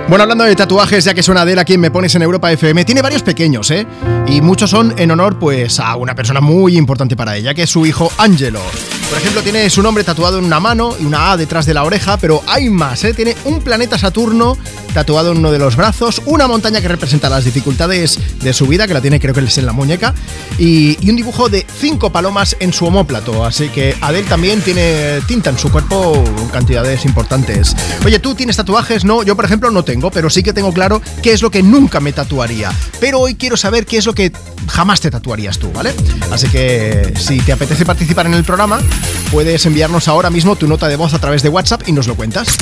Bueno, 0.10 0.24
hablando 0.24 0.46
de 0.46 0.56
tatuajes, 0.56 1.04
ya 1.04 1.14
que 1.14 1.22
suena 1.22 1.42
Adele 1.42 1.60
a 1.60 1.66
quien 1.66 1.82
me 1.82 1.92
pones 1.92 2.16
en 2.16 2.22
Europa 2.22 2.50
FM, 2.50 2.86
tiene 2.86 3.02
varios 3.02 3.24
pequeños, 3.24 3.70
¿eh? 3.72 3.86
Y 4.26 4.40
muchos 4.40 4.70
son 4.70 4.94
en 4.98 5.12
honor, 5.12 5.38
pues, 5.38 5.82
a 5.82 5.98
una 5.98 6.16
persona 6.16 6.40
muy 6.40 6.78
importante 6.78 7.18
para 7.18 7.36
ella, 7.36 7.54
que 7.54 7.64
es 7.64 7.70
su 7.70 7.86
hijo 7.86 8.10
Angelo. 8.18 8.62
Por 9.10 9.18
ejemplo, 9.20 9.42
tiene 9.42 9.70
su 9.70 9.82
nombre 9.82 10.04
tatuado 10.04 10.38
en 10.38 10.44
una 10.44 10.60
mano 10.60 10.94
y 11.00 11.06
una 11.06 11.32
A 11.32 11.38
detrás 11.38 11.66
de 11.66 11.74
la 11.74 11.86
oreja, 11.86 12.18
pero 12.18 12.44
hay 12.46 12.70
más, 12.70 13.06
¿eh? 13.06 13.14
Tiene 13.14 13.38
un 13.46 13.62
planeta 13.62 13.98
Saturno 13.98 14.58
tatuado 14.94 15.32
en 15.32 15.38
uno 15.38 15.52
de 15.52 15.60
los 15.60 15.76
brazos, 15.76 16.22
una 16.26 16.48
montaña 16.48 16.82
que 16.82 16.88
representa 16.88 17.30
las 17.30 17.46
dificultades 17.46 18.20
de 18.42 18.52
su 18.52 18.68
vida, 18.68 18.86
que 18.86 18.94
la 18.94 19.02
tiene 19.02 19.20
creo 19.20 19.34
que 19.34 19.42
es 19.42 19.58
en 19.58 19.66
la 19.66 19.72
muñeca, 19.72 20.14
y, 20.58 20.98
un 21.10 21.16
dibujo 21.16 21.48
de 21.48 21.66
cinco 21.80 22.12
palomas 22.12 22.58
en 22.60 22.74
su 22.74 22.86
omóplato. 22.86 23.46
Así 23.46 23.70
que 23.70 23.96
Adele 24.02 24.28
también 24.28 24.62
tiene 24.62 25.22
tinta 25.26 25.52
en 25.52 25.58
su 25.58 25.72
cuerpo 25.72 26.22
en 26.26 26.50
cantidades 26.50 27.06
importantes. 27.06 27.76
Oye, 28.06 28.20
¿tú 28.20 28.36
tienes 28.36 28.58
tatuajes? 28.58 29.06
No, 29.06 29.24
yo 29.24 29.36
por 29.36 29.46
ejemplo 29.46 29.72
no 29.72 29.84
tengo, 29.84 30.12
pero 30.12 30.30
sí 30.30 30.44
que 30.44 30.52
tengo 30.52 30.74
claro 30.74 31.02
qué 31.22 31.32
es 31.32 31.42
lo 31.42 31.50
que 31.50 31.64
nunca 31.64 32.02
me 32.02 32.12
tatuaría. 32.12 32.74
Pero 33.00 33.20
hoy 33.20 33.36
quiero 33.36 33.56
saber 33.56 33.86
qué 33.86 33.98
es 33.98 34.06
lo 34.06 34.14
que 34.14 34.34
jamás 34.68 35.00
te 35.00 35.10
tatuarías 35.10 35.60
tú, 35.60 35.72
¿vale? 35.72 35.94
Así 36.32 36.48
que 36.48 37.14
si 37.18 37.40
te 37.40 37.54
apetece 37.54 37.86
participar 37.86 38.26
en 38.26 38.34
el 38.34 38.44
programa, 38.44 38.80
puedes 39.32 39.66
enviarnos 39.66 40.08
ahora 40.08 40.30
mismo 40.30 40.56
tu 40.56 40.68
nota 40.68 40.88
de 40.88 40.96
voz 40.96 41.14
a 41.14 41.20
través 41.20 41.44
de 41.44 41.50
WhatsApp 41.50 41.88
y 41.88 41.92
nos 41.92 42.08
lo 42.08 42.16
cuentas. 42.16 42.58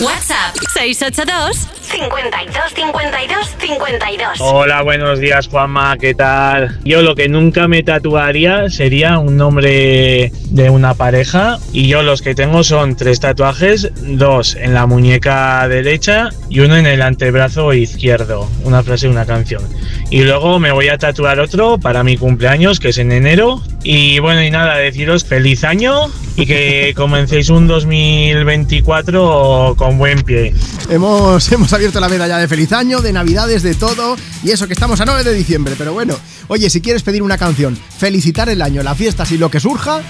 WhatsApp 0.00 0.56
682 0.72 1.68
52 1.82 2.74
52 2.74 3.56
52. 3.58 4.40
Hola, 4.40 4.82
buenos 4.82 5.20
días 5.20 5.48
Juanma, 5.48 5.98
¿qué 5.98 6.14
tal? 6.14 6.78
Yo 6.82 7.02
lo 7.02 7.14
que 7.14 7.28
nunca 7.28 7.68
me 7.68 7.82
tatuaría 7.82 8.70
sería 8.70 9.18
un 9.18 9.36
nombre 9.36 10.32
de 10.50 10.70
una 10.70 10.94
pareja 10.94 11.58
y 11.72 11.88
yo 11.88 12.02
los 12.02 12.22
que 12.22 12.34
tengo 12.34 12.64
son 12.64 12.96
tres 12.96 13.20
tatuajes, 13.20 13.90
dos 14.00 14.56
en 14.56 14.72
la 14.72 14.86
muñeca 14.86 15.68
derecha 15.68 16.30
y 16.48 16.60
uno 16.60 16.76
en 16.76 16.86
el 16.86 17.02
antebrazo 17.02 17.72
izquierdo, 17.74 18.48
una 18.64 18.82
frase 18.82 19.06
de 19.06 19.12
una 19.12 19.26
canción. 19.26 19.62
Y 20.10 20.22
luego 20.22 20.58
me 20.58 20.72
voy 20.72 20.88
a 20.88 20.98
tatuar 20.98 21.38
otro 21.38 21.78
para 21.78 22.02
mi 22.02 22.16
cumpleaños, 22.16 22.80
que 22.80 22.88
es 22.88 22.98
en 22.98 23.12
enero. 23.12 23.62
Y 23.82 24.18
bueno, 24.20 24.42
y 24.42 24.50
nada, 24.50 24.76
deciros 24.76 25.24
feliz 25.24 25.64
año 25.64 26.10
y 26.36 26.46
que 26.46 26.94
comencéis 26.96 27.50
un 27.50 27.66
2024 27.66 29.74
con 29.76 29.98
buen 29.98 30.22
pie. 30.22 30.54
Hemos, 30.88 31.50
hemos 31.52 31.72
abierto 31.72 32.00
la 32.00 32.08
medalla 32.08 32.38
de 32.38 32.48
feliz 32.48 32.72
año, 32.72 33.00
de 33.00 33.12
navidades, 33.12 33.62
de 33.62 33.74
todo, 33.74 34.16
y 34.42 34.50
eso 34.50 34.66
que 34.66 34.72
estamos 34.72 35.00
a 35.00 35.04
9 35.04 35.24
de 35.24 35.34
diciembre, 35.34 35.74
pero 35.76 35.92
bueno. 35.92 36.16
Oye, 36.48 36.70
si 36.70 36.80
quieres 36.80 37.02
pedir 37.02 37.22
una 37.22 37.38
canción, 37.38 37.78
felicitar 37.98 38.48
el 38.48 38.62
año, 38.62 38.82
las 38.82 38.96
fiestas 38.96 39.30
y 39.32 39.38
lo 39.38 39.50
que 39.50 39.60
surja, 39.60 40.02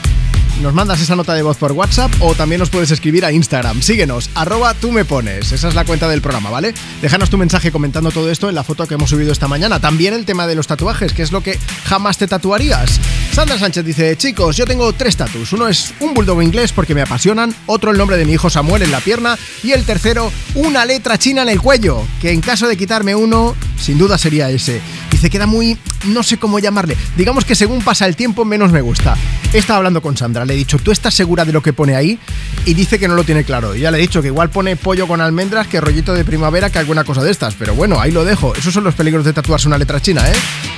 nos 0.61 0.75
mandas 0.75 1.01
esa 1.01 1.17
nota 1.17 1.35
de 1.35 1.43
voz 1.43 1.57
por 1.57 1.73
WhatsApp 1.73 2.13
o 2.21 2.35
también 2.35 2.59
nos 2.59 2.71
puedes 2.71 2.91
escribir 2.91 3.25
a 3.25 3.33
Instagram. 3.33 3.83
Síguenos, 3.83 4.31
arroba 4.35 4.75
tú 4.75 4.93
me 4.93 5.05
pones. 5.05 5.53
Esa 5.53 5.69
es 5.69 5.75
la 5.75 5.85
cuenta 5.85 6.09
del 6.09 6.21
programa, 6.21 6.51
¿vale? 6.51 6.75
Déjanos 7.01 7.31
tu 7.31 7.39
mensaje 7.39 7.73
comentando 7.73 8.11
todo 8.11 8.31
esto 8.31 8.49
en 8.49 8.55
la 8.55 8.65
foto 8.65 8.87
que 8.87 8.95
hemos 8.95 9.11
subido 9.11 9.33
esta 9.33 9.49
mañana. 9.49 9.81
También 9.81 10.15
el 10.15 10.25
tema 10.25 10.47
de 10.47 10.55
los 10.55 10.67
tatuajes, 10.67 11.13
que 11.13 11.23
es 11.23 11.33
lo 11.33 11.43
que 11.43 11.59
jamás 11.85 12.19
te 12.19 12.27
tatuarías. 12.27 13.01
Sandra 13.33 13.59
Sánchez 13.59 13.85
dice, 13.85 14.17
chicos, 14.17 14.57
yo 14.57 14.67
tengo 14.67 14.93
tres 14.93 15.17
tatus. 15.17 15.53
Uno 15.53 15.69
es 15.69 15.95
un 16.01 16.15
bulldog 16.15 16.43
inglés 16.43 16.73
porque 16.73 16.95
me 16.95 17.03
apasionan, 17.03 17.55
otro 17.67 17.91
el 17.91 17.99
nombre 17.99 18.17
de 18.17 18.25
mi 18.25 18.33
hijo 18.33 18.51
Samuel 18.51 18.83
en 18.83 18.91
la 18.91 19.01
pierna 19.01 19.39
y 19.63 19.73
el 19.73 19.85
tercero 19.85 20.33
una 20.55 20.85
letra 20.85 21.19
china 21.19 21.43
en 21.43 21.49
el 21.49 21.61
cuello, 21.61 22.07
que 22.21 22.33
en 22.33 22.41
caso 22.41 22.69
de 22.69 22.77
quitarme 22.77 23.15
uno, 23.15 23.55
sin 23.81 23.99
duda 23.99 24.19
sería 24.19 24.51
ese. 24.51 24.81
Dice, 25.11 25.31
queda 25.31 25.47
muy, 25.47 25.79
no 26.07 26.23
sé 26.23 26.37
cómo 26.39 26.59
llamarle. 26.59 26.97
Digamos 27.17 27.45
que 27.45 27.55
según 27.55 27.83
pasa 27.83 28.07
el 28.07 28.17
tiempo, 28.17 28.45
menos 28.45 28.73
me 28.73 28.81
gusta. 28.81 29.17
Estado 29.53 29.79
hablando 29.79 30.03
con 30.03 30.17
Sandra, 30.17 30.42
le 30.45 30.55
he 30.55 30.57
dicho, 30.57 30.79
¿tú 30.79 30.93
estás 30.93 31.15
segura 31.15 31.45
de 31.45 31.53
lo 31.53 31.63
que 31.63 31.73
pone 31.73 31.95
ahí? 31.95 32.19
Y 32.65 32.75
dice 32.75 32.99
que 32.99 33.09
no 33.09 33.15
lo 33.15 33.25
tiene 33.25 33.45
claro. 33.45 33.75
Ya 33.75 33.91
le 33.91 33.99
he 33.99 34.01
dicho 34.01 34.23
que 34.23 34.29
igual 34.29 34.51
pone 34.51 34.77
pollo 34.77 35.07
con 35.07 35.21
almendras, 35.21 35.67
que 35.67 35.81
rollito 35.81 36.15
de 36.15 36.25
primavera, 36.25 36.71
que 36.71 36.79
alguna 36.79 37.05
cosa 37.05 37.23
de 37.23 37.31
estas. 37.31 37.55
Pero 37.55 37.75
bueno, 37.75 38.01
ahí 38.01 38.11
lo 38.11 38.25
dejo. 38.25 38.55
Esos 38.55 38.73
son 38.73 38.85
los 38.85 38.95
peligros 38.95 39.25
de 39.25 39.33
tatuarse 39.33 39.69
una 39.69 39.79
letra 39.79 40.01
china, 40.01 40.29
¿eh? 40.29 40.35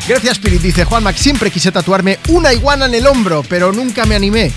Gracias, 0.09 0.33
Spirit. 0.35 0.63
Dice 0.63 0.85
Juan 0.85 1.03
Max, 1.03 1.21
siempre 1.21 1.51
quise 1.51 1.73
tatuarme 1.73 2.19
una 2.29 2.53
iguana 2.53 2.87
en 2.87 2.95
el 2.95 3.07
hombro, 3.07 3.43
pero 3.49 3.73
nunca 3.73 4.05
me 4.05 4.15
animé. 4.15 4.51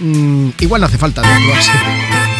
Mm, 0.00 0.50
igual 0.60 0.80
no 0.80 0.86
hace 0.86 0.98
falta 0.98 1.22
tatuarse. 1.22 1.70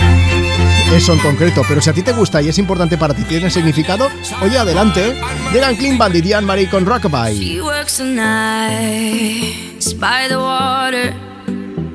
Eso 0.94 1.12
en 1.12 1.20
concreto, 1.20 1.62
pero 1.68 1.80
si 1.80 1.88
a 1.88 1.92
ti 1.92 2.02
te 2.02 2.12
gusta 2.12 2.42
y 2.42 2.48
es 2.48 2.58
importante 2.58 2.98
para 2.98 3.14
ti, 3.14 3.22
tiene 3.22 3.48
significado, 3.48 4.10
oye, 4.42 4.58
adelante. 4.58 5.14
Llegan 5.52 5.76
Clean 5.76 5.96
Bandit 5.96 6.26
y 6.26 6.32
Anne-Marie 6.32 6.68
con 6.68 6.84
Rockabye. 6.84 7.38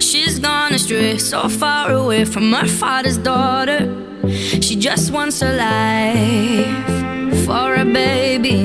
She's 0.06 0.38
gone 0.38 0.72
astray, 0.72 1.18
so 1.18 1.50
far 1.50 1.92
away 1.92 2.26
from 2.26 2.54
her 2.54 2.68
father's 2.68 3.18
daughter. 3.18 3.80
She 4.62 4.76
just 4.76 5.12
wants 5.12 5.42
a 5.42 5.52
life 5.52 7.46
for 7.46 7.74
a 7.74 7.84
baby. 7.84 8.60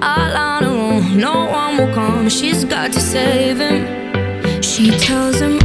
All 0.00 0.36
on 0.46 0.62
her 0.62 0.70
own, 0.70 1.18
no 1.18 1.46
one 1.46 1.76
will 1.76 1.92
come. 1.92 2.28
She's 2.28 2.64
got 2.64 2.92
to 2.92 3.00
save 3.00 3.58
him. 3.58 4.62
She 4.62 4.92
tells 4.92 5.40
him, 5.40 5.58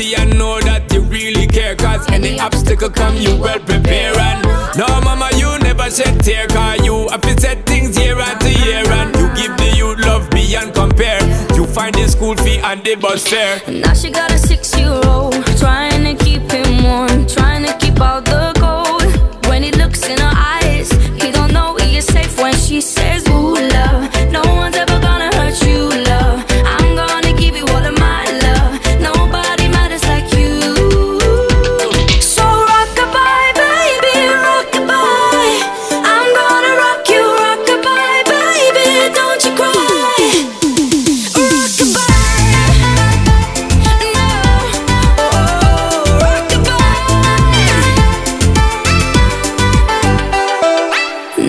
see 0.00 0.14
and 0.14 0.38
know 0.38 0.60
that 0.60 0.92
you 0.92 1.00
really 1.02 1.46
care. 1.46 1.76
Cause 1.76 2.08
any 2.10 2.40
obstacle 2.40 2.90
come, 2.90 3.16
you 3.16 3.36
well 3.36 3.60
prepare. 3.60 4.16
And 4.18 4.40
no, 4.78 4.86
mama, 5.04 5.28
you 5.36 5.50
never 5.58 5.90
shed 5.90 6.24
tear. 6.24 6.46
Cause 6.48 6.84
you 6.84 7.08
have 7.08 7.20
to 7.22 7.40
set 7.40 7.66
things 7.66 7.98
year 7.98 8.18
after 8.18 8.48
year. 8.48 8.84
And 8.98 9.14
you 9.16 9.26
give 9.40 9.56
the 9.56 9.70
youth 9.76 9.98
love 10.06 10.30
beyond 10.30 10.74
compare. 10.74 11.20
You 11.54 11.66
find 11.66 11.94
the 11.94 12.08
school 12.08 12.36
fee 12.36 12.58
and 12.58 12.82
the 12.84 12.94
bus 12.96 13.26
fare. 13.26 13.60
Now 13.68 13.94
she 13.94 14.10
got 14.10 14.32
a 14.32 14.38
six 14.38 14.76
year 14.78 15.00
old, 15.04 15.34
trying 15.58 16.04
to 16.08 16.24
keep 16.24 16.50
him 16.50 16.84
warm, 16.84 17.26
trying 17.26 17.64
to 17.66 17.76
keep 17.78 18.00
out 18.00 18.29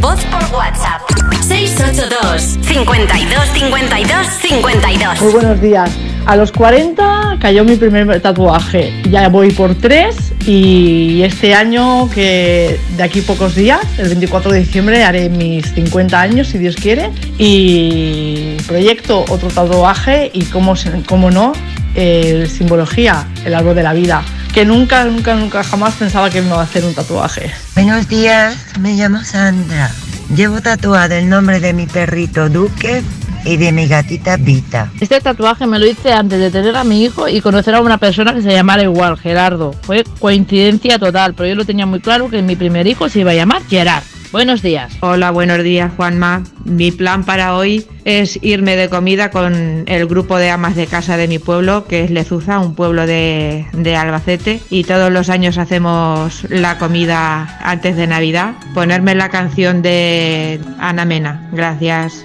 Voz 0.00 0.20
por 0.24 0.42
WhatsApp. 0.58 1.02
682 1.42 2.58
52 2.62 3.48
52 3.52 4.26
52 4.40 5.20
Muy 5.20 5.32
buenos 5.32 5.60
días. 5.60 5.90
A 6.26 6.36
los 6.36 6.52
40 6.52 7.38
cayó 7.40 7.64
mi 7.64 7.76
primer 7.76 8.20
tatuaje. 8.20 8.92
Ya 9.10 9.28
voy 9.28 9.52
por 9.52 9.74
tres 9.74 10.32
y 10.46 11.22
este 11.22 11.54
año, 11.54 12.08
que 12.10 12.78
de 12.96 13.02
aquí 13.02 13.20
pocos 13.20 13.54
días, 13.54 13.80
el 13.98 14.08
24 14.08 14.52
de 14.52 14.60
diciembre, 14.60 15.04
haré 15.04 15.28
mis 15.28 15.72
50 15.74 16.20
años, 16.20 16.48
si 16.48 16.58
Dios 16.58 16.76
quiere. 16.76 17.10
Y 17.38 18.56
proyecto 18.66 19.24
otro 19.28 19.48
tatuaje 19.48 20.30
y, 20.32 20.44
como, 20.44 20.74
como 21.06 21.30
no, 21.30 21.52
el 21.94 22.48
simbología, 22.48 23.26
el 23.44 23.54
árbol 23.54 23.74
de 23.74 23.82
la 23.82 23.92
vida. 23.92 24.22
Que 24.54 24.64
nunca, 24.64 25.04
nunca, 25.04 25.36
nunca 25.36 25.62
jamás 25.62 25.94
pensaba 25.94 26.28
que 26.28 26.42
me 26.42 26.48
iba 26.48 26.60
a 26.60 26.64
hacer 26.64 26.84
un 26.84 26.92
tatuaje. 26.92 27.52
Buenos 27.74 28.08
días, 28.08 28.56
me 28.80 28.94
llamo 28.94 29.22
Sandra. 29.22 29.90
Llevo 30.34 30.60
tatuado 30.60 31.14
el 31.14 31.28
nombre 31.28 31.60
de 31.60 31.72
mi 31.72 31.86
perrito 31.86 32.48
Duque 32.48 33.02
y 33.44 33.56
de 33.56 33.70
mi 33.70 33.86
gatita 33.86 34.36
Vita. 34.36 34.90
Este 35.00 35.20
tatuaje 35.20 35.66
me 35.68 35.78
lo 35.78 35.86
hice 35.86 36.12
antes 36.12 36.40
de 36.40 36.50
tener 36.50 36.76
a 36.76 36.82
mi 36.82 37.04
hijo 37.04 37.28
y 37.28 37.40
conocer 37.40 37.76
a 37.76 37.80
una 37.80 37.98
persona 37.98 38.34
que 38.34 38.42
se 38.42 38.50
llamara 38.50 38.82
igual, 38.82 39.16
Gerardo. 39.16 39.72
Fue 39.82 40.04
coincidencia 40.18 40.98
total, 40.98 41.34
pero 41.34 41.48
yo 41.48 41.54
lo 41.54 41.64
tenía 41.64 41.86
muy 41.86 42.00
claro 42.00 42.28
que 42.28 42.42
mi 42.42 42.56
primer 42.56 42.88
hijo 42.88 43.08
se 43.08 43.20
iba 43.20 43.30
a 43.30 43.34
llamar 43.34 43.62
Gerard. 43.68 44.02
Buenos 44.32 44.62
días. 44.62 44.96
Hola, 45.00 45.32
buenos 45.32 45.62
días 45.64 45.90
Juanma. 45.96 46.44
Mi 46.64 46.92
plan 46.92 47.24
para 47.24 47.56
hoy 47.56 47.84
es 48.04 48.38
irme 48.42 48.76
de 48.76 48.88
comida 48.88 49.30
con 49.30 49.84
el 49.86 50.06
grupo 50.06 50.38
de 50.38 50.50
amas 50.50 50.76
de 50.76 50.86
casa 50.86 51.16
de 51.16 51.26
mi 51.26 51.40
pueblo, 51.40 51.86
que 51.88 52.04
es 52.04 52.12
Lezuza, 52.12 52.60
un 52.60 52.76
pueblo 52.76 53.06
de, 53.06 53.66
de 53.72 53.96
Albacete. 53.96 54.60
Y 54.70 54.84
todos 54.84 55.10
los 55.10 55.30
años 55.30 55.58
hacemos 55.58 56.44
la 56.48 56.78
comida 56.78 57.58
antes 57.60 57.96
de 57.96 58.06
Navidad. 58.06 58.54
Ponerme 58.72 59.16
la 59.16 59.30
canción 59.30 59.82
de 59.82 60.60
Ana 60.78 61.04
Mena. 61.04 61.48
Gracias. 61.52 62.24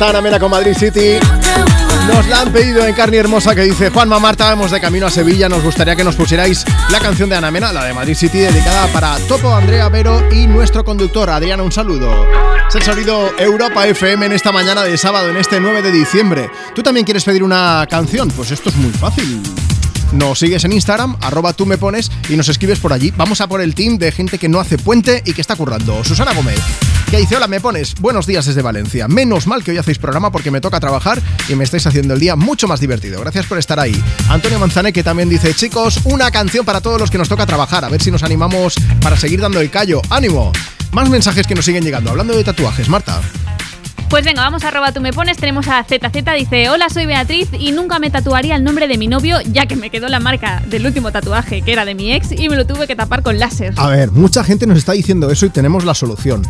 está 0.00 0.08
Ana 0.08 0.22
Mena 0.22 0.38
con 0.38 0.50
Madrid 0.50 0.72
City. 0.72 1.18
Nos 2.06 2.26
la 2.26 2.40
han 2.40 2.50
pedido 2.50 2.86
en 2.86 2.94
carne 2.94 3.18
hermosa 3.18 3.54
que 3.54 3.60
dice 3.64 3.90
Juanma 3.90 4.18
Marta, 4.18 4.44
vamos 4.46 4.70
de 4.70 4.80
camino 4.80 5.06
a 5.06 5.10
Sevilla. 5.10 5.46
Nos 5.46 5.62
gustaría 5.62 5.94
que 5.94 6.02
nos 6.02 6.16
pusierais 6.16 6.64
la 6.90 7.00
canción 7.00 7.28
de 7.28 7.36
Ana 7.36 7.50
Mena, 7.50 7.70
la 7.70 7.84
de 7.84 7.92
Madrid 7.92 8.14
City, 8.14 8.38
dedicada 8.38 8.86
para 8.94 9.18
Topo, 9.28 9.54
Andrea 9.54 9.90
Vero 9.90 10.26
y 10.32 10.46
nuestro 10.46 10.86
conductor 10.86 11.28
Adriana. 11.28 11.62
Un 11.62 11.70
saludo. 11.70 12.26
Es 12.66 12.76
el 12.76 12.82
sonido 12.82 13.30
Europa 13.38 13.86
FM 13.86 14.24
en 14.24 14.32
esta 14.32 14.52
mañana 14.52 14.84
de 14.84 14.96
sábado, 14.96 15.28
en 15.28 15.36
este 15.36 15.60
9 15.60 15.82
de 15.82 15.92
diciembre. 15.92 16.50
¿Tú 16.74 16.82
también 16.82 17.04
quieres 17.04 17.24
pedir 17.24 17.42
una 17.42 17.86
canción? 17.90 18.30
Pues 18.30 18.52
esto 18.52 18.70
es 18.70 18.76
muy 18.76 18.92
fácil. 18.92 19.42
Nos 20.12 20.38
sigues 20.38 20.64
en 20.64 20.72
Instagram, 20.72 21.16
arroba 21.20 21.52
tú 21.52 21.66
me 21.66 21.76
pones 21.76 22.10
y 22.30 22.36
nos 22.36 22.48
escribes 22.48 22.80
por 22.80 22.94
allí. 22.94 23.12
Vamos 23.16 23.42
a 23.42 23.48
por 23.48 23.60
el 23.60 23.74
team 23.74 23.98
de 23.98 24.10
gente 24.12 24.38
que 24.38 24.48
no 24.48 24.60
hace 24.60 24.78
puente 24.78 25.22
y 25.26 25.34
que 25.34 25.42
está 25.42 25.56
currando. 25.56 26.02
Susana 26.04 26.32
Gómez, 26.32 26.58
que 27.10 27.18
dice, 27.18 27.36
hola, 27.36 27.48
me 27.48 27.60
pones, 27.60 27.94
buenos 27.96 28.24
días 28.24 28.46
desde 28.46 28.62
Valencia. 28.62 29.08
Menos 29.08 29.48
mal 29.48 29.64
que 29.64 29.72
hoy 29.72 29.78
hacéis 29.78 29.98
programa 29.98 30.30
porque 30.30 30.52
me 30.52 30.60
toca 30.60 30.78
trabajar 30.78 31.20
y 31.48 31.56
me 31.56 31.64
estáis 31.64 31.84
haciendo 31.86 32.14
el 32.14 32.20
día 32.20 32.36
mucho 32.36 32.68
más 32.68 32.78
divertido. 32.78 33.20
Gracias 33.20 33.46
por 33.46 33.58
estar 33.58 33.80
ahí. 33.80 34.00
Antonio 34.28 34.60
Manzane, 34.60 34.92
que 34.92 35.02
también 35.02 35.28
dice, 35.28 35.52
chicos, 35.52 36.00
una 36.04 36.30
canción 36.30 36.64
para 36.64 36.80
todos 36.80 37.00
los 37.00 37.10
que 37.10 37.18
nos 37.18 37.28
toca 37.28 37.46
trabajar. 37.46 37.84
A 37.84 37.88
ver 37.88 38.00
si 38.00 38.12
nos 38.12 38.22
animamos 38.22 38.76
para 39.02 39.16
seguir 39.16 39.40
dando 39.40 39.60
el 39.60 39.70
callo. 39.70 40.00
¡Ánimo! 40.08 40.52
Más 40.92 41.10
mensajes 41.10 41.46
que 41.48 41.56
nos 41.56 41.64
siguen 41.64 41.82
llegando. 41.82 42.10
Hablando 42.10 42.36
de 42.36 42.44
tatuajes, 42.44 42.88
Marta. 42.88 43.20
Pues 44.10 44.24
venga, 44.24 44.42
vamos 44.42 44.64
a 44.64 44.68
arroba 44.68 44.90
tú 44.90 45.00
me 45.00 45.12
pones. 45.12 45.36
Tenemos 45.36 45.68
a 45.68 45.84
ZZ, 45.84 46.24
dice: 46.36 46.68
Hola, 46.68 46.88
soy 46.90 47.06
Beatriz 47.06 47.48
y 47.56 47.70
nunca 47.70 48.00
me 48.00 48.10
tatuaría 48.10 48.56
el 48.56 48.64
nombre 48.64 48.88
de 48.88 48.98
mi 48.98 49.06
novio, 49.06 49.38
ya 49.52 49.66
que 49.66 49.76
me 49.76 49.88
quedó 49.88 50.08
la 50.08 50.18
marca 50.18 50.60
del 50.66 50.84
último 50.84 51.12
tatuaje, 51.12 51.62
que 51.62 51.72
era 51.72 51.84
de 51.84 51.94
mi 51.94 52.12
ex, 52.12 52.32
y 52.32 52.48
me 52.48 52.56
lo 52.56 52.66
tuve 52.66 52.88
que 52.88 52.96
tapar 52.96 53.22
con 53.22 53.38
láser. 53.38 53.72
A 53.76 53.86
ver, 53.86 54.10
mucha 54.10 54.42
gente 54.42 54.66
nos 54.66 54.78
está 54.78 54.92
diciendo 54.92 55.30
eso 55.30 55.46
y 55.46 55.50
tenemos 55.50 55.84
la 55.84 55.94
solución. 55.94 56.42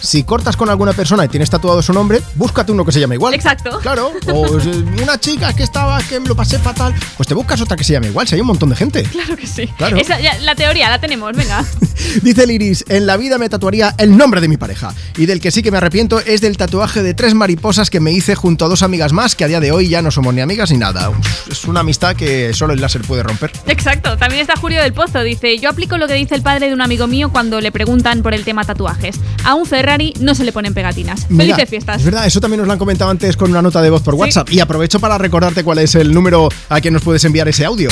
Si 0.00 0.22
cortas 0.22 0.56
con 0.56 0.70
alguna 0.70 0.92
persona 0.92 1.24
y 1.24 1.28
tienes 1.28 1.50
tatuado 1.50 1.82
su 1.82 1.92
nombre, 1.92 2.20
búscate 2.36 2.70
uno 2.70 2.84
que 2.84 2.92
se 2.92 3.00
llame 3.00 3.16
igual. 3.16 3.34
Exacto. 3.34 3.78
Claro. 3.80 4.12
O 4.32 4.58
eh, 4.60 4.84
una 5.02 5.18
chica 5.18 5.52
que 5.52 5.64
estaba, 5.64 6.00
que 6.02 6.20
me 6.20 6.28
lo 6.28 6.36
pasé 6.36 6.58
fatal, 6.58 6.94
pues 7.16 7.26
te 7.26 7.34
buscas 7.34 7.60
otra 7.60 7.76
que 7.76 7.84
se 7.84 7.94
llame 7.94 8.08
igual, 8.08 8.28
si 8.28 8.36
hay 8.36 8.40
un 8.40 8.46
montón 8.46 8.70
de 8.70 8.76
gente. 8.76 9.02
Claro 9.02 9.36
que 9.36 9.46
sí. 9.46 9.66
Claro. 9.76 9.96
Esa, 9.96 10.20
ya, 10.20 10.38
la 10.38 10.54
teoría 10.54 10.88
la 10.88 11.00
tenemos, 11.00 11.34
venga. 11.36 11.64
Dice 12.22 12.46
Liris, 12.46 12.84
en 12.88 13.06
la 13.06 13.16
vida 13.16 13.38
me 13.38 13.48
tatuaría 13.48 13.94
el 13.98 14.16
nombre 14.16 14.40
de 14.40 14.48
mi 14.48 14.56
pareja. 14.56 14.94
Y 15.16 15.26
del 15.26 15.40
que 15.40 15.50
sí 15.50 15.62
que 15.62 15.70
me 15.70 15.78
arrepiento 15.78 16.20
es 16.20 16.40
del 16.40 16.56
tatuaje 16.56 17.02
de 17.02 17.07
tres 17.14 17.34
mariposas 17.34 17.90
que 17.90 18.00
me 18.00 18.12
hice 18.12 18.34
junto 18.34 18.64
a 18.64 18.68
dos 18.68 18.82
amigas 18.82 19.12
más, 19.12 19.34
que 19.34 19.44
a 19.44 19.48
día 19.48 19.60
de 19.60 19.72
hoy 19.72 19.88
ya 19.88 20.02
no 20.02 20.10
somos 20.10 20.34
ni 20.34 20.40
amigas 20.40 20.70
ni 20.70 20.78
nada. 20.78 21.10
Es 21.50 21.64
una 21.64 21.80
amistad 21.80 22.16
que 22.16 22.52
solo 22.54 22.72
el 22.72 22.80
láser 22.80 23.02
puede 23.02 23.22
romper. 23.22 23.52
Exacto. 23.66 24.16
También 24.16 24.42
está 24.42 24.56
Julio 24.56 24.82
del 24.82 24.92
Pozo. 24.92 25.22
Dice: 25.22 25.58
Yo 25.58 25.70
aplico 25.70 25.98
lo 25.98 26.06
que 26.06 26.14
dice 26.14 26.34
el 26.34 26.42
padre 26.42 26.68
de 26.68 26.74
un 26.74 26.80
amigo 26.80 27.06
mío 27.06 27.30
cuando 27.30 27.60
le 27.60 27.72
preguntan 27.72 28.22
por 28.22 28.34
el 28.34 28.44
tema 28.44 28.64
tatuajes. 28.64 29.16
A 29.44 29.54
un 29.54 29.66
Ferrari 29.66 30.14
no 30.20 30.34
se 30.34 30.44
le 30.44 30.52
ponen 30.52 30.74
pegatinas. 30.74 31.26
Mira, 31.28 31.54
Felices 31.54 31.70
fiestas. 31.70 31.98
Es 31.98 32.04
verdad, 32.04 32.26
eso 32.26 32.40
también 32.40 32.58
nos 32.58 32.66
lo 32.66 32.72
han 32.72 32.78
comentado 32.78 33.10
antes 33.10 33.36
con 33.36 33.50
una 33.50 33.62
nota 33.62 33.82
de 33.82 33.90
voz 33.90 34.02
por 34.02 34.14
WhatsApp. 34.14 34.50
Y 34.50 34.60
aprovecho 34.60 35.00
para 35.00 35.18
recordarte 35.18 35.64
cuál 35.64 35.78
es 35.78 35.94
el 35.94 36.12
número 36.12 36.48
a 36.68 36.80
que 36.80 36.90
nos 36.90 37.02
puedes 37.02 37.24
enviar 37.24 37.48
ese 37.48 37.64
audio. 37.64 37.88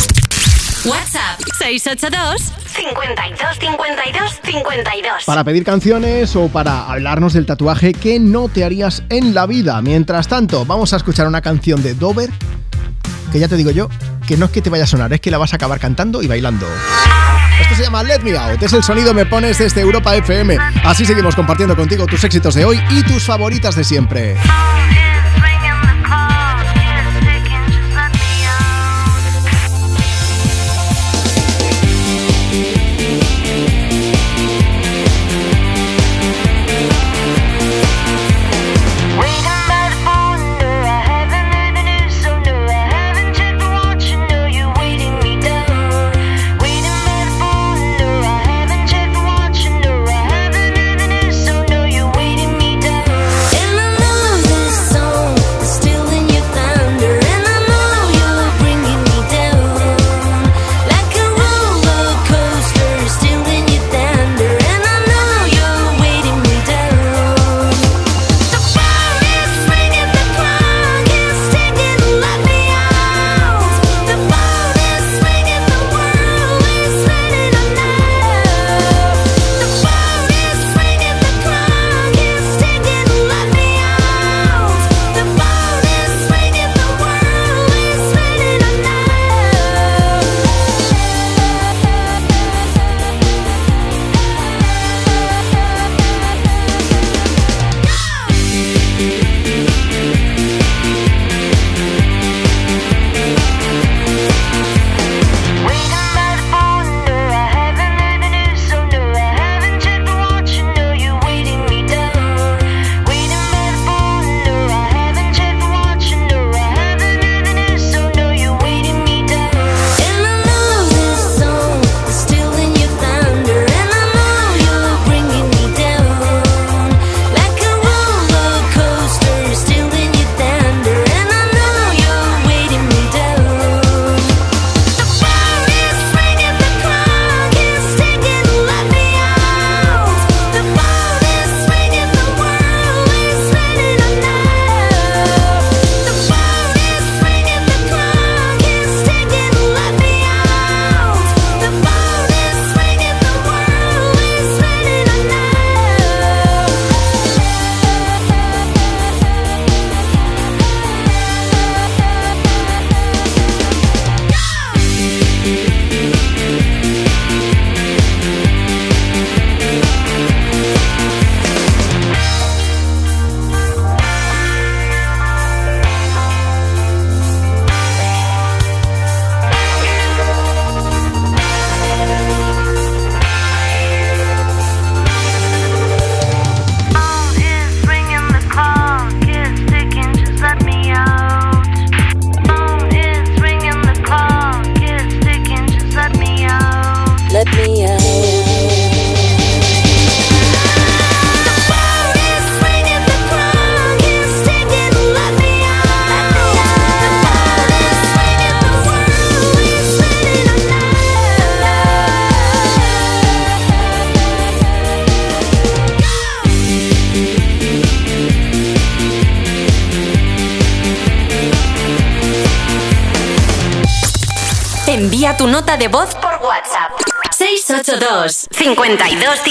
WhatsApp 0.86 1.40
682 1.58 2.52
52 2.66 3.58
52 3.58 4.40
52. 4.44 5.24
Para 5.24 5.42
pedir 5.42 5.64
canciones 5.64 6.36
o 6.36 6.48
para 6.48 6.86
hablarnos 6.86 7.32
del 7.32 7.44
tatuaje 7.44 7.92
que 7.92 8.20
no 8.20 8.48
te 8.48 8.64
harías 8.64 9.02
en 9.08 9.34
la 9.34 9.46
vida. 9.46 9.82
Mientras 9.82 10.28
tanto, 10.28 10.64
vamos 10.64 10.92
a 10.92 10.96
escuchar 10.96 11.26
una 11.26 11.40
canción 11.42 11.82
de 11.82 11.94
Dover 11.94 12.30
que 13.32 13.40
ya 13.40 13.48
te 13.48 13.56
digo 13.56 13.72
yo, 13.72 13.88
que 14.28 14.36
no 14.36 14.46
es 14.46 14.52
que 14.52 14.62
te 14.62 14.70
vaya 14.70 14.84
a 14.84 14.86
sonar, 14.86 15.12
es 15.12 15.20
que 15.20 15.32
la 15.32 15.38
vas 15.38 15.52
a 15.52 15.56
acabar 15.56 15.80
cantando 15.80 16.22
y 16.22 16.28
bailando. 16.28 16.66
Esto 17.60 17.74
se 17.74 17.82
llama 17.82 18.04
Let 18.04 18.20
Me 18.20 18.36
Out, 18.36 18.62
es 18.62 18.72
el 18.72 18.84
sonido 18.84 19.12
me 19.12 19.26
pones 19.26 19.58
desde 19.58 19.80
Europa 19.80 20.14
FM. 20.14 20.56
Así 20.84 21.04
seguimos 21.04 21.34
compartiendo 21.34 21.74
contigo 21.74 22.06
tus 22.06 22.22
éxitos 22.22 22.54
de 22.54 22.64
hoy 22.64 22.80
y 22.90 23.02
tus 23.02 23.24
favoritas 23.24 23.74
de 23.74 23.82
siempre. 23.82 24.36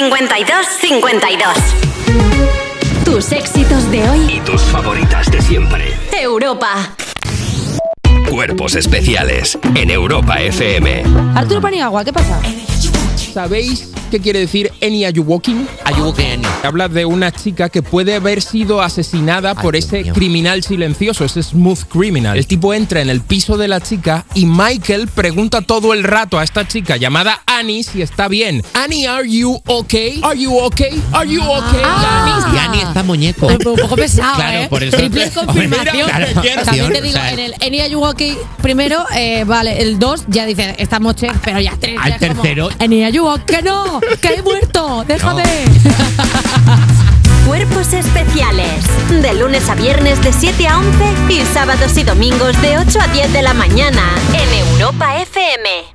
52 0.06 0.68
52 0.82 1.26
52. 1.26 3.06
Tus 3.06 3.32
éxitos 3.32 3.90
de 3.90 4.08
hoy. 4.08 4.36
Y 4.36 4.40
tus 4.42 4.62
favoritas 4.62 5.32
de 5.32 5.42
siempre. 5.42 5.96
Europa. 6.12 6.96
Cuerpos 8.30 8.76
especiales 8.76 9.58
en 9.74 9.90
Europa 9.90 10.40
FM. 10.40 11.04
Arturo 11.34 11.60
Paniagua, 11.60 12.06
¿qué 12.06 12.14
pasa? 12.14 12.40
¿Sabéis 13.34 13.92
qué 14.12 14.20
quiere 14.20 14.40
decir 14.40 14.72
Any 14.82 15.06
Are 15.06 15.14
You 15.14 15.24
Walking? 15.24 15.66
Habla 16.64 16.88
de 16.88 17.06
una 17.06 17.32
chica 17.32 17.70
que 17.70 17.82
puede 17.82 18.16
haber 18.16 18.42
sido 18.42 18.82
asesinada 18.82 19.56
por 19.56 19.76
ese 19.76 20.04
criminal 20.12 20.64
silencioso, 20.64 21.26
ese 21.26 21.44
smooth 21.44 21.84
criminal. 21.90 22.38
El 22.38 22.48
tipo 22.48 22.74
entra 22.74 23.02
en 23.02 23.10
el 23.10 23.22
piso 23.22 23.58
de 23.58 23.68
la 23.68 23.82
chica 23.82 24.26
y 24.36 24.46
Michael 24.46 25.08
pregunta 25.08 25.62
todo 25.62 25.94
el 25.94 26.04
rato 26.04 26.40
a 26.40 26.44
esta 26.44 26.68
chica 26.68 26.96
llamada 26.98 27.42
Annie 27.56 27.84
si 27.84 28.02
está 28.02 28.28
bien. 28.28 28.64
Annie, 28.74 29.08
are 29.08 29.28
you 29.28 29.62
okay? 29.68 30.20
Are 30.24 30.38
you 30.38 30.58
okay? 30.60 31.02
Are 31.14 31.28
you 31.30 31.42
okay? 31.42 31.82
Ah. 31.84 32.44
Annie? 32.46 32.56
Y 32.56 32.60
Annie 32.60 32.82
está 32.82 33.04
muñeco. 33.04 33.48
Un 33.48 33.58
poco 33.60 33.96
pesado, 33.96 34.36
Claro, 34.36 34.60
¿eh? 34.60 34.68
por 34.70 34.84
eso- 34.84 34.98
Triple 34.98 35.32
confirmación. 35.32 35.96
Mira, 35.96 36.12
claro, 36.32 36.64
También 36.66 36.92
te 36.92 37.00
o 37.00 37.02
digo, 37.02 37.14
sea, 37.18 37.32
en 37.32 37.40
el 37.40 37.56
Enya 37.62 37.88
Yuwoki, 37.88 38.38
primero, 38.62 39.06
eh, 39.16 39.44
vale, 39.46 39.82
el 39.82 40.00
2 40.00 40.26
ya 40.28 40.46
dice, 40.46 40.76
estamos 40.80 41.16
che, 41.16 41.32
pero 41.44 41.60
ya 41.60 41.74
tres. 41.80 41.98
Al 42.02 42.10
ya 42.12 42.16
es 42.18 42.28
como, 42.30 42.42
tercero- 42.44 42.70
Enya 42.80 43.10
Yuwoki, 43.10 43.44
que 43.46 43.62
no, 43.62 44.00
que 44.22 44.28
he 44.36 44.42
muerto, 44.42 45.04
déjame. 45.08 45.44
Cuerpos 47.48 47.94
especiales. 47.94 48.84
De 49.22 49.34
lunes 49.36 49.70
a 49.70 49.76
viernes 49.76 50.22
de 50.24 50.34
7 50.34 50.68
a 50.68 50.80
11 50.80 50.90
y 51.30 51.42
sábados 51.54 51.96
y 51.98 52.04
domingos 52.04 52.60
de 52.62 52.78
8 52.80 53.00
a 53.00 53.08
10 53.08 53.32
de 53.34 53.42
la 53.44 53.54
mañana 53.54 54.02
en 54.34 54.68
Europa 54.68 55.18
FM. 55.22 55.95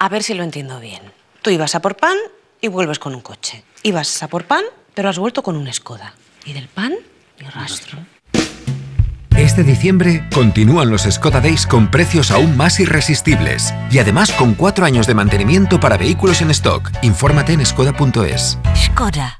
A 0.00 0.08
ver 0.08 0.22
si 0.22 0.32
lo 0.32 0.42
entiendo 0.42 0.80
bien. 0.80 1.02
Tú 1.42 1.50
ibas 1.50 1.74
a 1.74 1.82
por 1.82 1.94
pan 1.94 2.16
y 2.62 2.68
vuelves 2.68 2.98
con 2.98 3.14
un 3.14 3.20
coche. 3.20 3.64
Ibas 3.82 4.22
a 4.22 4.28
por 4.28 4.46
pan, 4.46 4.64
pero 4.94 5.10
has 5.10 5.18
vuelto 5.18 5.42
con 5.42 5.56
un 5.56 5.70
Skoda. 5.70 6.14
Y 6.46 6.54
del 6.54 6.68
pan, 6.68 6.94
ni 7.38 7.46
rastro. 7.46 7.98
Este 9.36 9.62
diciembre 9.62 10.26
continúan 10.34 10.90
los 10.90 11.02
Skoda 11.02 11.42
Days 11.42 11.66
con 11.66 11.90
precios 11.90 12.30
aún 12.30 12.56
más 12.56 12.80
irresistibles 12.80 13.74
y 13.90 13.98
además 13.98 14.32
con 14.32 14.54
cuatro 14.54 14.86
años 14.86 15.06
de 15.06 15.14
mantenimiento 15.14 15.78
para 15.78 15.98
vehículos 15.98 16.40
en 16.40 16.50
stock. 16.50 16.90
Infórmate 17.02 17.52
en 17.52 17.66
skoda.es. 17.66 18.58
Skoda. 18.74 19.39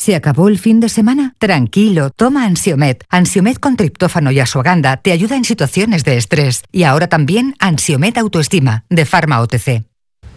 ¿Se 0.00 0.16
acabó 0.16 0.48
el 0.48 0.58
fin 0.58 0.80
de 0.80 0.88
semana? 0.88 1.34
Tranquilo, 1.38 2.08
toma 2.08 2.46
Ansiomet. 2.46 3.04
Ansiomet 3.10 3.58
con 3.58 3.76
triptófano 3.76 4.30
y 4.30 4.40
asuaganda 4.40 4.96
te 4.96 5.12
ayuda 5.12 5.36
en 5.36 5.44
situaciones 5.44 6.04
de 6.04 6.16
estrés. 6.16 6.62
Y 6.72 6.84
ahora 6.84 7.08
también 7.08 7.54
Ansiomet 7.58 8.16
Autoestima, 8.16 8.84
de 8.88 9.04
Pharma 9.04 9.42
OTC. 9.42 9.84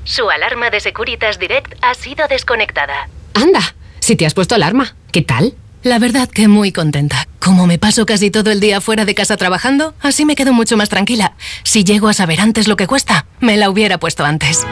Su 0.03 0.29
alarma 0.29 0.69
de 0.69 0.81
Securitas 0.81 1.39
Direct 1.39 1.75
ha 1.81 1.93
sido 1.93 2.27
desconectada. 2.27 3.07
Anda, 3.35 3.61
si 4.01 4.17
te 4.17 4.25
has 4.25 4.33
puesto 4.33 4.53
alarma, 4.53 4.97
¿qué 5.13 5.21
tal? 5.21 5.55
La 5.81 5.97
verdad 5.97 6.27
que 6.27 6.49
muy 6.49 6.73
contenta. 6.73 7.25
Como 7.39 7.65
me 7.65 7.79
paso 7.79 8.05
casi 8.05 8.31
todo 8.31 8.51
el 8.51 8.59
día 8.59 8.81
fuera 8.81 9.05
de 9.05 9.15
casa 9.15 9.37
trabajando, 9.37 9.95
así 10.01 10.25
me 10.25 10.35
quedo 10.35 10.51
mucho 10.51 10.75
más 10.75 10.89
tranquila. 10.89 11.37
Si 11.63 11.85
llego 11.85 12.09
a 12.09 12.13
saber 12.13 12.41
antes 12.41 12.67
lo 12.67 12.75
que 12.75 12.87
cuesta, 12.87 13.27
me 13.39 13.55
la 13.55 13.69
hubiera 13.69 13.97
puesto 13.97 14.25
antes. 14.25 14.67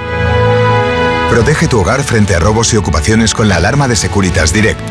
Protege 1.31 1.67
tu 1.69 1.79
hogar 1.79 2.03
frente 2.03 2.35
a 2.35 2.39
robos 2.39 2.73
y 2.73 2.77
ocupaciones 2.77 3.33
con 3.33 3.47
la 3.47 3.55
alarma 3.55 3.87
de 3.87 3.95
Securitas 3.95 4.51
Direct. 4.51 4.81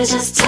just 0.08 0.47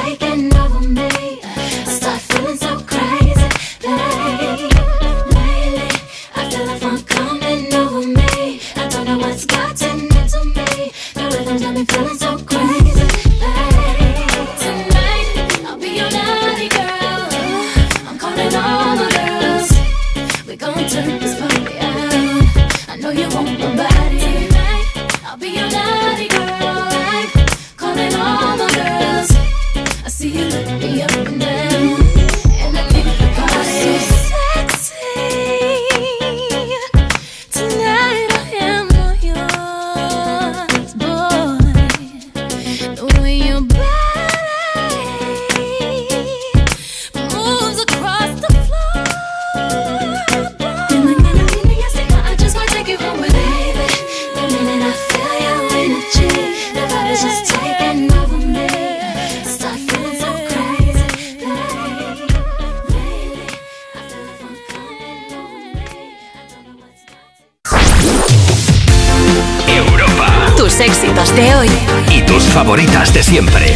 Éxitos 70.79 71.35
de 71.35 71.55
hoy 71.55 71.69
Y 72.09 72.21
tus 72.21 72.43
favoritas 72.43 73.13
de 73.13 73.21
siempre. 73.21 73.75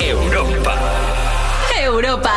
Europa. 0.00 0.74
Europa. 1.80 2.32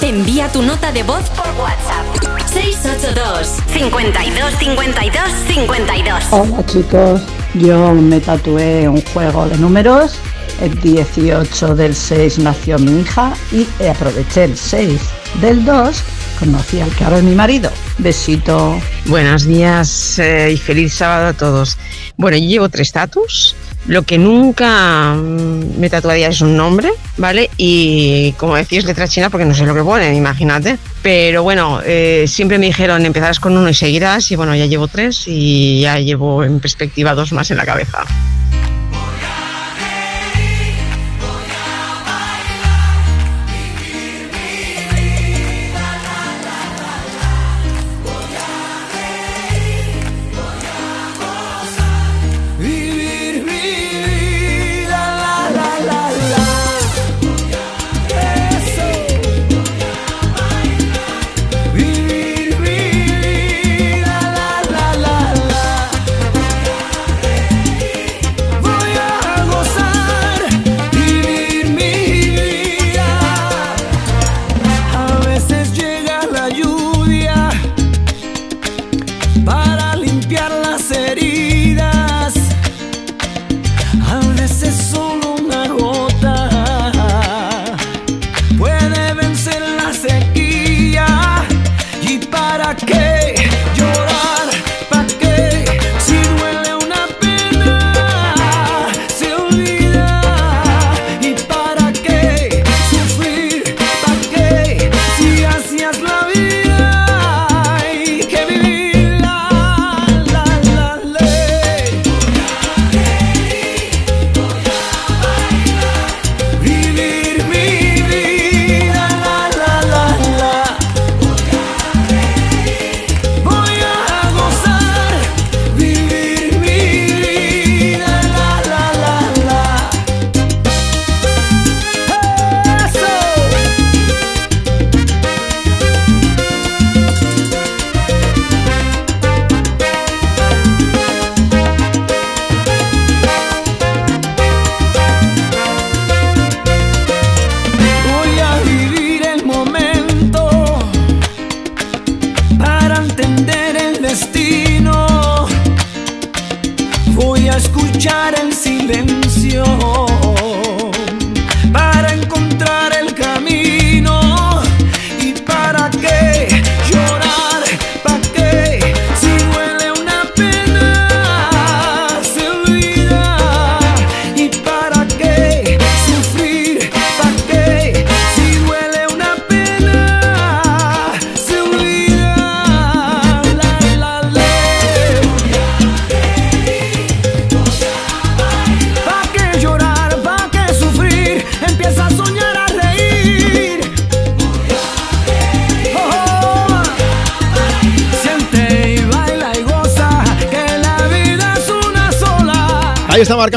Envía 0.00 0.48
tu 0.48 0.62
nota 0.62 0.90
de 0.90 1.02
voz 1.02 1.28
por 1.30 1.48
WhatsApp. 1.60 2.06
682 2.50 3.46
52 3.74 4.54
52 4.58 5.22
52. 5.46 6.24
Hola 6.30 6.66
chicos, 6.66 7.20
yo 7.54 7.92
me 7.92 8.20
tatué 8.20 8.88
un 8.88 9.02
juego 9.12 9.46
de 9.48 9.58
números. 9.58 10.18
El 10.62 10.80
18 10.80 11.74
del 11.74 11.94
6 11.94 12.38
nació 12.38 12.78
mi 12.78 13.00
hija 13.00 13.34
y 13.52 13.66
aproveché 13.86 14.44
el 14.44 14.56
6 14.56 14.98
del 15.42 15.62
2. 15.64 16.02
Conocí 16.40 16.80
al 16.80 16.90
que 16.96 17.04
ahora 17.04 17.18
es 17.18 17.22
mi 17.22 17.34
marido. 17.34 17.70
Besito. 17.98 18.80
Buenos 19.04 19.44
días 19.44 20.18
eh, 20.18 20.52
y 20.54 20.56
feliz 20.56 20.94
sábado 20.94 21.26
a 21.26 21.32
todos. 21.34 21.76
Bueno, 22.16 22.38
yo 22.38 22.48
llevo 22.48 22.68
tres 22.70 22.92
tatus. 22.92 23.54
Lo 23.86 24.04
que 24.04 24.16
nunca 24.16 25.12
mm, 25.12 25.78
me 25.78 25.90
tatuaría 25.90 26.28
es 26.28 26.40
un 26.40 26.56
nombre, 26.56 26.92
¿vale? 27.18 27.50
Y 27.58 28.32
como 28.38 28.56
decís, 28.56 28.84
letra 28.86 29.06
china 29.06 29.28
porque 29.28 29.44
no 29.44 29.54
sé 29.54 29.66
lo 29.66 29.74
que 29.74 29.82
ponen, 29.82 30.14
imagínate. 30.14 30.78
Pero 31.02 31.42
bueno, 31.42 31.82
eh, 31.84 32.24
siempre 32.26 32.58
me 32.58 32.66
dijeron 32.66 33.04
empezarás 33.04 33.38
con 33.38 33.54
uno 33.54 33.68
y 33.68 33.74
seguirás 33.74 34.30
y 34.30 34.36
bueno, 34.36 34.54
ya 34.54 34.64
llevo 34.64 34.88
tres 34.88 35.24
y 35.26 35.82
ya 35.82 35.98
llevo 35.98 36.42
en 36.42 36.58
perspectiva 36.58 37.14
dos 37.14 37.32
más 37.32 37.50
en 37.50 37.58
la 37.58 37.66
cabeza. 37.66 38.06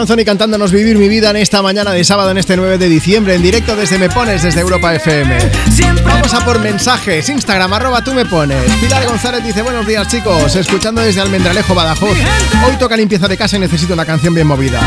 Anthony 0.03 0.25
cantándonos 0.25 0.73
Vivir 0.73 0.97
mi 0.97 1.07
vida 1.07 1.29
en 1.29 1.37
esta 1.37 1.61
mañana 1.61 1.91
de 1.91 2.03
sábado, 2.03 2.29
en 2.29 2.37
este 2.37 2.57
9 2.57 2.77
de 2.77 2.89
diciembre, 2.89 3.35
en 3.35 3.41
directo 3.41 3.73
desde 3.73 3.97
Me 3.97 4.09
Pones, 4.09 4.43
desde 4.43 4.59
Europa 4.59 4.93
FM. 4.93 5.37
Vamos 6.03 6.33
a 6.33 6.43
por 6.43 6.59
mensajes, 6.59 7.29
Instagram, 7.29 7.71
arroba 7.71 8.03
tú 8.03 8.13
me 8.13 8.25
pones. 8.25 8.69
Pilar 8.81 9.05
González 9.07 9.45
dice, 9.45 9.61
buenos 9.61 9.87
días 9.87 10.05
chicos, 10.09 10.57
escuchando 10.57 10.99
desde 10.99 11.21
Almendralejo, 11.21 11.73
Badajoz. 11.73 12.17
Hoy 12.67 12.75
toca 12.77 12.97
limpieza 12.97 13.29
de 13.29 13.37
casa 13.37 13.55
y 13.55 13.59
necesito 13.61 13.93
una 13.93 14.05
canción 14.05 14.33
bien 14.33 14.45
movida. 14.45 14.81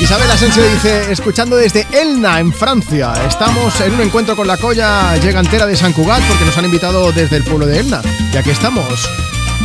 Isabel 0.00 0.28
Asensio 0.32 0.64
dice, 0.72 1.12
escuchando 1.12 1.54
desde 1.54 1.86
Elna, 1.92 2.40
en 2.40 2.52
Francia. 2.52 3.12
Estamos 3.28 3.80
en 3.82 3.94
un 3.94 4.00
encuentro 4.00 4.34
con 4.34 4.48
la 4.48 4.56
colla 4.56 5.16
llegantera 5.18 5.64
de 5.64 5.76
San 5.76 5.92
Cugat 5.92 6.24
porque 6.26 6.44
nos 6.44 6.58
han 6.58 6.64
invitado 6.64 7.12
desde 7.12 7.36
el 7.36 7.44
pueblo 7.44 7.66
de 7.66 7.78
Elna. 7.78 8.02
Y 8.34 8.36
aquí 8.36 8.50
estamos. 8.50 9.08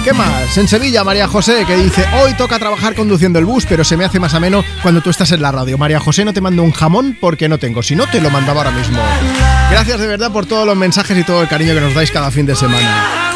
¿Qué 0.03 0.11
más? 0.11 0.57
En 0.57 0.67
Sevilla, 0.67 1.03
María 1.03 1.27
José, 1.27 1.65
que 1.65 1.77
dice, 1.77 2.05
hoy 2.21 2.33
toca 2.33 2.59
trabajar 2.59 2.93
conduciendo 2.93 3.39
el 3.39 3.45
bus, 3.45 3.65
pero 3.67 3.83
se 3.83 3.95
me 3.95 4.03
hace 4.03 4.19
más 4.19 4.33
ameno 4.33 4.63
cuando 4.81 5.01
tú 5.01 5.09
estás 5.09 5.31
en 5.31 5.41
la 5.41 5.51
radio. 5.51 5.77
María 5.77 5.99
José, 5.99 6.25
no 6.25 6.33
te 6.33 6.41
mando 6.41 6.61
un 6.63 6.71
jamón 6.71 7.17
porque 7.19 7.47
no 7.47 7.57
tengo, 7.57 7.81
si 7.81 7.95
no 7.95 8.07
te 8.07 8.19
lo 8.19 8.29
mandaba 8.29 8.63
ahora 8.63 8.71
mismo. 8.71 8.99
Gracias 9.71 9.99
de 9.99 10.07
verdad 10.07 10.31
por 10.31 10.45
todos 10.45 10.65
los 10.65 10.75
mensajes 10.75 11.17
y 11.17 11.23
todo 11.23 11.41
el 11.41 11.47
cariño 11.47 11.73
que 11.73 11.81
nos 11.81 11.93
dais 11.93 12.11
cada 12.11 12.31
fin 12.31 12.45
de 12.45 12.55
semana. 12.55 13.33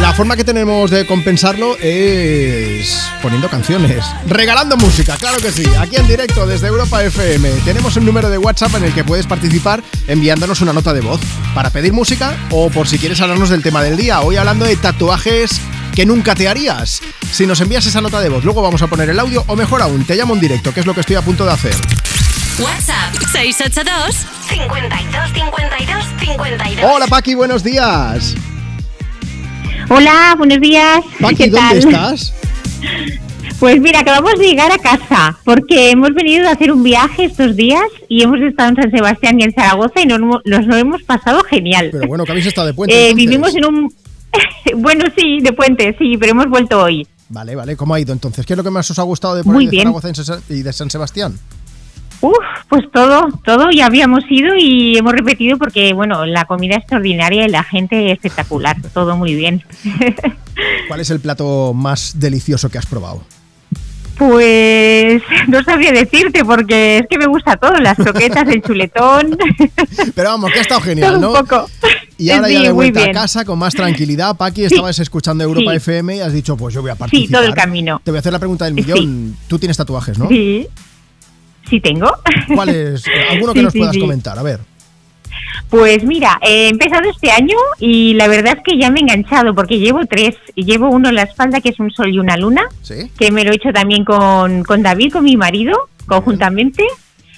La 0.00 0.12
forma 0.12 0.36
que 0.36 0.44
tenemos 0.44 0.92
de 0.92 1.04
compensarlo 1.06 1.76
es 1.80 3.02
poniendo 3.20 3.48
canciones, 3.48 4.04
regalando 4.26 4.76
música, 4.76 5.16
claro 5.16 5.38
que 5.38 5.50
sí, 5.50 5.64
aquí 5.78 5.96
en 5.96 6.06
directo 6.06 6.46
desde 6.46 6.68
Europa 6.68 7.02
FM. 7.02 7.50
Tenemos 7.64 7.96
un 7.96 8.06
número 8.06 8.30
de 8.30 8.38
WhatsApp 8.38 8.76
en 8.76 8.84
el 8.84 8.94
que 8.94 9.02
puedes 9.02 9.26
participar 9.26 9.82
enviándonos 10.06 10.60
una 10.60 10.72
nota 10.72 10.92
de 10.92 11.00
voz 11.00 11.20
para 11.52 11.70
pedir 11.70 11.92
música 11.92 12.36
o 12.50 12.70
por 12.70 12.86
si 12.86 12.98
quieres 12.98 13.20
hablarnos 13.20 13.48
del 13.48 13.62
tema 13.62 13.82
del 13.82 13.96
día. 13.96 14.20
Hoy 14.20 14.36
hablando 14.36 14.66
de 14.66 14.76
tatuajes 14.76 15.60
que 15.98 16.06
nunca 16.06 16.36
te 16.36 16.46
harías. 16.46 17.02
Si 17.32 17.44
nos 17.44 17.60
envías 17.60 17.84
esa 17.84 18.00
nota 18.00 18.20
de 18.20 18.28
voz, 18.28 18.44
luego 18.44 18.62
vamos 18.62 18.80
a 18.82 18.86
poner 18.86 19.10
el 19.10 19.18
audio 19.18 19.42
o 19.48 19.56
mejor 19.56 19.82
aún, 19.82 20.04
te 20.04 20.14
llamo 20.14 20.32
en 20.32 20.38
directo, 20.38 20.72
que 20.72 20.78
es 20.78 20.86
lo 20.86 20.94
que 20.94 21.00
estoy 21.00 21.16
a 21.16 21.22
punto 21.22 21.44
de 21.44 21.50
hacer. 21.50 21.74
WhatsApp 22.60 23.12
682 23.32 24.14
52 24.48 25.32
52 25.34 26.04
52. 26.20 26.84
Hola 26.94 27.08
Paqui, 27.08 27.34
buenos 27.34 27.64
días. 27.64 28.36
Hola, 29.88 30.36
buenos 30.38 30.60
días. 30.60 31.00
Paqui, 31.20 31.34
¿Qué 31.34 31.50
¿dónde 31.50 31.80
tal? 31.80 31.94
estás? 31.94 32.34
Pues 33.58 33.80
mira, 33.80 33.98
acabamos 33.98 34.38
de 34.38 34.46
llegar 34.46 34.70
a 34.70 34.78
casa 34.78 35.36
porque 35.42 35.90
hemos 35.90 36.14
venido 36.14 36.48
a 36.48 36.52
hacer 36.52 36.70
un 36.70 36.84
viaje 36.84 37.24
estos 37.24 37.56
días 37.56 37.82
y 38.08 38.22
hemos 38.22 38.40
estado 38.40 38.68
en 38.68 38.76
San 38.76 38.90
Sebastián 38.92 39.40
y 39.40 39.42
en 39.42 39.52
Zaragoza 39.52 40.00
y 40.00 40.06
nos, 40.06 40.20
nos 40.20 40.64
lo 40.64 40.76
hemos 40.76 41.02
pasado 41.02 41.42
genial. 41.42 41.88
Pero 41.90 42.06
bueno, 42.06 42.24
que 42.24 42.30
habéis 42.30 42.46
estado 42.46 42.68
de 42.68 42.74
puente. 42.74 43.10
Eh, 43.10 43.14
vivimos 43.14 43.56
en 43.56 43.64
un... 43.64 43.92
bueno, 44.76 45.04
sí, 45.16 45.38
de 45.40 45.52
puente, 45.52 45.94
sí, 45.98 46.16
pero 46.18 46.32
hemos 46.32 46.46
vuelto 46.48 46.80
hoy. 46.82 47.06
Vale, 47.30 47.54
vale, 47.54 47.76
¿cómo 47.76 47.94
ha 47.94 48.00
ido 48.00 48.12
entonces? 48.12 48.46
¿Qué 48.46 48.54
es 48.54 48.56
lo 48.56 48.64
que 48.64 48.70
más 48.70 48.90
os 48.90 48.98
ha 48.98 49.02
gustado 49.02 49.34
de 49.34 49.44
por 49.44 49.52
Muy 49.52 49.64
ahí 49.64 49.66
de 49.66 49.70
bien. 49.72 49.92
Zaragoza 49.92 50.40
y 50.48 50.62
de 50.62 50.72
San 50.72 50.90
Sebastián? 50.90 51.38
Uf, 52.20 52.34
pues 52.68 52.90
todo, 52.90 53.28
todo 53.44 53.70
ya 53.70 53.86
habíamos 53.86 54.24
ido 54.28 54.54
y 54.56 54.96
hemos 54.98 55.12
repetido 55.12 55.56
porque, 55.56 55.92
bueno, 55.92 56.26
la 56.26 56.46
comida 56.46 56.76
extraordinaria 56.76 57.44
y 57.44 57.48
la 57.48 57.62
gente 57.62 58.10
espectacular, 58.10 58.76
todo 58.94 59.16
muy 59.16 59.34
bien. 59.34 59.62
¿Cuál 60.88 61.00
es 61.00 61.10
el 61.10 61.20
plato 61.20 61.72
más 61.74 62.18
delicioso 62.18 62.70
que 62.70 62.78
has 62.78 62.86
probado? 62.86 63.22
Pues 64.16 65.22
no 65.46 65.62
sabría 65.62 65.92
decirte 65.92 66.44
porque 66.44 66.98
es 66.98 67.06
que 67.08 67.18
me 67.18 67.26
gusta 67.26 67.56
todo, 67.56 67.74
las 67.74 67.94
croquetas, 67.94 68.48
el 68.48 68.62
chuletón. 68.62 69.38
Pero 70.12 70.30
vamos, 70.30 70.50
que 70.50 70.58
ha 70.58 70.62
estado 70.62 70.80
genial, 70.80 71.12
Todo 71.12 71.20
¿no? 71.20 71.28
un 71.30 71.46
poco. 71.46 71.70
Y 72.18 72.30
ahora 72.30 72.50
ya 72.50 72.58
Sí, 72.58 72.64
de 72.66 72.72
vuelta 72.72 73.04
a 73.04 73.12
casa 73.12 73.44
con 73.44 73.58
más 73.58 73.74
tranquilidad. 73.76 74.36
Paqui, 74.36 74.64
estabas 74.64 74.98
escuchando 74.98 75.44
Europa 75.44 75.70
Sí. 75.70 75.76
FM 75.76 76.16
y 76.16 76.20
has 76.20 76.32
dicho, 76.32 76.56
pues 76.56 76.74
yo 76.74 76.82
voy 76.82 76.90
a 76.90 76.96
participar. 76.96 77.26
Sí, 77.28 77.32
todo 77.32 77.42
el 77.44 77.54
camino. 77.54 78.00
Te 78.04 78.10
voy 78.10 78.18
a 78.18 78.20
hacer 78.20 78.32
la 78.32 78.38
pregunta 78.40 78.64
del 78.64 78.74
millón. 78.74 79.36
Tú 79.46 79.58
tienes 79.58 79.76
tatuajes, 79.76 80.18
¿no? 80.18 80.28
Sí. 80.28 80.66
Sí 81.70 81.80
tengo. 81.80 82.10
¿Cuál 82.54 82.70
es? 82.70 83.04
¿Alguno 83.30 83.52
que 83.52 83.60
Sí, 83.60 83.64
nos 83.64 83.72
sí, 83.72 83.78
puedas 83.78 83.94
sí. 83.94 84.00
comentar? 84.00 84.38
A 84.38 84.42
ver. 84.42 84.60
Pues 85.70 86.02
mira, 86.02 86.38
he 86.42 86.68
empezado 86.68 87.08
este 87.10 87.30
año 87.30 87.56
y 87.78 88.14
la 88.14 88.26
verdad 88.26 88.54
es 88.56 88.62
que 88.64 88.78
ya 88.78 88.90
me 88.90 89.00
he 89.00 89.02
enganchado 89.02 89.54
porque 89.54 89.78
llevo 89.78 90.00
tres. 90.06 90.34
Llevo 90.56 90.88
uno 90.90 91.10
en 91.10 91.14
la 91.14 91.22
espalda 91.24 91.60
que 91.60 91.68
es 91.68 91.78
un 91.78 91.90
sol 91.90 92.12
y 92.12 92.18
una 92.18 92.36
luna, 92.36 92.62
¿Sí? 92.82 93.10
que 93.18 93.30
me 93.30 93.44
lo 93.44 93.52
he 93.52 93.56
hecho 93.56 93.70
también 93.72 94.04
con, 94.04 94.64
con 94.64 94.82
David, 94.82 95.12
con 95.12 95.24
mi 95.24 95.36
marido, 95.36 95.88
conjuntamente. 96.06 96.84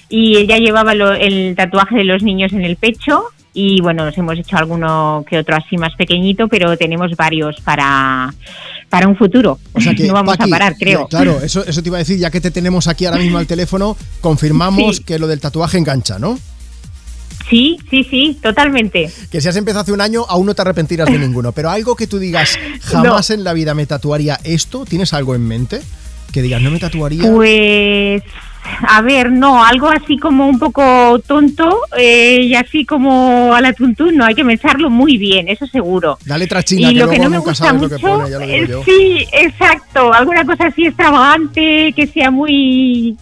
Y 0.08 0.36
ella 0.36 0.58
llevaba 0.58 0.94
lo- 0.94 1.12
el 1.12 1.54
tatuaje 1.56 1.96
de 1.96 2.04
los 2.04 2.22
niños 2.22 2.52
en 2.52 2.62
el 2.64 2.76
pecho. 2.76 3.24
Y 3.52 3.80
bueno, 3.80 4.04
nos 4.04 4.16
hemos 4.16 4.38
hecho 4.38 4.56
alguno 4.56 5.24
que 5.28 5.38
otro 5.38 5.56
así 5.56 5.76
más 5.76 5.94
pequeñito, 5.96 6.46
pero 6.46 6.76
tenemos 6.76 7.16
varios 7.16 7.60
para, 7.62 8.32
para 8.88 9.08
un 9.08 9.16
futuro. 9.16 9.58
O 9.72 9.80
sea 9.80 9.94
que, 9.96 10.04
no 10.04 10.14
vamos 10.14 10.36
Paqui, 10.36 10.50
a 10.50 10.52
parar, 10.52 10.76
creo. 10.78 11.08
Claro, 11.08 11.40
eso, 11.42 11.64
eso 11.66 11.82
te 11.82 11.88
iba 11.88 11.96
a 11.96 12.00
decir, 12.00 12.18
ya 12.18 12.30
que 12.30 12.40
te 12.40 12.50
tenemos 12.52 12.86
aquí 12.86 13.06
ahora 13.06 13.18
mismo 13.18 13.38
al 13.38 13.46
teléfono, 13.48 13.96
confirmamos 14.20 14.96
Sí. 14.98 15.02
que 15.04 15.18
lo 15.18 15.26
del 15.26 15.40
tatuaje 15.40 15.78
engancha, 15.78 16.18
¿no? 16.18 16.38
Sí, 17.48 17.78
sí, 17.90 18.06
sí, 18.08 18.38
totalmente. 18.40 19.10
Que 19.30 19.40
si 19.40 19.48
has 19.48 19.56
empezado 19.56 19.82
hace 19.82 19.92
un 19.92 20.00
año, 20.00 20.24
aún 20.28 20.46
no 20.46 20.54
te 20.54 20.62
arrepentirás 20.62 21.10
de 21.10 21.18
ninguno. 21.18 21.50
Pero 21.56 21.70
algo 21.70 21.96
que 21.96 22.06
tú 22.06 22.18
digas, 22.20 22.56
jamás 22.82 23.30
en 23.30 23.42
la 23.42 23.52
vida 23.52 23.74
me 23.74 23.86
tatuaría 23.86 24.38
esto, 24.44 24.84
¿tienes 24.84 25.12
algo 25.12 25.34
en 25.34 25.48
mente? 25.48 25.80
Que 26.32 26.42
digas, 26.42 26.62
no 26.62 26.70
me 26.70 26.78
tatuaría. 26.78 27.28
Pues, 27.32 28.22
a 28.86 29.00
ver, 29.02 29.30
no, 29.32 29.64
algo 29.64 29.88
así 29.88 30.18
como 30.18 30.46
un 30.48 30.58
poco 30.58 31.18
tonto 31.26 31.80
eh, 31.96 32.42
y 32.44 32.54
así 32.54 32.84
como 32.84 33.54
a 33.54 33.60
la 33.60 33.72
tuntún, 33.72 34.16
no, 34.16 34.24
hay 34.24 34.34
que 34.34 34.44
pensarlo 34.44 34.90
muy 34.90 35.18
bien, 35.18 35.48
eso 35.48 35.66
seguro. 35.66 36.18
La 36.26 36.38
letra 36.38 36.62
china, 36.62 36.90
y 36.90 36.94
que 36.94 37.00
lo 37.00 37.08
que 37.08 37.18
no 37.18 37.30
me 37.30 37.36
nunca 37.36 37.50
gusta 37.50 37.64
sabes 37.66 37.82
lo 37.82 37.88
mucho, 37.88 37.96
que 37.96 38.02
pone, 38.02 38.56
eh, 38.58 38.68
sí, 38.84 39.26
exacto, 39.32 40.12
alguna 40.12 40.44
cosa 40.44 40.66
así 40.66 40.86
extravagante, 40.86 41.92
que 41.94 42.06
sea 42.06 42.30
muy 42.30 43.16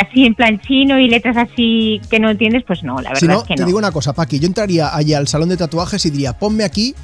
así 0.00 0.26
en 0.26 0.34
plan 0.34 0.60
chino 0.60 0.98
y 0.98 1.08
letras 1.08 1.36
así 1.36 2.00
que 2.10 2.18
no 2.18 2.30
entiendes, 2.30 2.64
pues 2.66 2.82
no, 2.82 2.96
la 2.96 3.10
verdad 3.10 3.20
Si 3.20 3.26
no, 3.26 3.38
es 3.40 3.44
que 3.44 3.54
te 3.54 3.62
no. 3.62 3.66
digo 3.66 3.78
una 3.78 3.92
cosa, 3.92 4.12
Paqui, 4.12 4.38
yo 4.38 4.46
entraría 4.46 4.94
allí 4.94 5.14
al 5.14 5.28
salón 5.28 5.48
de 5.48 5.56
tatuajes 5.56 6.04
y 6.06 6.10
diría, 6.10 6.32
ponme 6.32 6.64
aquí 6.64 6.94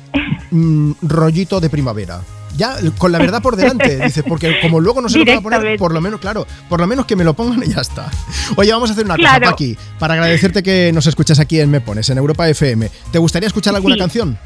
mm, 0.50 0.92
rollito 1.02 1.60
de 1.60 1.70
primavera. 1.70 2.20
Ya, 2.56 2.76
con 2.98 3.10
la 3.10 3.18
verdad 3.18 3.42
por 3.42 3.56
delante, 3.56 3.98
dice, 4.04 4.22
porque 4.22 4.60
como 4.62 4.78
luego 4.80 5.00
no 5.00 5.08
se 5.08 5.18
lo 5.18 5.24
van 5.24 5.38
a 5.38 5.40
poner, 5.40 5.78
por 5.78 5.92
lo 5.92 6.00
menos, 6.00 6.20
claro, 6.20 6.46
por 6.68 6.80
lo 6.80 6.86
menos 6.86 7.04
que 7.06 7.16
me 7.16 7.24
lo 7.24 7.34
pongan 7.34 7.62
y 7.64 7.72
ya 7.74 7.80
está. 7.80 8.10
Oye, 8.56 8.72
vamos 8.72 8.90
a 8.90 8.92
hacer 8.92 9.04
una 9.04 9.16
cosa, 9.16 9.28
Claro. 9.28 9.50
Paqui, 9.50 9.76
para 9.98 10.14
agradecerte 10.14 10.62
que 10.62 10.92
nos 10.94 11.06
escuchas 11.08 11.40
aquí 11.40 11.58
en 11.58 11.70
Me 11.70 11.80
Pones, 11.80 12.08
en 12.10 12.18
Europa 12.18 12.48
FM. 12.48 12.88
¿Te 13.10 13.18
gustaría 13.18 13.48
escuchar 13.48 13.74
alguna 13.74 13.94
Sí. 13.94 14.00
canción? 14.00 14.38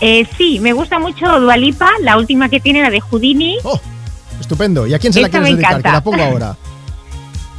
Eh, 0.00 0.26
sí, 0.36 0.58
me 0.60 0.72
gusta 0.72 0.98
mucho 0.98 1.40
Dualipa, 1.40 1.88
la 2.02 2.18
última 2.18 2.48
que 2.48 2.60
tiene, 2.60 2.82
la 2.82 2.90
de 2.90 3.00
Houdini. 3.00 3.56
Estupendo. 4.40 4.86
¿Y 4.86 4.92
a 4.94 4.98
quién 4.98 5.12
se 5.12 5.20
la 5.22 5.28
quieres 5.30 5.48
dedicar? 5.50 5.72
encanta. 5.72 5.88
Que 5.90 5.94
la 5.94 6.02
pongo 6.04 6.22
ahora. 6.22 6.56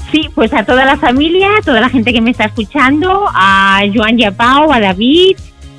Sí, 0.09 0.29
pues 0.33 0.53
a 0.53 0.63
toda 0.63 0.85
la 0.85 0.95
familia, 0.97 1.49
a 1.59 1.61
toda 1.61 1.81
la 1.81 1.89
gente 1.89 2.13
que 2.13 2.21
me 2.21 2.31
está 2.31 2.45
escuchando, 2.45 3.25
a 3.27 3.81
Joan 3.93 4.17
Yapao, 4.17 4.71
a 4.71 4.79
David 4.79 5.35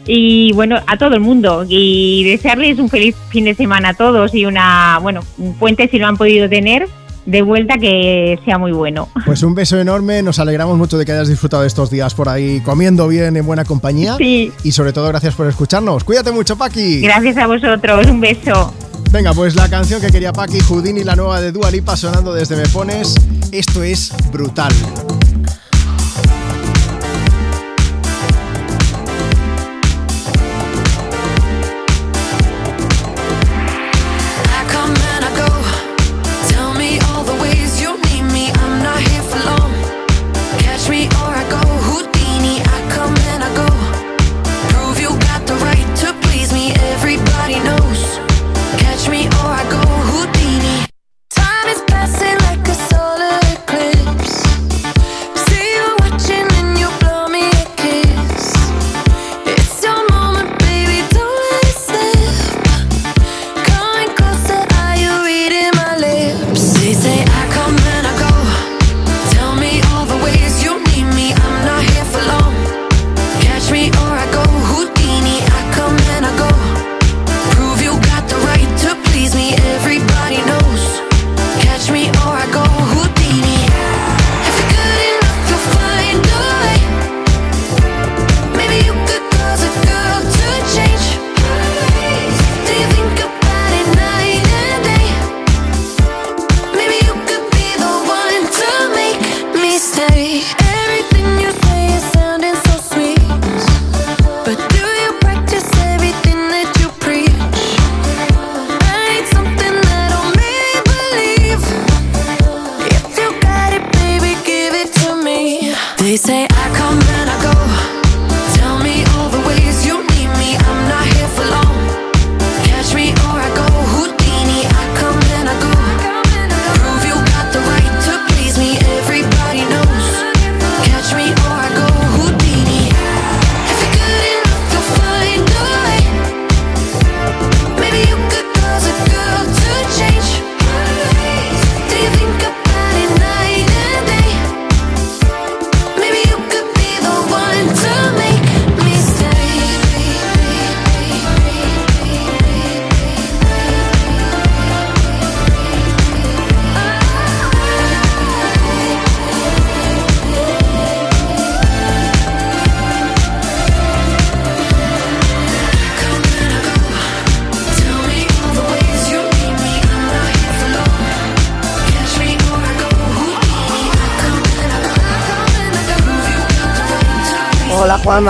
y 0.08 0.52
bueno, 0.52 0.80
a 0.86 0.96
todo 0.96 1.14
el 1.14 1.20
mundo. 1.20 1.64
Y 1.68 2.24
desearles 2.24 2.78
un 2.78 2.88
feliz 2.88 3.14
fin 3.28 3.44
de 3.44 3.54
semana 3.54 3.90
a 3.90 3.94
todos 3.94 4.34
y 4.34 4.46
una, 4.46 4.98
bueno, 5.00 5.20
un 5.36 5.54
puente 5.54 5.86
si 5.88 5.98
lo 5.98 6.06
han 6.06 6.16
podido 6.16 6.48
tener, 6.48 6.88
de 7.26 7.42
vuelta 7.42 7.76
que 7.76 8.40
sea 8.46 8.56
muy 8.56 8.72
bueno. 8.72 9.08
Pues 9.26 9.42
un 9.42 9.54
beso 9.54 9.78
enorme, 9.78 10.22
nos 10.22 10.38
alegramos 10.38 10.78
mucho 10.78 10.96
de 10.96 11.04
que 11.04 11.12
hayas 11.12 11.28
disfrutado 11.28 11.64
estos 11.64 11.90
días 11.90 12.14
por 12.14 12.30
ahí 12.30 12.60
comiendo 12.64 13.06
bien 13.06 13.36
en 13.36 13.44
buena 13.44 13.66
compañía. 13.66 14.16
Sí. 14.16 14.50
Y 14.64 14.72
sobre 14.72 14.94
todo 14.94 15.08
gracias 15.08 15.34
por 15.34 15.46
escucharnos. 15.46 16.04
Cuídate 16.04 16.32
mucho, 16.32 16.56
Paqui. 16.56 17.02
Gracias 17.02 17.36
a 17.36 17.46
vosotros, 17.46 18.06
un 18.06 18.20
beso. 18.20 18.72
Venga, 19.12 19.34
pues 19.34 19.56
la 19.56 19.68
canción 19.68 20.00
que 20.00 20.08
quería 20.08 20.32
Paqui, 20.32 20.60
Houdini, 20.60 21.04
la 21.04 21.16
nueva 21.16 21.40
de 21.42 21.52
Dua 21.52 21.70
Lipa 21.70 21.96
sonando 21.96 22.32
desde 22.32 22.56
Me 22.56 22.66
Pones. 22.68 23.14
Esto 23.52 23.82
es 23.82 24.12
brutal. 24.32 24.72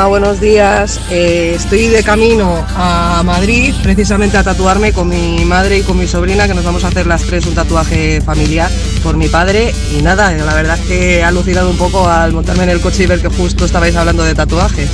Buenos 0.06 0.40
días. 0.40 1.00
Eh, 1.10 1.54
estoy 1.56 1.88
de 1.88 2.04
camino 2.04 2.64
a 2.76 3.22
Madrid 3.24 3.74
precisamente 3.82 4.36
a 4.36 4.44
tatuarme 4.44 4.92
con 4.92 5.08
mi 5.08 5.44
madre 5.44 5.78
y 5.78 5.82
con 5.82 5.98
mi 5.98 6.06
sobrina, 6.06 6.46
que 6.46 6.54
nos 6.54 6.64
vamos 6.64 6.84
a 6.84 6.88
hacer 6.88 7.06
las 7.06 7.22
tres 7.22 7.46
un 7.46 7.54
tatuaje 7.54 8.20
familiar 8.20 8.70
por 9.02 9.16
mi 9.16 9.28
padre. 9.28 9.74
Y 9.92 10.02
nada, 10.02 10.30
la 10.32 10.54
verdad 10.54 10.78
es 10.78 10.86
que 10.86 11.18
he 11.18 11.24
alucinado 11.24 11.70
un 11.70 11.76
poco 11.76 12.08
al 12.08 12.32
montarme 12.32 12.62
en 12.62 12.70
el 12.70 12.80
coche 12.80 13.02
y 13.02 13.06
ver 13.06 13.20
que 13.20 13.28
justo 13.28 13.64
estabais 13.64 13.96
hablando 13.96 14.22
de 14.22 14.34
tatuajes. 14.34 14.88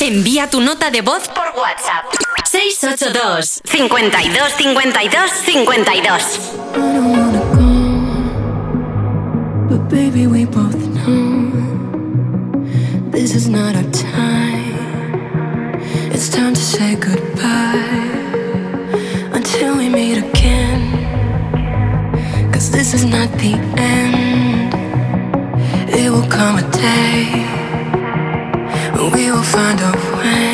Envía 0.00 0.50
tu 0.50 0.60
nota 0.60 0.90
de 0.90 1.02
voz 1.02 1.28
por 1.28 1.46
WhatsApp. 1.60 2.04
682 2.50 3.62
52 3.64 4.52
52 4.58 5.30
52. 5.44 7.43
Baby, 9.94 10.26
we 10.26 10.44
both 10.44 10.76
know 10.96 11.52
this 13.12 13.32
is 13.36 13.48
not 13.48 13.76
our 13.76 13.90
time. 13.92 15.78
It's 16.12 16.28
time 16.28 16.52
to 16.52 16.60
say 16.60 16.96
goodbye 16.96 18.10
until 19.38 19.76
we 19.76 19.88
meet 19.88 20.18
again. 20.18 20.80
Cause 22.52 22.72
this 22.72 22.92
is 22.92 23.04
not 23.04 23.30
the 23.42 23.54
end. 23.94 24.74
It 26.00 26.10
will 26.10 26.28
come 26.28 26.56
a 26.58 26.66
day 26.72 27.20
when 28.94 29.12
we 29.12 29.30
will 29.30 29.48
find 29.56 29.78
a 29.80 29.92
way. 30.18 30.53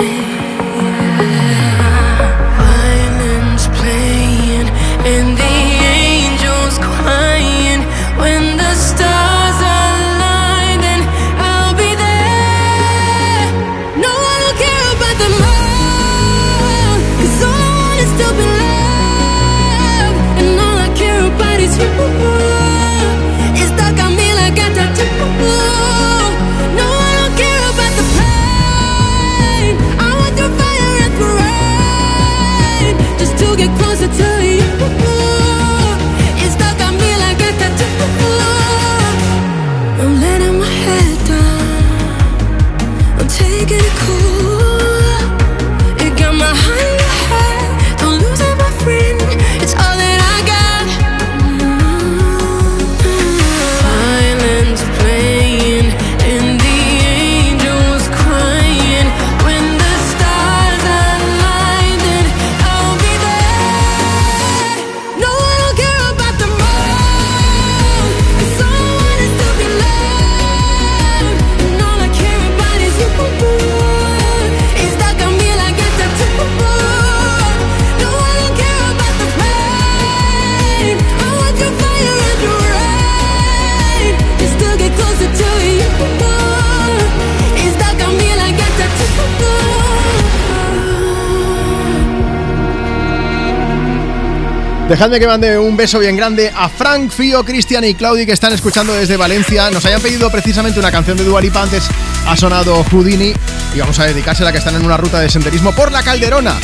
Dejadme 94.90 95.20
que 95.20 95.26
mande 95.28 95.56
un 95.56 95.76
beso 95.76 96.00
bien 96.00 96.16
grande 96.16 96.50
a 96.52 96.68
Frank, 96.68 97.12
Fío, 97.12 97.44
Cristian 97.44 97.84
y 97.84 97.94
Claudi 97.94 98.26
que 98.26 98.32
están 98.32 98.52
escuchando 98.52 98.92
desde 98.92 99.16
Valencia. 99.16 99.70
Nos 99.70 99.84
hayan 99.84 100.00
pedido 100.00 100.28
precisamente 100.32 100.80
una 100.80 100.90
canción 100.90 101.16
de 101.16 101.22
Dua 101.22 101.40
Lipa, 101.40 101.62
antes 101.62 101.88
ha 102.26 102.36
sonado 102.36 102.82
Houdini 102.90 103.32
y 103.72 103.78
vamos 103.78 104.00
a 104.00 104.06
dedicársela 104.06 104.50
que 104.50 104.58
están 104.58 104.74
en 104.74 104.84
una 104.84 104.96
ruta 104.96 105.20
de 105.20 105.30
senderismo 105.30 105.72
por 105.76 105.92
la 105.92 106.02
Calderona. 106.02 106.56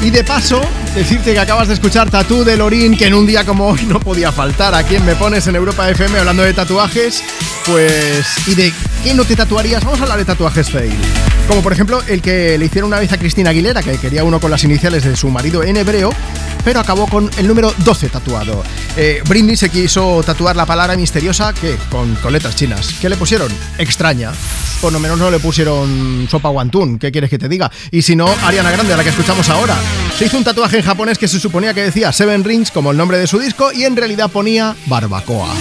Y 0.00 0.10
de 0.10 0.22
paso, 0.22 0.60
decirte 0.94 1.32
que 1.32 1.40
acabas 1.40 1.66
de 1.66 1.74
escuchar 1.74 2.08
Tatú 2.08 2.44
de 2.44 2.56
Lorín, 2.56 2.96
que 2.96 3.08
en 3.08 3.14
un 3.14 3.26
día 3.26 3.44
como 3.44 3.66
hoy 3.70 3.82
no 3.88 3.98
podía 3.98 4.30
faltar. 4.30 4.76
¿A 4.76 4.84
quién 4.84 5.04
me 5.04 5.16
pones 5.16 5.48
en 5.48 5.56
Europa 5.56 5.90
FM 5.90 6.20
hablando 6.20 6.44
de 6.44 6.54
tatuajes? 6.54 7.20
Pues, 7.66 8.26
¿y 8.46 8.54
de 8.54 8.72
qué 9.02 9.12
no 9.12 9.24
te 9.24 9.34
tatuarías? 9.34 9.84
Vamos 9.84 9.98
a 9.98 10.04
hablar 10.04 10.18
de 10.18 10.24
tatuajes 10.24 10.70
fail. 10.70 10.94
Como 11.48 11.62
por 11.62 11.72
ejemplo 11.72 12.00
el 12.06 12.22
que 12.22 12.56
le 12.58 12.66
hicieron 12.66 12.88
una 12.88 13.00
vez 13.00 13.12
a 13.12 13.18
Cristina 13.18 13.50
Aguilera, 13.50 13.82
que 13.82 13.98
quería 13.98 14.22
uno 14.22 14.38
con 14.38 14.52
las 14.52 14.62
iniciales 14.62 15.02
de 15.02 15.16
su 15.16 15.28
marido 15.30 15.64
en 15.64 15.76
hebreo, 15.76 16.10
pero 16.64 16.80
acabó 16.80 17.06
con 17.06 17.30
el 17.36 17.46
número 17.46 17.72
12 17.78 18.08
tatuado. 18.08 18.62
Eh, 18.96 19.22
Britney 19.28 19.56
se 19.56 19.70
quiso 19.70 20.22
tatuar 20.24 20.56
la 20.56 20.66
palabra 20.66 20.96
misteriosa, 20.96 21.52
que 21.52 21.76
con, 21.90 22.14
con 22.16 22.32
letras 22.32 22.56
chinas. 22.56 22.94
¿Qué 23.00 23.08
le 23.08 23.16
pusieron? 23.16 23.52
Extraña. 23.78 24.32
Por 24.80 24.92
lo 24.92 24.98
menos 24.98 25.18
no 25.18 25.30
le 25.30 25.38
pusieron 25.38 26.26
sopa 26.28 26.48
guantún, 26.48 26.98
¿qué 26.98 27.12
quieres 27.12 27.30
que 27.30 27.38
te 27.38 27.48
diga? 27.48 27.70
Y 27.92 28.02
si 28.02 28.16
no, 28.16 28.26
Ariana 28.44 28.72
Grande, 28.72 28.92
a 28.92 28.96
la 28.96 29.04
que 29.04 29.10
escuchamos 29.10 29.48
ahora. 29.48 29.76
Se 30.18 30.26
hizo 30.26 30.36
un 30.36 30.44
tatuaje 30.44 30.78
en 30.78 30.82
japonés 30.82 31.18
que 31.18 31.28
se 31.28 31.38
suponía 31.38 31.72
que 31.72 31.82
decía 31.82 32.12
Seven 32.12 32.42
Rings 32.42 32.70
como 32.72 32.90
el 32.90 32.96
nombre 32.96 33.18
de 33.18 33.26
su 33.28 33.38
disco 33.38 33.72
y 33.72 33.84
en 33.84 33.96
realidad 33.96 34.30
ponía 34.30 34.74
barbacoa. 34.86 35.54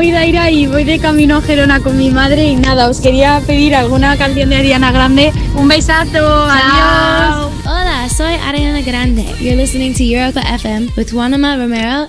Llamo 0.00 0.02
Idaira 0.02 0.50
y 0.50 0.66
voy 0.66 0.84
de 0.84 0.98
camino 0.98 1.36
a 1.36 1.42
Gerona 1.42 1.80
con 1.80 1.96
mi 1.96 2.10
madre 2.10 2.44
y 2.44 2.56
nada, 2.56 2.88
os 2.88 3.00
quería 3.00 3.40
pedir 3.46 3.74
alguna 3.74 4.16
canción 4.16 4.48
de 4.50 4.56
Ariana 4.56 4.92
Grande. 4.92 5.32
Un 5.54 5.68
besazo, 5.68 6.46
adiós. 6.48 7.52
Hola, 7.64 8.08
soy 8.08 8.34
Ariana 8.34 8.80
Grande. 8.80 9.24
You're 9.40 9.56
listening 9.56 9.94
to 9.94 10.02
Europa 10.02 10.40
FM 10.40 10.90
with 10.96 11.10
Juanma 11.12 11.56
Romero 11.56 12.08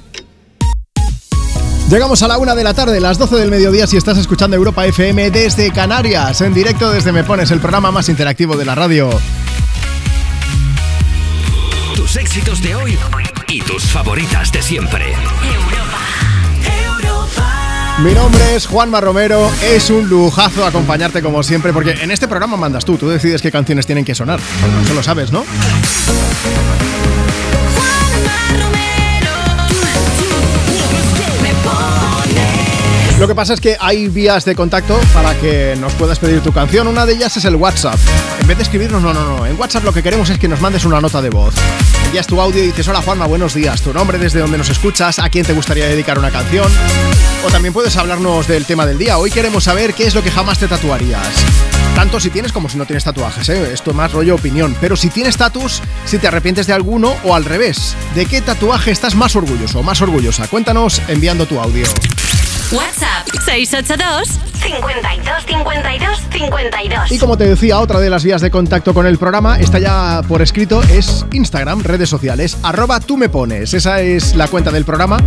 Llegamos 1.89 2.23
a 2.23 2.27
la 2.29 2.37
una 2.37 2.55
de 2.55 2.63
la 2.63 2.73
tarde, 2.73 3.01
las 3.01 3.17
12 3.17 3.35
del 3.35 3.49
mediodía, 3.49 3.85
si 3.85 3.97
estás 3.97 4.17
escuchando 4.17 4.55
Europa 4.55 4.85
FM 4.85 5.29
desde 5.29 5.71
Canarias, 5.71 6.39
en 6.39 6.53
directo 6.53 6.89
desde 6.89 7.11
Me 7.11 7.25
Pones, 7.25 7.51
el 7.51 7.59
programa 7.59 7.91
más 7.91 8.07
interactivo 8.07 8.55
de 8.55 8.63
la 8.63 8.75
radio. 8.75 9.09
Tus 11.95 12.15
éxitos 12.15 12.61
de 12.61 12.75
hoy 12.75 12.97
y 13.49 13.61
tus 13.61 13.83
favoritas 13.83 14.53
de 14.53 14.61
siempre. 14.61 15.13
Mi 18.03 18.15
nombre 18.15 18.55
es 18.55 18.65
Juanma 18.65 18.99
Romero, 18.99 19.47
es 19.63 19.91
un 19.91 20.09
lujazo 20.09 20.65
acompañarte 20.65 21.21
como 21.21 21.43
siempre, 21.43 21.71
porque 21.71 21.91
en 21.91 22.09
este 22.09 22.27
programa 22.27 22.57
mandas 22.57 22.83
tú, 22.83 22.97
tú 22.97 23.07
decides 23.07 23.43
qué 23.43 23.51
canciones 23.51 23.85
tienen 23.85 24.03
que 24.03 24.15
sonar. 24.15 24.39
Eso 24.83 24.95
lo 24.95 25.03
sabes, 25.03 25.31
¿no? 25.31 25.45
Lo 33.19 33.27
que 33.27 33.35
pasa 33.35 33.53
es 33.53 33.61
que 33.61 33.77
hay 33.79 34.07
vías 34.07 34.45
de 34.45 34.55
contacto 34.55 34.99
para 35.13 35.35
que 35.35 35.77
nos 35.79 35.93
puedas 35.93 36.17
pedir 36.17 36.41
tu 36.41 36.51
canción. 36.51 36.87
Una 36.87 37.05
de 37.05 37.13
ellas 37.13 37.37
es 37.37 37.45
el 37.45 37.55
WhatsApp. 37.55 37.99
En 38.39 38.47
vez 38.47 38.57
de 38.57 38.63
escribirnos, 38.63 39.03
no, 39.03 39.13
no, 39.13 39.37
no. 39.37 39.45
En 39.45 39.59
WhatsApp 39.59 39.83
lo 39.83 39.93
que 39.93 40.01
queremos 40.01 40.27
es 40.31 40.39
que 40.39 40.47
nos 40.47 40.59
mandes 40.59 40.85
una 40.85 40.99
nota 40.99 41.21
de 41.21 41.29
voz. 41.29 41.53
Envías 42.11 42.27
tu 42.27 42.41
audio 42.41 42.61
y 42.61 42.67
dices, 42.67 42.85
hola 42.89 43.01
Juanma, 43.01 43.25
buenos 43.25 43.53
días. 43.53 43.81
Tu 43.81 43.93
nombre, 43.93 44.17
desde 44.17 44.41
donde 44.41 44.57
nos 44.57 44.69
escuchas, 44.69 45.17
a 45.17 45.29
quién 45.29 45.45
te 45.45 45.53
gustaría 45.53 45.87
dedicar 45.87 46.19
una 46.19 46.29
canción. 46.29 46.69
O 47.45 47.49
también 47.49 47.73
puedes 47.73 47.95
hablarnos 47.95 48.49
del 48.49 48.65
tema 48.65 48.85
del 48.85 48.97
día. 48.97 49.17
Hoy 49.17 49.31
queremos 49.31 49.63
saber 49.63 49.93
qué 49.93 50.07
es 50.07 50.13
lo 50.13 50.21
que 50.21 50.29
jamás 50.29 50.59
te 50.59 50.67
tatuarías. 50.67 51.25
Tanto 51.95 52.19
si 52.19 52.29
tienes 52.29 52.51
como 52.51 52.67
si 52.67 52.77
no 52.77 52.85
tienes 52.85 53.05
tatuajes, 53.05 53.47
¿eh? 53.47 53.71
Esto 53.71 53.93
más 53.93 54.11
rollo 54.11 54.35
opinión. 54.35 54.75
Pero 54.81 54.97
si 54.97 55.09
tienes 55.09 55.37
tatus, 55.37 55.81
si 56.03 56.17
te 56.17 56.27
arrepientes 56.27 56.67
de 56.67 56.73
alguno 56.73 57.15
o 57.23 57.33
al 57.33 57.45
revés. 57.45 57.95
¿De 58.13 58.25
qué 58.25 58.41
tatuaje 58.41 58.91
estás 58.91 59.15
más 59.15 59.37
orgulloso 59.37 59.79
o 59.79 59.83
más 59.83 60.01
orgullosa? 60.01 60.49
Cuéntanos 60.49 61.01
enviando 61.07 61.45
tu 61.45 61.61
audio. 61.61 61.85
WhatsApp 62.71 63.27
682 63.45 64.39
52 64.61 65.45
52 65.45 66.19
52. 66.31 67.11
Y 67.11 67.19
como 67.19 67.37
te 67.37 67.45
decía, 67.45 67.79
otra 67.79 67.99
de 67.99 68.09
las 68.09 68.23
vías 68.23 68.41
de 68.41 68.49
contacto 68.49 68.93
con 68.93 69.05
el 69.05 69.17
programa 69.17 69.59
está 69.59 69.79
ya 69.79 70.21
por 70.27 70.41
escrito, 70.41 70.81
es 70.83 71.25
Instagram, 71.33 71.83
redes 71.83 72.09
sociales, 72.09 72.57
arroba 72.63 73.01
tú 73.01 73.17
me 73.17 73.27
pones. 73.27 73.73
Esa 73.73 74.01
es 74.01 74.35
la 74.35 74.47
cuenta 74.47 74.71
del 74.71 74.85
programa. 74.85 75.19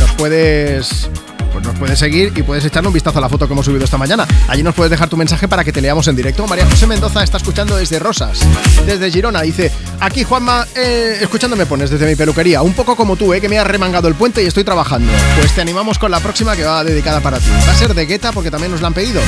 Nos 0.00 0.10
puedes... 0.12 1.08
Pues 1.58 1.66
nos 1.66 1.78
puedes 1.80 1.98
seguir 1.98 2.32
y 2.36 2.42
puedes 2.44 2.64
echarle 2.64 2.86
un 2.86 2.94
vistazo 2.94 3.18
a 3.18 3.20
la 3.20 3.28
foto 3.28 3.48
que 3.48 3.52
hemos 3.52 3.66
subido 3.66 3.84
esta 3.84 3.98
mañana. 3.98 4.24
Allí 4.46 4.62
nos 4.62 4.76
puedes 4.76 4.92
dejar 4.92 5.08
tu 5.08 5.16
mensaje 5.16 5.48
para 5.48 5.64
que 5.64 5.72
te 5.72 5.80
leamos 5.80 6.06
en 6.06 6.14
directo. 6.14 6.46
María 6.46 6.64
José 6.66 6.86
Mendoza 6.86 7.24
está 7.24 7.38
escuchando 7.38 7.76
desde 7.76 7.98
Rosas, 7.98 8.38
desde 8.86 9.10
Girona. 9.10 9.42
Dice, 9.42 9.72
aquí 9.98 10.22
Juanma, 10.22 10.68
eh, 10.76 11.18
escuchando 11.20 11.56
me 11.56 11.66
pones 11.66 11.90
desde 11.90 12.06
mi 12.06 12.14
peluquería. 12.14 12.62
Un 12.62 12.74
poco 12.74 12.94
como 12.94 13.16
tú, 13.16 13.34
eh, 13.34 13.40
que 13.40 13.48
me 13.48 13.58
has 13.58 13.66
remangado 13.66 14.06
el 14.06 14.14
puente 14.14 14.40
y 14.40 14.46
estoy 14.46 14.62
trabajando. 14.62 15.10
Pues 15.36 15.52
te 15.52 15.60
animamos 15.60 15.98
con 15.98 16.12
la 16.12 16.20
próxima 16.20 16.54
que 16.54 16.62
va 16.62 16.84
dedicada 16.84 17.20
para 17.20 17.40
ti. 17.40 17.50
Va 17.50 17.72
a 17.72 17.74
ser 17.74 17.92
de 17.92 18.06
Guetta 18.06 18.30
porque 18.30 18.52
también 18.52 18.70
nos 18.70 18.80
la 18.80 18.86
han 18.86 18.94
pedido. 18.94 19.20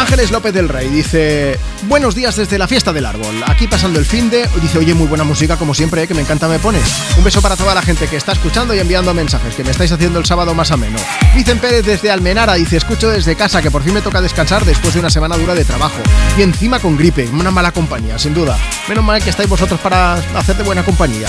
Ángeles 0.00 0.30
López 0.30 0.54
del 0.54 0.70
Rey 0.70 0.88
dice: 0.88 1.58
Buenos 1.82 2.14
días 2.14 2.34
desde 2.34 2.56
la 2.56 2.66
fiesta 2.66 2.90
del 2.90 3.04
árbol. 3.04 3.44
Aquí 3.46 3.68
pasando 3.68 3.98
el 3.98 4.06
fin 4.06 4.30
de. 4.30 4.48
Dice: 4.62 4.78
Oye, 4.78 4.94
muy 4.94 5.06
buena 5.06 5.24
música, 5.24 5.58
como 5.58 5.74
siempre, 5.74 6.08
que 6.08 6.14
me 6.14 6.22
encanta, 6.22 6.48
me 6.48 6.58
pones. 6.58 6.82
Un 7.18 7.22
beso 7.22 7.42
para 7.42 7.54
toda 7.54 7.74
la 7.74 7.82
gente 7.82 8.06
que 8.06 8.16
está 8.16 8.32
escuchando 8.32 8.74
y 8.74 8.78
enviando 8.78 9.12
mensajes, 9.12 9.54
que 9.54 9.62
me 9.62 9.72
estáis 9.72 9.92
haciendo 9.92 10.18
el 10.18 10.24
sábado 10.24 10.54
más 10.54 10.70
ameno. 10.70 10.98
Vicen 11.34 11.58
Pérez 11.58 11.84
desde 11.84 12.10
Almenara 12.10 12.54
dice: 12.54 12.78
Escucho 12.78 13.10
desde 13.10 13.36
casa, 13.36 13.60
que 13.60 13.70
por 13.70 13.82
fin 13.82 13.92
me 13.92 14.00
toca 14.00 14.22
descansar 14.22 14.64
después 14.64 14.94
de 14.94 15.00
una 15.00 15.10
semana 15.10 15.36
dura 15.36 15.54
de 15.54 15.66
trabajo. 15.66 16.00
Y 16.38 16.42
encima 16.42 16.78
con 16.80 16.96
gripe, 16.96 17.28
una 17.28 17.50
mala 17.50 17.70
compañía, 17.70 18.18
sin 18.18 18.32
duda. 18.32 18.58
Menos 18.88 19.04
mal 19.04 19.22
que 19.22 19.28
estáis 19.28 19.50
vosotros 19.50 19.78
para 19.80 20.14
hacerte 20.14 20.62
buena 20.62 20.82
compañía. 20.82 21.28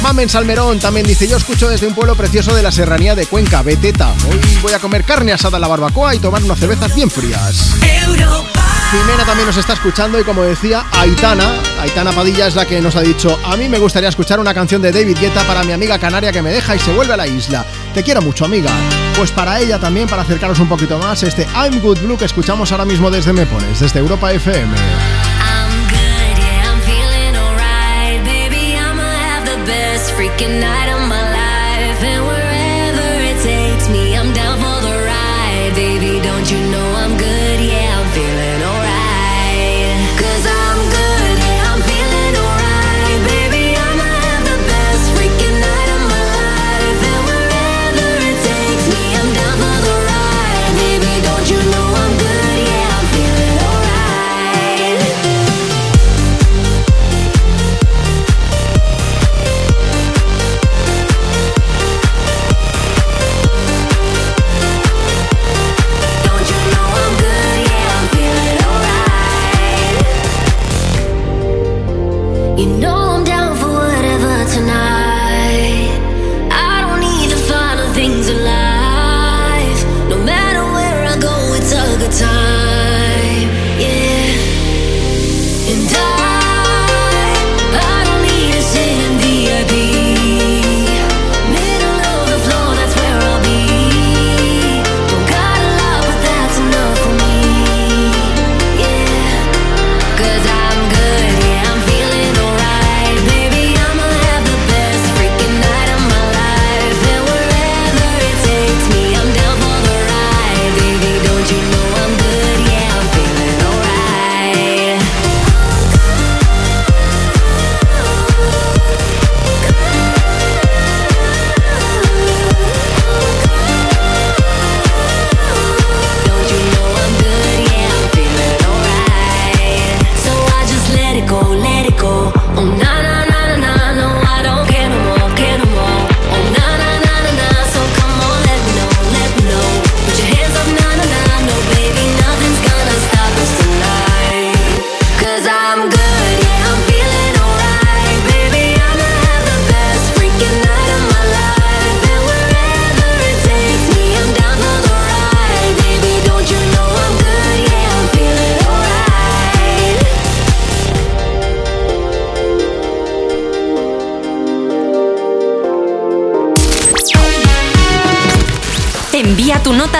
Mamen 0.00 0.28
Salmerón 0.28 0.78
también 0.78 1.08
dice: 1.08 1.26
Yo 1.26 1.38
escucho 1.38 1.68
desde 1.68 1.88
un 1.88 1.94
pueblo 1.94 2.14
precioso 2.14 2.54
de 2.54 2.62
la 2.62 2.70
serranía 2.70 3.16
de 3.16 3.26
Cuenca, 3.26 3.62
Beteta. 3.62 4.14
Hoy 4.30 4.40
voy 4.62 4.72
a 4.74 4.78
comer 4.78 5.02
carne 5.02 5.32
asada 5.32 5.56
en 5.56 5.62
la 5.62 5.68
barbacoa 5.68 6.14
y 6.14 6.20
tomar 6.20 6.42
unas 6.44 6.60
cervezas 6.60 6.94
bien 6.94 7.10
frías. 7.10 7.72
Jimena 8.92 9.24
también 9.24 9.46
nos 9.46 9.56
está 9.56 9.72
escuchando 9.72 10.20
y 10.20 10.24
como 10.24 10.42
decía, 10.42 10.84
Aitana, 10.92 11.50
Aitana 11.80 12.12
Padilla 12.12 12.46
es 12.46 12.54
la 12.54 12.66
que 12.66 12.78
nos 12.82 12.94
ha 12.94 13.00
dicho, 13.00 13.38
a 13.42 13.56
mí 13.56 13.66
me 13.66 13.78
gustaría 13.78 14.10
escuchar 14.10 14.38
una 14.38 14.52
canción 14.52 14.82
de 14.82 14.92
David 14.92 15.16
Guetta 15.18 15.46
para 15.46 15.64
mi 15.64 15.72
amiga 15.72 15.98
canaria 15.98 16.30
que 16.30 16.42
me 16.42 16.50
deja 16.50 16.76
y 16.76 16.78
se 16.78 16.92
vuelve 16.92 17.14
a 17.14 17.16
la 17.16 17.26
isla. 17.26 17.64
Te 17.94 18.02
quiero 18.02 18.20
mucho, 18.20 18.44
amiga. 18.44 18.70
Pues 19.16 19.30
para 19.30 19.60
ella 19.60 19.78
también, 19.78 20.08
para 20.08 20.22
acercarnos 20.22 20.60
un 20.60 20.68
poquito 20.68 20.98
más, 20.98 21.22
este 21.22 21.46
I'm 21.54 21.80
Good 21.80 22.00
Blue 22.00 22.18
que 22.18 22.26
escuchamos 22.26 22.70
ahora 22.70 22.84
mismo 22.84 23.10
desde 23.10 23.32
Me 23.32 23.46
Pones, 23.46 23.80
desde 23.80 23.98
Europa 23.98 24.30
FM. 24.30 24.74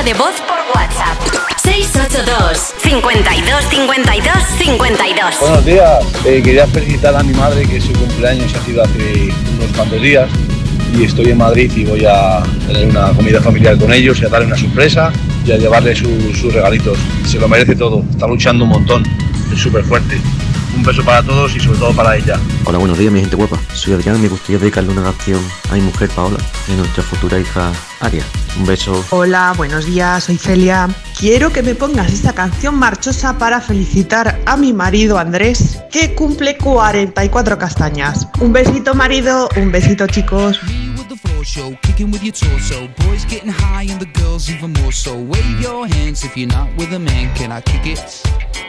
Nota 0.03 0.05
de 0.05 0.15
voz 0.15 0.35
por 0.49 0.59
WhatsApp. 0.75 1.19
682 1.63 2.75
52 2.83 3.65
52 3.71 4.33
52. 4.59 5.35
Buenos 5.41 5.65
días, 5.65 6.05
Eh, 6.25 6.41
quería 6.43 6.67
felicitar 6.67 7.15
a 7.17 7.23
mi 7.23 7.33
madre 7.35 7.67
que 7.67 7.81
su 7.81 7.93
cumpleaños 7.93 8.53
ha 8.55 8.65
sido 8.65 8.83
hace 8.83 9.33
unos 9.59 9.77
cuantos 9.77 10.01
días 10.03 10.29
y 10.97 11.05
estoy 11.05 11.31
en 11.31 11.39
Madrid 11.39 11.71
y 11.77 11.85
voy 11.85 12.05
a 12.05 12.43
tener 12.67 12.89
una 12.89 13.13
comida 13.13 13.41
familiar 13.41 13.79
con 13.79 13.93
ellos 13.93 14.21
y 14.21 14.25
a 14.25 14.29
darle 14.29 14.47
una 14.49 14.57
sorpresa 14.59 15.13
y 15.47 15.53
a 15.53 15.57
llevarle 15.57 15.95
su- 15.95 16.33
sus 16.35 16.53
regalitos. 16.53 16.99
Se 17.27 17.39
lo 17.39 17.49
merece 17.49 17.75
todo, 17.77 18.05
está 18.11 18.27
luchando 18.27 18.65
un 18.65 18.71
montón, 18.71 19.05
es 19.53 19.61
súper 19.61 19.85
fuerte. 19.85 20.21
Un 20.77 20.83
beso 20.83 21.05
para 21.05 21.23
todos 21.23 21.55
y 21.55 21.61
sobre 21.61 21.79
todo 21.79 21.93
para 21.93 22.17
ella. 22.17 22.39
Hola, 22.65 22.79
buenos 22.79 22.99
días, 22.99 23.13
mi 23.13 23.21
gente 23.21 23.37
guapa. 23.37 23.59
Soy 23.75 23.93
Adrián 23.95 24.17
y 24.17 24.21
me 24.21 24.29
gustaría 24.29 24.59
dedicarle 24.59 24.91
una 24.91 25.03
canción 25.03 25.41
a 25.71 25.75
mi 25.75 25.83
mujer 25.83 26.09
Paola 26.11 26.39
y 26.69 26.73
a 26.73 26.77
nuestra 26.77 27.03
futura 27.05 27.39
hija 27.39 27.71
Aria. 28.01 28.25
Un 28.59 28.67
beso. 28.67 29.05
Hola, 29.11 29.55
buenos 29.57 29.87
días, 29.87 30.25
soy 30.25 30.37
Celia. 30.37 30.89
Quiero 31.19 31.53
que 31.53 31.63
me 31.63 31.75
pongas 31.75 32.13
esta 32.13 32.33
canción 32.35 32.75
marchosa 32.75 33.39
para 33.39 33.61
felicitar 33.61 34.41
a 34.47 34.57
mi 34.57 34.73
marido 34.73 35.19
Andrés, 35.19 35.79
que 35.91 36.15
cumple 36.15 36.57
44 36.59 37.59
castañas. 37.59 38.29
Un 38.41 38.53
besito 38.53 38.95
marido, 38.95 39.49
un 39.57 39.73
besito 39.73 40.07
chicos. 40.07 40.61
floor 41.43 41.45
show, 41.45 41.79
kicking 41.83 42.11
with 42.11 42.23
your 42.23 42.33
torso. 42.33 42.89
Boys 42.99 43.25
getting 43.25 43.51
high 43.51 43.87
and 43.91 44.01
the 44.01 44.07
girls 44.21 44.51
even 44.51 44.73
more 44.75 44.93
so. 44.93 45.15
Wave 45.17 45.61
your 45.61 45.87
hands 45.87 46.25
if 46.25 46.37
you're 46.37 46.49
not 46.49 46.69
with 46.77 46.93
a 46.93 46.99
man. 46.99 47.35
Can 47.35 47.53
I 47.53 47.61
kick 47.61 47.87
it? 47.87 48.23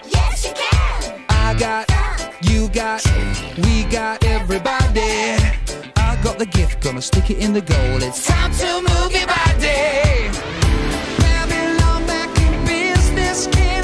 Yes, 0.09 0.45
you 0.45 0.53
can. 0.53 1.23
I 1.29 1.53
got, 1.57 1.89
you 2.41 2.69
got, 2.69 3.01
we 3.57 3.83
got 3.85 4.23
everybody. 4.25 5.62
I 6.23 6.25
got 6.25 6.39
the 6.39 6.45
gift, 6.45 6.81
gonna 6.81 7.01
stick 7.01 7.31
it 7.31 7.39
in 7.39 7.51
the 7.51 7.59
goal. 7.59 8.01
It's 8.01 8.25
time 8.25 8.51
to 8.51 8.81
move 8.87 9.11
your 9.11 9.27
body. 9.27 10.31
Babylon 11.19 12.07
back 12.07 12.31
in 12.39 12.65
business. 12.65 13.47
Can 13.47 13.83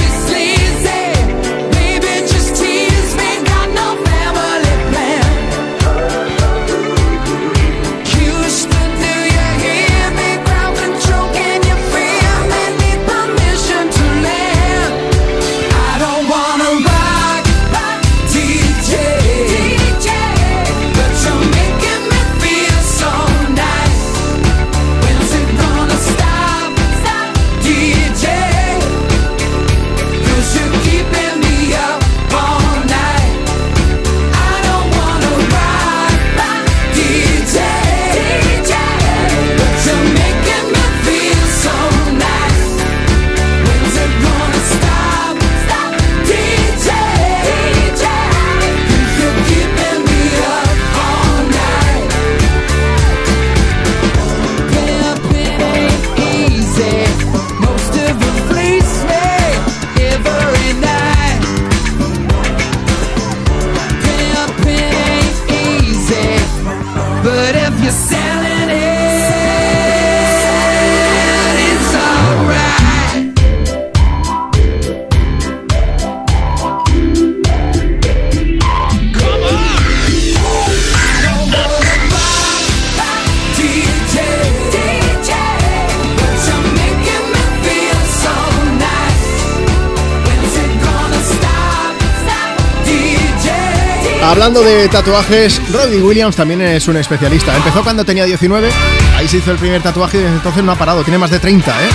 tatuajes, 95.03 95.59
Robbie 95.71 95.99
Williams 95.99 96.35
también 96.35 96.61
es 96.61 96.87
un 96.87 96.95
especialista. 96.95 97.55
Empezó 97.57 97.81
cuando 97.81 98.05
tenía 98.05 98.23
19, 98.23 98.69
ahí 99.17 99.27
se 99.27 99.37
hizo 99.37 99.51
el 99.51 99.57
primer 99.57 99.81
tatuaje 99.81 100.19
y 100.19 100.21
desde 100.21 100.35
entonces 100.35 100.63
no 100.63 100.71
ha 100.71 100.75
parado. 100.75 101.03
Tiene 101.03 101.17
más 101.17 101.31
de 101.31 101.39
30, 101.39 101.71
¿eh? 101.71 101.89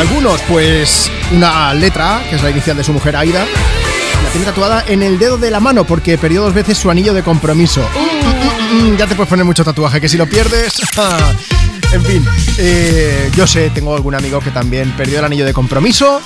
Algunos, 0.00 0.40
pues, 0.48 1.08
una 1.30 1.72
letra, 1.72 2.20
que 2.28 2.34
es 2.34 2.42
la 2.42 2.50
inicial 2.50 2.76
de 2.76 2.82
su 2.82 2.92
mujer 2.92 3.14
Aida, 3.14 3.46
la 4.24 4.30
tiene 4.30 4.44
tatuada 4.44 4.84
en 4.88 5.04
el 5.04 5.20
dedo 5.20 5.38
de 5.38 5.52
la 5.52 5.60
mano 5.60 5.84
porque 5.84 6.18
perdió 6.18 6.42
dos 6.42 6.52
veces 6.52 6.76
su 6.76 6.90
anillo 6.90 7.14
de 7.14 7.22
compromiso. 7.22 7.88
Mm, 8.72 8.96
ya 8.96 9.06
te 9.06 9.14
puedes 9.14 9.28
poner 9.28 9.44
mucho 9.44 9.62
tatuaje, 9.62 10.00
que 10.00 10.08
si 10.08 10.16
lo 10.16 10.26
pierdes... 10.26 10.80
en 11.92 12.04
fin, 12.04 12.26
eh, 12.58 13.30
yo 13.36 13.46
sé, 13.46 13.70
tengo 13.70 13.94
algún 13.94 14.16
amigo 14.16 14.40
que 14.40 14.50
también 14.50 14.90
perdió 14.96 15.20
el 15.20 15.24
anillo 15.24 15.44
de 15.44 15.52
compromiso, 15.52 16.20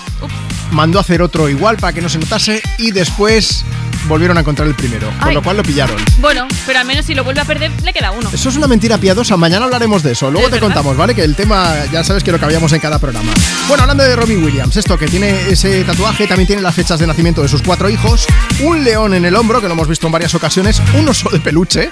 mandó 0.71 0.97
a 0.97 1.03
hacer 1.03 1.21
otro 1.21 1.51
igual 1.51 1.77
para 1.77 1.93
que 1.93 2.01
no 2.01 2.09
se 2.09 2.19
notase 2.19 2.63
y 2.79 2.91
después 2.91 3.67
volvieron 4.07 4.37
a 4.37 4.41
encontrar 4.41 4.69
el 4.69 4.75
primero, 4.75 5.11
con 5.23 5.35
lo 5.35 5.43
cual 5.43 5.57
lo 5.59 5.63
pillaron. 5.63 5.97
Bueno, 6.19 6.47
pero 6.67 6.79
al 6.81 6.87
menos 6.87 7.07
si 7.07 7.15
lo 7.15 7.25
vuelve 7.25 7.41
a 7.41 7.45
perder, 7.45 7.71
le 7.83 7.93
queda 7.93 8.11
uno. 8.11 8.29
Eso 8.33 8.49
es 8.49 8.57
una 8.57 8.67
mentira 8.67 8.99
piadosa, 8.99 9.37
mañana 9.37 9.65
hablaremos 9.65 10.03
de 10.03 10.13
eso. 10.13 10.31
Luego 10.31 10.47
Es 10.49 10.51
te 10.51 10.57
verdad. 10.57 10.67
contamos, 10.69 10.97
¿vale? 10.97 11.15
Que 11.15 11.23
el 11.25 11.35
tema 11.37 11.75
ya 11.93 12.05
sabes 12.05 12.23
que 12.25 12.33
lo 12.33 12.39
cambiamos 12.39 12.73
en 12.73 12.81
cada 12.81 12.99
programa. 12.99 13.33
Bueno, 13.69 13.83
hablando 13.83 14.05
de 14.05 14.15
Robbie 14.17 14.37
Williams, 14.37 14.77
esto 14.77 14.99
que 14.99 15.07
tiene 15.07 15.49
ese 15.49 15.83
tatuaje, 15.85 16.27
también 16.27 16.47
tiene 16.47 16.63
las 16.63 16.75
fechas 16.75 16.99
de 16.99 17.07
nacimiento 17.07 17.43
de 17.43 17.49
sus 17.49 17.63
cuatro 17.63 17.89
hijos, 17.89 18.27
un 18.63 18.85
león 18.85 19.15
en 19.15 19.25
el 19.25 19.35
hombro, 19.37 19.61
que 19.61 19.67
lo 19.69 19.75
hemos 19.75 19.89
visto 19.89 20.07
en 20.07 20.13
varias 20.13 20.35
ocasiones, 20.35 20.81
un 20.99 21.09
oso 21.09 21.29
de 21.31 21.41
peluche 21.41 21.91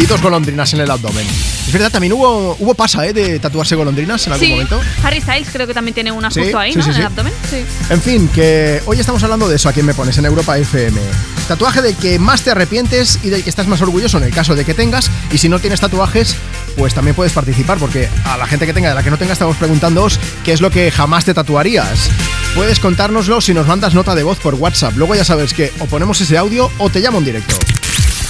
y 0.00 0.06
dos 0.06 0.20
golondrinas 0.20 0.72
en 0.74 0.80
el 0.80 0.90
abdomen. 0.90 1.26
Es 1.66 1.72
verdad, 1.72 1.90
también 1.90 2.12
hubo, 2.12 2.56
hubo 2.58 2.74
pasa, 2.74 3.06
¿eh? 3.06 3.12
De 3.12 3.38
tatuarse 3.38 3.74
golondrinas 3.74 4.26
en 4.26 4.32
algún 4.32 4.46
Sí, 4.46 4.52
momento. 4.52 4.80
Harry 5.02 5.20
Styles 5.20 5.48
creo 5.52 5.66
que 5.66 5.74
también 5.74 5.94
tiene 5.94 6.12
una 6.12 6.30
Sí, 6.30 6.40
justo 6.42 6.58
ahí, 6.58 6.72
sí, 6.72 6.78
¿no? 6.78 6.84
sí, 6.84 6.90
en 6.90 6.94
sí. 6.94 7.00
el 7.00 7.06
abdomen. 7.06 7.32
Sí. 7.48 7.64
En 7.90 8.02
fin, 8.02 8.28
que 8.28 8.82
hoy 8.86 8.98
estamos 9.00 9.22
hablando 9.22 9.48
de 9.48 9.56
eso, 9.56 9.68
a 9.68 9.72
quien 9.72 9.86
me 9.86 9.94
pones 9.94 10.18
en 10.18 10.26
Europa 10.26 10.58
FM. 10.58 11.00
Tatuaje 11.48 11.80
del 11.82 11.94
que 11.96 12.18
más 12.18 12.42
te 12.42 12.50
arrepientes 12.50 13.20
y 13.22 13.28
del 13.30 13.42
que 13.44 13.50
estás 13.50 13.66
más 13.68 13.80
orgulloso 13.82 14.18
en 14.18 14.24
el 14.24 14.30
caso 14.34 14.54
de 14.54 14.64
que 14.64 14.74
tengas. 14.74 15.10
Y 15.32 15.38
si 15.38 15.48
no 15.48 15.58
tienes 15.58 15.80
tatuajes, 15.80 16.36
pues 16.76 16.92
también 16.94 17.14
puedes 17.14 17.32
participar, 17.32 17.78
porque 17.78 18.08
a 18.24 18.36
la 18.36 18.46
gente 18.46 18.66
que 18.66 18.72
tenga 18.72 18.88
y 18.88 18.92
a 18.92 18.94
la 18.94 19.02
que 19.02 19.10
no 19.10 19.18
tenga 19.18 19.32
estamos 19.32 19.56
preguntándoos 19.56 20.18
qué 20.44 20.52
es 20.52 20.60
lo 20.60 20.70
que 20.70 20.90
jamás 20.90 21.24
te 21.24 21.34
tatuarías. 21.34 22.10
Puedes 22.54 22.78
contárnoslo 22.80 23.40
si 23.40 23.54
nos 23.54 23.66
mandas 23.66 23.94
nota 23.94 24.14
de 24.14 24.22
voz 24.22 24.38
por 24.38 24.54
WhatsApp. 24.54 24.94
Luego 24.96 25.14
ya 25.14 25.24
sabes 25.24 25.54
que 25.54 25.72
o 25.78 25.86
ponemos 25.86 26.20
ese 26.20 26.36
audio 26.36 26.70
o 26.78 26.90
te 26.90 27.00
llamo 27.00 27.18
en 27.18 27.24
directo. 27.24 27.54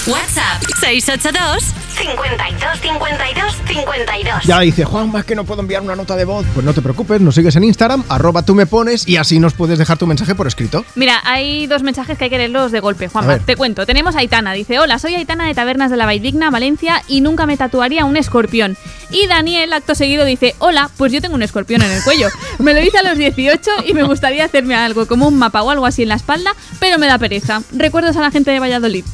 WhatsApp 0.07 0.44
682 0.85 1.73
52 1.97 2.74
52 2.85 3.55
52. 3.67 4.45
Ya 4.45 4.61
dice, 4.61 4.85
Juan, 4.85 5.11
más 5.11 5.25
que 5.25 5.35
no 5.35 5.45
puedo 5.45 5.63
enviar 5.63 5.81
una 5.81 5.97
nota 5.97 6.17
de 6.17 6.27
voz. 6.27 6.45
Pues 6.53 6.67
no 6.67 6.75
te 6.75 6.83
preocupes, 6.83 7.19
nos 7.19 7.35
sigues 7.35 7.57
en 7.57 7.65
Instagram, 7.65 8.05
arroba 8.11 8.43
tú 8.43 8.55
me 8.55 8.67
pones 8.67 9.09
y 9.09 9.17
así 9.17 9.39
nos 9.39 9.55
puedes 9.55 9.79
dejar 9.79 9.97
tu 9.97 10.07
mensaje 10.07 10.35
por 10.35 10.47
escrito. 10.47 10.85
Mira, 10.95 11.23
hay 11.25 11.67
dos 11.67 11.83
mensajes 11.83 12.19
que 12.19 12.25
hay 12.25 12.31
que 12.31 12.37
leerlos 12.37 12.73
de 12.73 12.81
golpe, 12.81 13.09
Juanma. 13.09 13.39
Te 13.39 13.57
cuento. 13.57 13.87
Tenemos 13.87 14.17
a 14.17 14.19
Aitana. 14.19 14.53
Dice, 14.53 14.79
hola, 14.79 14.99
soy 14.99 15.15
Aitana 15.15 15.47
de 15.47 15.55
Tabernas 15.55 15.91
de 15.91 15.97
la 15.97 16.05
Vaidigna, 16.05 16.51
Valencia, 16.51 17.03
y 17.09 17.23
nunca 17.23 17.47
me 17.47 17.57
tatuaría 17.57 18.05
un 18.05 18.19
escorpión. 18.19 18.77
Y 19.11 19.27
Daniel, 19.29 19.73
acto 19.73 19.95
seguido, 19.95 20.27
dice, 20.27 20.55
hola, 20.59 20.91
pues 20.99 21.11
yo 21.11 21.23
tengo 21.23 21.37
un 21.37 21.43
escorpión 21.43 21.81
en 21.81 21.91
el 21.91 22.03
cuello. 22.03 22.29
Me 22.59 22.75
lo 22.75 22.83
hice 22.83 22.99
a 22.99 23.03
los 23.03 23.17
18 23.17 23.71
y 23.87 23.95
me 23.95 24.03
gustaría 24.03 24.45
hacerme 24.45 24.75
algo, 24.75 25.07
como 25.07 25.27
un 25.27 25.39
mapa 25.39 25.63
o 25.63 25.71
algo 25.71 25.87
así 25.87 26.03
en 26.03 26.11
la 26.11 26.17
espalda, 26.17 26.55
pero 26.81 26.99
me 26.99 27.07
da 27.07 27.17
pereza. 27.17 27.63
Recuerdos 27.73 28.17
a 28.17 28.21
la 28.21 28.31
gente 28.31 28.51
de 28.51 28.61
Valladolid. 28.61 29.05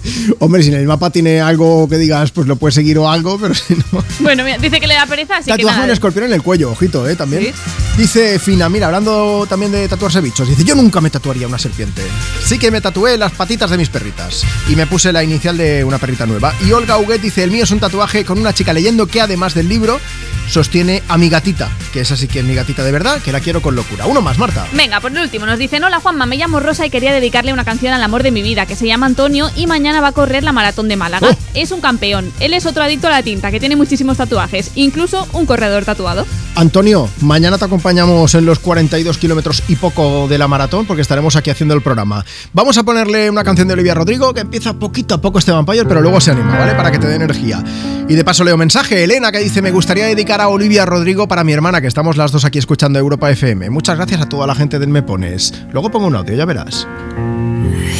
Hombre, 0.40 0.62
si 0.62 0.70
en 0.70 0.76
el 0.76 0.86
mapa 0.86 1.10
tiene 1.10 1.40
algo 1.40 1.88
que 1.88 1.98
digas, 1.98 2.32
pues 2.32 2.48
lo 2.48 2.56
puedes 2.56 2.74
seguir 2.74 2.98
o 2.98 3.08
algo, 3.08 3.38
pero 3.38 3.54
Bueno, 4.20 4.44
mira, 4.44 4.58
dice 4.58 4.80
que 4.80 4.86
le 4.86 4.94
da 4.94 5.06
pereza, 5.06 5.36
así 5.38 5.46
que 5.46 5.56
Tatuaje 5.56 5.76
nada. 5.76 5.84
un 5.86 5.90
escorpión 5.92 6.24
en 6.26 6.32
el 6.32 6.42
cuello, 6.42 6.70
ojito, 6.70 7.08
eh, 7.08 7.16
también. 7.16 7.52
Dice 7.96 8.38
Fina, 8.38 8.68
mira, 8.68 8.86
hablando 8.86 9.46
también 9.48 9.72
de 9.72 9.88
tatuarse 9.88 10.20
bichos, 10.20 10.48
dice, 10.48 10.64
yo 10.64 10.74
nunca 10.74 11.00
me 11.00 11.10
tatuaría 11.10 11.46
una 11.46 11.58
serpiente. 11.58 12.02
Sí 12.44 12.58
que 12.58 12.70
me 12.70 12.80
tatué 12.80 13.16
las 13.16 13.32
patitas 13.32 13.70
de 13.70 13.78
mis 13.78 13.88
perritas. 13.88 14.44
Y 14.68 14.76
me 14.76 14.86
puse 14.86 15.12
la 15.12 15.22
inicial 15.22 15.56
de 15.56 15.84
una 15.84 15.98
perrita 15.98 16.26
nueva. 16.26 16.54
Y 16.66 16.72
Olga 16.72 16.98
Huguet 16.98 17.20
dice, 17.20 17.42
el 17.42 17.50
mío 17.50 17.64
es 17.64 17.70
un 17.70 17.80
tatuaje 17.80 18.24
con 18.24 18.38
una 18.38 18.52
chica 18.52 18.72
leyendo 18.72 19.06
que 19.06 19.20
además 19.20 19.54
del 19.54 19.68
libro, 19.68 20.00
sostiene 20.48 21.02
a 21.08 21.16
mi 21.16 21.28
gatita, 21.28 21.68
que 21.92 22.00
es 22.00 22.10
así 22.10 22.26
que 22.26 22.40
es 22.40 22.44
mi 22.44 22.54
gatita 22.54 22.82
de 22.82 22.92
verdad, 22.92 23.20
que 23.22 23.32
la 23.32 23.40
quiero 23.40 23.62
con 23.62 23.74
locura. 23.76 24.06
Uno 24.06 24.20
más, 24.20 24.38
Marta. 24.38 24.66
Venga, 24.72 25.00
por 25.00 25.12
último, 25.12 25.46
nos 25.46 25.58
dicen, 25.58 25.84
hola 25.84 26.00
Juanma, 26.00 26.26
me 26.26 26.36
llamo 26.36 26.60
Rosa 26.60 26.84
y 26.86 26.90
quería 26.90 27.12
dedicarle 27.12 27.52
una 27.52 27.64
canción 27.64 27.92
al 27.92 28.02
amor 28.02 28.22
de 28.22 28.30
mi 28.30 28.42
vida, 28.42 28.66
que 28.66 28.76
se 28.76 28.86
llama 28.86 29.06
Antonio 29.06 29.50
y 29.54 29.66
mañana 29.66 30.00
va 30.00 30.08
a 30.08 30.12
correr 30.12 30.42
la 30.42 30.52
maratón 30.52 30.88
de 30.88 30.96
Málaga. 30.96 31.28
Oh. 31.30 31.36
Es 31.54 31.70
un 31.70 31.80
campeón. 31.80 32.32
Él 32.40 32.54
es 32.54 32.66
otro 32.66 32.82
adicto 32.82 33.06
a 33.06 33.10
la 33.10 33.22
tinta, 33.22 33.49
que 33.50 33.60
tiene 33.60 33.76
muchísimos 33.76 34.16
tatuajes, 34.16 34.72
incluso 34.74 35.26
un 35.32 35.46
corredor 35.46 35.84
tatuado. 35.84 36.26
Antonio, 36.60 37.08
mañana 37.22 37.56
te 37.56 37.64
acompañamos 37.64 38.34
en 38.34 38.44
los 38.44 38.58
42 38.58 39.16
kilómetros 39.16 39.62
y 39.68 39.76
poco 39.76 40.28
de 40.28 40.36
la 40.36 40.46
maratón 40.46 40.84
porque 40.84 41.00
estaremos 41.00 41.34
aquí 41.34 41.48
haciendo 41.48 41.74
el 41.74 41.80
programa. 41.80 42.22
Vamos 42.52 42.76
a 42.76 42.82
ponerle 42.82 43.30
una 43.30 43.42
canción 43.42 43.66
de 43.66 43.72
Olivia 43.72 43.94
Rodrigo 43.94 44.34
que 44.34 44.42
empieza 44.42 44.74
poquito 44.74 45.14
a 45.14 45.22
poco 45.22 45.38
este 45.38 45.52
vampire, 45.52 45.86
pero 45.86 46.02
luego 46.02 46.20
se 46.20 46.32
anima, 46.32 46.58
¿vale? 46.58 46.74
Para 46.74 46.92
que 46.92 46.98
te 46.98 47.06
dé 47.06 47.14
energía. 47.14 47.64
Y 48.10 48.14
de 48.14 48.24
paso 48.24 48.44
leo 48.44 48.58
mensaje, 48.58 49.02
Elena 49.02 49.32
que 49.32 49.38
dice, 49.38 49.62
me 49.62 49.70
gustaría 49.70 50.04
dedicar 50.04 50.42
a 50.42 50.48
Olivia 50.48 50.84
Rodrigo 50.84 51.26
para 51.26 51.44
mi 51.44 51.54
hermana, 51.54 51.80
que 51.80 51.86
estamos 51.86 52.18
las 52.18 52.30
dos 52.30 52.44
aquí 52.44 52.58
escuchando 52.58 52.98
Europa 52.98 53.30
FM. 53.30 53.70
Muchas 53.70 53.96
gracias 53.96 54.20
a 54.20 54.28
toda 54.28 54.46
la 54.46 54.54
gente 54.54 54.78
del 54.78 54.90
Me 54.90 55.02
Pones. 55.02 55.54
Luego 55.72 55.90
pongo 55.90 56.08
un 56.08 56.16
audio, 56.16 56.34
ya 56.34 56.44
verás. 56.44 56.86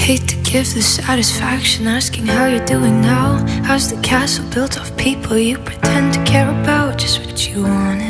Hate 0.06 0.26
to 0.26 0.36
give 0.44 0.66
the 0.74 0.82
satisfaction 0.82 1.89
asking 1.89 2.28
how 2.28 2.47
you're 2.47 2.62
doing 2.66 3.00
now. 3.00 3.42
How's 3.64 3.89
the 3.89 3.98
castle 4.06 4.44
built 4.55 4.76
of 4.76 4.94
people 4.98 5.39
you 5.39 5.56
pretend 5.60 6.12
to 6.12 6.22
care 6.30 6.50
about? 6.62 7.00
Just 7.00 7.20
what 7.20 7.48
you 7.48 7.62
wanted. 7.62 8.09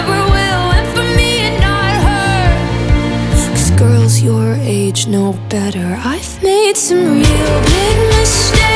Your 4.21 4.53
age 4.53 5.07
know 5.07 5.33
better. 5.49 5.99
I've 6.05 6.43
made 6.43 6.77
some 6.77 6.99
real 6.99 7.61
big 7.63 7.97
mistakes, 8.19 8.70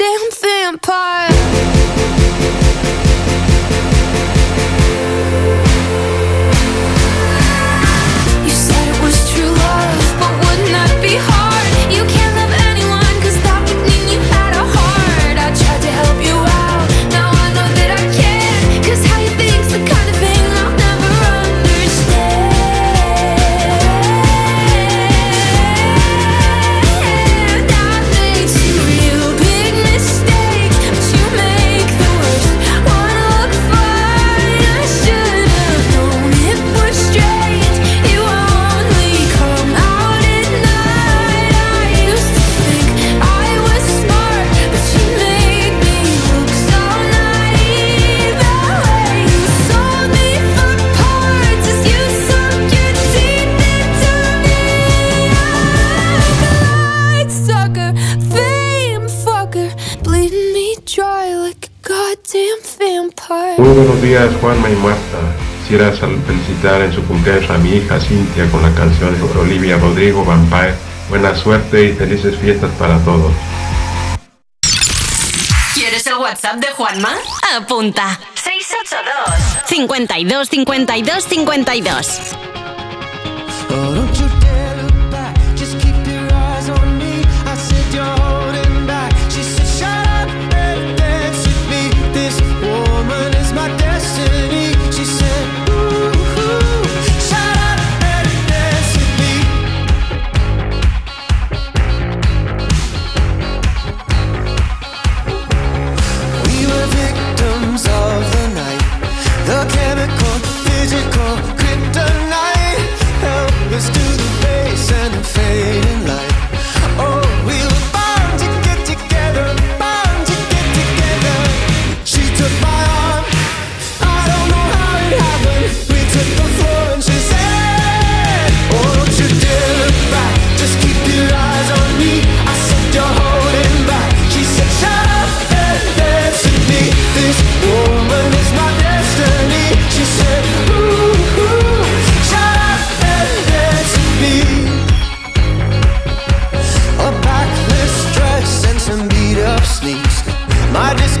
Damn 0.00 0.30
Muy 63.70 63.84
buenos 63.84 64.02
días 64.02 64.28
Juanma 64.40 64.68
y 64.68 64.74
Marta. 64.74 65.18
Quisiera 65.60 65.92
felicitar 65.92 66.82
en 66.82 66.92
su 66.92 67.04
cumpleaños 67.04 67.48
a 67.50 67.58
mi 67.58 67.76
hija 67.76 68.00
Cintia 68.00 68.50
con 68.50 68.62
la 68.62 68.74
canción 68.74 69.14
de 69.16 69.38
Olivia 69.38 69.78
Rodrigo 69.78 70.24
Vampire. 70.24 70.74
Buena 71.08 71.36
suerte 71.36 71.84
y 71.84 71.92
felices 71.92 72.36
fiestas 72.36 72.72
para 72.72 72.98
todos. 73.04 73.30
¿Quieres 75.72 76.04
el 76.08 76.14
WhatsApp 76.14 76.56
de 76.56 76.66
Juanma? 76.72 77.14
Apunta. 77.56 78.18
682 78.34 79.68
52 79.68 80.48
52 80.48 81.24
52. 81.24 82.20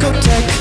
discotheque. 0.00 0.59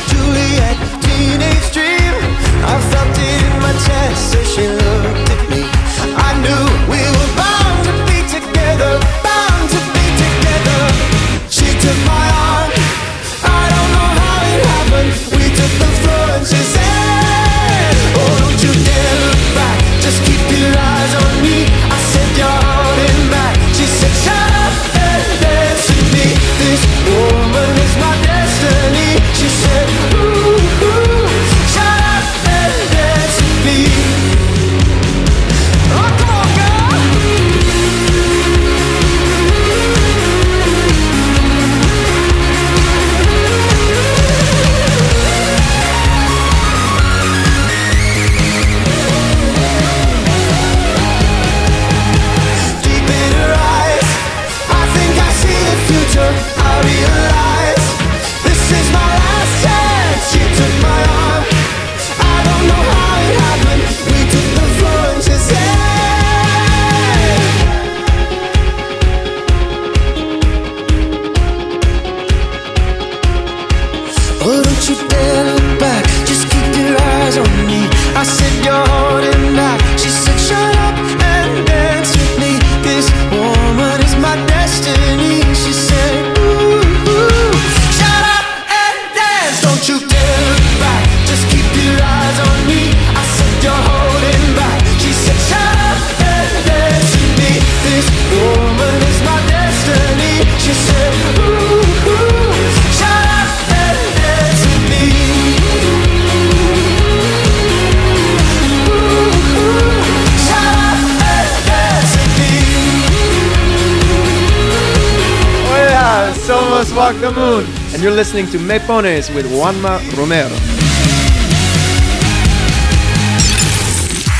And 117.99 118.05
you're 118.05 118.15
listening 118.15 118.47
to 118.51 118.59
Me 118.59 118.79
Pones 118.79 119.29
with 119.35 119.45
Juanma 119.47 119.99
Romero. 120.15 120.55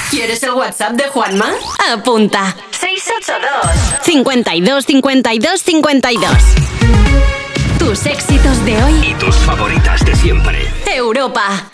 ¿Quieres 0.10 0.42
el 0.44 0.52
WhatsApp 0.52 0.94
de 0.94 1.10
Juanma? 1.10 1.52
Apunta. 1.92 2.56
682 2.72 4.06
52 4.06 4.86
52 4.86 5.62
52. 5.62 6.32
Tus 7.80 8.06
éxitos 8.06 8.64
de 8.64 8.82
hoy. 8.82 8.94
Y 9.10 9.14
tus 9.16 9.36
favoritas 9.36 10.06
de 10.06 10.16
siempre. 10.16 10.66
Europa. 10.96 11.70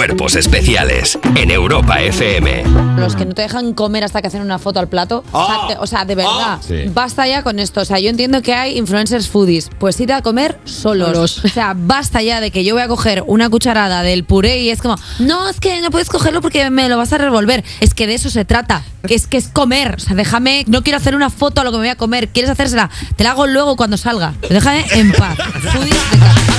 Cuerpos 0.00 0.34
especiales 0.34 1.18
en 1.36 1.50
Europa 1.50 2.00
FM. 2.00 2.64
Los 2.96 3.16
que 3.16 3.26
no 3.26 3.34
te 3.34 3.42
dejan 3.42 3.74
comer 3.74 4.02
hasta 4.02 4.22
que 4.22 4.28
hacen 4.28 4.40
una 4.40 4.58
foto 4.58 4.80
al 4.80 4.88
plato. 4.88 5.22
O, 5.30 5.46
sea, 5.46 5.56
te- 5.68 5.76
o 5.78 5.86
sea, 5.86 6.06
de 6.06 6.14
verdad, 6.14 6.58
Sí. 6.66 6.84
basta 6.90 7.26
ya 7.26 7.42
con 7.42 7.58
esto. 7.58 7.82
O 7.82 7.84
sea, 7.84 7.98
yo 7.98 8.08
entiendo 8.08 8.40
que 8.40 8.54
hay 8.54 8.78
influencers 8.78 9.28
foodies. 9.28 9.68
Pues 9.78 10.00
ir 10.00 10.10
a 10.14 10.22
comer 10.22 10.58
solos. 10.64 11.44
O 11.44 11.48
sea, 11.48 11.74
basta 11.76 12.22
ya 12.22 12.40
de 12.40 12.50
que 12.50 12.64
yo 12.64 12.72
voy 12.74 12.82
a 12.82 12.88
coger 12.88 13.24
una 13.26 13.50
cucharada 13.50 14.02
del 14.02 14.24
puré 14.24 14.60
y 14.62 14.70
es 14.70 14.80
como, 14.80 14.96
no, 15.18 15.50
es 15.50 15.60
que 15.60 15.82
no 15.82 15.90
puedes 15.90 16.08
cogerlo 16.08 16.40
porque 16.40 16.70
me 16.70 16.88
lo 16.88 16.96
vas 16.96 17.12
a 17.12 17.18
revolver. 17.18 17.62
Es 17.80 17.92
que 17.92 18.06
de 18.06 18.14
eso 18.14 18.30
se 18.30 18.46
trata. 18.46 18.82
Que 19.06 19.14
es 19.14 19.26
que 19.26 19.36
es 19.36 19.48
comer. 19.48 19.96
O 19.96 20.00
sea, 20.00 20.16
déjame, 20.16 20.64
no 20.66 20.82
quiero 20.82 20.96
hacer 20.96 21.14
una 21.14 21.28
foto 21.28 21.60
a 21.60 21.64
lo 21.64 21.72
que 21.72 21.76
me 21.76 21.82
voy 21.82 21.88
a 21.90 21.96
comer. 21.96 22.28
¿Quieres 22.28 22.50
hacérsela? 22.50 22.88
Te 23.16 23.24
la 23.24 23.32
hago 23.32 23.46
luego 23.46 23.76
cuando 23.76 23.98
salga. 23.98 24.32
Pero 24.40 24.54
déjame 24.54 24.82
en 24.92 25.12
paz. 25.12 25.36
Foodies 25.74 26.10
de 26.12 26.18
casa. 26.20 26.49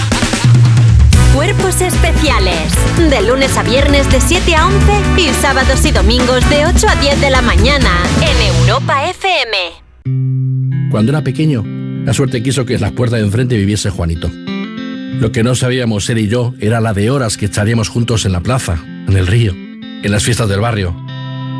Cuerpos 1.41 1.81
especiales. 1.81 2.71
De 3.09 3.19
lunes 3.27 3.57
a 3.57 3.63
viernes 3.63 4.07
de 4.11 4.21
7 4.21 4.53
a 4.53 4.67
11 4.67 4.77
y 5.17 5.29
sábados 5.29 5.83
y 5.87 5.91
domingos 5.91 6.47
de 6.51 6.67
8 6.67 6.87
a 6.87 6.95
10 6.97 7.19
de 7.19 7.31
la 7.31 7.41
mañana 7.41 7.89
en 8.21 8.59
Europa 8.59 9.09
FM. 9.09 10.91
Cuando 10.91 11.11
era 11.11 11.23
pequeño, 11.23 11.63
la 12.05 12.13
suerte 12.13 12.43
quiso 12.43 12.63
que 12.63 12.75
en 12.75 12.81
las 12.81 12.91
puertas 12.91 13.19
de 13.19 13.25
enfrente 13.25 13.57
viviese 13.57 13.89
Juanito. 13.89 14.29
Lo 14.31 15.31
que 15.31 15.41
no 15.41 15.55
sabíamos 15.55 16.07
él 16.11 16.19
y 16.19 16.27
yo 16.27 16.53
era 16.59 16.79
la 16.79 16.93
de 16.93 17.09
horas 17.09 17.37
que 17.37 17.47
echaríamos 17.47 17.89
juntos 17.89 18.25
en 18.25 18.33
la 18.33 18.41
plaza, 18.41 18.77
en 19.07 19.17
el 19.17 19.25
río, 19.25 19.53
en 19.53 20.11
las 20.11 20.23
fiestas 20.23 20.47
del 20.47 20.59
barrio. 20.59 20.95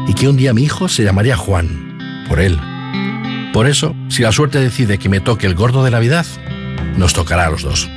Y 0.07 0.13
que 0.13 0.29
un 0.29 0.37
día 0.37 0.53
mi 0.53 0.61
hijo 0.61 0.89
se 0.89 1.03
llamaría 1.03 1.35
Juan, 1.35 1.97
por 2.29 2.39
él. 2.39 2.59
Por 3.51 3.65
eso, 3.65 3.95
si 4.09 4.21
la 4.21 4.31
suerte 4.31 4.59
decide 4.59 4.99
que 4.99 5.09
me 5.09 5.21
toque 5.21 5.47
el 5.47 5.55
gordo 5.55 5.83
de 5.83 5.89
Navidad, 5.89 6.27
nos 6.97 7.13
tocará 7.13 7.47
a 7.47 7.49
los 7.49 7.63
dos. 7.63 7.89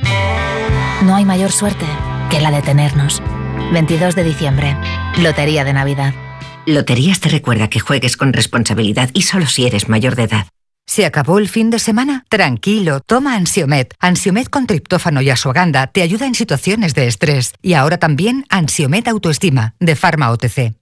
No 1.03 1.15
hay 1.15 1.25
mayor 1.25 1.51
suerte 1.51 1.85
que 2.31 2.39
la 2.39 2.51
de 2.51 2.61
tenernos. 2.61 3.21
22 3.73 4.15
de 4.15 4.23
diciembre, 4.23 4.77
Lotería 5.21 5.63
de 5.63 5.73
Navidad. 5.73 6.13
Loterías 6.65 7.19
te 7.19 7.29
recuerda 7.29 7.69
que 7.69 7.79
juegues 7.79 8.17
con 8.17 8.33
responsabilidad 8.33 9.09
y 9.13 9.23
solo 9.23 9.45
si 9.45 9.65
eres 9.67 9.89
mayor 9.89 10.15
de 10.15 10.23
edad. 10.23 10.47
¿Se 10.87 11.05
acabó 11.05 11.39
el 11.39 11.49
fin 11.49 11.69
de 11.69 11.79
semana? 11.79 12.25
Tranquilo, 12.29 13.01
toma 13.01 13.35
Ansiomet. 13.35 13.93
Ansiomet 13.99 14.49
con 14.49 14.67
triptófano 14.67 15.21
y 15.21 15.29
asuaganda 15.29 15.87
te 15.87 16.01
ayuda 16.01 16.27
en 16.27 16.35
situaciones 16.35 16.93
de 16.93 17.07
estrés. 17.07 17.53
Y 17.61 17.73
ahora 17.73 17.97
también 17.97 18.45
Ansiomet 18.49 19.07
Autoestima, 19.07 19.73
de 19.79 19.95
Pharma 19.95 20.31
OTC. 20.31 20.75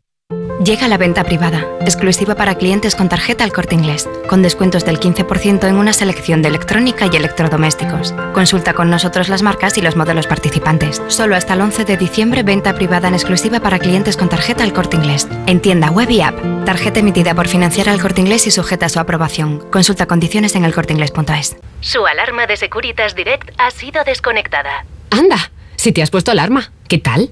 Llega 0.64 0.88
la 0.88 0.98
venta 0.98 1.26
privada, 1.26 1.68
exclusiva 1.82 2.36
para 2.36 2.56
clientes 2.56 2.96
con 2.96 3.10
tarjeta 3.10 3.44
al 3.44 3.52
corte 3.52 3.76
inglés, 3.76 4.08
con 4.30 4.42
descuentos 4.42 4.86
del 4.86 4.98
15% 4.98 5.68
en 5.68 5.76
una 5.76 5.92
selección 5.92 6.42
de 6.42 6.48
electrónica 6.48 7.10
y 7.12 7.18
electrodomésticos. 7.18 8.14
Consulta 8.34 8.74
con 8.74 8.90
nosotros 8.90 9.28
las 9.28 9.42
marcas 9.42 9.78
y 9.78 9.82
los 9.82 9.98
modelos 9.98 10.26
participantes. 10.26 11.02
Solo 11.10 11.36
hasta 11.36 11.56
el 11.56 11.62
11 11.62 11.84
de 11.84 11.98
diciembre, 11.98 12.44
venta 12.44 12.76
privada 12.76 13.10
en 13.10 13.14
exclusiva 13.14 13.60
para 13.60 13.78
clientes 13.78 14.16
con 14.16 14.30
tarjeta 14.30 14.64
al 14.64 14.72
corte 14.72 14.96
inglés. 14.96 15.28
En 15.48 15.60
tienda 15.60 15.92
web 15.92 16.10
y 16.10 16.22
app. 16.22 16.40
Tarjeta 16.64 17.02
emitida 17.02 17.36
por 17.36 17.50
financiar 17.50 17.90
al 17.90 18.02
corte 18.02 18.22
inglés 18.22 18.48
y 18.48 18.52
sujeta 18.52 18.86
a 18.86 18.90
su 18.90 19.02
aprobación. 19.02 19.70
Consulta 19.70 20.06
condiciones 20.06 20.56
en 20.56 20.64
elcorteinglés.es. 20.64 21.58
Su 21.82 22.06
alarma 22.06 22.48
de 22.48 22.56
Securitas 22.56 23.16
Direct 23.16 23.52
ha 23.58 23.70
sido 23.70 24.02
desconectada. 24.06 24.86
Anda, 25.10 25.52
si 25.76 25.92
te 25.92 26.02
has 26.02 26.10
puesto 26.10 26.32
alarma, 26.32 26.72
¿qué 26.88 27.00
tal? 27.00 27.32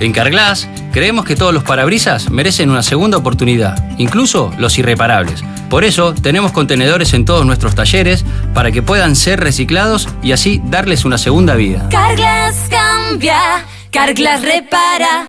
En 0.00 0.12
Carglass 0.12 0.68
creemos 0.92 1.24
que 1.24 1.36
todos 1.36 1.52
los 1.52 1.64
parabrisas 1.64 2.30
merecen 2.30 2.70
una 2.70 2.82
segunda 2.82 3.16
oportunidad, 3.16 3.76
incluso 3.98 4.52
los 4.58 4.78
irreparables. 4.78 5.42
Por 5.68 5.84
eso 5.84 6.14
tenemos 6.14 6.52
contenedores 6.52 7.12
en 7.14 7.24
todos 7.24 7.44
nuestros 7.44 7.74
talleres 7.74 8.24
para 8.54 8.70
que 8.70 8.82
puedan 8.82 9.16
ser 9.16 9.40
reciclados 9.40 10.08
y 10.22 10.32
así 10.32 10.62
darles 10.64 11.04
una 11.04 11.18
segunda 11.18 11.56
vida. 11.56 11.88
Carglass 11.90 12.68
cambia, 12.70 13.66
Carglass 13.90 14.42
repara. 14.42 15.26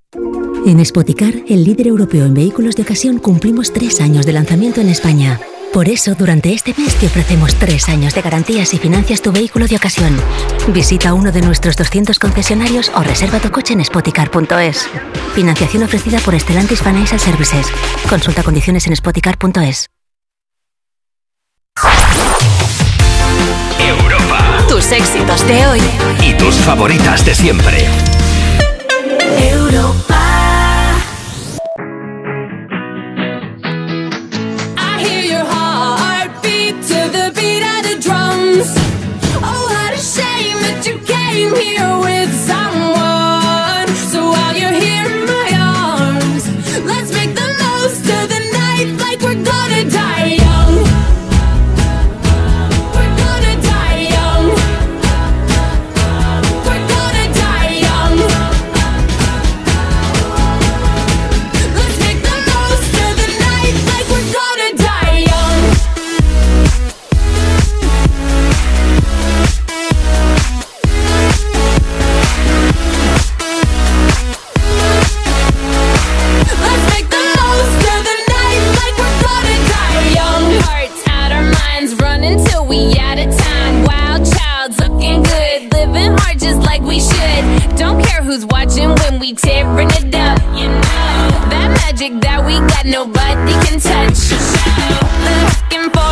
En 0.66 0.86
Spoticar, 0.86 1.34
el 1.48 1.64
líder 1.64 1.88
europeo 1.88 2.26
en 2.26 2.34
vehículos 2.34 2.76
de 2.76 2.84
ocasión, 2.84 3.18
cumplimos 3.18 3.74
tres 3.74 4.00
años 4.02 4.26
de 4.26 4.34
lanzamiento 4.34 4.82
en 4.82 4.90
España. 4.90 5.40
Por 5.74 5.88
eso, 5.88 6.16
durante 6.16 6.52
este 6.52 6.74
mes 6.78 6.96
te 6.96 7.06
ofrecemos 7.06 7.54
tres 7.56 7.90
años 7.90 8.16
de 8.16 8.22
garantías 8.22 8.74
y 8.74 8.80
financias 8.80 9.22
tu 9.22 9.32
vehículo 9.32 9.68
de 9.68 9.76
ocasión. 9.76 10.20
Visita 10.70 11.14
uno 11.14 11.32
de 11.32 11.42
nuestros 11.42 11.78
200 11.78 12.18
concesionarios 12.18 12.92
o 12.96 13.02
reserva 13.02 13.40
tu 13.40 13.52
coche 13.52 13.74
en 13.74 13.86
spoticar.es. 13.86 14.90
Financiación 15.36 15.84
ofrecida 15.84 16.20
por 16.20 16.38
Stellantis 16.40 16.82
Financial 16.82 17.20
Services. 17.20 17.68
Consulta 18.10 18.42
condiciones 18.42 18.88
en 18.88 18.96
spoticar.es. 18.96 19.88
Europa. 23.80 24.66
Tus 24.68 24.92
éxitos 24.92 25.48
de 25.48 25.68
hoy. 25.68 25.82
Y 26.26 26.34
tus 26.34 26.56
favoritas 26.56 27.24
de 27.24 27.36
siempre. 27.36 27.86
Europa. 29.38 30.19
Who's 88.30 88.46
watching 88.46 88.90
when 89.02 89.20
we 89.20 89.34
tearing 89.34 89.90
it 89.90 90.14
up. 90.14 90.38
You 90.56 90.68
know 90.68 90.82
that 91.50 91.70
magic 91.82 92.22
that 92.22 92.46
we 92.46 92.60
got, 92.70 92.86
nobody 92.86 93.54
can 93.66 93.80
touch. 93.82 94.22
Looking 95.26 95.90
for 95.90 96.09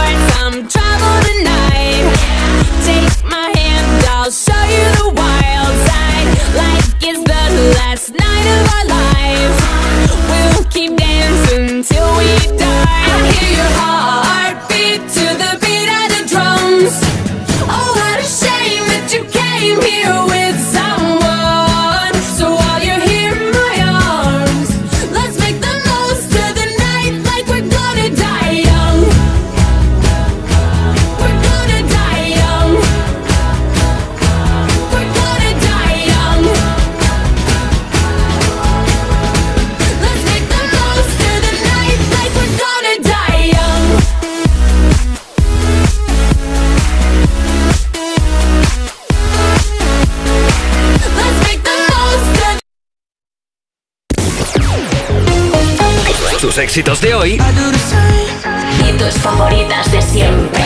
éxitos 56.68 57.00
de 57.00 57.16
hoy 57.16 57.32
Y 57.34 58.98
tus 58.98 59.14
favoritas 59.22 59.90
de 59.90 60.02
siempre. 60.02 60.62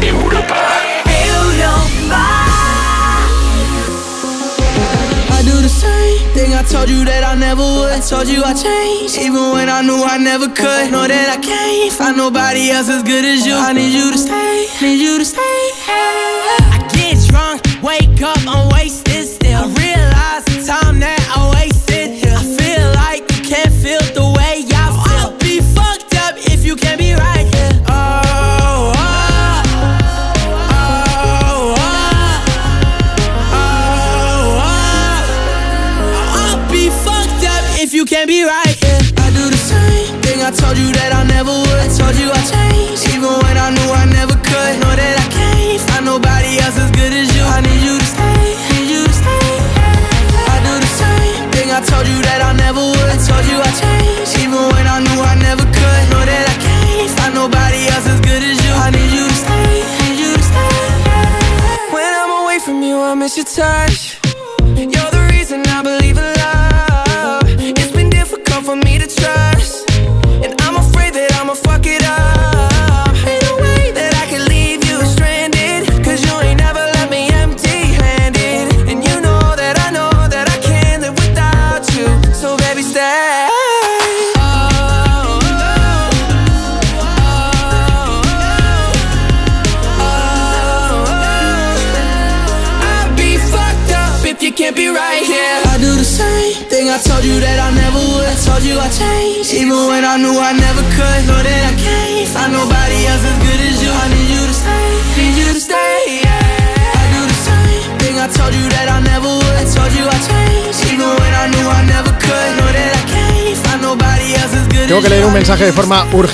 Europa. 0.00 0.56
I 5.30 5.42
do 5.42 5.60
the 5.60 5.68
same 5.68 6.18
thing 6.32 6.54
I 6.54 6.62
told 6.62 6.88
you 6.88 7.04
that 7.04 7.22
I 7.22 7.34
never 7.34 7.62
would. 7.62 7.92
I 7.92 8.00
told 8.00 8.28
you 8.28 8.42
I 8.44 8.54
changed, 8.54 9.18
even 9.18 9.52
when 9.52 9.68
I 9.68 9.82
knew 9.82 10.02
I 10.02 10.16
never 10.18 10.48
could. 10.48 10.90
Know 10.90 11.06
that 11.06 11.28
I 11.28 11.36
can't 11.36 11.92
find 11.92 12.16
nobody 12.16 12.70
else 12.70 12.88
as 12.88 13.02
good 13.02 13.24
as 13.24 13.46
you. 13.46 13.54
I 13.54 13.72
need 13.74 13.92
you 13.92 14.10
to 14.10 14.18
stay, 14.18 14.37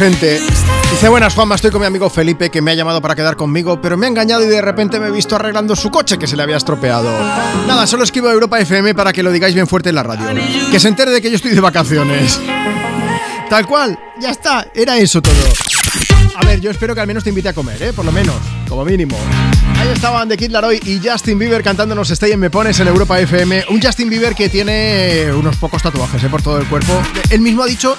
Dice, 0.05 1.09
buenas 1.09 1.33
Juanma, 1.33 1.55
estoy 1.55 1.71
con 1.71 1.81
mi 1.81 1.87
amigo 1.87 2.11
Felipe 2.11 2.51
que 2.51 2.61
me 2.61 2.73
ha 2.73 2.75
llamado 2.75 3.01
para 3.01 3.15
quedar 3.15 3.37
conmigo, 3.37 3.81
pero 3.81 3.97
me 3.97 4.05
ha 4.05 4.11
engañado 4.11 4.45
y 4.45 4.49
de 4.49 4.61
repente 4.61 5.01
me 5.01 5.07
he 5.07 5.11
visto 5.11 5.35
arreglando 5.35 5.75
su 5.75 5.91
coche 5.91 6.19
que 6.19 6.27
se 6.27 6.37
le 6.37 6.43
había 6.43 6.59
estropeado. 6.59 7.11
Nada, 7.67 7.87
solo 7.87 8.05
escribo 8.05 8.29
a 8.29 8.33
Europa 8.33 8.61
FM 8.61 8.95
para 8.95 9.15
que 9.15 9.23
lo 9.23 9.33
digáis 9.33 9.55
bien 9.55 9.67
fuerte 9.67 9.89
en 9.89 9.95
la 9.95 10.03
radio. 10.03 10.27
Que 10.71 10.79
se 10.79 10.89
entere 10.89 11.11
de 11.11 11.23
que 11.23 11.31
yo 11.31 11.37
estoy 11.37 11.53
de 11.53 11.61
vacaciones. 11.61 12.39
Tal 13.49 13.67
cual, 13.67 13.99
ya 14.21 14.29
está, 14.29 14.67
era 14.75 14.99
eso 14.99 15.23
todo. 15.23 15.33
A 16.37 16.45
ver, 16.45 16.61
yo 16.61 16.71
espero 16.71 16.95
que 16.95 17.01
al 17.01 17.07
menos 17.07 17.25
te 17.25 17.31
invite 17.31 17.49
a 17.49 17.55
comer, 17.55 17.83
¿eh? 17.83 17.93
Por 17.95 18.05
lo 18.05 18.13
menos, 18.13 18.37
como 18.69 18.85
mínimo. 18.85 19.17
Ahí 19.79 19.89
estaban 19.89 20.29
The 20.29 20.37
Kid 20.37 20.51
Laroi 20.51 20.81
y 20.85 21.01
Justin 21.03 21.39
Bieber 21.39 21.63
cantándonos 21.63 22.11
Stay 22.11 22.33
en 22.33 22.41
Me 22.41 22.51
Pones 22.51 22.79
en 22.79 22.89
Europa 22.89 23.19
FM. 23.21 23.65
Un 23.71 23.81
Justin 23.81 24.11
Bieber 24.11 24.35
que 24.35 24.51
tiene 24.51 25.33
unos 25.33 25.57
pocos 25.57 25.83
tatuajes 25.83 26.23
¿eh? 26.23 26.29
por 26.29 26.43
todo 26.43 26.59
el 26.59 26.67
cuerpo. 26.67 26.93
Él 27.31 27.41
mismo 27.41 27.63
ha 27.63 27.67
dicho 27.67 27.97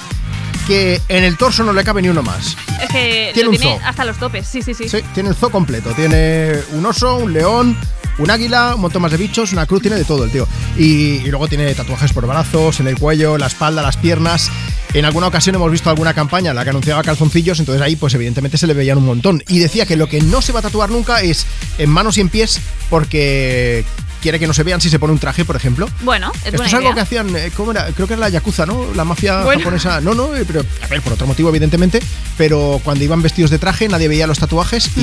que 0.66 1.02
en 1.08 1.24
el 1.24 1.38
torso 1.38 1.64
no 1.64 1.74
le 1.74 1.84
cabe 1.84 2.02
ni 2.02 2.10
uno 2.10 2.24
más. 2.24 2.58
Es 2.82 2.90
que 2.90 3.32
Tiene 3.34 3.58
lo 3.58 3.80
hasta 3.85 4.06
los 4.06 4.18
topes, 4.18 4.48
sí, 4.48 4.61
sí, 4.61 4.74
sí. 4.74 4.90
Sí, 4.90 4.98
tiene 5.14 5.30
el 5.30 5.35
zoo 5.35 5.50
completo. 5.50 5.92
Tiene 5.92 6.53
un 6.74 6.85
oso, 6.85 7.18
un 7.18 7.34
león, 7.34 7.77
un 8.18 8.32
águila, 8.32 8.76
un 8.76 8.82
montón 8.82 9.02
más 9.02 9.11
de 9.11 9.18
bichos, 9.18 9.52
una 9.53 9.66
cruz, 9.66 9.82
tiene 9.82 9.98
de 9.98 10.06
todo 10.06 10.24
el 10.24 10.32
tío. 10.32 10.48
Y, 10.77 11.18
y 11.18 11.30
luego 11.30 11.48
tiene 11.48 11.74
tatuajes 11.76 12.14
por 12.14 12.26
brazos, 12.27 12.80
en 12.80 12.88
el 12.88 12.98
cuello, 12.98 13.38
la 13.38 13.48
espalda, 13.48 13.82
las 13.82 13.98
piernas. 13.98 14.50
En 14.94 15.03
alguna 15.03 15.27
ocasión 15.27 15.56
hemos 15.56 15.72
visto 15.72 15.90
alguna 15.90 16.14
campaña 16.14 16.52
en 16.52 16.56
la 16.56 16.64
que 16.64 16.69
anunciaba 16.69 17.03
calzoncillos, 17.03 17.60
entonces 17.60 17.82
ahí 17.82 17.95
pues 17.98 18.14
evidentemente 18.14 18.58
se 18.58 18.66
le 18.66 18.74
veían 18.74 18.98
un 18.98 19.06
montón. 19.06 19.44
Y 19.48 19.60
decía 19.60 19.85
que 19.85 19.98
lo 19.98 20.08
que 20.08 20.22
no 20.22 20.42
se 20.42 20.53
va 20.53 20.60
a 20.60 20.64
tatuar 20.64 20.90
nunca 20.90 21.22
es 21.22 21.45
en 21.77 21.90
manos 21.90 22.18
y 22.18 22.22
en 22.22 22.30
pies 22.30 22.61
porque 22.90 23.84
quiere 24.25 24.39
que 24.39 24.47
no 24.47 24.55
se 24.55 24.63
vean 24.63 24.81
si 24.81 24.89
se 24.89 24.97
pone 24.97 25.13
un 25.13 25.19
traje, 25.19 25.45
por 25.45 25.55
ejemplo. 25.55 25.87
Bueno, 26.01 26.31
es 26.37 26.45
Esto 26.45 26.51
buena 26.57 26.67
es 26.67 26.73
algo 26.73 26.85
idea. 26.87 26.95
que 26.95 27.01
hacían, 27.01 27.35
eh, 27.35 27.51
¿cómo 27.55 27.69
era? 27.69 27.85
Creo 27.91 28.07
que 28.07 28.13
era 28.15 28.21
la 28.21 28.29
Yakuza, 28.29 28.65
¿no? 28.65 28.87
La 28.95 29.03
mafia 29.03 29.43
Bueno. 29.43 29.59
japonesa. 29.61 30.01
No, 30.01 30.15
no, 30.15 30.35
eh, 30.35 30.43
pero 30.47 30.61
a 30.81 30.87
ver, 30.87 31.03
por 31.03 31.13
otro 31.13 31.27
motivo, 31.27 31.49
evidentemente. 31.49 31.99
Pero 32.35 32.81
cuando 32.83 33.03
iban 33.03 33.21
vestidos 33.21 33.51
de 33.51 33.59
traje 33.59 33.87
nadie 33.87 34.07
veía 34.07 34.25
los 34.25 34.39
tatuajes 34.39 34.97
y, 34.97 35.01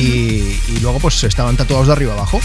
y 0.69 0.79
luego 0.81 0.99
pues 0.99 1.23
estaban 1.23 1.57
tatuados 1.57 1.87
de 1.87 1.93
arriba 1.93 2.15
abajo. 2.15 2.41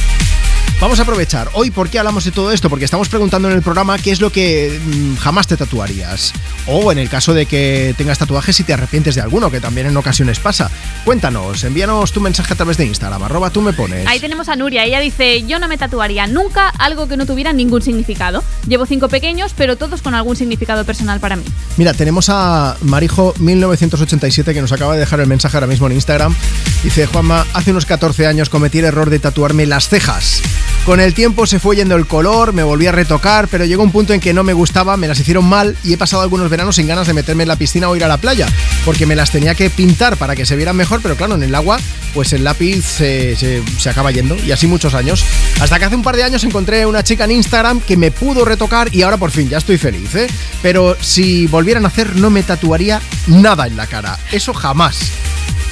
Vamos 0.80 1.00
a 1.00 1.02
aprovechar. 1.02 1.50
Hoy, 1.54 1.72
¿por 1.72 1.90
qué 1.90 1.98
hablamos 1.98 2.24
de 2.24 2.32
todo 2.32 2.52
esto? 2.52 2.70
Porque 2.70 2.86
estamos 2.86 3.10
preguntando 3.10 3.50
en 3.50 3.56
el 3.56 3.64
programa 3.64 3.98
qué 3.98 4.12
es 4.12 4.22
lo 4.22 4.32
que 4.32 4.80
mm, 4.80 5.16
jamás 5.16 5.48
te 5.48 5.58
tatuarías. 5.58 6.34
O 6.68 6.92
en 6.92 7.00
el 7.00 7.10
caso 7.10 7.34
de 7.34 7.48
que 7.48 7.96
tengas 7.98 8.20
tatuajes 8.20 8.56
si 8.56 8.64
te 8.64 8.74
arrepientes 8.74 9.16
de 9.16 9.22
alguno, 9.22 9.50
que 9.50 9.60
también 9.60 9.88
en 9.88 9.98
ocasiones 9.98 10.40
pasa. 10.40 10.70
Cuéntanos, 11.04 11.64
envíanos 11.64 12.12
tu 12.12 12.22
mensaje 12.22 12.54
a 12.54 12.56
través 12.56 12.78
de 12.78 12.86
Instagram, 12.86 13.24
arroba 13.24 13.50
tú 13.50 13.62
me 13.62 13.74
pones. 13.74 14.06
Ahí 14.08 14.20
tenemos 14.20 14.50
a 14.50 14.56
Nuria, 14.56 14.86
ella 14.86 15.00
dice, 15.00 15.44
yo 15.48 15.58
no 15.58 15.68
me 15.68 15.80
tatuaría 15.80 16.28
nunca 16.28 16.70
algo 16.70 17.08
que 17.08 17.18
no 17.18 17.26
tuviera 17.26 17.54
ningún 17.54 17.82
significado. 17.82 18.44
Llevo 18.68 18.86
cinco 18.86 19.10
pequeños, 19.10 19.54
pero 19.58 19.78
todos 19.78 20.04
con 20.04 20.14
algún 20.14 20.36
significado 20.36 20.86
personal 20.86 21.20
para 21.20 21.38
mí. 21.38 21.44
Mira, 21.78 21.96
tenemos 21.96 22.30
a 22.30 22.78
Marijo1987 22.84 24.54
que 24.54 24.62
nos 24.62 24.72
acaba 24.72 24.94
de 24.94 25.00
dejar 25.00 25.22
el 25.22 25.28
mensaje 25.28 25.58
ahora 25.58 25.68
mismo 25.68 25.88
en 25.88 25.94
Instagram. 25.94 26.36
Dice, 26.84 27.08
Juanma, 27.08 27.48
hace 27.54 27.72
unos 27.72 27.88
14 27.88 28.28
años 28.28 28.50
cometí 28.50 28.78
el 28.78 28.86
error 28.86 29.10
de 29.10 29.18
tatuarme 29.18 29.66
las 29.66 29.90
cejas. 29.90 30.44
Con 30.86 31.02
el 31.02 31.14
tiempo 31.14 31.46
se 31.46 31.60
fue 31.60 31.76
yendo 31.76 31.96
el 31.98 32.08
color, 32.08 32.54
me 32.54 32.64
volví 32.64 32.88
a 32.88 32.94
retocar, 32.94 33.50
pero 33.50 33.66
llegó 33.66 33.84
un 33.84 33.92
punto 33.92 34.14
en 34.14 34.22
que 34.22 34.34
no 34.34 34.46
me 34.46 34.54
gustaba, 34.54 34.96
me 34.96 35.10
las 35.10 35.20
hicieron 35.20 35.44
mal 35.44 35.76
y 35.84 35.92
he 35.92 35.98
pasado 35.98 36.22
algunos 36.22 36.50
veranos 36.50 36.78
sin 36.78 36.88
ganas 36.88 37.08
de 37.08 37.14
meterme 37.14 37.44
en 37.44 37.50
la 37.50 37.58
piscina 37.58 37.90
o 37.90 37.96
ir 37.98 38.06
a 38.06 38.08
la 38.08 38.16
playa, 38.18 38.48
porque 38.86 39.06
me 39.06 39.14
las 39.16 39.30
tenía 39.32 39.54
que 39.54 39.70
pintar 39.70 40.16
para 40.16 40.34
que 40.34 40.46
se 40.46 40.56
vieran 40.56 40.78
mejor, 40.78 41.02
pero 41.02 41.18
claro, 41.18 41.36
en 41.36 41.44
el 41.44 41.54
agua, 41.56 41.78
pues 42.14 42.32
el 42.32 42.46
lápiz 42.46 42.84
se, 42.86 43.36
se- 43.36 43.90
acaba 43.90 44.12
yendo 44.12 44.38
y 44.46 44.52
así 44.54 44.66
muchos 44.66 44.94
años. 44.94 45.26
Hasta 45.60 45.78
que 45.78 45.86
hace 45.86 45.96
un 45.96 46.04
par 46.04 46.16
de 46.16 46.24
años 46.24 46.46
encontré 46.46 46.86
una 46.86 47.04
chica 47.04 47.26
en 47.26 47.32
Instagram 47.32 47.82
que 47.82 47.98
me 47.98 48.12
pudo 48.12 48.46
retocar 48.46 48.88
y 48.96 49.02
ahora 49.02 49.18
por 49.18 49.32
fin 49.32 49.50
ya 49.50 49.58
estoy 49.58 49.78
feliz, 49.78 50.16
¿eh? 50.16 50.28
Pero 50.62 50.96
si 51.02 51.48
volvieran 51.48 51.84
a 51.84 51.90
hacer, 51.90 52.16
no 52.16 52.30
me 52.30 52.44
tatuaría 52.44 53.02
nada 53.28 53.68
en 53.68 53.76
la 53.76 53.88
cara. 53.88 54.18
Eso 54.32 54.54
jamás. 54.54 55.00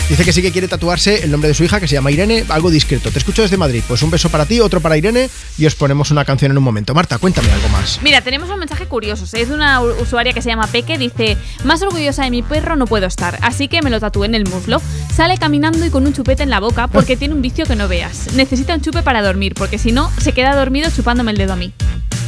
Dice 0.08 0.24
que 0.24 0.34
sí 0.34 0.43
que 0.43 0.51
quiere 0.51 0.67
tatuarse 0.67 1.24
el 1.24 1.32
nombre 1.32 1.48
de 1.48 1.56
su 1.56 1.64
hija, 1.64 1.80
que 1.80 1.88
se 1.88 1.95
llama 1.95 2.11
Irene, 2.11 2.45
algo 2.50 2.69
discreto. 2.69 3.09
Te 3.09 3.17
escucho 3.17 3.42
desde 3.42 3.58
Madrid. 3.58 3.82
Pues 3.88 4.03
un 4.03 4.11
beso 4.11 4.30
para 4.30 4.45
ti, 4.45 4.59
otro 4.59 4.80
para 4.80 4.95
Irene 4.98 5.32
y 5.58 5.66
os 5.66 5.74
ponemos 5.74 6.11
una 6.11 6.24
canción 6.24 6.51
en 6.51 6.59
un 6.59 6.64
momento. 6.64 6.93
Marta, 6.93 7.17
cuéntame 7.17 7.51
algo 7.51 7.67
más. 7.69 8.00
Mira, 8.03 8.22
tenemos 8.22 8.48
un 8.51 8.59
mensaje 8.59 8.85
curioso. 8.85 9.24
Es 9.35 9.50
de 9.50 9.56
una 9.56 9.82
usuaria 9.82 10.32
que 10.32 10.43
se 10.43 10.50
llama 10.50 10.67
Peque. 10.67 11.00
Dice: 11.00 11.38
Más 11.64 11.82
orgullosa 11.82 12.24
de 12.24 12.30
mi 12.30 12.43
perro 12.43 12.75
no 12.75 12.85
puedo 12.85 13.08
estar, 13.08 13.40
así 13.42 13.67
que 13.67 13.82
me 13.82 13.90
lo 13.90 14.00
tatué 14.00 14.27
en 14.27 14.35
el 14.35 14.48
muslo. 14.48 14.80
Sale 15.11 15.40
caminando 15.40 15.84
y 15.84 15.90
con 15.90 16.06
un 16.06 16.14
chupete 16.14 16.43
en 16.43 16.51
la 16.51 16.59
boca 16.59 16.88
porque 16.88 17.17
tiene 17.17 17.34
un 17.34 17.42
vicio 17.42 17.66
que 17.66 17.75
no 17.75 17.88
veas. 17.88 18.32
Necesita 18.35 18.75
un 18.75 18.82
chupe 18.82 19.01
para 19.01 19.24
dormir, 19.24 19.56
porque 19.56 19.80
si 19.80 19.92
no, 19.92 20.11
se 20.22 20.34
queda 20.34 20.56
dormido 20.56 20.92
chupándome 20.95 21.32
el 21.32 21.38
dedo 21.38 21.53
a 21.53 21.56
mí. 21.56 21.74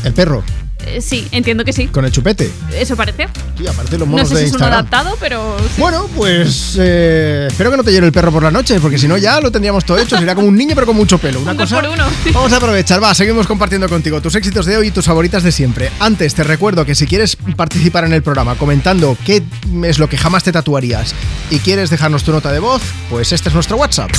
El 0.04 0.14
perro, 0.14 0.44
Eh, 0.86 1.02
sí, 1.02 1.28
entiendo 1.32 1.66
que 1.66 1.74
sí. 1.74 1.88
con 1.88 2.06
el 2.06 2.12
chupete. 2.12 2.50
Eso 2.74 2.96
parece. 2.96 3.28
Sí, 3.58 3.68
aparte 3.68 3.98
los 3.98 4.08
No 4.08 4.14
monos 4.14 4.30
sé 4.30 4.36
de 4.36 4.42
si 4.42 4.48
es 4.48 4.54
un 4.54 4.64
adaptado, 4.64 5.18
pero. 5.20 5.58
sí. 5.60 5.82
Bueno, 5.82 6.08
pues 6.16 6.76
eh, 6.80 7.48
espero 7.50 7.72
que 7.72 7.78
no 7.78 7.84
te 7.84 7.92
llene 7.92 8.06
el 8.08 8.14
perro 8.14 8.32
por 8.32 8.44
la 8.44 8.52
noche, 8.52 8.80
porque 8.80 8.98
si 8.98 9.08
no 9.08 9.18
ya 9.18 9.42
lo 9.42 9.52
tendríamos 9.52 9.84
todo 9.86 9.98
hecho. 9.98 10.18
Sería 10.18 10.36
como 10.36 10.48
un 10.48 10.56
niño, 10.56 10.76
pero 10.76 10.88
con 10.88 10.96
mucho 10.96 11.18
pelo. 11.18 11.40
Una 11.42 11.52
Un 11.52 11.58
cosa. 11.58 11.82
por 11.82 11.90
uno. 11.90 12.06
Vamos 12.34 12.54
a 12.54 12.58
aprovechar, 12.58 13.02
va, 13.04 13.14
seguimos 13.14 13.48
compartiendo 13.48 13.90
contigo 13.90 14.22
tus 14.22 14.36
éxitos 14.36 14.66
de 14.66 14.78
hoy 14.78 14.88
y 14.88 14.92
tus 14.92 15.06
favoritas 15.06 15.44
de 15.44 15.52
siempre. 15.52 15.92
Antes 16.00 16.36
te 16.36 16.44
recuerdo 16.44 16.86
que 16.86 16.96
si 16.96 17.06
quieres 17.08 17.36
participar 17.56 18.06
en 18.06 18.14
el 18.14 18.22
programa 18.24 18.56
comentando 18.56 19.18
qué 19.26 19.44
es 19.84 20.00
lo 20.00 20.08
que 20.08 20.18
jamás 20.18 20.44
te 20.44 20.52
tatuarías 20.52 21.14
y 21.50 21.60
quieres 21.60 21.90
dejarnos 21.90 22.24
tu 22.24 22.32
nota 22.32 22.52
de 22.52 22.60
voz, 22.60 22.82
pues 23.10 23.32
este 23.34 23.50
es 23.50 23.56
nuestro 23.56 23.78
WhatsApp. 23.78 24.12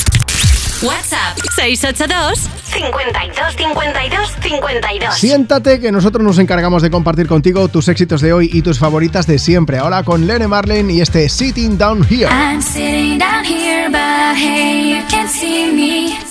WhatsApp 0.82 1.36
682 1.56 2.48
52 2.62 3.56
52 3.56 4.30
52. 4.40 5.14
Siéntate 5.14 5.80
que 5.80 5.90
nosotros 5.90 6.22
nos 6.22 6.38
encargamos 6.38 6.82
de 6.82 6.90
compartir 6.90 7.26
contigo 7.26 7.66
tus 7.68 7.88
éxitos 7.88 8.20
de 8.20 8.32
hoy 8.32 8.48
y 8.52 8.62
tus 8.62 8.78
favoritas 8.78 9.26
de 9.26 9.40
siempre. 9.40 9.78
Ahora 9.78 10.04
con 10.04 10.26
Lene 10.26 10.46
Marlin 10.46 10.88
y 10.90 11.00
este 11.00 11.28
Sitting 11.28 11.78
Down 11.78 12.06
Here. 12.08 12.28
I'm 12.30 12.62
sitting 12.62 13.18
down 13.18 13.44
here, 13.44 13.88
but 13.88 14.36
hey, 14.36 15.00
you 15.00 15.06
can't 15.08 15.28
see 15.28 15.72
me. 15.72 16.27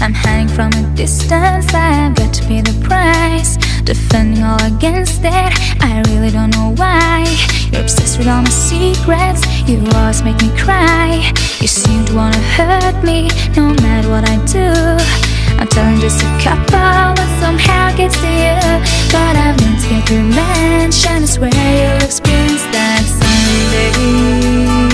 I'm 0.00 0.14
hiding 0.14 0.48
from 0.48 0.72
a 0.72 0.82
distance, 0.94 1.72
I've 1.74 2.14
got 2.14 2.32
to 2.34 2.42
pay 2.44 2.60
the 2.60 2.74
price. 2.86 3.56
Defending 3.84 4.42
all 4.42 4.62
against 4.62 5.20
it, 5.24 5.50
I 5.80 6.02
really 6.08 6.30
don't 6.30 6.50
know 6.50 6.74
why. 6.76 7.24
You're 7.72 7.82
obsessed 7.82 8.18
with 8.18 8.28
all 8.28 8.42
my 8.42 8.50
secrets, 8.50 9.42
you 9.68 9.82
always 9.94 10.22
make 10.22 10.40
me 10.42 10.50
cry. 10.56 11.32
You 11.60 11.68
seem 11.68 12.04
to 12.06 12.14
wanna 12.14 12.42
hurt 12.56 13.02
me, 13.02 13.28
no 13.56 13.74
matter 13.82 14.08
what 14.08 14.28
I 14.28 14.36
do. 14.46 14.72
I'm 15.58 15.68
telling 15.68 16.00
just 16.00 16.22
a 16.22 16.30
couple, 16.42 17.14
but 17.16 17.30
somehow 17.40 17.96
gets 17.96 18.16
to 18.20 18.28
you. 18.28 18.60
But 19.10 19.34
I've 19.36 19.58
learned 19.60 19.80
to 19.82 19.88
get 19.88 20.10
revenge, 20.10 21.06
and 21.06 21.24
I 21.24 21.26
swear 21.26 21.50
you'll 21.50 22.04
experience 22.04 22.62
that 22.72 23.02
someday. 23.04 24.85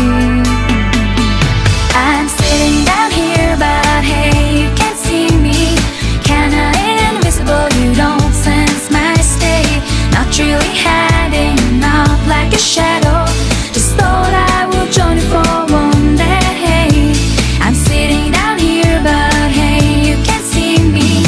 A 12.53 12.59
shadow. 12.59 13.25
Just 13.73 13.97
thought 13.97 14.33
I 14.33 14.67
would 14.71 14.91
join 14.93 15.17
you 15.17 15.27
for 15.33 15.43
one 15.73 16.17
day. 16.17 17.13
I'm 17.61 17.75
sitting 17.75 18.33
down 18.33 18.59
here, 18.59 19.01
but 19.03 19.51
hey, 19.51 19.81
you 20.09 20.17
can't 20.25 20.45
see 20.45 20.77
me. 20.79 21.25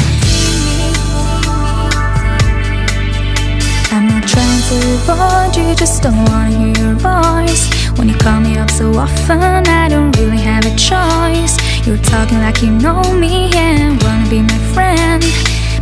I'm 3.91 4.07
not 4.07 4.27
trying 4.27 4.61
to 4.69 4.77
avoid 4.97 5.55
you, 5.57 5.75
just 5.75 6.03
don't 6.03 6.23
wanna 6.29 6.51
hear 6.59 6.73
your 6.83 6.95
voice. 6.95 7.63
When 7.97 8.07
you 8.09 8.17
call 8.17 8.39
me 8.39 8.57
up 8.57 8.69
so 8.69 8.93
often, 8.93 9.67
I 9.67 9.87
don't 9.89 10.15
really 10.17 10.41
have 10.51 10.65
a 10.65 10.75
choice. 10.75 11.57
You're 11.85 12.03
talking 12.13 12.39
like 12.39 12.61
you 12.61 12.71
know 12.71 13.01
me 13.13 13.51
and 13.55 14.01
wanna 14.03 14.27
be 14.29 14.41
my 14.41 14.59
friend. 14.73 15.23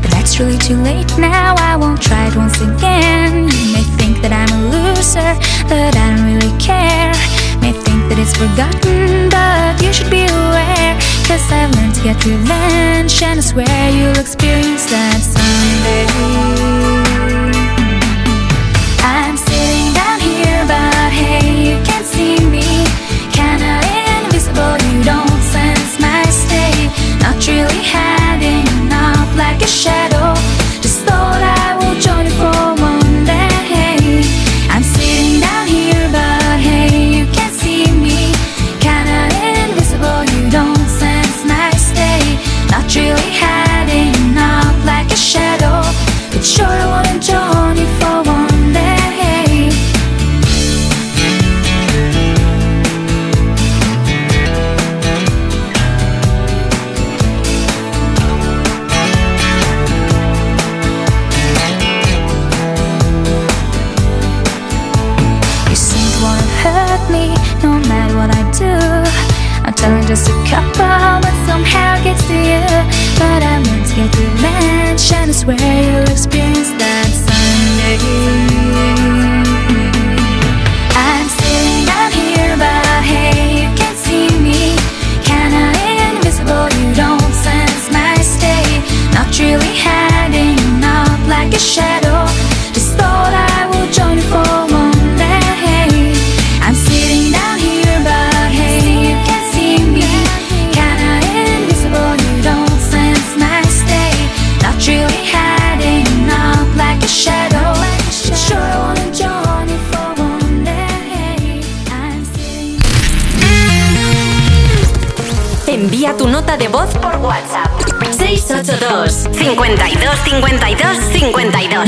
But 0.01 0.11
that's 0.11 0.39
really 0.39 0.57
too 0.57 0.77
late 0.77 1.17
now, 1.17 1.55
I 1.57 1.75
won't 1.75 2.01
try 2.01 2.27
it 2.27 2.35
once 2.35 2.59
again. 2.61 3.47
You 3.49 3.73
may 3.73 3.85
think 3.99 4.21
that 4.21 4.31
I'm 4.31 4.51
a 4.57 4.61
loser, 4.69 4.82
but 5.67 5.95
I 5.97 6.15
don't 6.15 6.23
really 6.23 6.57
care. 6.59 7.11
May 7.59 7.73
think 7.73 8.07
that 8.07 8.17
it's 8.17 8.35
forgotten, 8.37 9.27
but 9.29 9.81
you 9.83 9.91
should 9.91 10.09
be 10.09 10.23
aware. 10.23 10.95
Cause 11.27 11.43
I've 11.51 11.75
learned 11.75 11.95
to 11.95 12.03
get 12.03 12.23
revenge, 12.25 13.21
and 13.21 13.39
I 13.39 13.43
swear 13.43 13.89
you'll 13.91 14.17
experience 14.17 14.85
that 14.85 15.19
someday. 15.19 16.07
I'm 19.03 19.35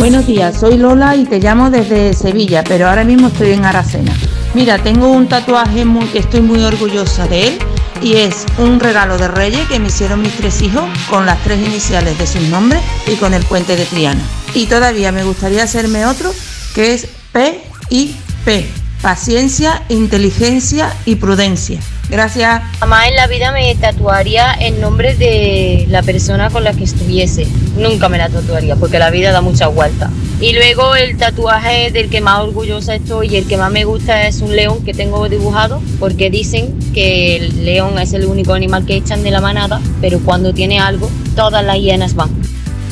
Buenos 0.06 0.27
días, 0.27 0.59
soy 0.59 0.77
Lola 0.77 1.16
y 1.16 1.25
te 1.25 1.40
llamo 1.40 1.72
desde 1.72 2.14
Sevilla, 2.14 2.64
pero 2.64 2.88
ahora 2.88 3.03
mismo 3.03 3.30
estoy 3.30 3.53
en 3.53 3.66
Aracena. 3.66 4.14
Mira, 4.53 4.77
tengo 4.77 5.08
un 5.08 5.27
tatuaje 5.27 5.84
muy, 5.84 6.06
que 6.06 6.19
estoy 6.19 6.42
muy 6.42 6.64
orgullosa 6.64 7.27
de 7.27 7.48
él 7.48 7.58
y 8.03 8.17
es 8.17 8.45
un 8.59 8.80
regalo 8.80 9.17
de 9.17 9.27
Reyes 9.27 9.67
que 9.67 9.80
me 9.80 9.88
hicieron 9.88 10.22
mis 10.22 10.38
tres 10.38 10.61
hijos 10.61 10.84
con 11.09 11.25
las 11.25 11.43
tres 11.43 11.58
iniciales 11.58 12.19
de 12.19 12.27
sus 12.27 12.43
nombres 12.50 12.82
y 13.08 13.16
con 13.16 13.34
el 13.34 13.43
puente 13.45 13.75
de 13.75 13.84
Triana. 13.85 14.22
Y 14.53 14.67
todavía 14.67 15.11
me 15.11 15.24
gustaría 15.24 15.64
hacerme 15.64 16.06
otro 16.06 16.32
que 16.75 16.93
es 16.93 17.08
P 17.32 17.59
y 17.90 18.16
P. 18.45 18.69
Paciencia, 19.01 19.82
inteligencia 19.90 20.93
y 21.06 21.16
prudencia. 21.16 21.80
Gracias. 22.09 22.61
Jamás 22.80 23.08
en 23.08 23.16
la 23.16 23.25
vida 23.25 23.51
me 23.51 23.74
tatuaría 23.74 24.53
el 24.53 24.80
nombre 24.80 25.16
de 25.16 25.88
la 25.90 26.03
persona 26.03 26.51
con 26.51 26.64
la 26.64 26.74
que 26.74 26.84
estuviese. 26.84 27.48
Nunca 27.77 28.09
me 28.09 28.17
la 28.17 28.29
tatuaría 28.29 28.75
porque 28.75 28.99
la 28.99 29.09
vida 29.09 29.31
da 29.31 29.41
muchas 29.41 29.73
vueltas. 29.73 30.09
Y 30.39 30.53
luego 30.53 30.95
el 30.95 31.17
tatuaje 31.17 31.91
del 31.91 32.09
que 32.09 32.21
más 32.21 32.41
orgullosa 32.41 32.95
estoy 32.95 33.27
y 33.27 33.37
el 33.37 33.47
que 33.47 33.57
más 33.57 33.71
me 33.71 33.85
gusta 33.85 34.27
es 34.27 34.41
un 34.41 34.55
león 34.55 34.83
que 34.83 34.93
tengo 34.93 35.27
dibujado 35.29 35.81
porque 35.99 36.29
dicen 36.29 36.77
que 36.93 37.37
el 37.37 37.65
león 37.65 37.97
es 37.99 38.13
el 38.13 38.25
único 38.25 38.53
animal 38.53 38.85
que 38.85 38.95
echan 38.95 39.23
de 39.23 39.31
la 39.31 39.41
manada, 39.41 39.81
pero 40.01 40.19
cuando 40.19 40.53
tiene 40.53 40.79
algo, 40.79 41.09
todas 41.35 41.63
las 41.63 41.77
hienas 41.77 42.15
van. 42.15 42.29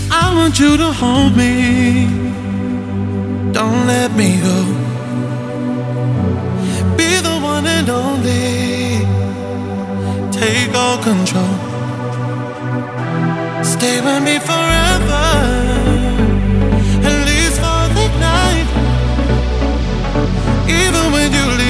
I 0.09 0.35
want 0.35 0.55
you 0.59 0.77
to 0.77 0.91
hold 0.93 1.35
me. 1.35 2.07
Don't 3.51 3.87
let 3.87 4.11
me 4.15 4.39
go. 4.41 4.65
Be 6.95 7.19
the 7.21 7.39
one 7.41 7.67
and 7.67 7.89
only. 7.89 9.05
Take 10.31 10.75
all 10.75 10.97
control. 10.99 11.72
Stay 13.83 13.99
with 13.99 14.23
me 14.23 14.39
forever. 14.39 15.23
At 17.09 17.17
least 17.27 17.57
for 17.63 17.83
the 17.97 18.07
night. 18.31 18.69
Even 20.69 21.11
when 21.11 21.33
you 21.33 21.45
leave 21.57 21.62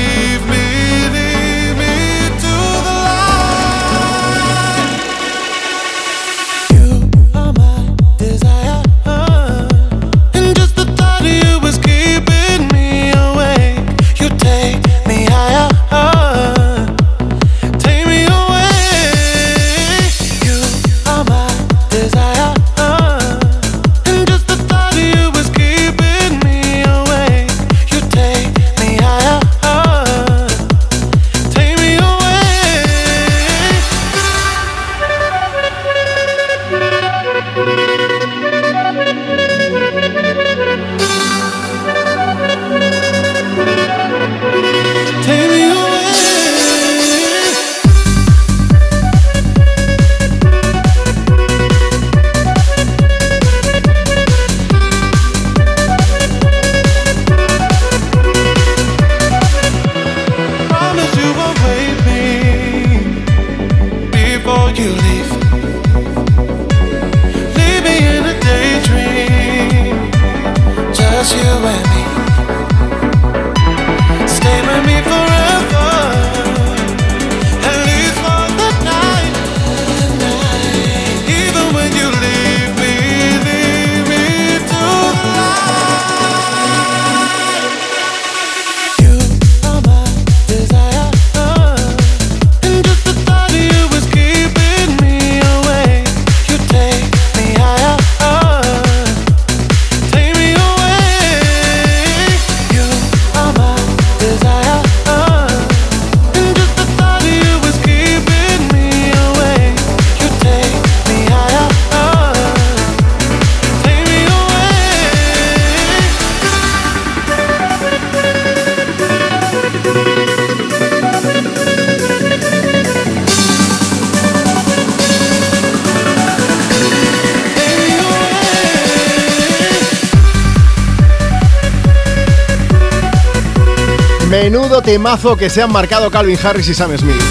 temazo 134.84 135.38
que 135.38 135.50
se 135.50 135.62
han 135.62 135.72
marcado 135.72 136.12
Calvin 136.12 136.38
Harris 136.44 136.68
y 136.68 136.74
Sam 136.74 136.96
Smith. 136.98 137.22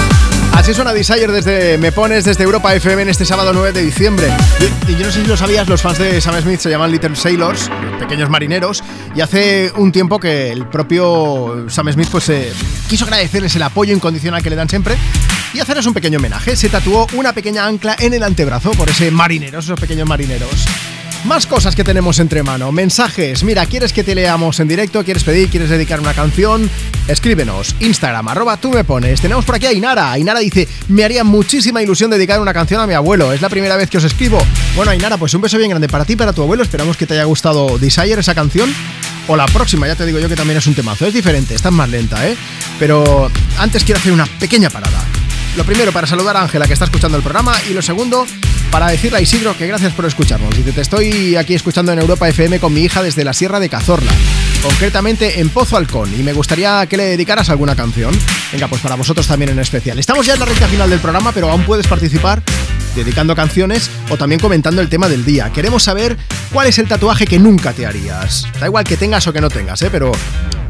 Así 0.54 0.74
suena 0.74 0.92
Desire 0.92 1.28
desde 1.28 1.78
Me 1.78 1.92
Pones 1.92 2.24
desde 2.24 2.44
Europa 2.44 2.74
FM 2.74 3.02
en 3.02 3.08
este 3.08 3.24
sábado 3.24 3.52
9 3.52 3.72
de 3.72 3.82
diciembre. 3.82 4.28
Y, 4.88 4.96
yo 4.96 5.06
no 5.06 5.12
sé 5.12 5.22
si 5.22 5.26
lo 5.26 5.36
sabías, 5.36 5.68
los 5.68 5.82
fans 5.82 5.98
de 5.98 6.20
Sam 6.20 6.40
Smith 6.40 6.60
se 6.60 6.70
llaman 6.70 6.90
Little 6.90 7.14
Sailors, 7.14 7.70
pequeños 7.98 8.30
marineros, 8.30 8.82
y 9.14 9.20
hace 9.20 9.72
un 9.76 9.92
tiempo 9.92 10.18
que 10.18 10.50
el 10.50 10.66
propio 10.66 11.66
Sam 11.68 11.92
Smith 11.92 12.08
pues 12.10 12.28
eh, 12.30 12.52
quiso 12.88 13.04
agradecerles 13.04 13.54
el 13.56 13.62
apoyo 13.62 13.94
incondicional 13.94 14.42
que 14.42 14.50
le 14.50 14.56
dan 14.56 14.68
siempre 14.68 14.96
y 15.52 15.60
hacerles 15.60 15.86
un 15.86 15.94
pequeño 15.94 16.18
homenaje. 16.18 16.56
Se 16.56 16.68
tatuó 16.68 17.06
una 17.14 17.32
pequeña 17.32 17.66
ancla 17.66 17.96
en 17.98 18.14
el 18.14 18.22
antebrazo 18.22 18.70
por 18.72 18.88
ese 18.88 19.10
marinero, 19.10 19.58
esos 19.58 19.78
pequeños 19.78 20.08
marineros. 20.08 20.66
Más 21.24 21.46
cosas 21.46 21.76
que 21.76 21.84
tenemos 21.84 22.18
entre 22.18 22.42
mano. 22.42 22.72
Mensajes. 22.72 23.44
Mira, 23.44 23.64
¿quieres 23.66 23.92
que 23.92 24.02
te 24.02 24.14
leamos 24.14 24.58
en 24.58 24.66
directo? 24.66 25.04
¿Quieres 25.04 25.22
pedir? 25.22 25.48
¿Quieres 25.50 25.70
dedicar 25.70 26.00
una 26.00 26.14
canción? 26.14 26.68
Escríbenos. 27.08 27.74
Instagram, 27.80 28.28
arroba 28.28 28.56
tú 28.56 28.70
me 28.70 28.84
pones. 28.84 29.20
Tenemos 29.20 29.44
por 29.44 29.56
aquí 29.56 29.66
a 29.66 29.70
Ainara. 29.70 30.12
Ainara 30.12 30.40
dice, 30.40 30.68
me 30.88 31.04
haría 31.04 31.24
muchísima 31.24 31.82
ilusión 31.82 32.10
dedicar 32.10 32.40
una 32.40 32.54
canción 32.54 32.80
a 32.80 32.86
mi 32.86 32.94
abuelo. 32.94 33.32
Es 33.32 33.42
la 33.42 33.48
primera 33.48 33.76
vez 33.76 33.90
que 33.90 33.98
os 33.98 34.04
escribo. 34.04 34.38
Bueno, 34.76 34.90
Ainara, 34.92 35.16
pues 35.16 35.34
un 35.34 35.40
beso 35.40 35.58
bien 35.58 35.70
grande 35.70 35.88
para 35.88 36.04
ti 36.04 36.14
y 36.14 36.16
para 36.16 36.32
tu 36.32 36.42
abuelo. 36.42 36.62
Esperamos 36.62 36.96
que 36.96 37.06
te 37.06 37.14
haya 37.14 37.24
gustado 37.24 37.78
Desire, 37.78 38.20
esa 38.20 38.34
canción. 38.34 38.72
O 39.28 39.36
la 39.36 39.46
próxima, 39.46 39.86
ya 39.86 39.94
te 39.94 40.06
digo 40.06 40.18
yo 40.18 40.28
que 40.28 40.36
también 40.36 40.58
es 40.58 40.66
un 40.66 40.74
temazo. 40.74 41.06
Es 41.06 41.14
diferente, 41.14 41.54
está 41.54 41.70
más 41.70 41.88
lenta, 41.88 42.28
¿eh? 42.28 42.36
Pero 42.78 43.30
antes 43.58 43.84
quiero 43.84 44.00
hacer 44.00 44.12
una 44.12 44.26
pequeña 44.26 44.70
parada. 44.70 45.04
Lo 45.56 45.64
primero, 45.64 45.92
para 45.92 46.06
saludar 46.06 46.36
a 46.36 46.42
Ángela, 46.42 46.66
que 46.66 46.72
está 46.72 46.86
escuchando 46.86 47.16
el 47.16 47.22
programa. 47.22 47.54
Y 47.68 47.74
lo 47.74 47.82
segundo, 47.82 48.26
para 48.70 48.88
decirle 48.88 49.18
a 49.18 49.20
Isidro 49.20 49.56
que 49.56 49.66
gracias 49.66 49.92
por 49.92 50.06
escucharnos. 50.06 50.56
Dice, 50.56 50.72
te 50.72 50.80
estoy 50.80 51.36
aquí 51.36 51.54
escuchando 51.54 51.92
en 51.92 51.98
Europa 51.98 52.28
FM 52.28 52.58
con 52.58 52.72
mi 52.72 52.80
hija 52.80 53.02
desde 53.02 53.22
la 53.22 53.34
Sierra 53.34 53.60
de 53.60 53.68
Cazorla, 53.68 54.10
concretamente 54.62 55.40
en 55.40 55.48
Pozo 55.48 55.76
Halcón, 55.76 56.12
y 56.18 56.22
me 56.22 56.32
gustaría 56.32 56.86
que 56.86 56.96
le 56.96 57.04
dedicaras 57.04 57.50
alguna 57.50 57.74
canción. 57.74 58.16
Venga, 58.52 58.68
pues 58.68 58.80
para 58.80 58.94
vosotros 58.94 59.26
también 59.26 59.50
en 59.50 59.58
especial. 59.58 59.98
Estamos 59.98 60.24
ya 60.24 60.34
en 60.34 60.40
la 60.40 60.46
recta 60.46 60.68
final 60.68 60.88
del 60.88 61.00
programa, 61.00 61.32
pero 61.32 61.50
aún 61.50 61.64
puedes 61.64 61.86
participar 61.86 62.42
dedicando 62.94 63.34
canciones 63.34 63.90
o 64.10 64.16
también 64.16 64.40
comentando 64.40 64.80
el 64.80 64.88
tema 64.88 65.08
del 65.08 65.24
día. 65.24 65.50
Queremos 65.50 65.82
saber 65.82 66.16
cuál 66.52 66.68
es 66.68 66.78
el 66.78 66.86
tatuaje 66.86 67.26
que 67.26 67.38
nunca 67.38 67.72
te 67.72 67.86
harías. 67.86 68.46
Da 68.60 68.66
igual 68.66 68.84
que 68.84 68.96
tengas 68.96 69.26
o 69.26 69.32
que 69.32 69.40
no 69.40 69.48
tengas, 69.48 69.82
¿eh? 69.82 69.88
pero 69.90 70.12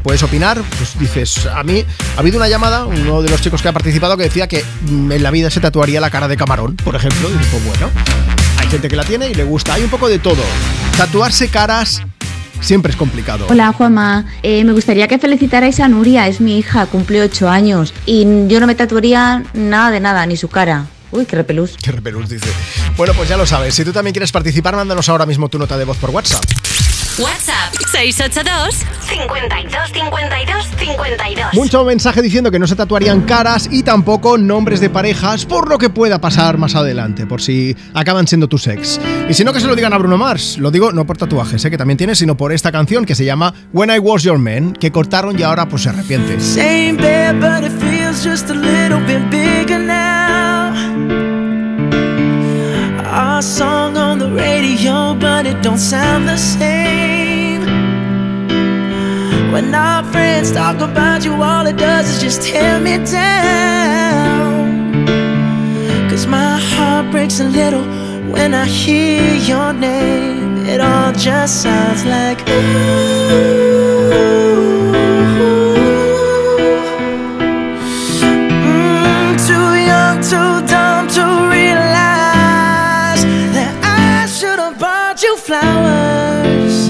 puedes 0.01 0.23
opinar. 0.23 0.61
Pues 0.77 0.97
dices, 0.97 1.45
a 1.45 1.63
mí 1.63 1.85
ha 2.15 2.19
habido 2.19 2.37
una 2.37 2.47
llamada, 2.47 2.85
uno 2.85 3.21
de 3.21 3.29
los 3.29 3.41
chicos 3.41 3.61
que 3.61 3.67
ha 3.67 3.73
participado 3.73 4.17
que 4.17 4.23
decía 4.23 4.47
que 4.47 4.63
en 4.87 5.23
la 5.23 5.31
vida 5.31 5.49
se 5.49 5.59
tatuaría 5.59 5.99
la 6.01 6.09
cara 6.09 6.27
de 6.27 6.37
camarón, 6.37 6.75
por 6.77 6.95
ejemplo. 6.95 7.29
Y 7.29 7.45
pues 7.45 7.65
bueno, 7.65 7.89
hay 8.57 8.67
gente 8.67 8.87
que 8.87 8.95
la 8.95 9.03
tiene 9.03 9.29
y 9.29 9.33
le 9.33 9.43
gusta. 9.43 9.73
Hay 9.73 9.83
un 9.83 9.89
poco 9.89 10.07
de 10.07 10.19
todo. 10.19 10.43
Tatuarse 10.97 11.49
caras 11.49 12.01
siempre 12.63 12.91
es 12.91 12.95
complicado. 12.97 13.45
Hola 13.49 13.71
Juanma, 13.73 14.25
Eh, 14.41 14.63
me 14.63 14.71
gustaría 14.73 15.07
que 15.07 15.19
felicitarais 15.19 15.79
a 15.79 15.87
Nuria, 15.87 16.27
es 16.27 16.41
mi 16.41 16.57
hija, 16.57 16.85
cumple 16.87 17.21
8 17.21 17.49
años 17.49 17.93
y 18.05 18.25
yo 18.47 18.59
no 18.59 18.67
me 18.67 18.75
tatuaría 18.75 19.43
nada 19.53 19.91
de 19.91 19.99
nada, 19.99 20.25
ni 20.25 20.37
su 20.37 20.47
cara. 20.47 20.85
Uy, 21.11 21.25
qué 21.25 21.35
repelús. 21.35 21.75
Qué 21.81 21.91
repelús 21.91 22.27
dice. 22.29 22.49
Bueno, 22.97 23.13
pues 23.15 23.29
ya 23.29 23.37
lo 23.37 23.45
sabes. 23.45 23.75
Si 23.75 23.85
tú 23.85 23.91
también 23.93 24.13
quieres 24.13 24.31
participar, 24.31 24.75
mándanos 24.75 25.07
ahora 25.09 25.27
mismo 25.27 25.47
tu 25.47 25.59
nota 25.59 25.77
de 25.77 25.85
voz 25.85 25.97
por 25.97 26.09
WhatsApp. 26.09 26.43
WhatsApp 27.19 27.71
682 27.91 28.75
52 29.13 29.91
52 29.93 30.67
52. 30.79 31.53
Mucho 31.53 31.83
mensaje 31.85 32.21
diciendo 32.21 32.49
que 32.49 32.57
no 32.57 32.65
se 32.65 32.75
tatuarían 32.75 33.21
caras 33.21 33.69
y 33.71 33.83
tampoco 33.83 34.39
nombres 34.39 34.79
de 34.79 34.89
parejas 34.89 35.45
por 35.45 35.69
lo 35.69 35.77
que 35.77 35.89
pueda 35.89 36.19
pasar 36.19 36.57
más 36.57 36.73
adelante, 36.73 37.27
por 37.27 37.41
si 37.41 37.75
acaban 37.93 38.27
siendo 38.27 38.47
tus 38.47 38.65
ex. 38.67 38.99
Y 39.29 39.33
si 39.35 39.43
no, 39.43 39.53
que 39.53 39.59
se 39.59 39.67
lo 39.67 39.75
digan 39.75 39.93
a 39.93 39.99
Bruno 39.99 40.17
Mars. 40.17 40.57
Lo 40.57 40.71
digo 40.71 40.91
no 40.91 41.05
por 41.05 41.17
tatuajes, 41.17 41.63
¿eh? 41.63 41.69
que 41.69 41.77
también 41.77 41.97
tiene, 41.97 42.15
sino 42.15 42.35
por 42.35 42.51
esta 42.51 42.71
canción 42.71 43.05
que 43.05 43.13
se 43.13 43.23
llama 43.23 43.53
When 43.71 43.91
I 43.91 43.99
Was 43.99 44.23
Your 44.23 44.39
Man, 44.39 44.73
que 44.73 44.91
cortaron 44.91 45.39
y 45.39 45.43
ahora 45.43 45.67
pues 45.67 45.83
se 45.83 45.89
arrepiente. 45.89 46.39
Same 46.39 46.93
bed, 46.93 47.39
but 47.39 47.63
it 47.63 47.71
feels 47.79 48.25
just 48.25 48.49
a 48.49 48.55
little 48.55 48.99
bit 49.05 49.29
bigger 49.29 49.79
now. 49.79 50.73
Our 53.05 53.43
song 53.43 53.95
on 53.95 54.17
the 54.17 54.31
radio, 54.31 55.13
but 55.13 55.45
it 55.45 55.61
don't 55.61 55.77
sound 55.77 56.27
the 56.27 56.37
same. 56.37 57.32
When 59.53 59.75
our 59.75 60.03
friends 60.11 60.51
talk 60.51 60.81
about 60.81 61.23
you, 61.23 61.33
all 61.33 61.67
it 61.67 61.77
does 61.77 62.09
is 62.09 62.19
just 62.19 62.41
tear 62.41 62.79
me 62.79 62.97
down. 63.05 65.05
Cause 66.09 66.25
my 66.25 66.57
heart 66.57 67.11
breaks 67.11 67.39
a 67.39 67.43
little 67.43 67.83
when 68.31 68.55
I 68.55 68.65
hear 68.65 69.35
your 69.35 69.71
name. 69.71 70.65
It 70.65 70.81
all 70.81 71.13
just 71.13 71.61
sounds 71.61 72.03
like 72.03 72.39
Mm, 78.65 79.37
too 79.47 79.69
young, 79.89 80.17
too 80.31 80.53
dumb 80.67 81.07
to 81.17 81.23
realize 81.55 83.21
that 83.55 83.73
I 83.83 84.25
should 84.25 84.57
have 84.57 84.79
bought 84.79 85.21
you 85.21 85.37
flowers 85.37 86.89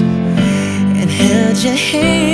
and 0.98 1.10
held 1.10 1.58
your 1.58 1.74
hand. 1.74 2.33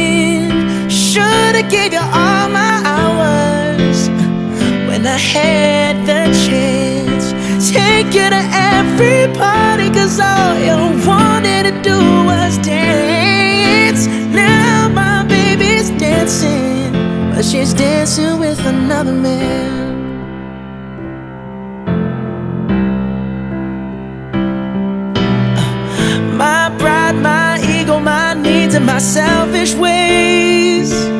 Have 1.60 1.70
gave 1.70 1.92
you 1.92 1.98
all 1.98 2.48
my 2.48 2.80
hours 2.86 4.08
when 4.88 5.06
I 5.06 5.18
had 5.18 6.06
the 6.06 6.22
chance. 6.46 7.32
Take 7.70 8.14
you 8.14 8.30
to 8.30 8.42
every 8.72 9.28
party, 9.36 9.90
cause 9.90 10.18
all 10.18 10.54
you 10.58 11.06
wanted 11.06 11.64
to 11.64 11.82
do 11.82 11.98
was 12.24 12.56
dance. 12.64 14.06
Now 14.34 14.88
my 14.88 15.22
baby's 15.28 15.90
dancing, 15.90 16.92
but 17.34 17.44
she's 17.44 17.74
dancing 17.74 18.38
with 18.38 18.64
another 18.64 19.12
man. 19.12 19.98
My 26.38 26.74
pride, 26.78 27.16
my 27.16 27.60
ego, 27.68 28.00
my 28.00 28.32
needs, 28.32 28.74
and 28.74 28.86
my 28.86 28.98
selfish 28.98 29.74
ways 29.74 31.19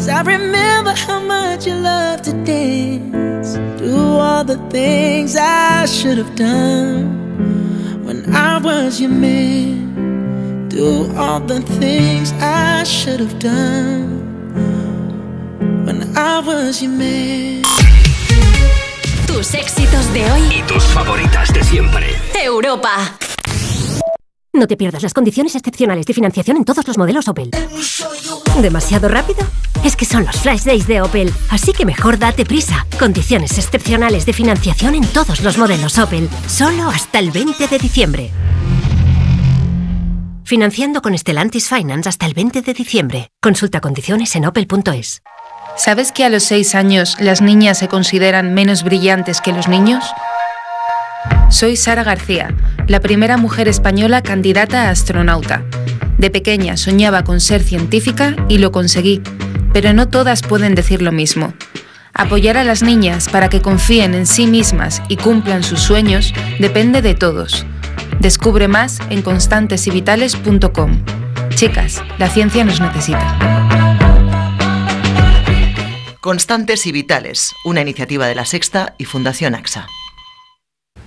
cause 0.00 0.08
I 0.08 0.22
remember 0.22 0.92
how 0.92 1.20
much 1.20 1.66
you 1.66 1.74
love 1.74 2.22
to 2.22 2.32
dance. 2.44 3.54
Do 3.78 3.96
all 3.96 4.44
the 4.44 4.56
things 4.70 5.36
I 5.36 5.84
should 5.84 6.16
have 6.16 6.34
done 6.36 7.04
when 8.06 8.34
I 8.34 8.58
was 8.58 8.98
your 9.00 9.10
man. 9.10 10.68
Do 10.68 11.14
all 11.16 11.40
the 11.40 11.60
things 11.80 12.32
I 12.40 12.84
should 12.84 13.20
have 13.20 13.38
done 13.38 14.08
when 15.84 16.16
I 16.16 16.40
was 16.40 16.82
your 16.82 16.92
man. 16.92 17.62
Tus 19.26 19.54
éxitos 19.54 20.12
de 20.14 20.22
hoy. 20.30 20.42
Y 20.58 20.62
tus 20.62 20.84
favoritas 20.84 21.52
de 21.52 21.62
siempre. 21.62 22.06
Europa. 22.42 23.18
No 24.52 24.66
te 24.66 24.76
pierdas 24.76 25.04
las 25.04 25.14
condiciones 25.14 25.54
excepcionales 25.54 26.06
de 26.06 26.12
financiación 26.12 26.56
en 26.56 26.64
todos 26.64 26.86
los 26.88 26.98
modelos 26.98 27.28
Opel. 27.28 27.50
¿Demasiado 28.60 29.08
rápido? 29.08 29.46
Es 29.84 29.94
que 29.94 30.04
son 30.04 30.26
los 30.26 30.40
Flash 30.40 30.64
Days 30.64 30.88
de 30.88 31.00
Opel, 31.00 31.32
así 31.50 31.72
que 31.72 31.86
mejor 31.86 32.18
date 32.18 32.44
prisa. 32.44 32.84
Condiciones 32.98 33.56
excepcionales 33.58 34.26
de 34.26 34.32
financiación 34.32 34.96
en 34.96 35.06
todos 35.06 35.40
los 35.42 35.56
modelos 35.56 35.98
Opel, 35.98 36.28
solo 36.48 36.88
hasta 36.88 37.20
el 37.20 37.30
20 37.30 37.68
de 37.68 37.78
diciembre. 37.78 38.30
Financiando 40.42 41.00
con 41.00 41.16
Stellantis 41.16 41.68
Finance 41.68 42.08
hasta 42.08 42.26
el 42.26 42.34
20 42.34 42.62
de 42.62 42.74
diciembre. 42.74 43.28
Consulta 43.40 43.80
condiciones 43.80 44.34
en 44.34 44.46
opel.es. 44.46 45.22
¿Sabes 45.76 46.10
que 46.10 46.24
a 46.24 46.28
los 46.28 46.42
6 46.42 46.74
años 46.74 47.16
las 47.20 47.40
niñas 47.40 47.78
se 47.78 47.86
consideran 47.86 48.52
menos 48.52 48.82
brillantes 48.82 49.40
que 49.40 49.52
los 49.52 49.68
niños? 49.68 50.04
Soy 51.50 51.76
Sara 51.76 52.04
García, 52.04 52.54
la 52.86 53.00
primera 53.00 53.36
mujer 53.36 53.66
española 53.66 54.22
candidata 54.22 54.84
a 54.84 54.90
astronauta. 54.90 55.64
De 56.16 56.30
pequeña 56.30 56.76
soñaba 56.76 57.24
con 57.24 57.40
ser 57.40 57.60
científica 57.60 58.36
y 58.48 58.58
lo 58.58 58.70
conseguí, 58.70 59.20
pero 59.72 59.92
no 59.92 60.08
todas 60.08 60.42
pueden 60.42 60.76
decir 60.76 61.02
lo 61.02 61.10
mismo. 61.10 61.52
Apoyar 62.14 62.56
a 62.56 62.62
las 62.62 62.84
niñas 62.84 63.28
para 63.28 63.48
que 63.48 63.62
confíen 63.62 64.14
en 64.14 64.26
sí 64.26 64.46
mismas 64.46 65.02
y 65.08 65.16
cumplan 65.16 65.64
sus 65.64 65.80
sueños 65.80 66.32
depende 66.60 67.02
de 67.02 67.14
todos. 67.14 67.66
Descubre 68.20 68.68
más 68.68 69.00
en 69.10 69.20
constantesyvitales.com. 69.20 71.04
Chicas, 71.56 72.00
la 72.18 72.28
ciencia 72.28 72.64
nos 72.64 72.80
necesita. 72.80 73.38
Constantes 76.20 76.86
y 76.86 76.92
Vitales, 76.92 77.54
una 77.64 77.80
iniciativa 77.80 78.28
de 78.28 78.36
la 78.36 78.44
Sexta 78.44 78.94
y 78.98 79.04
Fundación 79.04 79.56
AXA. 79.56 79.88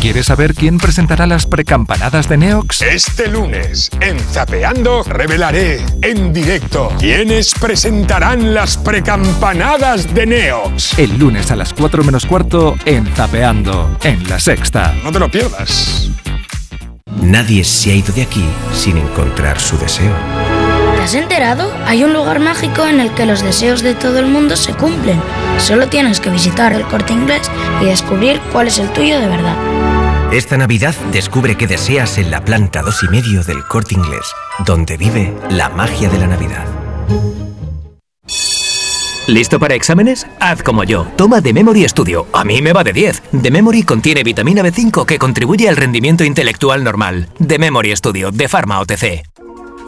¿Quieres 0.00 0.26
saber 0.26 0.54
quién 0.54 0.78
presentará 0.78 1.26
las 1.26 1.44
precampanadas 1.44 2.26
de 2.26 2.38
Neox? 2.38 2.80
Este 2.80 3.28
lunes, 3.28 3.90
en 4.00 4.18
Zapeando, 4.18 5.02
revelaré 5.02 5.84
en 6.00 6.32
directo 6.32 6.90
quiénes 6.98 7.52
presentarán 7.52 8.54
las 8.54 8.78
precampanadas 8.78 10.12
de 10.14 10.24
Neox. 10.24 10.98
El 10.98 11.18
lunes 11.18 11.50
a 11.50 11.56
las 11.56 11.74
4 11.74 12.02
menos 12.02 12.24
cuarto 12.24 12.76
en 12.86 13.06
Zapeando, 13.14 13.94
en 14.02 14.26
La 14.26 14.40
Sexta. 14.40 14.94
No 15.04 15.12
te 15.12 15.18
lo 15.18 15.30
pierdas. 15.30 16.10
Nadie 17.20 17.62
se 17.62 17.90
ha 17.90 17.94
ido 17.94 18.14
de 18.14 18.22
aquí 18.22 18.44
sin 18.72 18.96
encontrar 18.96 19.60
su 19.60 19.76
deseo. 19.76 20.14
¿Te 21.10 21.18
has 21.18 21.24
enterado? 21.24 21.72
Hay 21.86 22.04
un 22.04 22.12
lugar 22.12 22.38
mágico 22.38 22.86
en 22.86 23.00
el 23.00 23.12
que 23.12 23.26
los 23.26 23.42
deseos 23.42 23.82
de 23.82 23.96
todo 23.96 24.20
el 24.20 24.26
mundo 24.26 24.54
se 24.54 24.74
cumplen. 24.74 25.20
Solo 25.58 25.88
tienes 25.88 26.20
que 26.20 26.30
visitar 26.30 26.72
el 26.72 26.84
corte 26.84 27.12
inglés 27.12 27.50
y 27.82 27.86
descubrir 27.86 28.40
cuál 28.52 28.68
es 28.68 28.78
el 28.78 28.88
tuyo 28.92 29.18
de 29.18 29.26
verdad. 29.26 29.56
Esta 30.32 30.56
Navidad 30.56 30.94
descubre 31.10 31.56
qué 31.56 31.66
deseas 31.66 32.16
en 32.18 32.30
la 32.30 32.44
planta 32.44 32.82
2 32.82 33.02
y 33.02 33.08
medio 33.08 33.42
del 33.42 33.66
Corte 33.66 33.96
Inglés, 33.96 34.24
donde 34.64 34.96
vive 34.96 35.34
la 35.50 35.68
magia 35.68 36.08
de 36.08 36.18
la 36.18 36.28
Navidad. 36.28 36.64
¿Listo 39.26 39.58
para 39.58 39.74
exámenes? 39.74 40.28
Haz 40.38 40.62
como 40.62 40.84
yo. 40.84 41.08
Toma 41.16 41.42
The 41.42 41.52
Memory 41.52 41.88
Studio. 41.88 42.28
A 42.32 42.44
mí 42.44 42.62
me 42.62 42.72
va 42.72 42.84
de 42.84 42.92
10. 42.92 43.22
The 43.42 43.50
Memory 43.50 43.82
contiene 43.82 44.22
vitamina 44.22 44.62
B5 44.62 45.04
que 45.06 45.18
contribuye 45.18 45.68
al 45.68 45.76
rendimiento 45.76 46.22
intelectual 46.22 46.84
normal. 46.84 47.28
The 47.44 47.58
Memory 47.58 47.96
Studio 47.96 48.30
de 48.30 48.46
Pharma 48.46 48.78
OTC. 48.78 49.24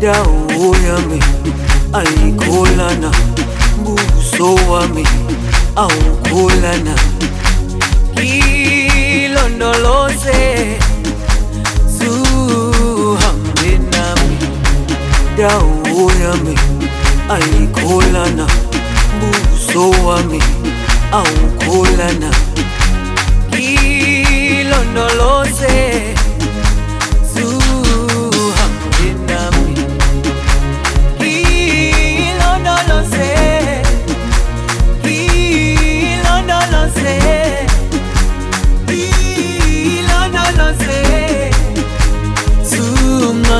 dawo 0.00 0.76
yami 0.86 1.20
ayikholana 1.92 3.10
buso 3.84 4.54
wami 4.70 5.04
awukholana. 5.76 6.94
Ilondoloze 9.18 10.40
zuhambe 11.98 13.70
nami. 13.92 14.38
Dawo 15.38 16.10
yami 16.22 16.54
ayikholana 17.34 18.46
buso 19.20 19.90
wami 20.06 20.42
awukholana. 21.12 22.30
Ilondoloze 24.58 25.74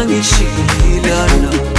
همیشه 0.09 0.45
لرنا 1.05 1.78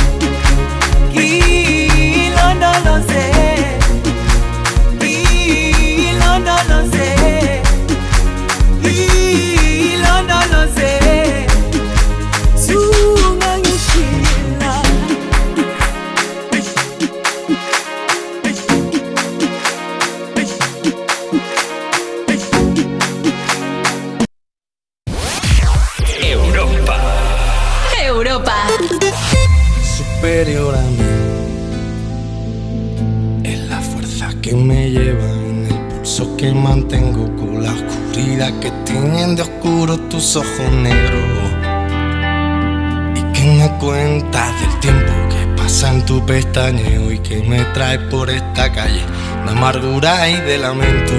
amargura 49.60 50.30
y 50.30 50.40
de 50.40 50.58
lamento. 50.58 51.14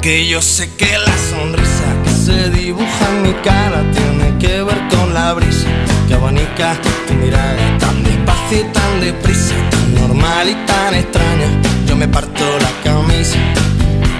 Que 0.00 0.26
yo 0.26 0.42
sé 0.42 0.74
que 0.74 0.98
la 0.98 1.16
sonrisa 1.30 1.88
que 2.02 2.10
se 2.10 2.50
dibuja 2.50 3.04
en 3.10 3.22
mi 3.22 3.32
cara 3.44 3.84
tiene 3.92 4.38
que 4.40 4.60
ver 4.64 4.80
con 4.88 5.14
la 5.14 5.34
brisa 5.34 5.68
que 6.08 6.14
abanica 6.14 6.74
tu 7.06 7.14
mirada 7.14 7.78
tan 7.78 8.02
despacio 8.02 8.58
y 8.58 8.64
tan 8.72 9.00
deprisa, 9.00 9.54
tan 9.70 9.94
normal 9.94 10.48
y 10.48 10.54
tan 10.66 10.94
extraña. 10.94 11.48
Yo 11.86 11.94
me 11.94 12.08
parto 12.08 12.44
la 12.66 12.72
camisa 12.82 13.38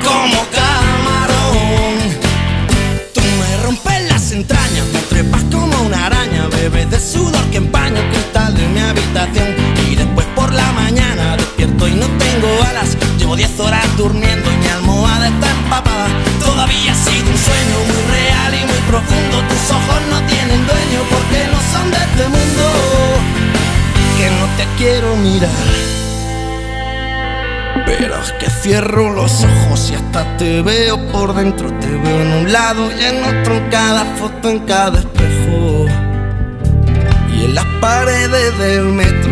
como 0.04 0.51
Llevo 13.32 13.36
10 13.36 13.60
horas 13.60 13.96
durmiendo 13.96 14.52
y 14.52 14.56
mi 14.58 14.66
almohada 14.66 15.28
está 15.28 15.50
empapada. 15.50 16.08
Todavía 16.44 16.92
ha 16.92 16.94
sido 16.94 17.30
un 17.30 17.38
sueño 17.38 17.76
muy 17.88 18.12
real 18.12 18.54
y 18.54 18.66
muy 18.66 18.78
profundo. 18.90 19.38
Tus 19.48 19.70
ojos 19.70 20.00
no 20.10 20.20
tienen 20.26 20.66
dueño 20.66 21.00
porque 21.08 21.46
no 21.50 21.58
son 21.72 21.90
de 21.90 21.96
este 21.96 22.28
mundo. 22.28 22.64
Que 24.18 24.30
no 24.38 24.46
te 24.58 24.66
quiero 24.76 25.16
mirar. 25.16 25.50
Pero 27.86 28.22
es 28.22 28.32
que 28.32 28.50
cierro 28.50 29.14
los 29.14 29.44
ojos 29.44 29.90
y 29.90 29.94
hasta 29.94 30.36
te 30.36 30.60
veo 30.60 30.98
por 31.08 31.34
dentro. 31.34 31.72
Te 31.80 31.88
veo 31.88 32.20
en 32.20 32.32
un 32.32 32.52
lado 32.52 32.90
y 32.92 33.04
en 33.04 33.24
otro, 33.24 33.56
en 33.56 33.70
cada 33.70 34.04
foto, 34.16 34.50
en 34.50 34.58
cada 34.66 34.98
espejo. 34.98 35.86
Y 37.34 37.44
en 37.46 37.54
las 37.54 37.66
paredes 37.80 38.58
del 38.58 38.84
metro 38.84 39.31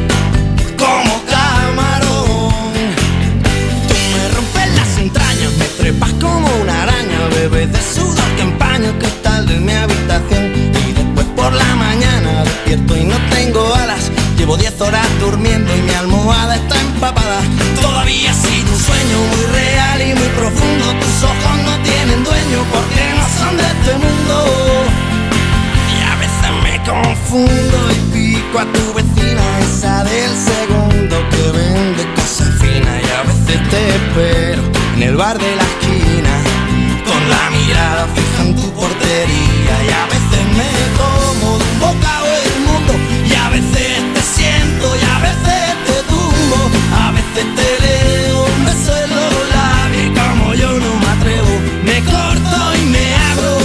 horas 14.81 15.07
durmiendo 15.19 15.75
y 15.75 15.81
mi 15.81 15.93
almohada 15.93 16.55
está 16.55 16.79
empapada. 16.79 17.41
Todavía 17.79 18.33
sido 18.33 18.71
un 18.71 18.79
sueño 18.79 19.17
muy 19.31 19.45
real 19.53 20.01
y 20.01 20.13
muy 20.15 20.29
profundo. 20.39 20.85
Tus 20.99 21.23
ojos 21.23 21.55
no 21.65 21.77
tienen 21.83 22.23
dueño 22.23 22.59
porque 22.73 23.03
no 23.17 23.25
son 23.39 23.57
de 23.57 23.63
este 23.63 23.93
mundo. 24.03 24.35
Y 25.93 25.97
a 26.11 26.15
veces 26.23 26.51
me 26.63 26.75
confundo 26.83 27.77
y 27.91 27.99
pico 28.13 28.59
a 28.59 28.65
tu 28.65 28.93
vecina, 28.93 29.43
esa 29.59 30.03
del 30.03 30.33
segundo 30.51 31.15
que 31.29 31.43
vende 31.57 32.03
cosas 32.15 32.49
finas. 32.59 32.97
Y 33.05 33.09
a 33.19 33.23
veces 33.29 33.69
te 33.69 33.89
espero 33.95 34.63
en 34.95 35.03
el 35.03 35.15
bar 35.15 35.37
de 35.37 35.55
la 35.55 35.63
esquina 35.63 36.33
con 37.05 37.21
la 37.29 37.49
mirada 37.51 38.07
fija 38.15 38.43
en 38.47 38.55
tu 38.55 38.71
portería. 38.71 39.73
Y 39.87 39.91
a 40.01 40.05
veces 40.13 40.43
me 40.57 40.71
como 40.97 41.55
un 41.55 41.79
bocado 41.79 42.27
el 42.45 42.61
mundo 42.65 42.93
y 43.29 43.33
a 43.35 43.49
veces 43.49 44.13
te 44.13 44.20
y 44.99 45.03
a 45.15 45.19
veces 45.19 45.63
te 45.87 45.97
tumbo. 46.09 46.59
A 47.05 47.11
veces 47.11 47.45
te 47.57 47.69
leo 47.85 48.45
en 48.47 49.09
los 49.17 49.33
labios 49.55 50.03
y 50.05 50.09
como 50.19 50.53
yo 50.53 50.71
no 50.79 50.91
me 51.03 51.07
atrevo, 51.15 51.53
me 51.83 51.97
corto 52.03 52.57
y 52.75 52.85
me 52.85 53.05
abro. 53.31 53.57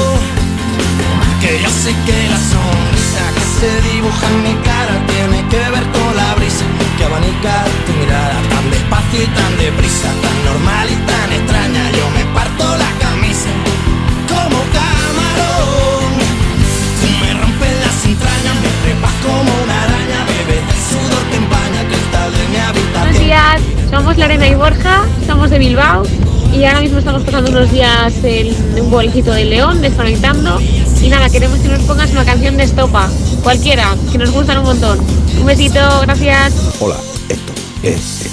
Que 1.41 1.61
yo 1.63 1.71
sé 1.71 1.95
que 2.07 2.19
la 2.29 2.41
sonrisa 2.53 3.23
que 3.35 3.45
se 3.59 3.71
dibuja 3.91 4.27
en 4.35 4.43
mi 4.43 4.55
cara 4.63 4.95
tiene 5.13 5.49
que 5.49 5.71
ver 5.75 5.85
con 5.97 6.17
la 6.17 6.35
brisa 6.35 6.65
que 6.97 7.05
abanica 7.05 7.65
tu 7.87 7.93
mirada 7.93 8.41
tan 8.49 8.71
despacio 8.71 9.23
y 9.23 9.27
tan 9.27 9.57
deprisa, 9.59 10.09
tan 10.25 10.45
normal 10.45 10.87
y 10.91 10.97
tan 11.11 11.36
días, 23.37 23.61
somos 23.91 24.17
Lorena 24.17 24.49
y 24.49 24.55
Borja, 24.55 25.05
somos 25.27 25.51
de 25.51 25.59
Bilbao 25.59 26.05
y 26.55 26.65
ahora 26.65 26.81
mismo 26.81 26.99
estamos 26.99 27.23
pasando 27.23 27.51
unos 27.51 27.71
días 27.71 28.15
en 28.25 28.55
un 28.81 28.91
pueblecito 28.91 29.31
de 29.33 29.45
León, 29.45 29.83
desconectando. 29.83 30.59
Y 31.03 31.09
nada, 31.09 31.29
queremos 31.29 31.59
que 31.59 31.69
nos 31.69 31.81
pongas 31.83 32.11
una 32.13 32.25
canción 32.25 32.57
de 32.57 32.65
estopa, 32.65 33.11
cualquiera, 33.43 33.95
que 34.11 34.17
nos 34.17 34.31
gustan 34.31 34.59
un 34.59 34.65
montón. 34.65 35.01
Un 35.39 35.45
besito, 35.45 35.81
gracias. 36.03 36.55
Hola, 36.81 36.97
esto 37.29 37.53
es. 37.83 38.26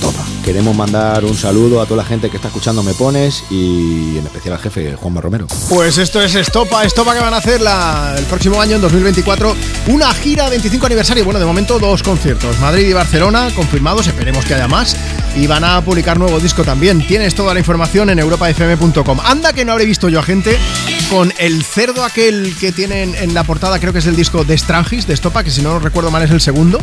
Queremos 0.44 0.76
mandar 0.76 1.24
un 1.24 1.38
saludo 1.38 1.82
a 1.82 1.86
toda 1.86 2.04
la 2.04 2.06
gente 2.06 2.30
que 2.30 2.36
está 2.36 2.50
escuchando 2.50 2.84
Me 2.84 2.94
Pones 2.94 3.46
y 3.50 4.18
en 4.18 4.26
especial 4.26 4.56
al 4.56 4.60
jefe 4.60 4.94
Juanma 4.96 5.22
Romero. 5.22 5.48
Pues 5.70 5.98
esto 5.98 6.22
es 6.22 6.36
Estopa, 6.36 6.84
Estopa 6.84 7.14
que 7.14 7.22
van 7.22 7.34
a 7.34 7.38
hacer 7.38 7.62
el 7.62 8.26
próximo 8.26 8.60
año, 8.60 8.76
en 8.76 8.82
2024, 8.82 9.56
una 9.88 10.14
gira 10.14 10.50
25 10.50 10.86
aniversario. 10.86 11.24
Bueno, 11.24 11.40
de 11.40 11.46
momento 11.46 11.80
dos 11.80 12.04
conciertos, 12.04 12.60
Madrid 12.60 12.86
y 12.88 12.94
Barcelona, 12.94 13.52
confirmados, 13.56 14.08
esperemos 14.08 14.44
que 14.44 14.56
haya 14.56 14.68
más. 14.68 14.98
Y 15.36 15.48
van 15.48 15.64
a 15.64 15.82
publicar 15.82 16.20
nuevo 16.20 16.40
disco 16.40 16.64
también. 16.64 17.08
Tienes 17.08 17.34
toda 17.34 17.54
la 17.54 17.60
información 17.60 18.10
en 18.10 18.20
europafm.com. 18.20 19.20
Anda 19.24 19.54
que 19.54 19.66
no 19.66 19.72
habré 19.72 19.86
visto 19.86 20.10
yo 20.10 20.20
a 20.20 20.24
gente 20.24 20.60
con 21.10 21.34
el 21.40 21.64
cerdo 21.64 22.04
aquel 22.04 22.56
que 22.60 22.72
tienen 22.72 23.16
en 23.16 23.34
la 23.34 23.44
portada, 23.44 23.80
creo 23.80 23.94
que 23.94 24.00
es 24.00 24.08
el 24.08 24.16
disco 24.16 24.44
de 24.44 24.58
Strangis, 24.58 25.08
de 25.08 25.14
Estopa, 25.14 25.44
que 25.44 25.52
si 25.52 25.62
no 25.62 25.80
recuerdo 25.80 26.12
mal 26.12 26.22
es 26.22 26.32
el 26.32 26.42
segundo. 26.42 26.80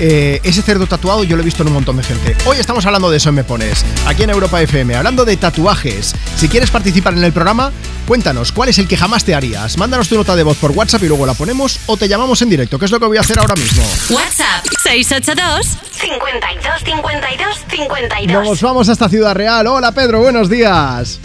Eh, 0.00 0.40
ese 0.42 0.62
cerdo 0.62 0.86
tatuado 0.86 1.24
yo 1.24 1.36
lo 1.36 1.42
he 1.42 1.44
visto 1.44 1.62
en 1.62 1.68
un 1.68 1.74
montón 1.74 1.98
de 1.98 2.02
gente. 2.02 2.34
Hoy 2.46 2.56
estamos 2.58 2.86
hablando 2.86 3.10
de 3.10 3.18
eso 3.18 3.28
en 3.28 3.34
Me 3.34 3.44
Pones, 3.44 3.84
aquí 4.06 4.22
en 4.22 4.30
Europa 4.30 4.60
FM, 4.62 4.94
hablando 4.94 5.26
de 5.26 5.36
tatuajes. 5.36 6.14
Si 6.36 6.48
quieres 6.48 6.70
participar 6.70 7.12
en 7.12 7.22
el 7.22 7.32
programa, 7.32 7.70
cuéntanos 8.08 8.50
cuál 8.50 8.70
es 8.70 8.78
el 8.78 8.88
que 8.88 8.96
jamás 8.96 9.24
te 9.24 9.34
harías. 9.34 9.76
Mándanos 9.76 10.08
tu 10.08 10.16
nota 10.16 10.34
de 10.34 10.42
voz 10.42 10.56
por 10.56 10.70
WhatsApp 10.70 11.02
y 11.02 11.08
luego 11.08 11.26
la 11.26 11.34
ponemos 11.34 11.80
o 11.86 11.98
te 11.98 12.08
llamamos 12.08 12.40
en 12.40 12.48
directo, 12.48 12.78
que 12.78 12.86
es 12.86 12.90
lo 12.90 12.98
que 12.98 13.06
voy 13.06 13.18
a 13.18 13.20
hacer 13.20 13.38
ahora 13.38 13.54
mismo. 13.54 13.82
WhatsApp 14.08 14.64
682 14.82 15.66
52 15.92 16.82
52 16.82 17.64
52. 17.68 18.44
Nos 18.44 18.62
vamos 18.62 18.88
hasta 18.88 19.08
Ciudad 19.10 19.34
Real. 19.34 19.66
Hola 19.66 19.92
Pedro, 19.92 20.20
buenos 20.20 20.48
días. 20.48 21.20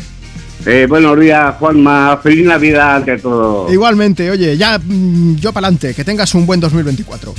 Eh, 0.66 0.86
buenos 0.90 1.18
días, 1.20 1.56
Juanma. 1.60 2.20
Feliz 2.22 2.46
Navidad 2.46 2.96
ante 2.98 3.20
todo. 3.20 3.72
Igualmente, 3.72 4.30
oye, 4.32 4.58
ya 4.58 4.80
mm, 4.80 5.36
yo 5.36 5.54
para 5.54 5.68
adelante, 5.68 5.94
que 5.94 6.04
tengas 6.04 6.34
un 6.34 6.46
buen 6.46 6.60
2024. 6.60 7.34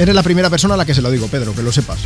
Eres 0.00 0.14
la 0.14 0.22
primera 0.22 0.48
persona 0.48 0.72
a 0.72 0.76
la 0.78 0.86
que 0.86 0.94
se 0.94 1.02
lo 1.02 1.10
digo, 1.10 1.26
Pedro, 1.28 1.54
que 1.54 1.62
lo 1.62 1.70
sepas. 1.70 1.98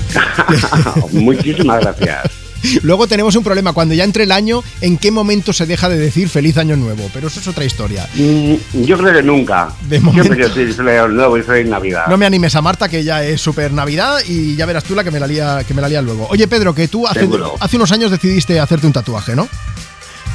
Muchísimas 1.12 1.80
gracias. 1.80 2.22
Luego 2.82 3.06
tenemos 3.06 3.36
un 3.36 3.44
problema, 3.44 3.72
cuando 3.72 3.94
ya 3.94 4.02
entre 4.02 4.24
el 4.24 4.32
año, 4.32 4.64
¿en 4.80 4.98
qué 4.98 5.12
momento 5.12 5.52
se 5.52 5.64
deja 5.64 5.88
de 5.88 5.96
decir 5.96 6.28
feliz 6.28 6.56
año 6.58 6.74
nuevo? 6.74 7.08
Pero 7.14 7.28
eso 7.28 7.38
es 7.38 7.46
otra 7.46 7.64
historia. 7.64 8.08
Mm, 8.16 8.54
Yo 8.82 8.98
creo 8.98 9.12
que 9.12 9.22
nunca. 9.22 9.68
De 9.88 10.00
momento. 10.00 10.34
Decir 10.34 10.74
feliz 10.74 10.76
nuevo 11.08 11.38
y 11.38 11.42
feliz 11.42 11.70
Navidad. 11.70 12.06
No 12.08 12.16
me 12.16 12.26
animes 12.26 12.56
a 12.56 12.62
Marta, 12.62 12.88
que 12.88 13.04
ya 13.04 13.22
es 13.22 13.40
súper 13.40 13.72
Navidad 13.72 14.18
y 14.26 14.56
ya 14.56 14.66
verás 14.66 14.82
tú 14.82 14.96
la 14.96 15.04
que 15.04 15.12
me 15.12 15.20
la 15.20 15.28
lía, 15.28 15.62
que 15.62 15.72
me 15.72 15.80
la 15.80 15.88
lía 15.88 16.02
luego. 16.02 16.26
Oye, 16.30 16.48
Pedro, 16.48 16.74
que 16.74 16.88
tú 16.88 17.06
hace, 17.06 17.26
unos 17.76 17.92
años 17.92 18.10
decidiste 18.10 18.58
hacerte 18.58 18.88
un 18.88 18.92
tatuaje, 18.92 19.36
¿no? 19.36 19.46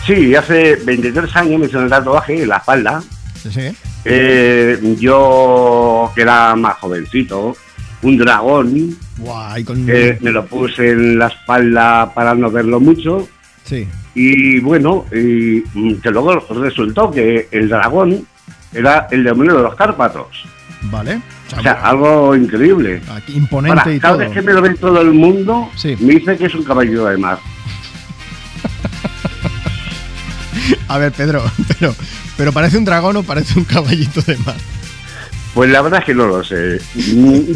Sí, 0.08 0.34
hace 0.34 0.78
23 0.78 1.36
años 1.36 1.60
me 1.60 1.66
hice 1.66 1.76
un 1.76 1.90
tatuaje 1.90 2.42
en 2.42 2.48
la 2.48 2.58
espalda. 2.58 3.04
Sí. 3.52 3.76
Eh, 4.06 4.96
yo, 5.00 6.12
que 6.16 6.22
era 6.22 6.56
más 6.56 6.78
jovencito, 6.78 7.56
un 8.02 8.18
dragón, 8.18 8.98
Guay, 9.18 9.64
con... 9.64 9.86
que 9.86 10.18
me 10.22 10.32
lo 10.32 10.46
puse 10.46 10.92
en 10.92 11.20
la 11.20 11.28
espalda 11.28 12.14
para 12.14 12.34
no 12.34 12.50
verlo 12.50 12.80
mucho. 12.80 13.28
Sí. 13.64 13.88
Y 14.16 14.60
bueno, 14.60 15.06
y, 15.12 15.64
mm, 15.74 15.96
que 16.02 16.12
luego 16.12 16.40
resultó 16.40 17.12
que 17.12 17.48
el 17.52 17.70
dragón 17.70 18.26
era 18.74 19.08
el 19.12 19.24
demonio 19.24 19.58
de 19.58 19.64
los 19.64 19.76
Cárpatos. 19.76 20.46
Vale. 20.84 21.22
O 21.58 21.62
sea, 21.62 21.74
algo 21.74 22.36
increíble. 22.36 23.02
Imponente 23.28 23.80
Ahora, 23.80 23.94
y 23.94 24.00
cada 24.00 24.14
todo. 24.14 24.24
vez 24.24 24.32
que 24.32 24.42
me 24.42 24.54
lo 24.54 24.62
ve 24.62 24.76
todo 24.76 25.02
el 25.02 25.14
mundo, 25.14 25.70
me 26.00 26.14
dice 26.14 26.38
que 26.38 26.46
es 26.46 26.56
un 26.56 26.64
caballero 26.64 27.06
de 27.06 27.18
mar. 27.18 27.40
A 30.88 30.98
ver, 30.98 31.12
Pedro, 31.12 31.44
pero, 31.80 31.94
pero 32.40 32.54
parece 32.54 32.78
un 32.78 32.86
dragón 32.86 33.18
o 33.18 33.24
parece 33.24 33.60
un 33.60 33.66
caballito 33.66 34.22
de 34.22 34.38
mar. 34.38 34.56
Pues 35.54 35.70
la 35.72 35.82
verdad 35.82 36.00
es 36.00 36.06
que 36.06 36.14
no 36.14 36.28
lo 36.28 36.44
sé. 36.44 36.80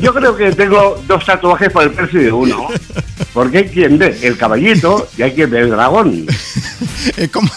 Yo 0.02 0.14
creo 0.14 0.36
que 0.36 0.52
tengo 0.52 1.02
dos 1.08 1.26
tatuajes 1.26 1.72
por 1.72 1.84
el 1.84 1.92
precio 1.92 2.20
de 2.20 2.32
uno. 2.32 2.68
Porque 3.34 3.60
hay 3.60 3.66
quien 3.66 3.98
ve 3.98 4.18
el 4.22 4.38
caballito 4.38 5.08
y 5.18 5.24
hay 5.24 5.32
quien 5.32 5.50
ve 5.50 5.62
el 5.62 5.70
dragón. 5.70 6.26
Es 7.18 7.30
como, 7.30 7.50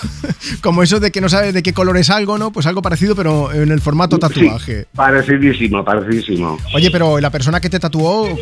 como 0.60 0.82
eso 0.82 0.98
de 0.98 1.10
que 1.10 1.20
no 1.20 1.28
sabes 1.28 1.54
de 1.54 1.62
qué 1.62 1.72
color 1.72 1.96
es 1.96 2.10
algo, 2.10 2.36
¿no? 2.36 2.50
Pues 2.50 2.66
algo 2.66 2.82
parecido, 2.82 3.14
pero 3.14 3.52
en 3.52 3.70
el 3.70 3.80
formato 3.80 4.18
tatuaje. 4.18 4.86
Parecidísimo, 4.94 5.84
parecidísimo. 5.84 6.58
Oye, 6.74 6.90
pero 6.90 7.20
la 7.20 7.30
persona 7.30 7.60
que 7.60 7.70
te 7.70 7.78
tatuó, 7.78 8.26
mm, 8.26 8.38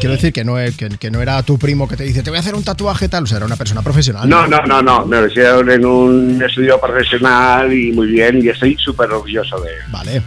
quiero 0.00 0.14
decir 0.14 0.32
que 0.32 0.44
no, 0.44 0.58
es, 0.58 0.76
que, 0.76 0.88
que 0.88 1.10
no 1.10 1.22
era 1.22 1.42
tu 1.42 1.58
primo 1.58 1.86
que 1.88 1.96
te 1.96 2.04
dice, 2.04 2.22
te 2.22 2.30
voy 2.30 2.38
a 2.38 2.40
hacer 2.40 2.54
un 2.54 2.64
tatuaje 2.64 3.08
tal, 3.08 3.24
o 3.24 3.26
sea, 3.26 3.36
era 3.36 3.46
una 3.46 3.56
persona 3.56 3.82
profesional. 3.82 4.28
No, 4.28 4.46
no, 4.46 4.60
no, 4.66 4.82
no. 4.82 5.06
Me 5.06 5.20
lo 5.20 5.26
hicieron 5.28 5.70
en 5.70 5.84
un 5.84 6.42
estudio 6.42 6.80
profesional 6.80 7.72
y 7.72 7.92
muy 7.92 8.08
bien 8.08 8.44
y 8.44 8.48
estoy 8.48 8.76
súper 8.78 9.10
orgulloso 9.10 9.60
de 9.60 9.70
él. 9.70 9.80
Vale. 9.90 10.22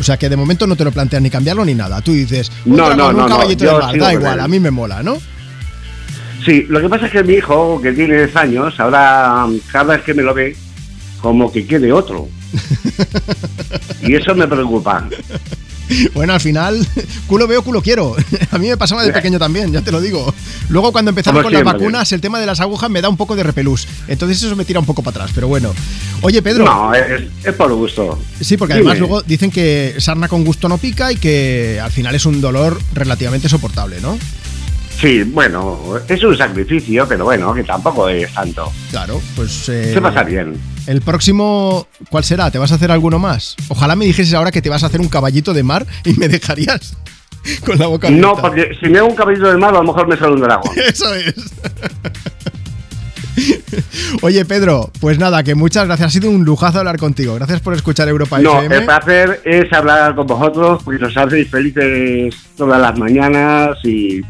O 0.00 0.02
sea, 0.02 0.16
que 0.16 0.28
de 0.30 0.36
momento 0.36 0.66
no 0.66 0.76
te 0.76 0.84
lo 0.84 0.92
planteas 0.92 1.22
ni 1.22 1.28
cambiarlo 1.30 1.64
ni 1.64 1.74
nada. 1.74 2.00
Tú 2.00 2.12
dices, 2.12 2.50
un 2.64 2.76
No, 2.76 2.86
dragón, 2.86 2.98
no, 2.98 3.12
no, 3.12 3.28
no, 3.28 3.28
caballito 3.28 3.64
yo 3.64 3.72
de 3.78 3.78
mar, 3.84 3.98
da 3.98 4.12
igual, 4.14 4.34
él. 4.34 4.40
a 4.40 4.48
mí 4.48 4.58
me 4.58 4.70
mola, 4.70 5.02
¿no? 5.02 5.18
Sí, 6.44 6.64
lo 6.70 6.80
que 6.80 6.88
pasa 6.88 7.04
es 7.06 7.12
que 7.12 7.22
mi 7.22 7.34
hijo, 7.34 7.78
que 7.82 7.92
tiene 7.92 8.16
10 8.16 8.36
años, 8.36 8.80
ahora 8.80 9.46
mm, 9.46 9.58
cada 9.70 9.96
vez 9.96 10.02
que 10.04 10.14
me 10.14 10.22
lo 10.22 10.32
ve, 10.32 10.56
como 11.20 11.52
que 11.52 11.66
quiere 11.66 11.92
otro. 11.92 12.28
y 14.02 14.14
eso 14.14 14.34
me 14.34 14.48
preocupa. 14.48 15.06
Bueno, 16.14 16.32
al 16.32 16.40
final, 16.40 16.86
culo 17.26 17.46
veo, 17.46 17.62
culo 17.62 17.82
quiero. 17.82 18.16
A 18.50 18.58
mí 18.58 18.68
me 18.68 18.76
pasaba 18.76 19.04
de 19.04 19.12
pequeño 19.12 19.38
también, 19.38 19.72
ya 19.72 19.82
te 19.82 19.92
lo 19.92 20.00
digo. 20.00 20.32
Luego, 20.68 20.92
cuando 20.92 21.10
empezaron 21.10 21.42
con 21.42 21.52
las 21.52 21.64
vacunas, 21.64 22.10
el 22.12 22.20
tema 22.20 22.40
de 22.40 22.46
las 22.46 22.60
agujas 22.60 22.90
me 22.90 23.00
da 23.00 23.08
un 23.08 23.16
poco 23.16 23.36
de 23.36 23.42
repelús. 23.42 23.86
Entonces, 24.08 24.42
eso 24.42 24.56
me 24.56 24.64
tira 24.64 24.80
un 24.80 24.86
poco 24.86 25.02
para 25.02 25.16
atrás, 25.16 25.32
pero 25.34 25.48
bueno. 25.48 25.72
Oye, 26.22 26.42
Pedro. 26.42 26.64
No, 26.64 26.94
es, 26.94 27.22
es 27.44 27.54
por 27.54 27.72
gusto. 27.74 28.18
Sí, 28.40 28.56
porque 28.56 28.74
Dime. 28.74 28.90
además 28.90 28.98
luego 28.98 29.22
dicen 29.22 29.50
que 29.50 29.94
sarna 29.98 30.28
con 30.28 30.44
gusto 30.44 30.68
no 30.68 30.78
pica 30.78 31.12
y 31.12 31.16
que 31.16 31.80
al 31.82 31.90
final 31.90 32.14
es 32.14 32.26
un 32.26 32.40
dolor 32.40 32.78
relativamente 32.94 33.48
soportable, 33.48 34.00
¿no? 34.00 34.18
Sí, 35.00 35.22
bueno, 35.22 35.78
es 36.08 36.22
un 36.22 36.36
sacrificio, 36.36 37.06
pero 37.08 37.24
bueno, 37.24 37.54
que 37.54 37.64
tampoco 37.64 38.08
es 38.08 38.32
tanto. 38.34 38.70
Claro, 38.90 39.20
pues. 39.34 39.68
eh, 39.70 39.94
Se 39.94 40.00
pasa 40.00 40.22
bien. 40.22 40.60
El 40.86 41.00
próximo, 41.00 41.86
¿cuál 42.10 42.24
será? 42.24 42.50
¿Te 42.50 42.58
vas 42.58 42.70
a 42.72 42.74
hacer 42.74 42.90
alguno 42.90 43.18
más? 43.18 43.56
Ojalá 43.68 43.96
me 43.96 44.04
dijeses 44.04 44.34
ahora 44.34 44.50
que 44.50 44.60
te 44.60 44.68
vas 44.68 44.82
a 44.82 44.86
hacer 44.88 45.00
un 45.00 45.08
caballito 45.08 45.54
de 45.54 45.62
mar 45.62 45.86
y 46.04 46.12
me 46.14 46.28
dejarías 46.28 46.94
con 47.64 47.78
la 47.78 47.86
boca 47.86 48.08
abierta. 48.08 48.28
No, 48.28 48.36
porque 48.36 48.72
si 48.78 48.90
me 48.90 48.98
hago 48.98 49.08
un 49.08 49.14
caballito 49.14 49.50
de 49.50 49.56
mar, 49.56 49.70
a 49.70 49.78
lo 49.78 49.84
mejor 49.84 50.06
me 50.06 50.18
sale 50.18 50.34
un 50.34 50.40
dragón. 50.42 50.72
Eso 50.86 51.14
es. 51.14 51.34
Oye, 54.22 54.44
Pedro, 54.44 54.90
pues 55.00 55.18
nada, 55.18 55.42
que 55.42 55.54
muchas 55.54 55.86
gracias. 55.86 56.08
Ha 56.08 56.10
sido 56.10 56.30
un 56.30 56.44
lujazo 56.44 56.78
hablar 56.80 56.98
contigo. 56.98 57.34
Gracias 57.36 57.60
por 57.60 57.72
escuchar 57.74 58.06
Europa 58.08 58.38
No, 58.38 58.58
FM. 58.58 58.76
el 58.76 58.84
placer 58.84 59.40
es 59.46 59.72
hablar 59.72 60.14
con 60.14 60.26
vosotros, 60.26 60.82
porque 60.84 61.00
nos 61.00 61.16
hacéis 61.16 61.48
felices 61.48 62.34
todas 62.56 62.78
las 62.80 62.98
mañanas 62.98 63.78
y 63.84 64.20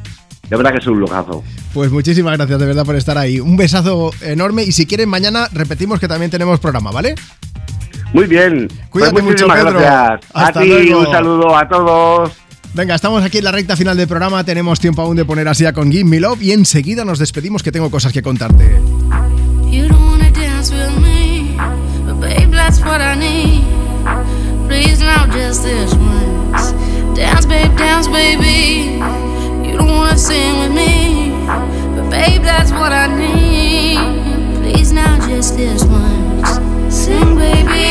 de 0.51 0.57
verdad 0.57 0.73
que 0.73 0.79
es 0.79 0.87
un 0.87 0.99
lujazo. 1.01 1.43
Pues 1.73 1.91
muchísimas 1.91 2.37
gracias 2.37 2.59
de 2.59 2.67
verdad 2.67 2.85
por 2.85 2.97
estar 2.97 3.17
ahí. 3.17 3.39
Un 3.41 3.57
besazo 3.57 4.11
enorme 4.20 4.65
y 4.65 4.73
si 4.73 4.85
quieren 4.87 5.09
mañana 5.09 5.49
repetimos 5.53 6.01
que 6.01 6.09
también 6.09 6.31
tenemos 6.31 6.59
programa, 6.61 6.91
¿vale? 6.91 7.15
Muy 8.12 8.27
bien. 8.27 8.69
Cuídate 8.91 9.12
Pues 9.12 9.25
mucho, 9.25 9.47
muchísimas 9.47 9.59
Pedro. 9.65 9.81
gracias. 9.81 10.31
Hasta 10.35 10.61
a 10.61 10.62
ti, 10.65 10.69
luego. 10.69 11.01
un 11.01 11.07
saludo 11.07 11.57
a 11.57 11.69
todos. 11.69 12.33
Venga, 12.75 12.95
estamos 12.97 13.23
aquí 13.25 13.39
en 13.39 13.45
la 13.45 13.53
recta 13.53 13.77
final 13.77 13.97
del 13.97 14.09
programa. 14.09 14.43
Tenemos 14.45 14.81
tiempo 14.81 15.03
aún 15.03 15.17
de 15.17 15.25
poner 15.25 15.47
así 15.49 15.65
a 15.67 15.73
con 15.73 15.91
Give 15.93 16.05
Me 16.05 16.19
Love 16.20 16.43
y 16.43 16.53
enseguida 16.53 17.05
nos 17.05 17.19
despedimos 17.20 17.62
que 17.62 17.70
tengo 17.73 17.91
cosas 17.91 18.12
que 18.12 18.23
contarte. 18.23 18.81
You 19.70 19.87
don't 19.89 20.01
wanna 20.09 20.31
dance 20.33 20.73
with 20.75 20.97
me, 21.01 21.57
but 22.07 22.20
babe, 22.20 22.51
that's 22.51 22.81
what 22.81 23.01
I 23.01 23.17
need. 23.17 23.62
Please 24.69 25.01
now, 25.01 25.27
just 25.33 25.62
this 25.65 25.93
once. 25.95 26.73
Dance, 27.17 27.47
babe, 27.47 27.77
dance, 27.77 28.09
baby. 28.09 29.01
Sing 30.20 30.58
with 30.58 30.73
me, 30.73 31.31
but 31.47 32.10
babe, 32.10 32.42
that's 32.42 32.70
what 32.73 32.92
I 32.92 33.07
need. 33.07 33.97
Please 34.60 34.92
now, 34.92 35.16
just 35.26 35.57
this 35.57 35.82
once. 35.84 36.94
Sing, 36.94 37.36
baby. 37.36 37.90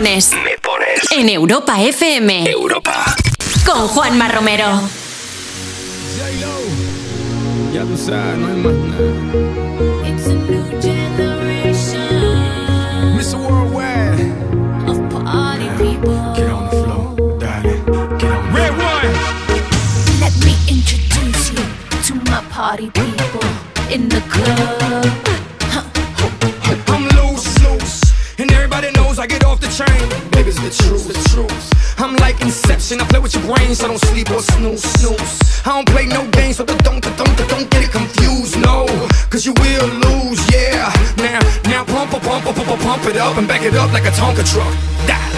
Pones. 0.00 0.30
Me 0.32 0.56
pones. 0.62 1.12
En 1.12 1.28
Europa 1.28 1.82
FM. 1.82 2.50
Europa. 2.50 3.14
Con 3.66 3.86
Juanma 3.88 4.28
Romero. 4.28 4.80
Ya 7.72 7.82
tú 7.82 7.96
sabes, 7.96 8.38
no 8.38 8.46
hay 8.46 8.54
más 8.54 8.72
nada. 8.72 10.08
It's 10.08 10.26
a 10.26 10.34
new 10.34 10.64
generation. 10.80 12.00
Mr. 13.14 13.36
Worldwide. 13.36 14.32
Of 14.88 14.98
party 15.10 15.68
people. 15.76 16.32
Get 16.34 16.50
on 16.50 16.64
the 16.70 16.76
floor, 16.82 17.38
darling. 17.38 17.84
Get 18.18 18.30
on 18.30 18.54
Red 18.54 18.72
one. 18.72 19.12
Let 20.20 20.34
me 20.44 20.56
introduce 20.66 21.52
you 21.52 21.62
to 22.06 22.14
my 22.30 22.42
party 22.50 22.90
people 22.90 23.44
in 23.90 24.08
the 24.08 24.20
club. 24.30 25.29
I 32.98 33.04
play 33.06 33.20
with 33.20 33.34
your 33.34 33.44
brain, 33.44 33.72
so 33.72 33.86
don't 33.86 33.98
sleep 33.98 34.30
or 34.30 34.42
snooze, 34.42 34.82
snooze. 34.82 35.62
I 35.64 35.76
don't 35.76 35.88
play 35.88 36.06
no 36.06 36.26
games, 36.30 36.56
so 36.56 36.64
don't, 36.64 36.82
don't, 36.82 37.00
don't, 37.00 37.70
get 37.70 37.84
it 37.84 37.92
confused, 37.92 38.58
no. 38.58 38.86
Cause 39.30 39.46
you 39.46 39.52
will 39.52 39.86
lose, 39.86 40.40
yeah. 40.50 40.90
Now, 41.18 41.38
now 41.70 41.84
pump, 41.84 42.10
pump, 42.10 42.24
pump, 42.24 42.56
pump, 42.56 42.80
pump, 42.80 43.06
it 43.06 43.16
up 43.16 43.36
and 43.36 43.46
back 43.46 43.62
it 43.62 43.74
up 43.76 43.92
like 43.92 44.06
a 44.06 44.10
Tonka 44.10 44.42
truck. 44.50 44.74
Darling. 45.06 45.29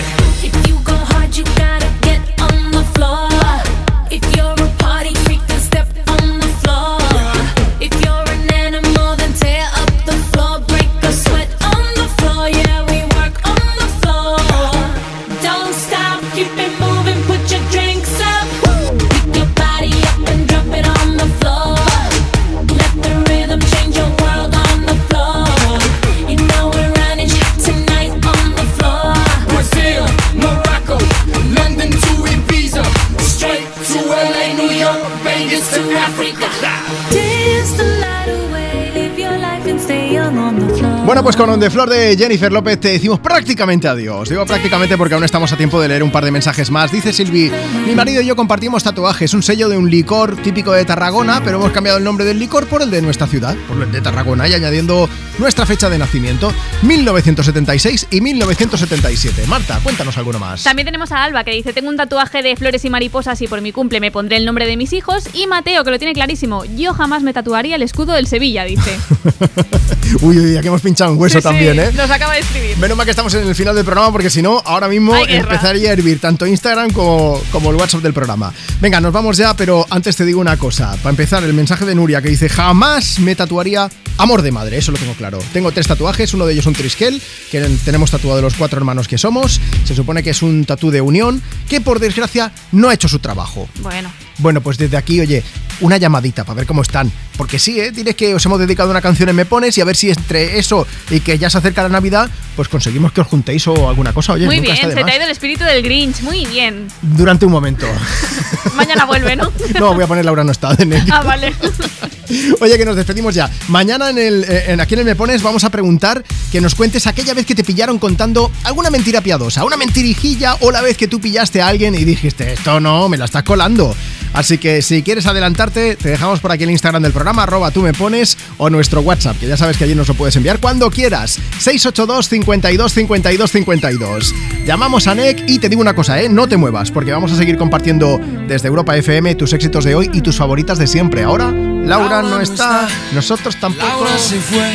Bueno, 41.13 41.25
pues 41.25 41.37
con 41.37 41.51
On 41.51 41.61
The 41.61 41.69
Floor 41.69 41.91
de 41.91 42.17
Jennifer 42.17 42.51
López 42.51 42.81
te 42.81 42.89
decimos 42.89 43.21
prácticamente 43.21 43.87
adiós. 43.87 44.31
Digo 44.31 44.47
prácticamente 44.47 44.97
porque 44.97 45.13
aún 45.13 45.25
estamos 45.25 45.53
a 45.53 45.59
tiempo 45.59 45.79
de 45.79 45.87
leer 45.87 46.03
un 46.03 46.11
par 46.11 46.25
de 46.25 46.31
mensajes 46.31 46.71
más. 46.71 46.91
Dice 46.91 47.13
Silvi, 47.13 47.53
mi 47.87 47.95
marido 47.95 48.23
y 48.23 48.27
yo 48.27 48.35
compartimos 48.35 48.83
tatuajes, 48.83 49.35
un 49.35 49.43
sello 49.43 49.69
de 49.69 49.77
un 49.77 49.91
licor 49.91 50.37
típico 50.37 50.73
de 50.73 50.87
Tarragona, 50.87 51.43
pero 51.45 51.59
hemos 51.59 51.71
cambiado 51.71 51.99
el 51.99 52.05
nombre 52.05 52.25
del 52.25 52.39
licor 52.39 52.67
por 52.67 52.81
el 52.81 52.91
de 52.91 53.03
nuestra 53.03 53.27
ciudad, 53.27 53.55
por 53.69 53.83
el 53.83 53.93
de 53.93 54.01
Tarragona, 54.01 54.49
y 54.49 54.55
añadiendo 54.55 55.07
nuestra 55.39 55.67
fecha 55.67 55.91
de 55.91 55.99
nacimiento, 55.99 56.51
1976 56.83 58.09
y 58.11 58.21
1977. 58.21 59.47
Marta, 59.47 59.81
cuéntanos 59.83 60.17
alguno 60.17 60.39
más. 60.39 60.65
También 60.65 60.87
tenemos 60.87 61.13
a 61.13 61.23
Alba 61.23 61.45
que 61.45 61.53
dice, 61.53 61.73
tengo 61.73 61.89
un 61.89 61.97
tatuaje 61.97 62.43
de 62.43 62.57
flores 62.57 62.85
y 62.85 62.91
mariposas 62.91 63.41
y 63.41 63.47
por 63.47 63.61
mi 63.61 63.73
cumple 63.73 64.01
me 64.01 64.11
pondré 64.11 64.37
el 64.37 64.45
nombre 64.45 64.67
de 64.67 64.77
mis 64.77 64.93
hijos. 64.93 65.25
Y 65.33 65.47
Mateo 65.47 65.85
que 65.85 65.91
lo 65.91 65.99
tiene 65.99 66.13
clarísimo, 66.13 66.65
yo 66.65 66.93
jamás 66.95 67.23
me 67.23 67.33
tatuaría 67.33 67.77
el 67.77 67.83
escudo 67.83 68.13
del 68.13 68.27
Sevilla, 68.27 68.65
dice. 68.65 68.97
Uy, 70.21 70.39
uy, 70.39 70.57
aquí 70.57 70.69
hemos 70.69 70.83
pinchado 70.83 71.13
un 71.13 71.19
hueso 71.19 71.39
Sí, 71.39 71.43
sí, 71.43 71.49
también, 71.49 71.79
¿eh? 71.81 71.91
Nos 71.95 72.11
acaba 72.11 72.35
de 72.35 72.41
escribir. 72.41 72.77
Menos 72.77 72.97
mal 72.97 73.07
que 73.07 73.11
estamos 73.11 73.33
en 73.35 73.49
el 73.49 73.55
final 73.55 73.75
del 73.75 73.85
programa 73.85 74.13
porque 74.13 74.29
si 74.29 74.43
no, 74.43 74.61
ahora 74.65 74.89
mismo 74.89 75.17
empezaría 75.17 75.91
a 75.91 75.93
hervir 75.95 76.21
tanto 76.21 76.47
Instagram 76.47 76.91
como, 76.91 77.41
como 77.51 77.71
el 77.71 77.77
WhatsApp 77.77 78.03
del 78.03 78.13
programa. 78.13 78.53
Venga, 78.81 79.01
nos 79.01 79.13
vamos 79.13 79.37
ya, 79.39 79.55
pero 79.57 79.87
antes 79.89 80.17
te 80.17 80.25
digo 80.25 80.41
una 80.41 80.57
cosa. 80.59 80.97
Para 80.97 81.11
empezar, 81.11 81.43
el 81.45 81.55
mensaje 81.55 81.87
de 81.87 81.95
Nuria 81.95 82.21
que 82.21 82.29
dice, 82.29 82.49
jamás 82.49 83.21
me 83.21 83.35
tatuaría 83.35 83.89
amor 84.19 84.43
de 84.43 84.53
madre, 84.53 84.79
eso 84.79 84.93
lo 84.93 84.99
tengo 84.99 85.15
claro. 85.15 85.39
Tengo 85.53 85.73
tres 85.73 85.87
tatuajes, 85.87 86.35
uno 86.35 86.47
de 86.47 86.53
ellos 86.53 86.67
un 86.67 86.72
triskel, 86.75 87.21
que 87.51 87.61
tenemos 87.85 88.11
tatuado 88.11 88.41
los 88.43 88.55
cuatro 88.55 88.79
hermanos 88.79 89.09
que 89.09 89.19
somos. 89.19 89.61
Se 89.85 89.95
supone 89.95 90.23
que 90.23 90.31
es 90.31 90.43
un 90.43 90.65
tatú 90.65 90.91
de 90.91 91.01
unión, 91.01 91.43
que 91.69 91.81
por 91.81 92.01
desgracia 92.01 92.53
no 92.73 92.89
ha 92.89 92.95
hecho 92.95 93.09
su 93.09 93.19
trabajo. 93.19 93.69
Bueno. 93.81 94.11
Bueno, 94.39 94.61
pues 94.61 94.79
desde 94.79 94.97
aquí, 94.97 95.21
oye, 95.21 95.43
una 95.83 95.99
llamadita 95.99 96.45
para 96.45 96.57
ver 96.59 96.67
cómo 96.67 96.83
están. 96.83 97.13
Porque 97.37 97.59
sí, 97.59 97.79
¿eh? 97.81 97.91
Diles 97.93 98.15
que 98.15 98.35
os 98.35 98.45
hemos 98.47 98.59
dedicado 98.59 98.91
una 98.91 99.01
canción 99.01 99.29
en 99.29 99.37
Me 99.37 99.45
Pones 99.45 99.77
y 99.79 99.81
a 99.81 99.85
ver 99.85 99.97
si 99.97 100.11
entre 100.11 100.59
eso 100.59 100.87
y 101.11 101.21
que 101.21 101.39
ya 101.39 101.51
se 101.51 101.59
acerca 101.59 101.83
la 101.83 101.89
Navidad, 101.89 102.31
pues 102.57 102.69
conseguimos 102.69 103.13
que 103.13 103.21
os 103.21 103.27
juntéis 103.27 103.67
o 103.69 103.89
alguna 103.89 104.13
cosa. 104.13 104.33
Oye, 104.35 104.47
Muy 104.47 104.57
nunca 104.57 104.73
bien, 104.73 104.75
está 104.77 104.89
de 104.89 104.93
se 104.93 104.97
te 104.97 105.03
más. 105.05 105.13
ha 105.13 105.17
ido 105.17 105.25
el 105.25 105.31
espíritu 105.31 105.65
del 105.65 105.83
Grinch, 105.83 106.21
muy 106.23 106.45
bien. 106.47 106.89
Durante 107.03 107.45
un 107.47 107.53
momento. 107.53 107.87
Mañana 108.75 109.05
vuelve, 109.05 109.37
¿no? 109.37 109.53
No, 109.79 109.95
voy 109.95 110.05
a 110.05 110.07
poner 110.07 110.25
Laura 110.25 110.45
no 110.45 110.53
está. 110.53 110.75
en 110.79 110.93
ello. 110.93 111.05
ah, 111.13 111.23
vale. 111.23 111.53
Oye, 112.61 112.79
que 112.79 112.85
nos 112.85 112.97
despedimos 112.97 113.35
ya. 113.35 113.51
Mañana 113.69 114.09
en 114.11 114.19
el 114.19 114.45
eh, 114.49 114.65
en 114.69 114.81
aquí 114.81 114.95
en 114.95 115.01
el 115.01 115.07
Me 115.07 115.17
Pones 115.17 115.43
vamos 115.43 115.65
a 115.65 115.71
preguntar 115.71 116.23
que 116.51 116.61
nos 116.61 116.75
cuentes 116.75 117.07
aquella 117.07 117.35
vez 117.35 117.45
que 117.45 117.55
te 117.55 117.65
pillaron 117.65 117.99
contando 117.99 118.51
alguna 118.65 118.91
mentira 118.91 119.21
piadosa, 119.21 119.65
una 119.65 119.77
mentirijilla 119.77 120.57
o 120.61 120.71
la 120.71 120.81
vez 120.81 120.97
que 120.97 121.09
tú 121.09 121.21
pillaste 121.21 121.61
a 121.61 121.67
alguien 121.69 121.95
y 121.95 122.05
dijiste, 122.05 122.53
esto 122.55 122.81
no, 122.81 123.09
me 123.09 123.17
la 123.19 123.25
estás 123.27 123.43
colando. 123.43 123.95
Así 124.33 124.57
que 124.59 124.81
si 124.81 125.03
quieres 125.03 125.27
adelantarte, 125.27 125.72
te 125.73 125.97
dejamos 125.97 126.41
por 126.41 126.53
aquí 126.53 126.65
el 126.65 126.71
Instagram 126.71 127.03
del 127.03 127.13
programa, 127.13 127.43
arroba 127.43 127.71
tú 127.71 127.83
me 127.83 127.93
pones, 127.93 128.37
o 128.59 128.71
nuestro 128.71 129.01
WhatsApp, 129.01 129.39
que 129.39 129.49
ya 129.49 129.57
sabes 129.57 129.77
que 129.77 129.85
allí 129.85 129.95
nos 129.95 130.09
lo 130.09 130.15
puedes 130.15 130.37
enviar 130.37 130.61
cuando 130.61 130.91
quieras. 130.91 131.39
682 131.59 132.29
52 132.29 132.93
52 132.93 133.51
52. 133.51 134.35
Llamamos 134.67 135.07
a 135.07 135.15
NEC 135.15 135.45
y 135.49 135.59
te 135.59 135.69
digo 135.69 135.81
una 135.81 135.95
cosa, 135.95 136.21
¿eh? 136.21 136.29
No 136.29 136.49
te 136.49 136.57
muevas, 136.57 136.91
porque 136.91 137.13
vamos 137.13 137.33
a 137.33 137.37
seguir 137.37 137.57
compartiendo 137.57 138.21
desde 138.47 138.69
Europa 138.69 138.97
FM 138.97 139.35
tus 139.35 139.53
éxitos 139.53 139.85
de 139.85 139.95
hoy 139.95 140.11
y 140.13 140.21
tus 140.21 140.37
favoritas 140.37 140.79
de 140.79 140.87
siempre. 140.87 141.23
Ahora, 141.23 141.51
Laura 141.51 142.23
no 142.23 142.41
está, 142.41 142.89
nosotros 143.13 143.57
tampoco. 143.57 143.87
Laura 143.87 144.19
se 144.19 144.41
fue, 144.41 144.73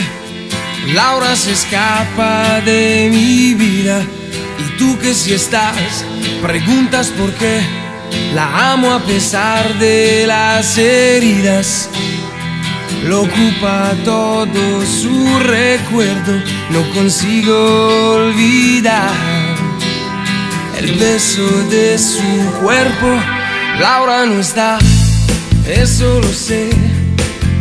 Laura 0.94 1.36
se 1.36 1.54
escapa 1.54 2.62
de 2.62 3.10
mi 3.12 3.54
vida. 3.54 4.02
Y 4.60 4.78
tú 4.78 4.98
que 5.00 5.14
si 5.14 5.34
estás, 5.34 6.04
preguntas 6.42 7.08
por 7.10 7.32
qué. 7.34 7.87
La 8.34 8.74
amo 8.74 8.94
a 8.94 9.00
pesar 9.00 9.78
de 9.80 10.26
las 10.28 10.78
heridas. 10.78 11.90
Lo 13.06 13.22
ocupa 13.22 13.94
todo 14.04 14.86
su 14.86 15.40
recuerdo, 15.40 16.34
no 16.72 16.90
consigo 16.94 18.16
olvidar 18.16 19.12
el 20.78 20.94
beso 20.96 21.48
de 21.70 21.98
su 21.98 22.62
cuerpo. 22.62 23.08
Laura 23.80 24.26
no 24.26 24.40
está, 24.40 24.78
eso 25.68 26.20
lo 26.22 26.32
sé, 26.34 26.70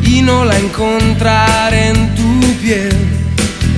y 0.02 0.23
no 0.23 0.44
la 0.44 0.58
encontraré 0.58 1.89
en 1.89 2.15
tu 2.15 2.41
piel. 2.62 2.97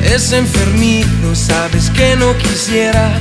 Es 0.03 0.33
enfermizo, 0.33 1.35
sabes 1.35 1.91
que 1.91 2.17
no 2.17 2.37
quisiera 2.39 3.21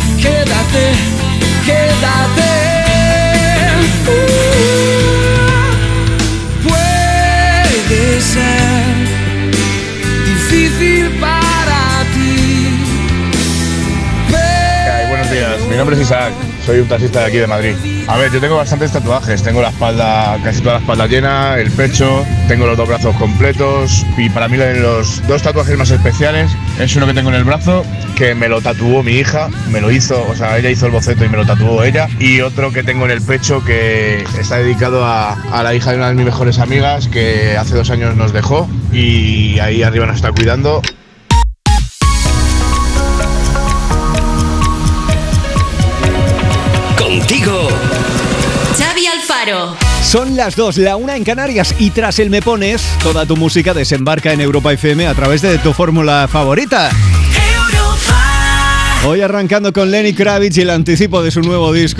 Quédate, 0.21 0.85
quédate. 1.65 2.70
Nombre 15.81 15.95
es 15.95 16.03
Isaac, 16.03 16.31
soy 16.63 16.77
un 16.77 16.87
taxista 16.87 17.21
de 17.21 17.25
aquí 17.25 17.37
de 17.37 17.47
Madrid. 17.47 17.75
A 18.07 18.15
ver, 18.15 18.31
yo 18.31 18.39
tengo 18.39 18.55
bastantes 18.55 18.91
tatuajes, 18.91 19.41
tengo 19.41 19.63
la 19.63 19.69
espalda, 19.69 20.37
casi 20.43 20.59
toda 20.59 20.73
la 20.73 20.79
espalda 20.81 21.07
llena, 21.07 21.57
el 21.57 21.71
pecho, 21.71 22.23
tengo 22.47 22.67
los 22.67 22.77
dos 22.77 22.87
brazos 22.87 23.15
completos 23.15 24.05
y 24.15 24.29
para 24.29 24.47
mí 24.47 24.57
los 24.57 25.25
dos 25.27 25.41
tatuajes 25.41 25.75
más 25.79 25.89
especiales 25.89 26.51
es 26.79 26.95
uno 26.95 27.07
que 27.07 27.15
tengo 27.15 27.29
en 27.29 27.35
el 27.35 27.45
brazo, 27.45 27.83
que 28.15 28.35
me 28.35 28.47
lo 28.47 28.61
tatuó 28.61 29.01
mi 29.01 29.13
hija, 29.13 29.49
me 29.71 29.81
lo 29.81 29.89
hizo, 29.89 30.23
o 30.29 30.35
sea, 30.35 30.55
ella 30.59 30.69
hizo 30.69 30.85
el 30.85 30.91
boceto 30.91 31.25
y 31.25 31.29
me 31.29 31.37
lo 31.37 31.47
tatuó 31.47 31.83
ella, 31.83 32.07
y 32.19 32.41
otro 32.41 32.71
que 32.71 32.83
tengo 32.83 33.05
en 33.05 33.11
el 33.11 33.21
pecho 33.23 33.65
que 33.65 34.23
está 34.39 34.57
dedicado 34.57 35.03
a, 35.03 35.33
a 35.33 35.63
la 35.63 35.73
hija 35.73 35.89
de 35.89 35.97
una 35.97 36.09
de 36.09 36.13
mis 36.13 36.25
mejores 36.25 36.59
amigas 36.59 37.07
que 37.07 37.57
hace 37.57 37.73
dos 37.73 37.89
años 37.89 38.15
nos 38.15 38.33
dejó 38.33 38.69
y 38.93 39.57
ahí 39.57 39.81
arriba 39.81 40.05
nos 40.05 40.17
está 40.17 40.31
cuidando. 40.31 40.83
Contigo. 47.21 47.67
Xavi 48.77 49.05
Alfaro. 49.05 49.75
Son 50.01 50.35
las 50.35 50.55
dos, 50.55 50.77
la 50.77 50.95
una 50.95 51.15
en 51.15 51.23
Canarias 51.23 51.75
y 51.77 51.91
tras 51.91 52.17
el 52.17 52.31
Me 52.31 52.41
Pones, 52.41 52.81
toda 53.03 53.27
tu 53.27 53.37
música 53.37 53.75
desembarca 53.75 54.33
en 54.33 54.41
Europa 54.41 54.73
FM 54.73 55.05
a 55.05 55.13
través 55.13 55.43
de 55.43 55.59
tu 55.59 55.71
fórmula 55.71 56.27
favorita. 56.27 56.89
Hoy 59.05 59.21
arrancando 59.21 59.71
con 59.71 59.91
Lenny 59.91 60.13
Kravitz 60.13 60.57
y 60.57 60.61
el 60.61 60.71
anticipo 60.71 61.21
de 61.21 61.29
su 61.29 61.41
nuevo 61.41 61.71
disco. 61.71 61.89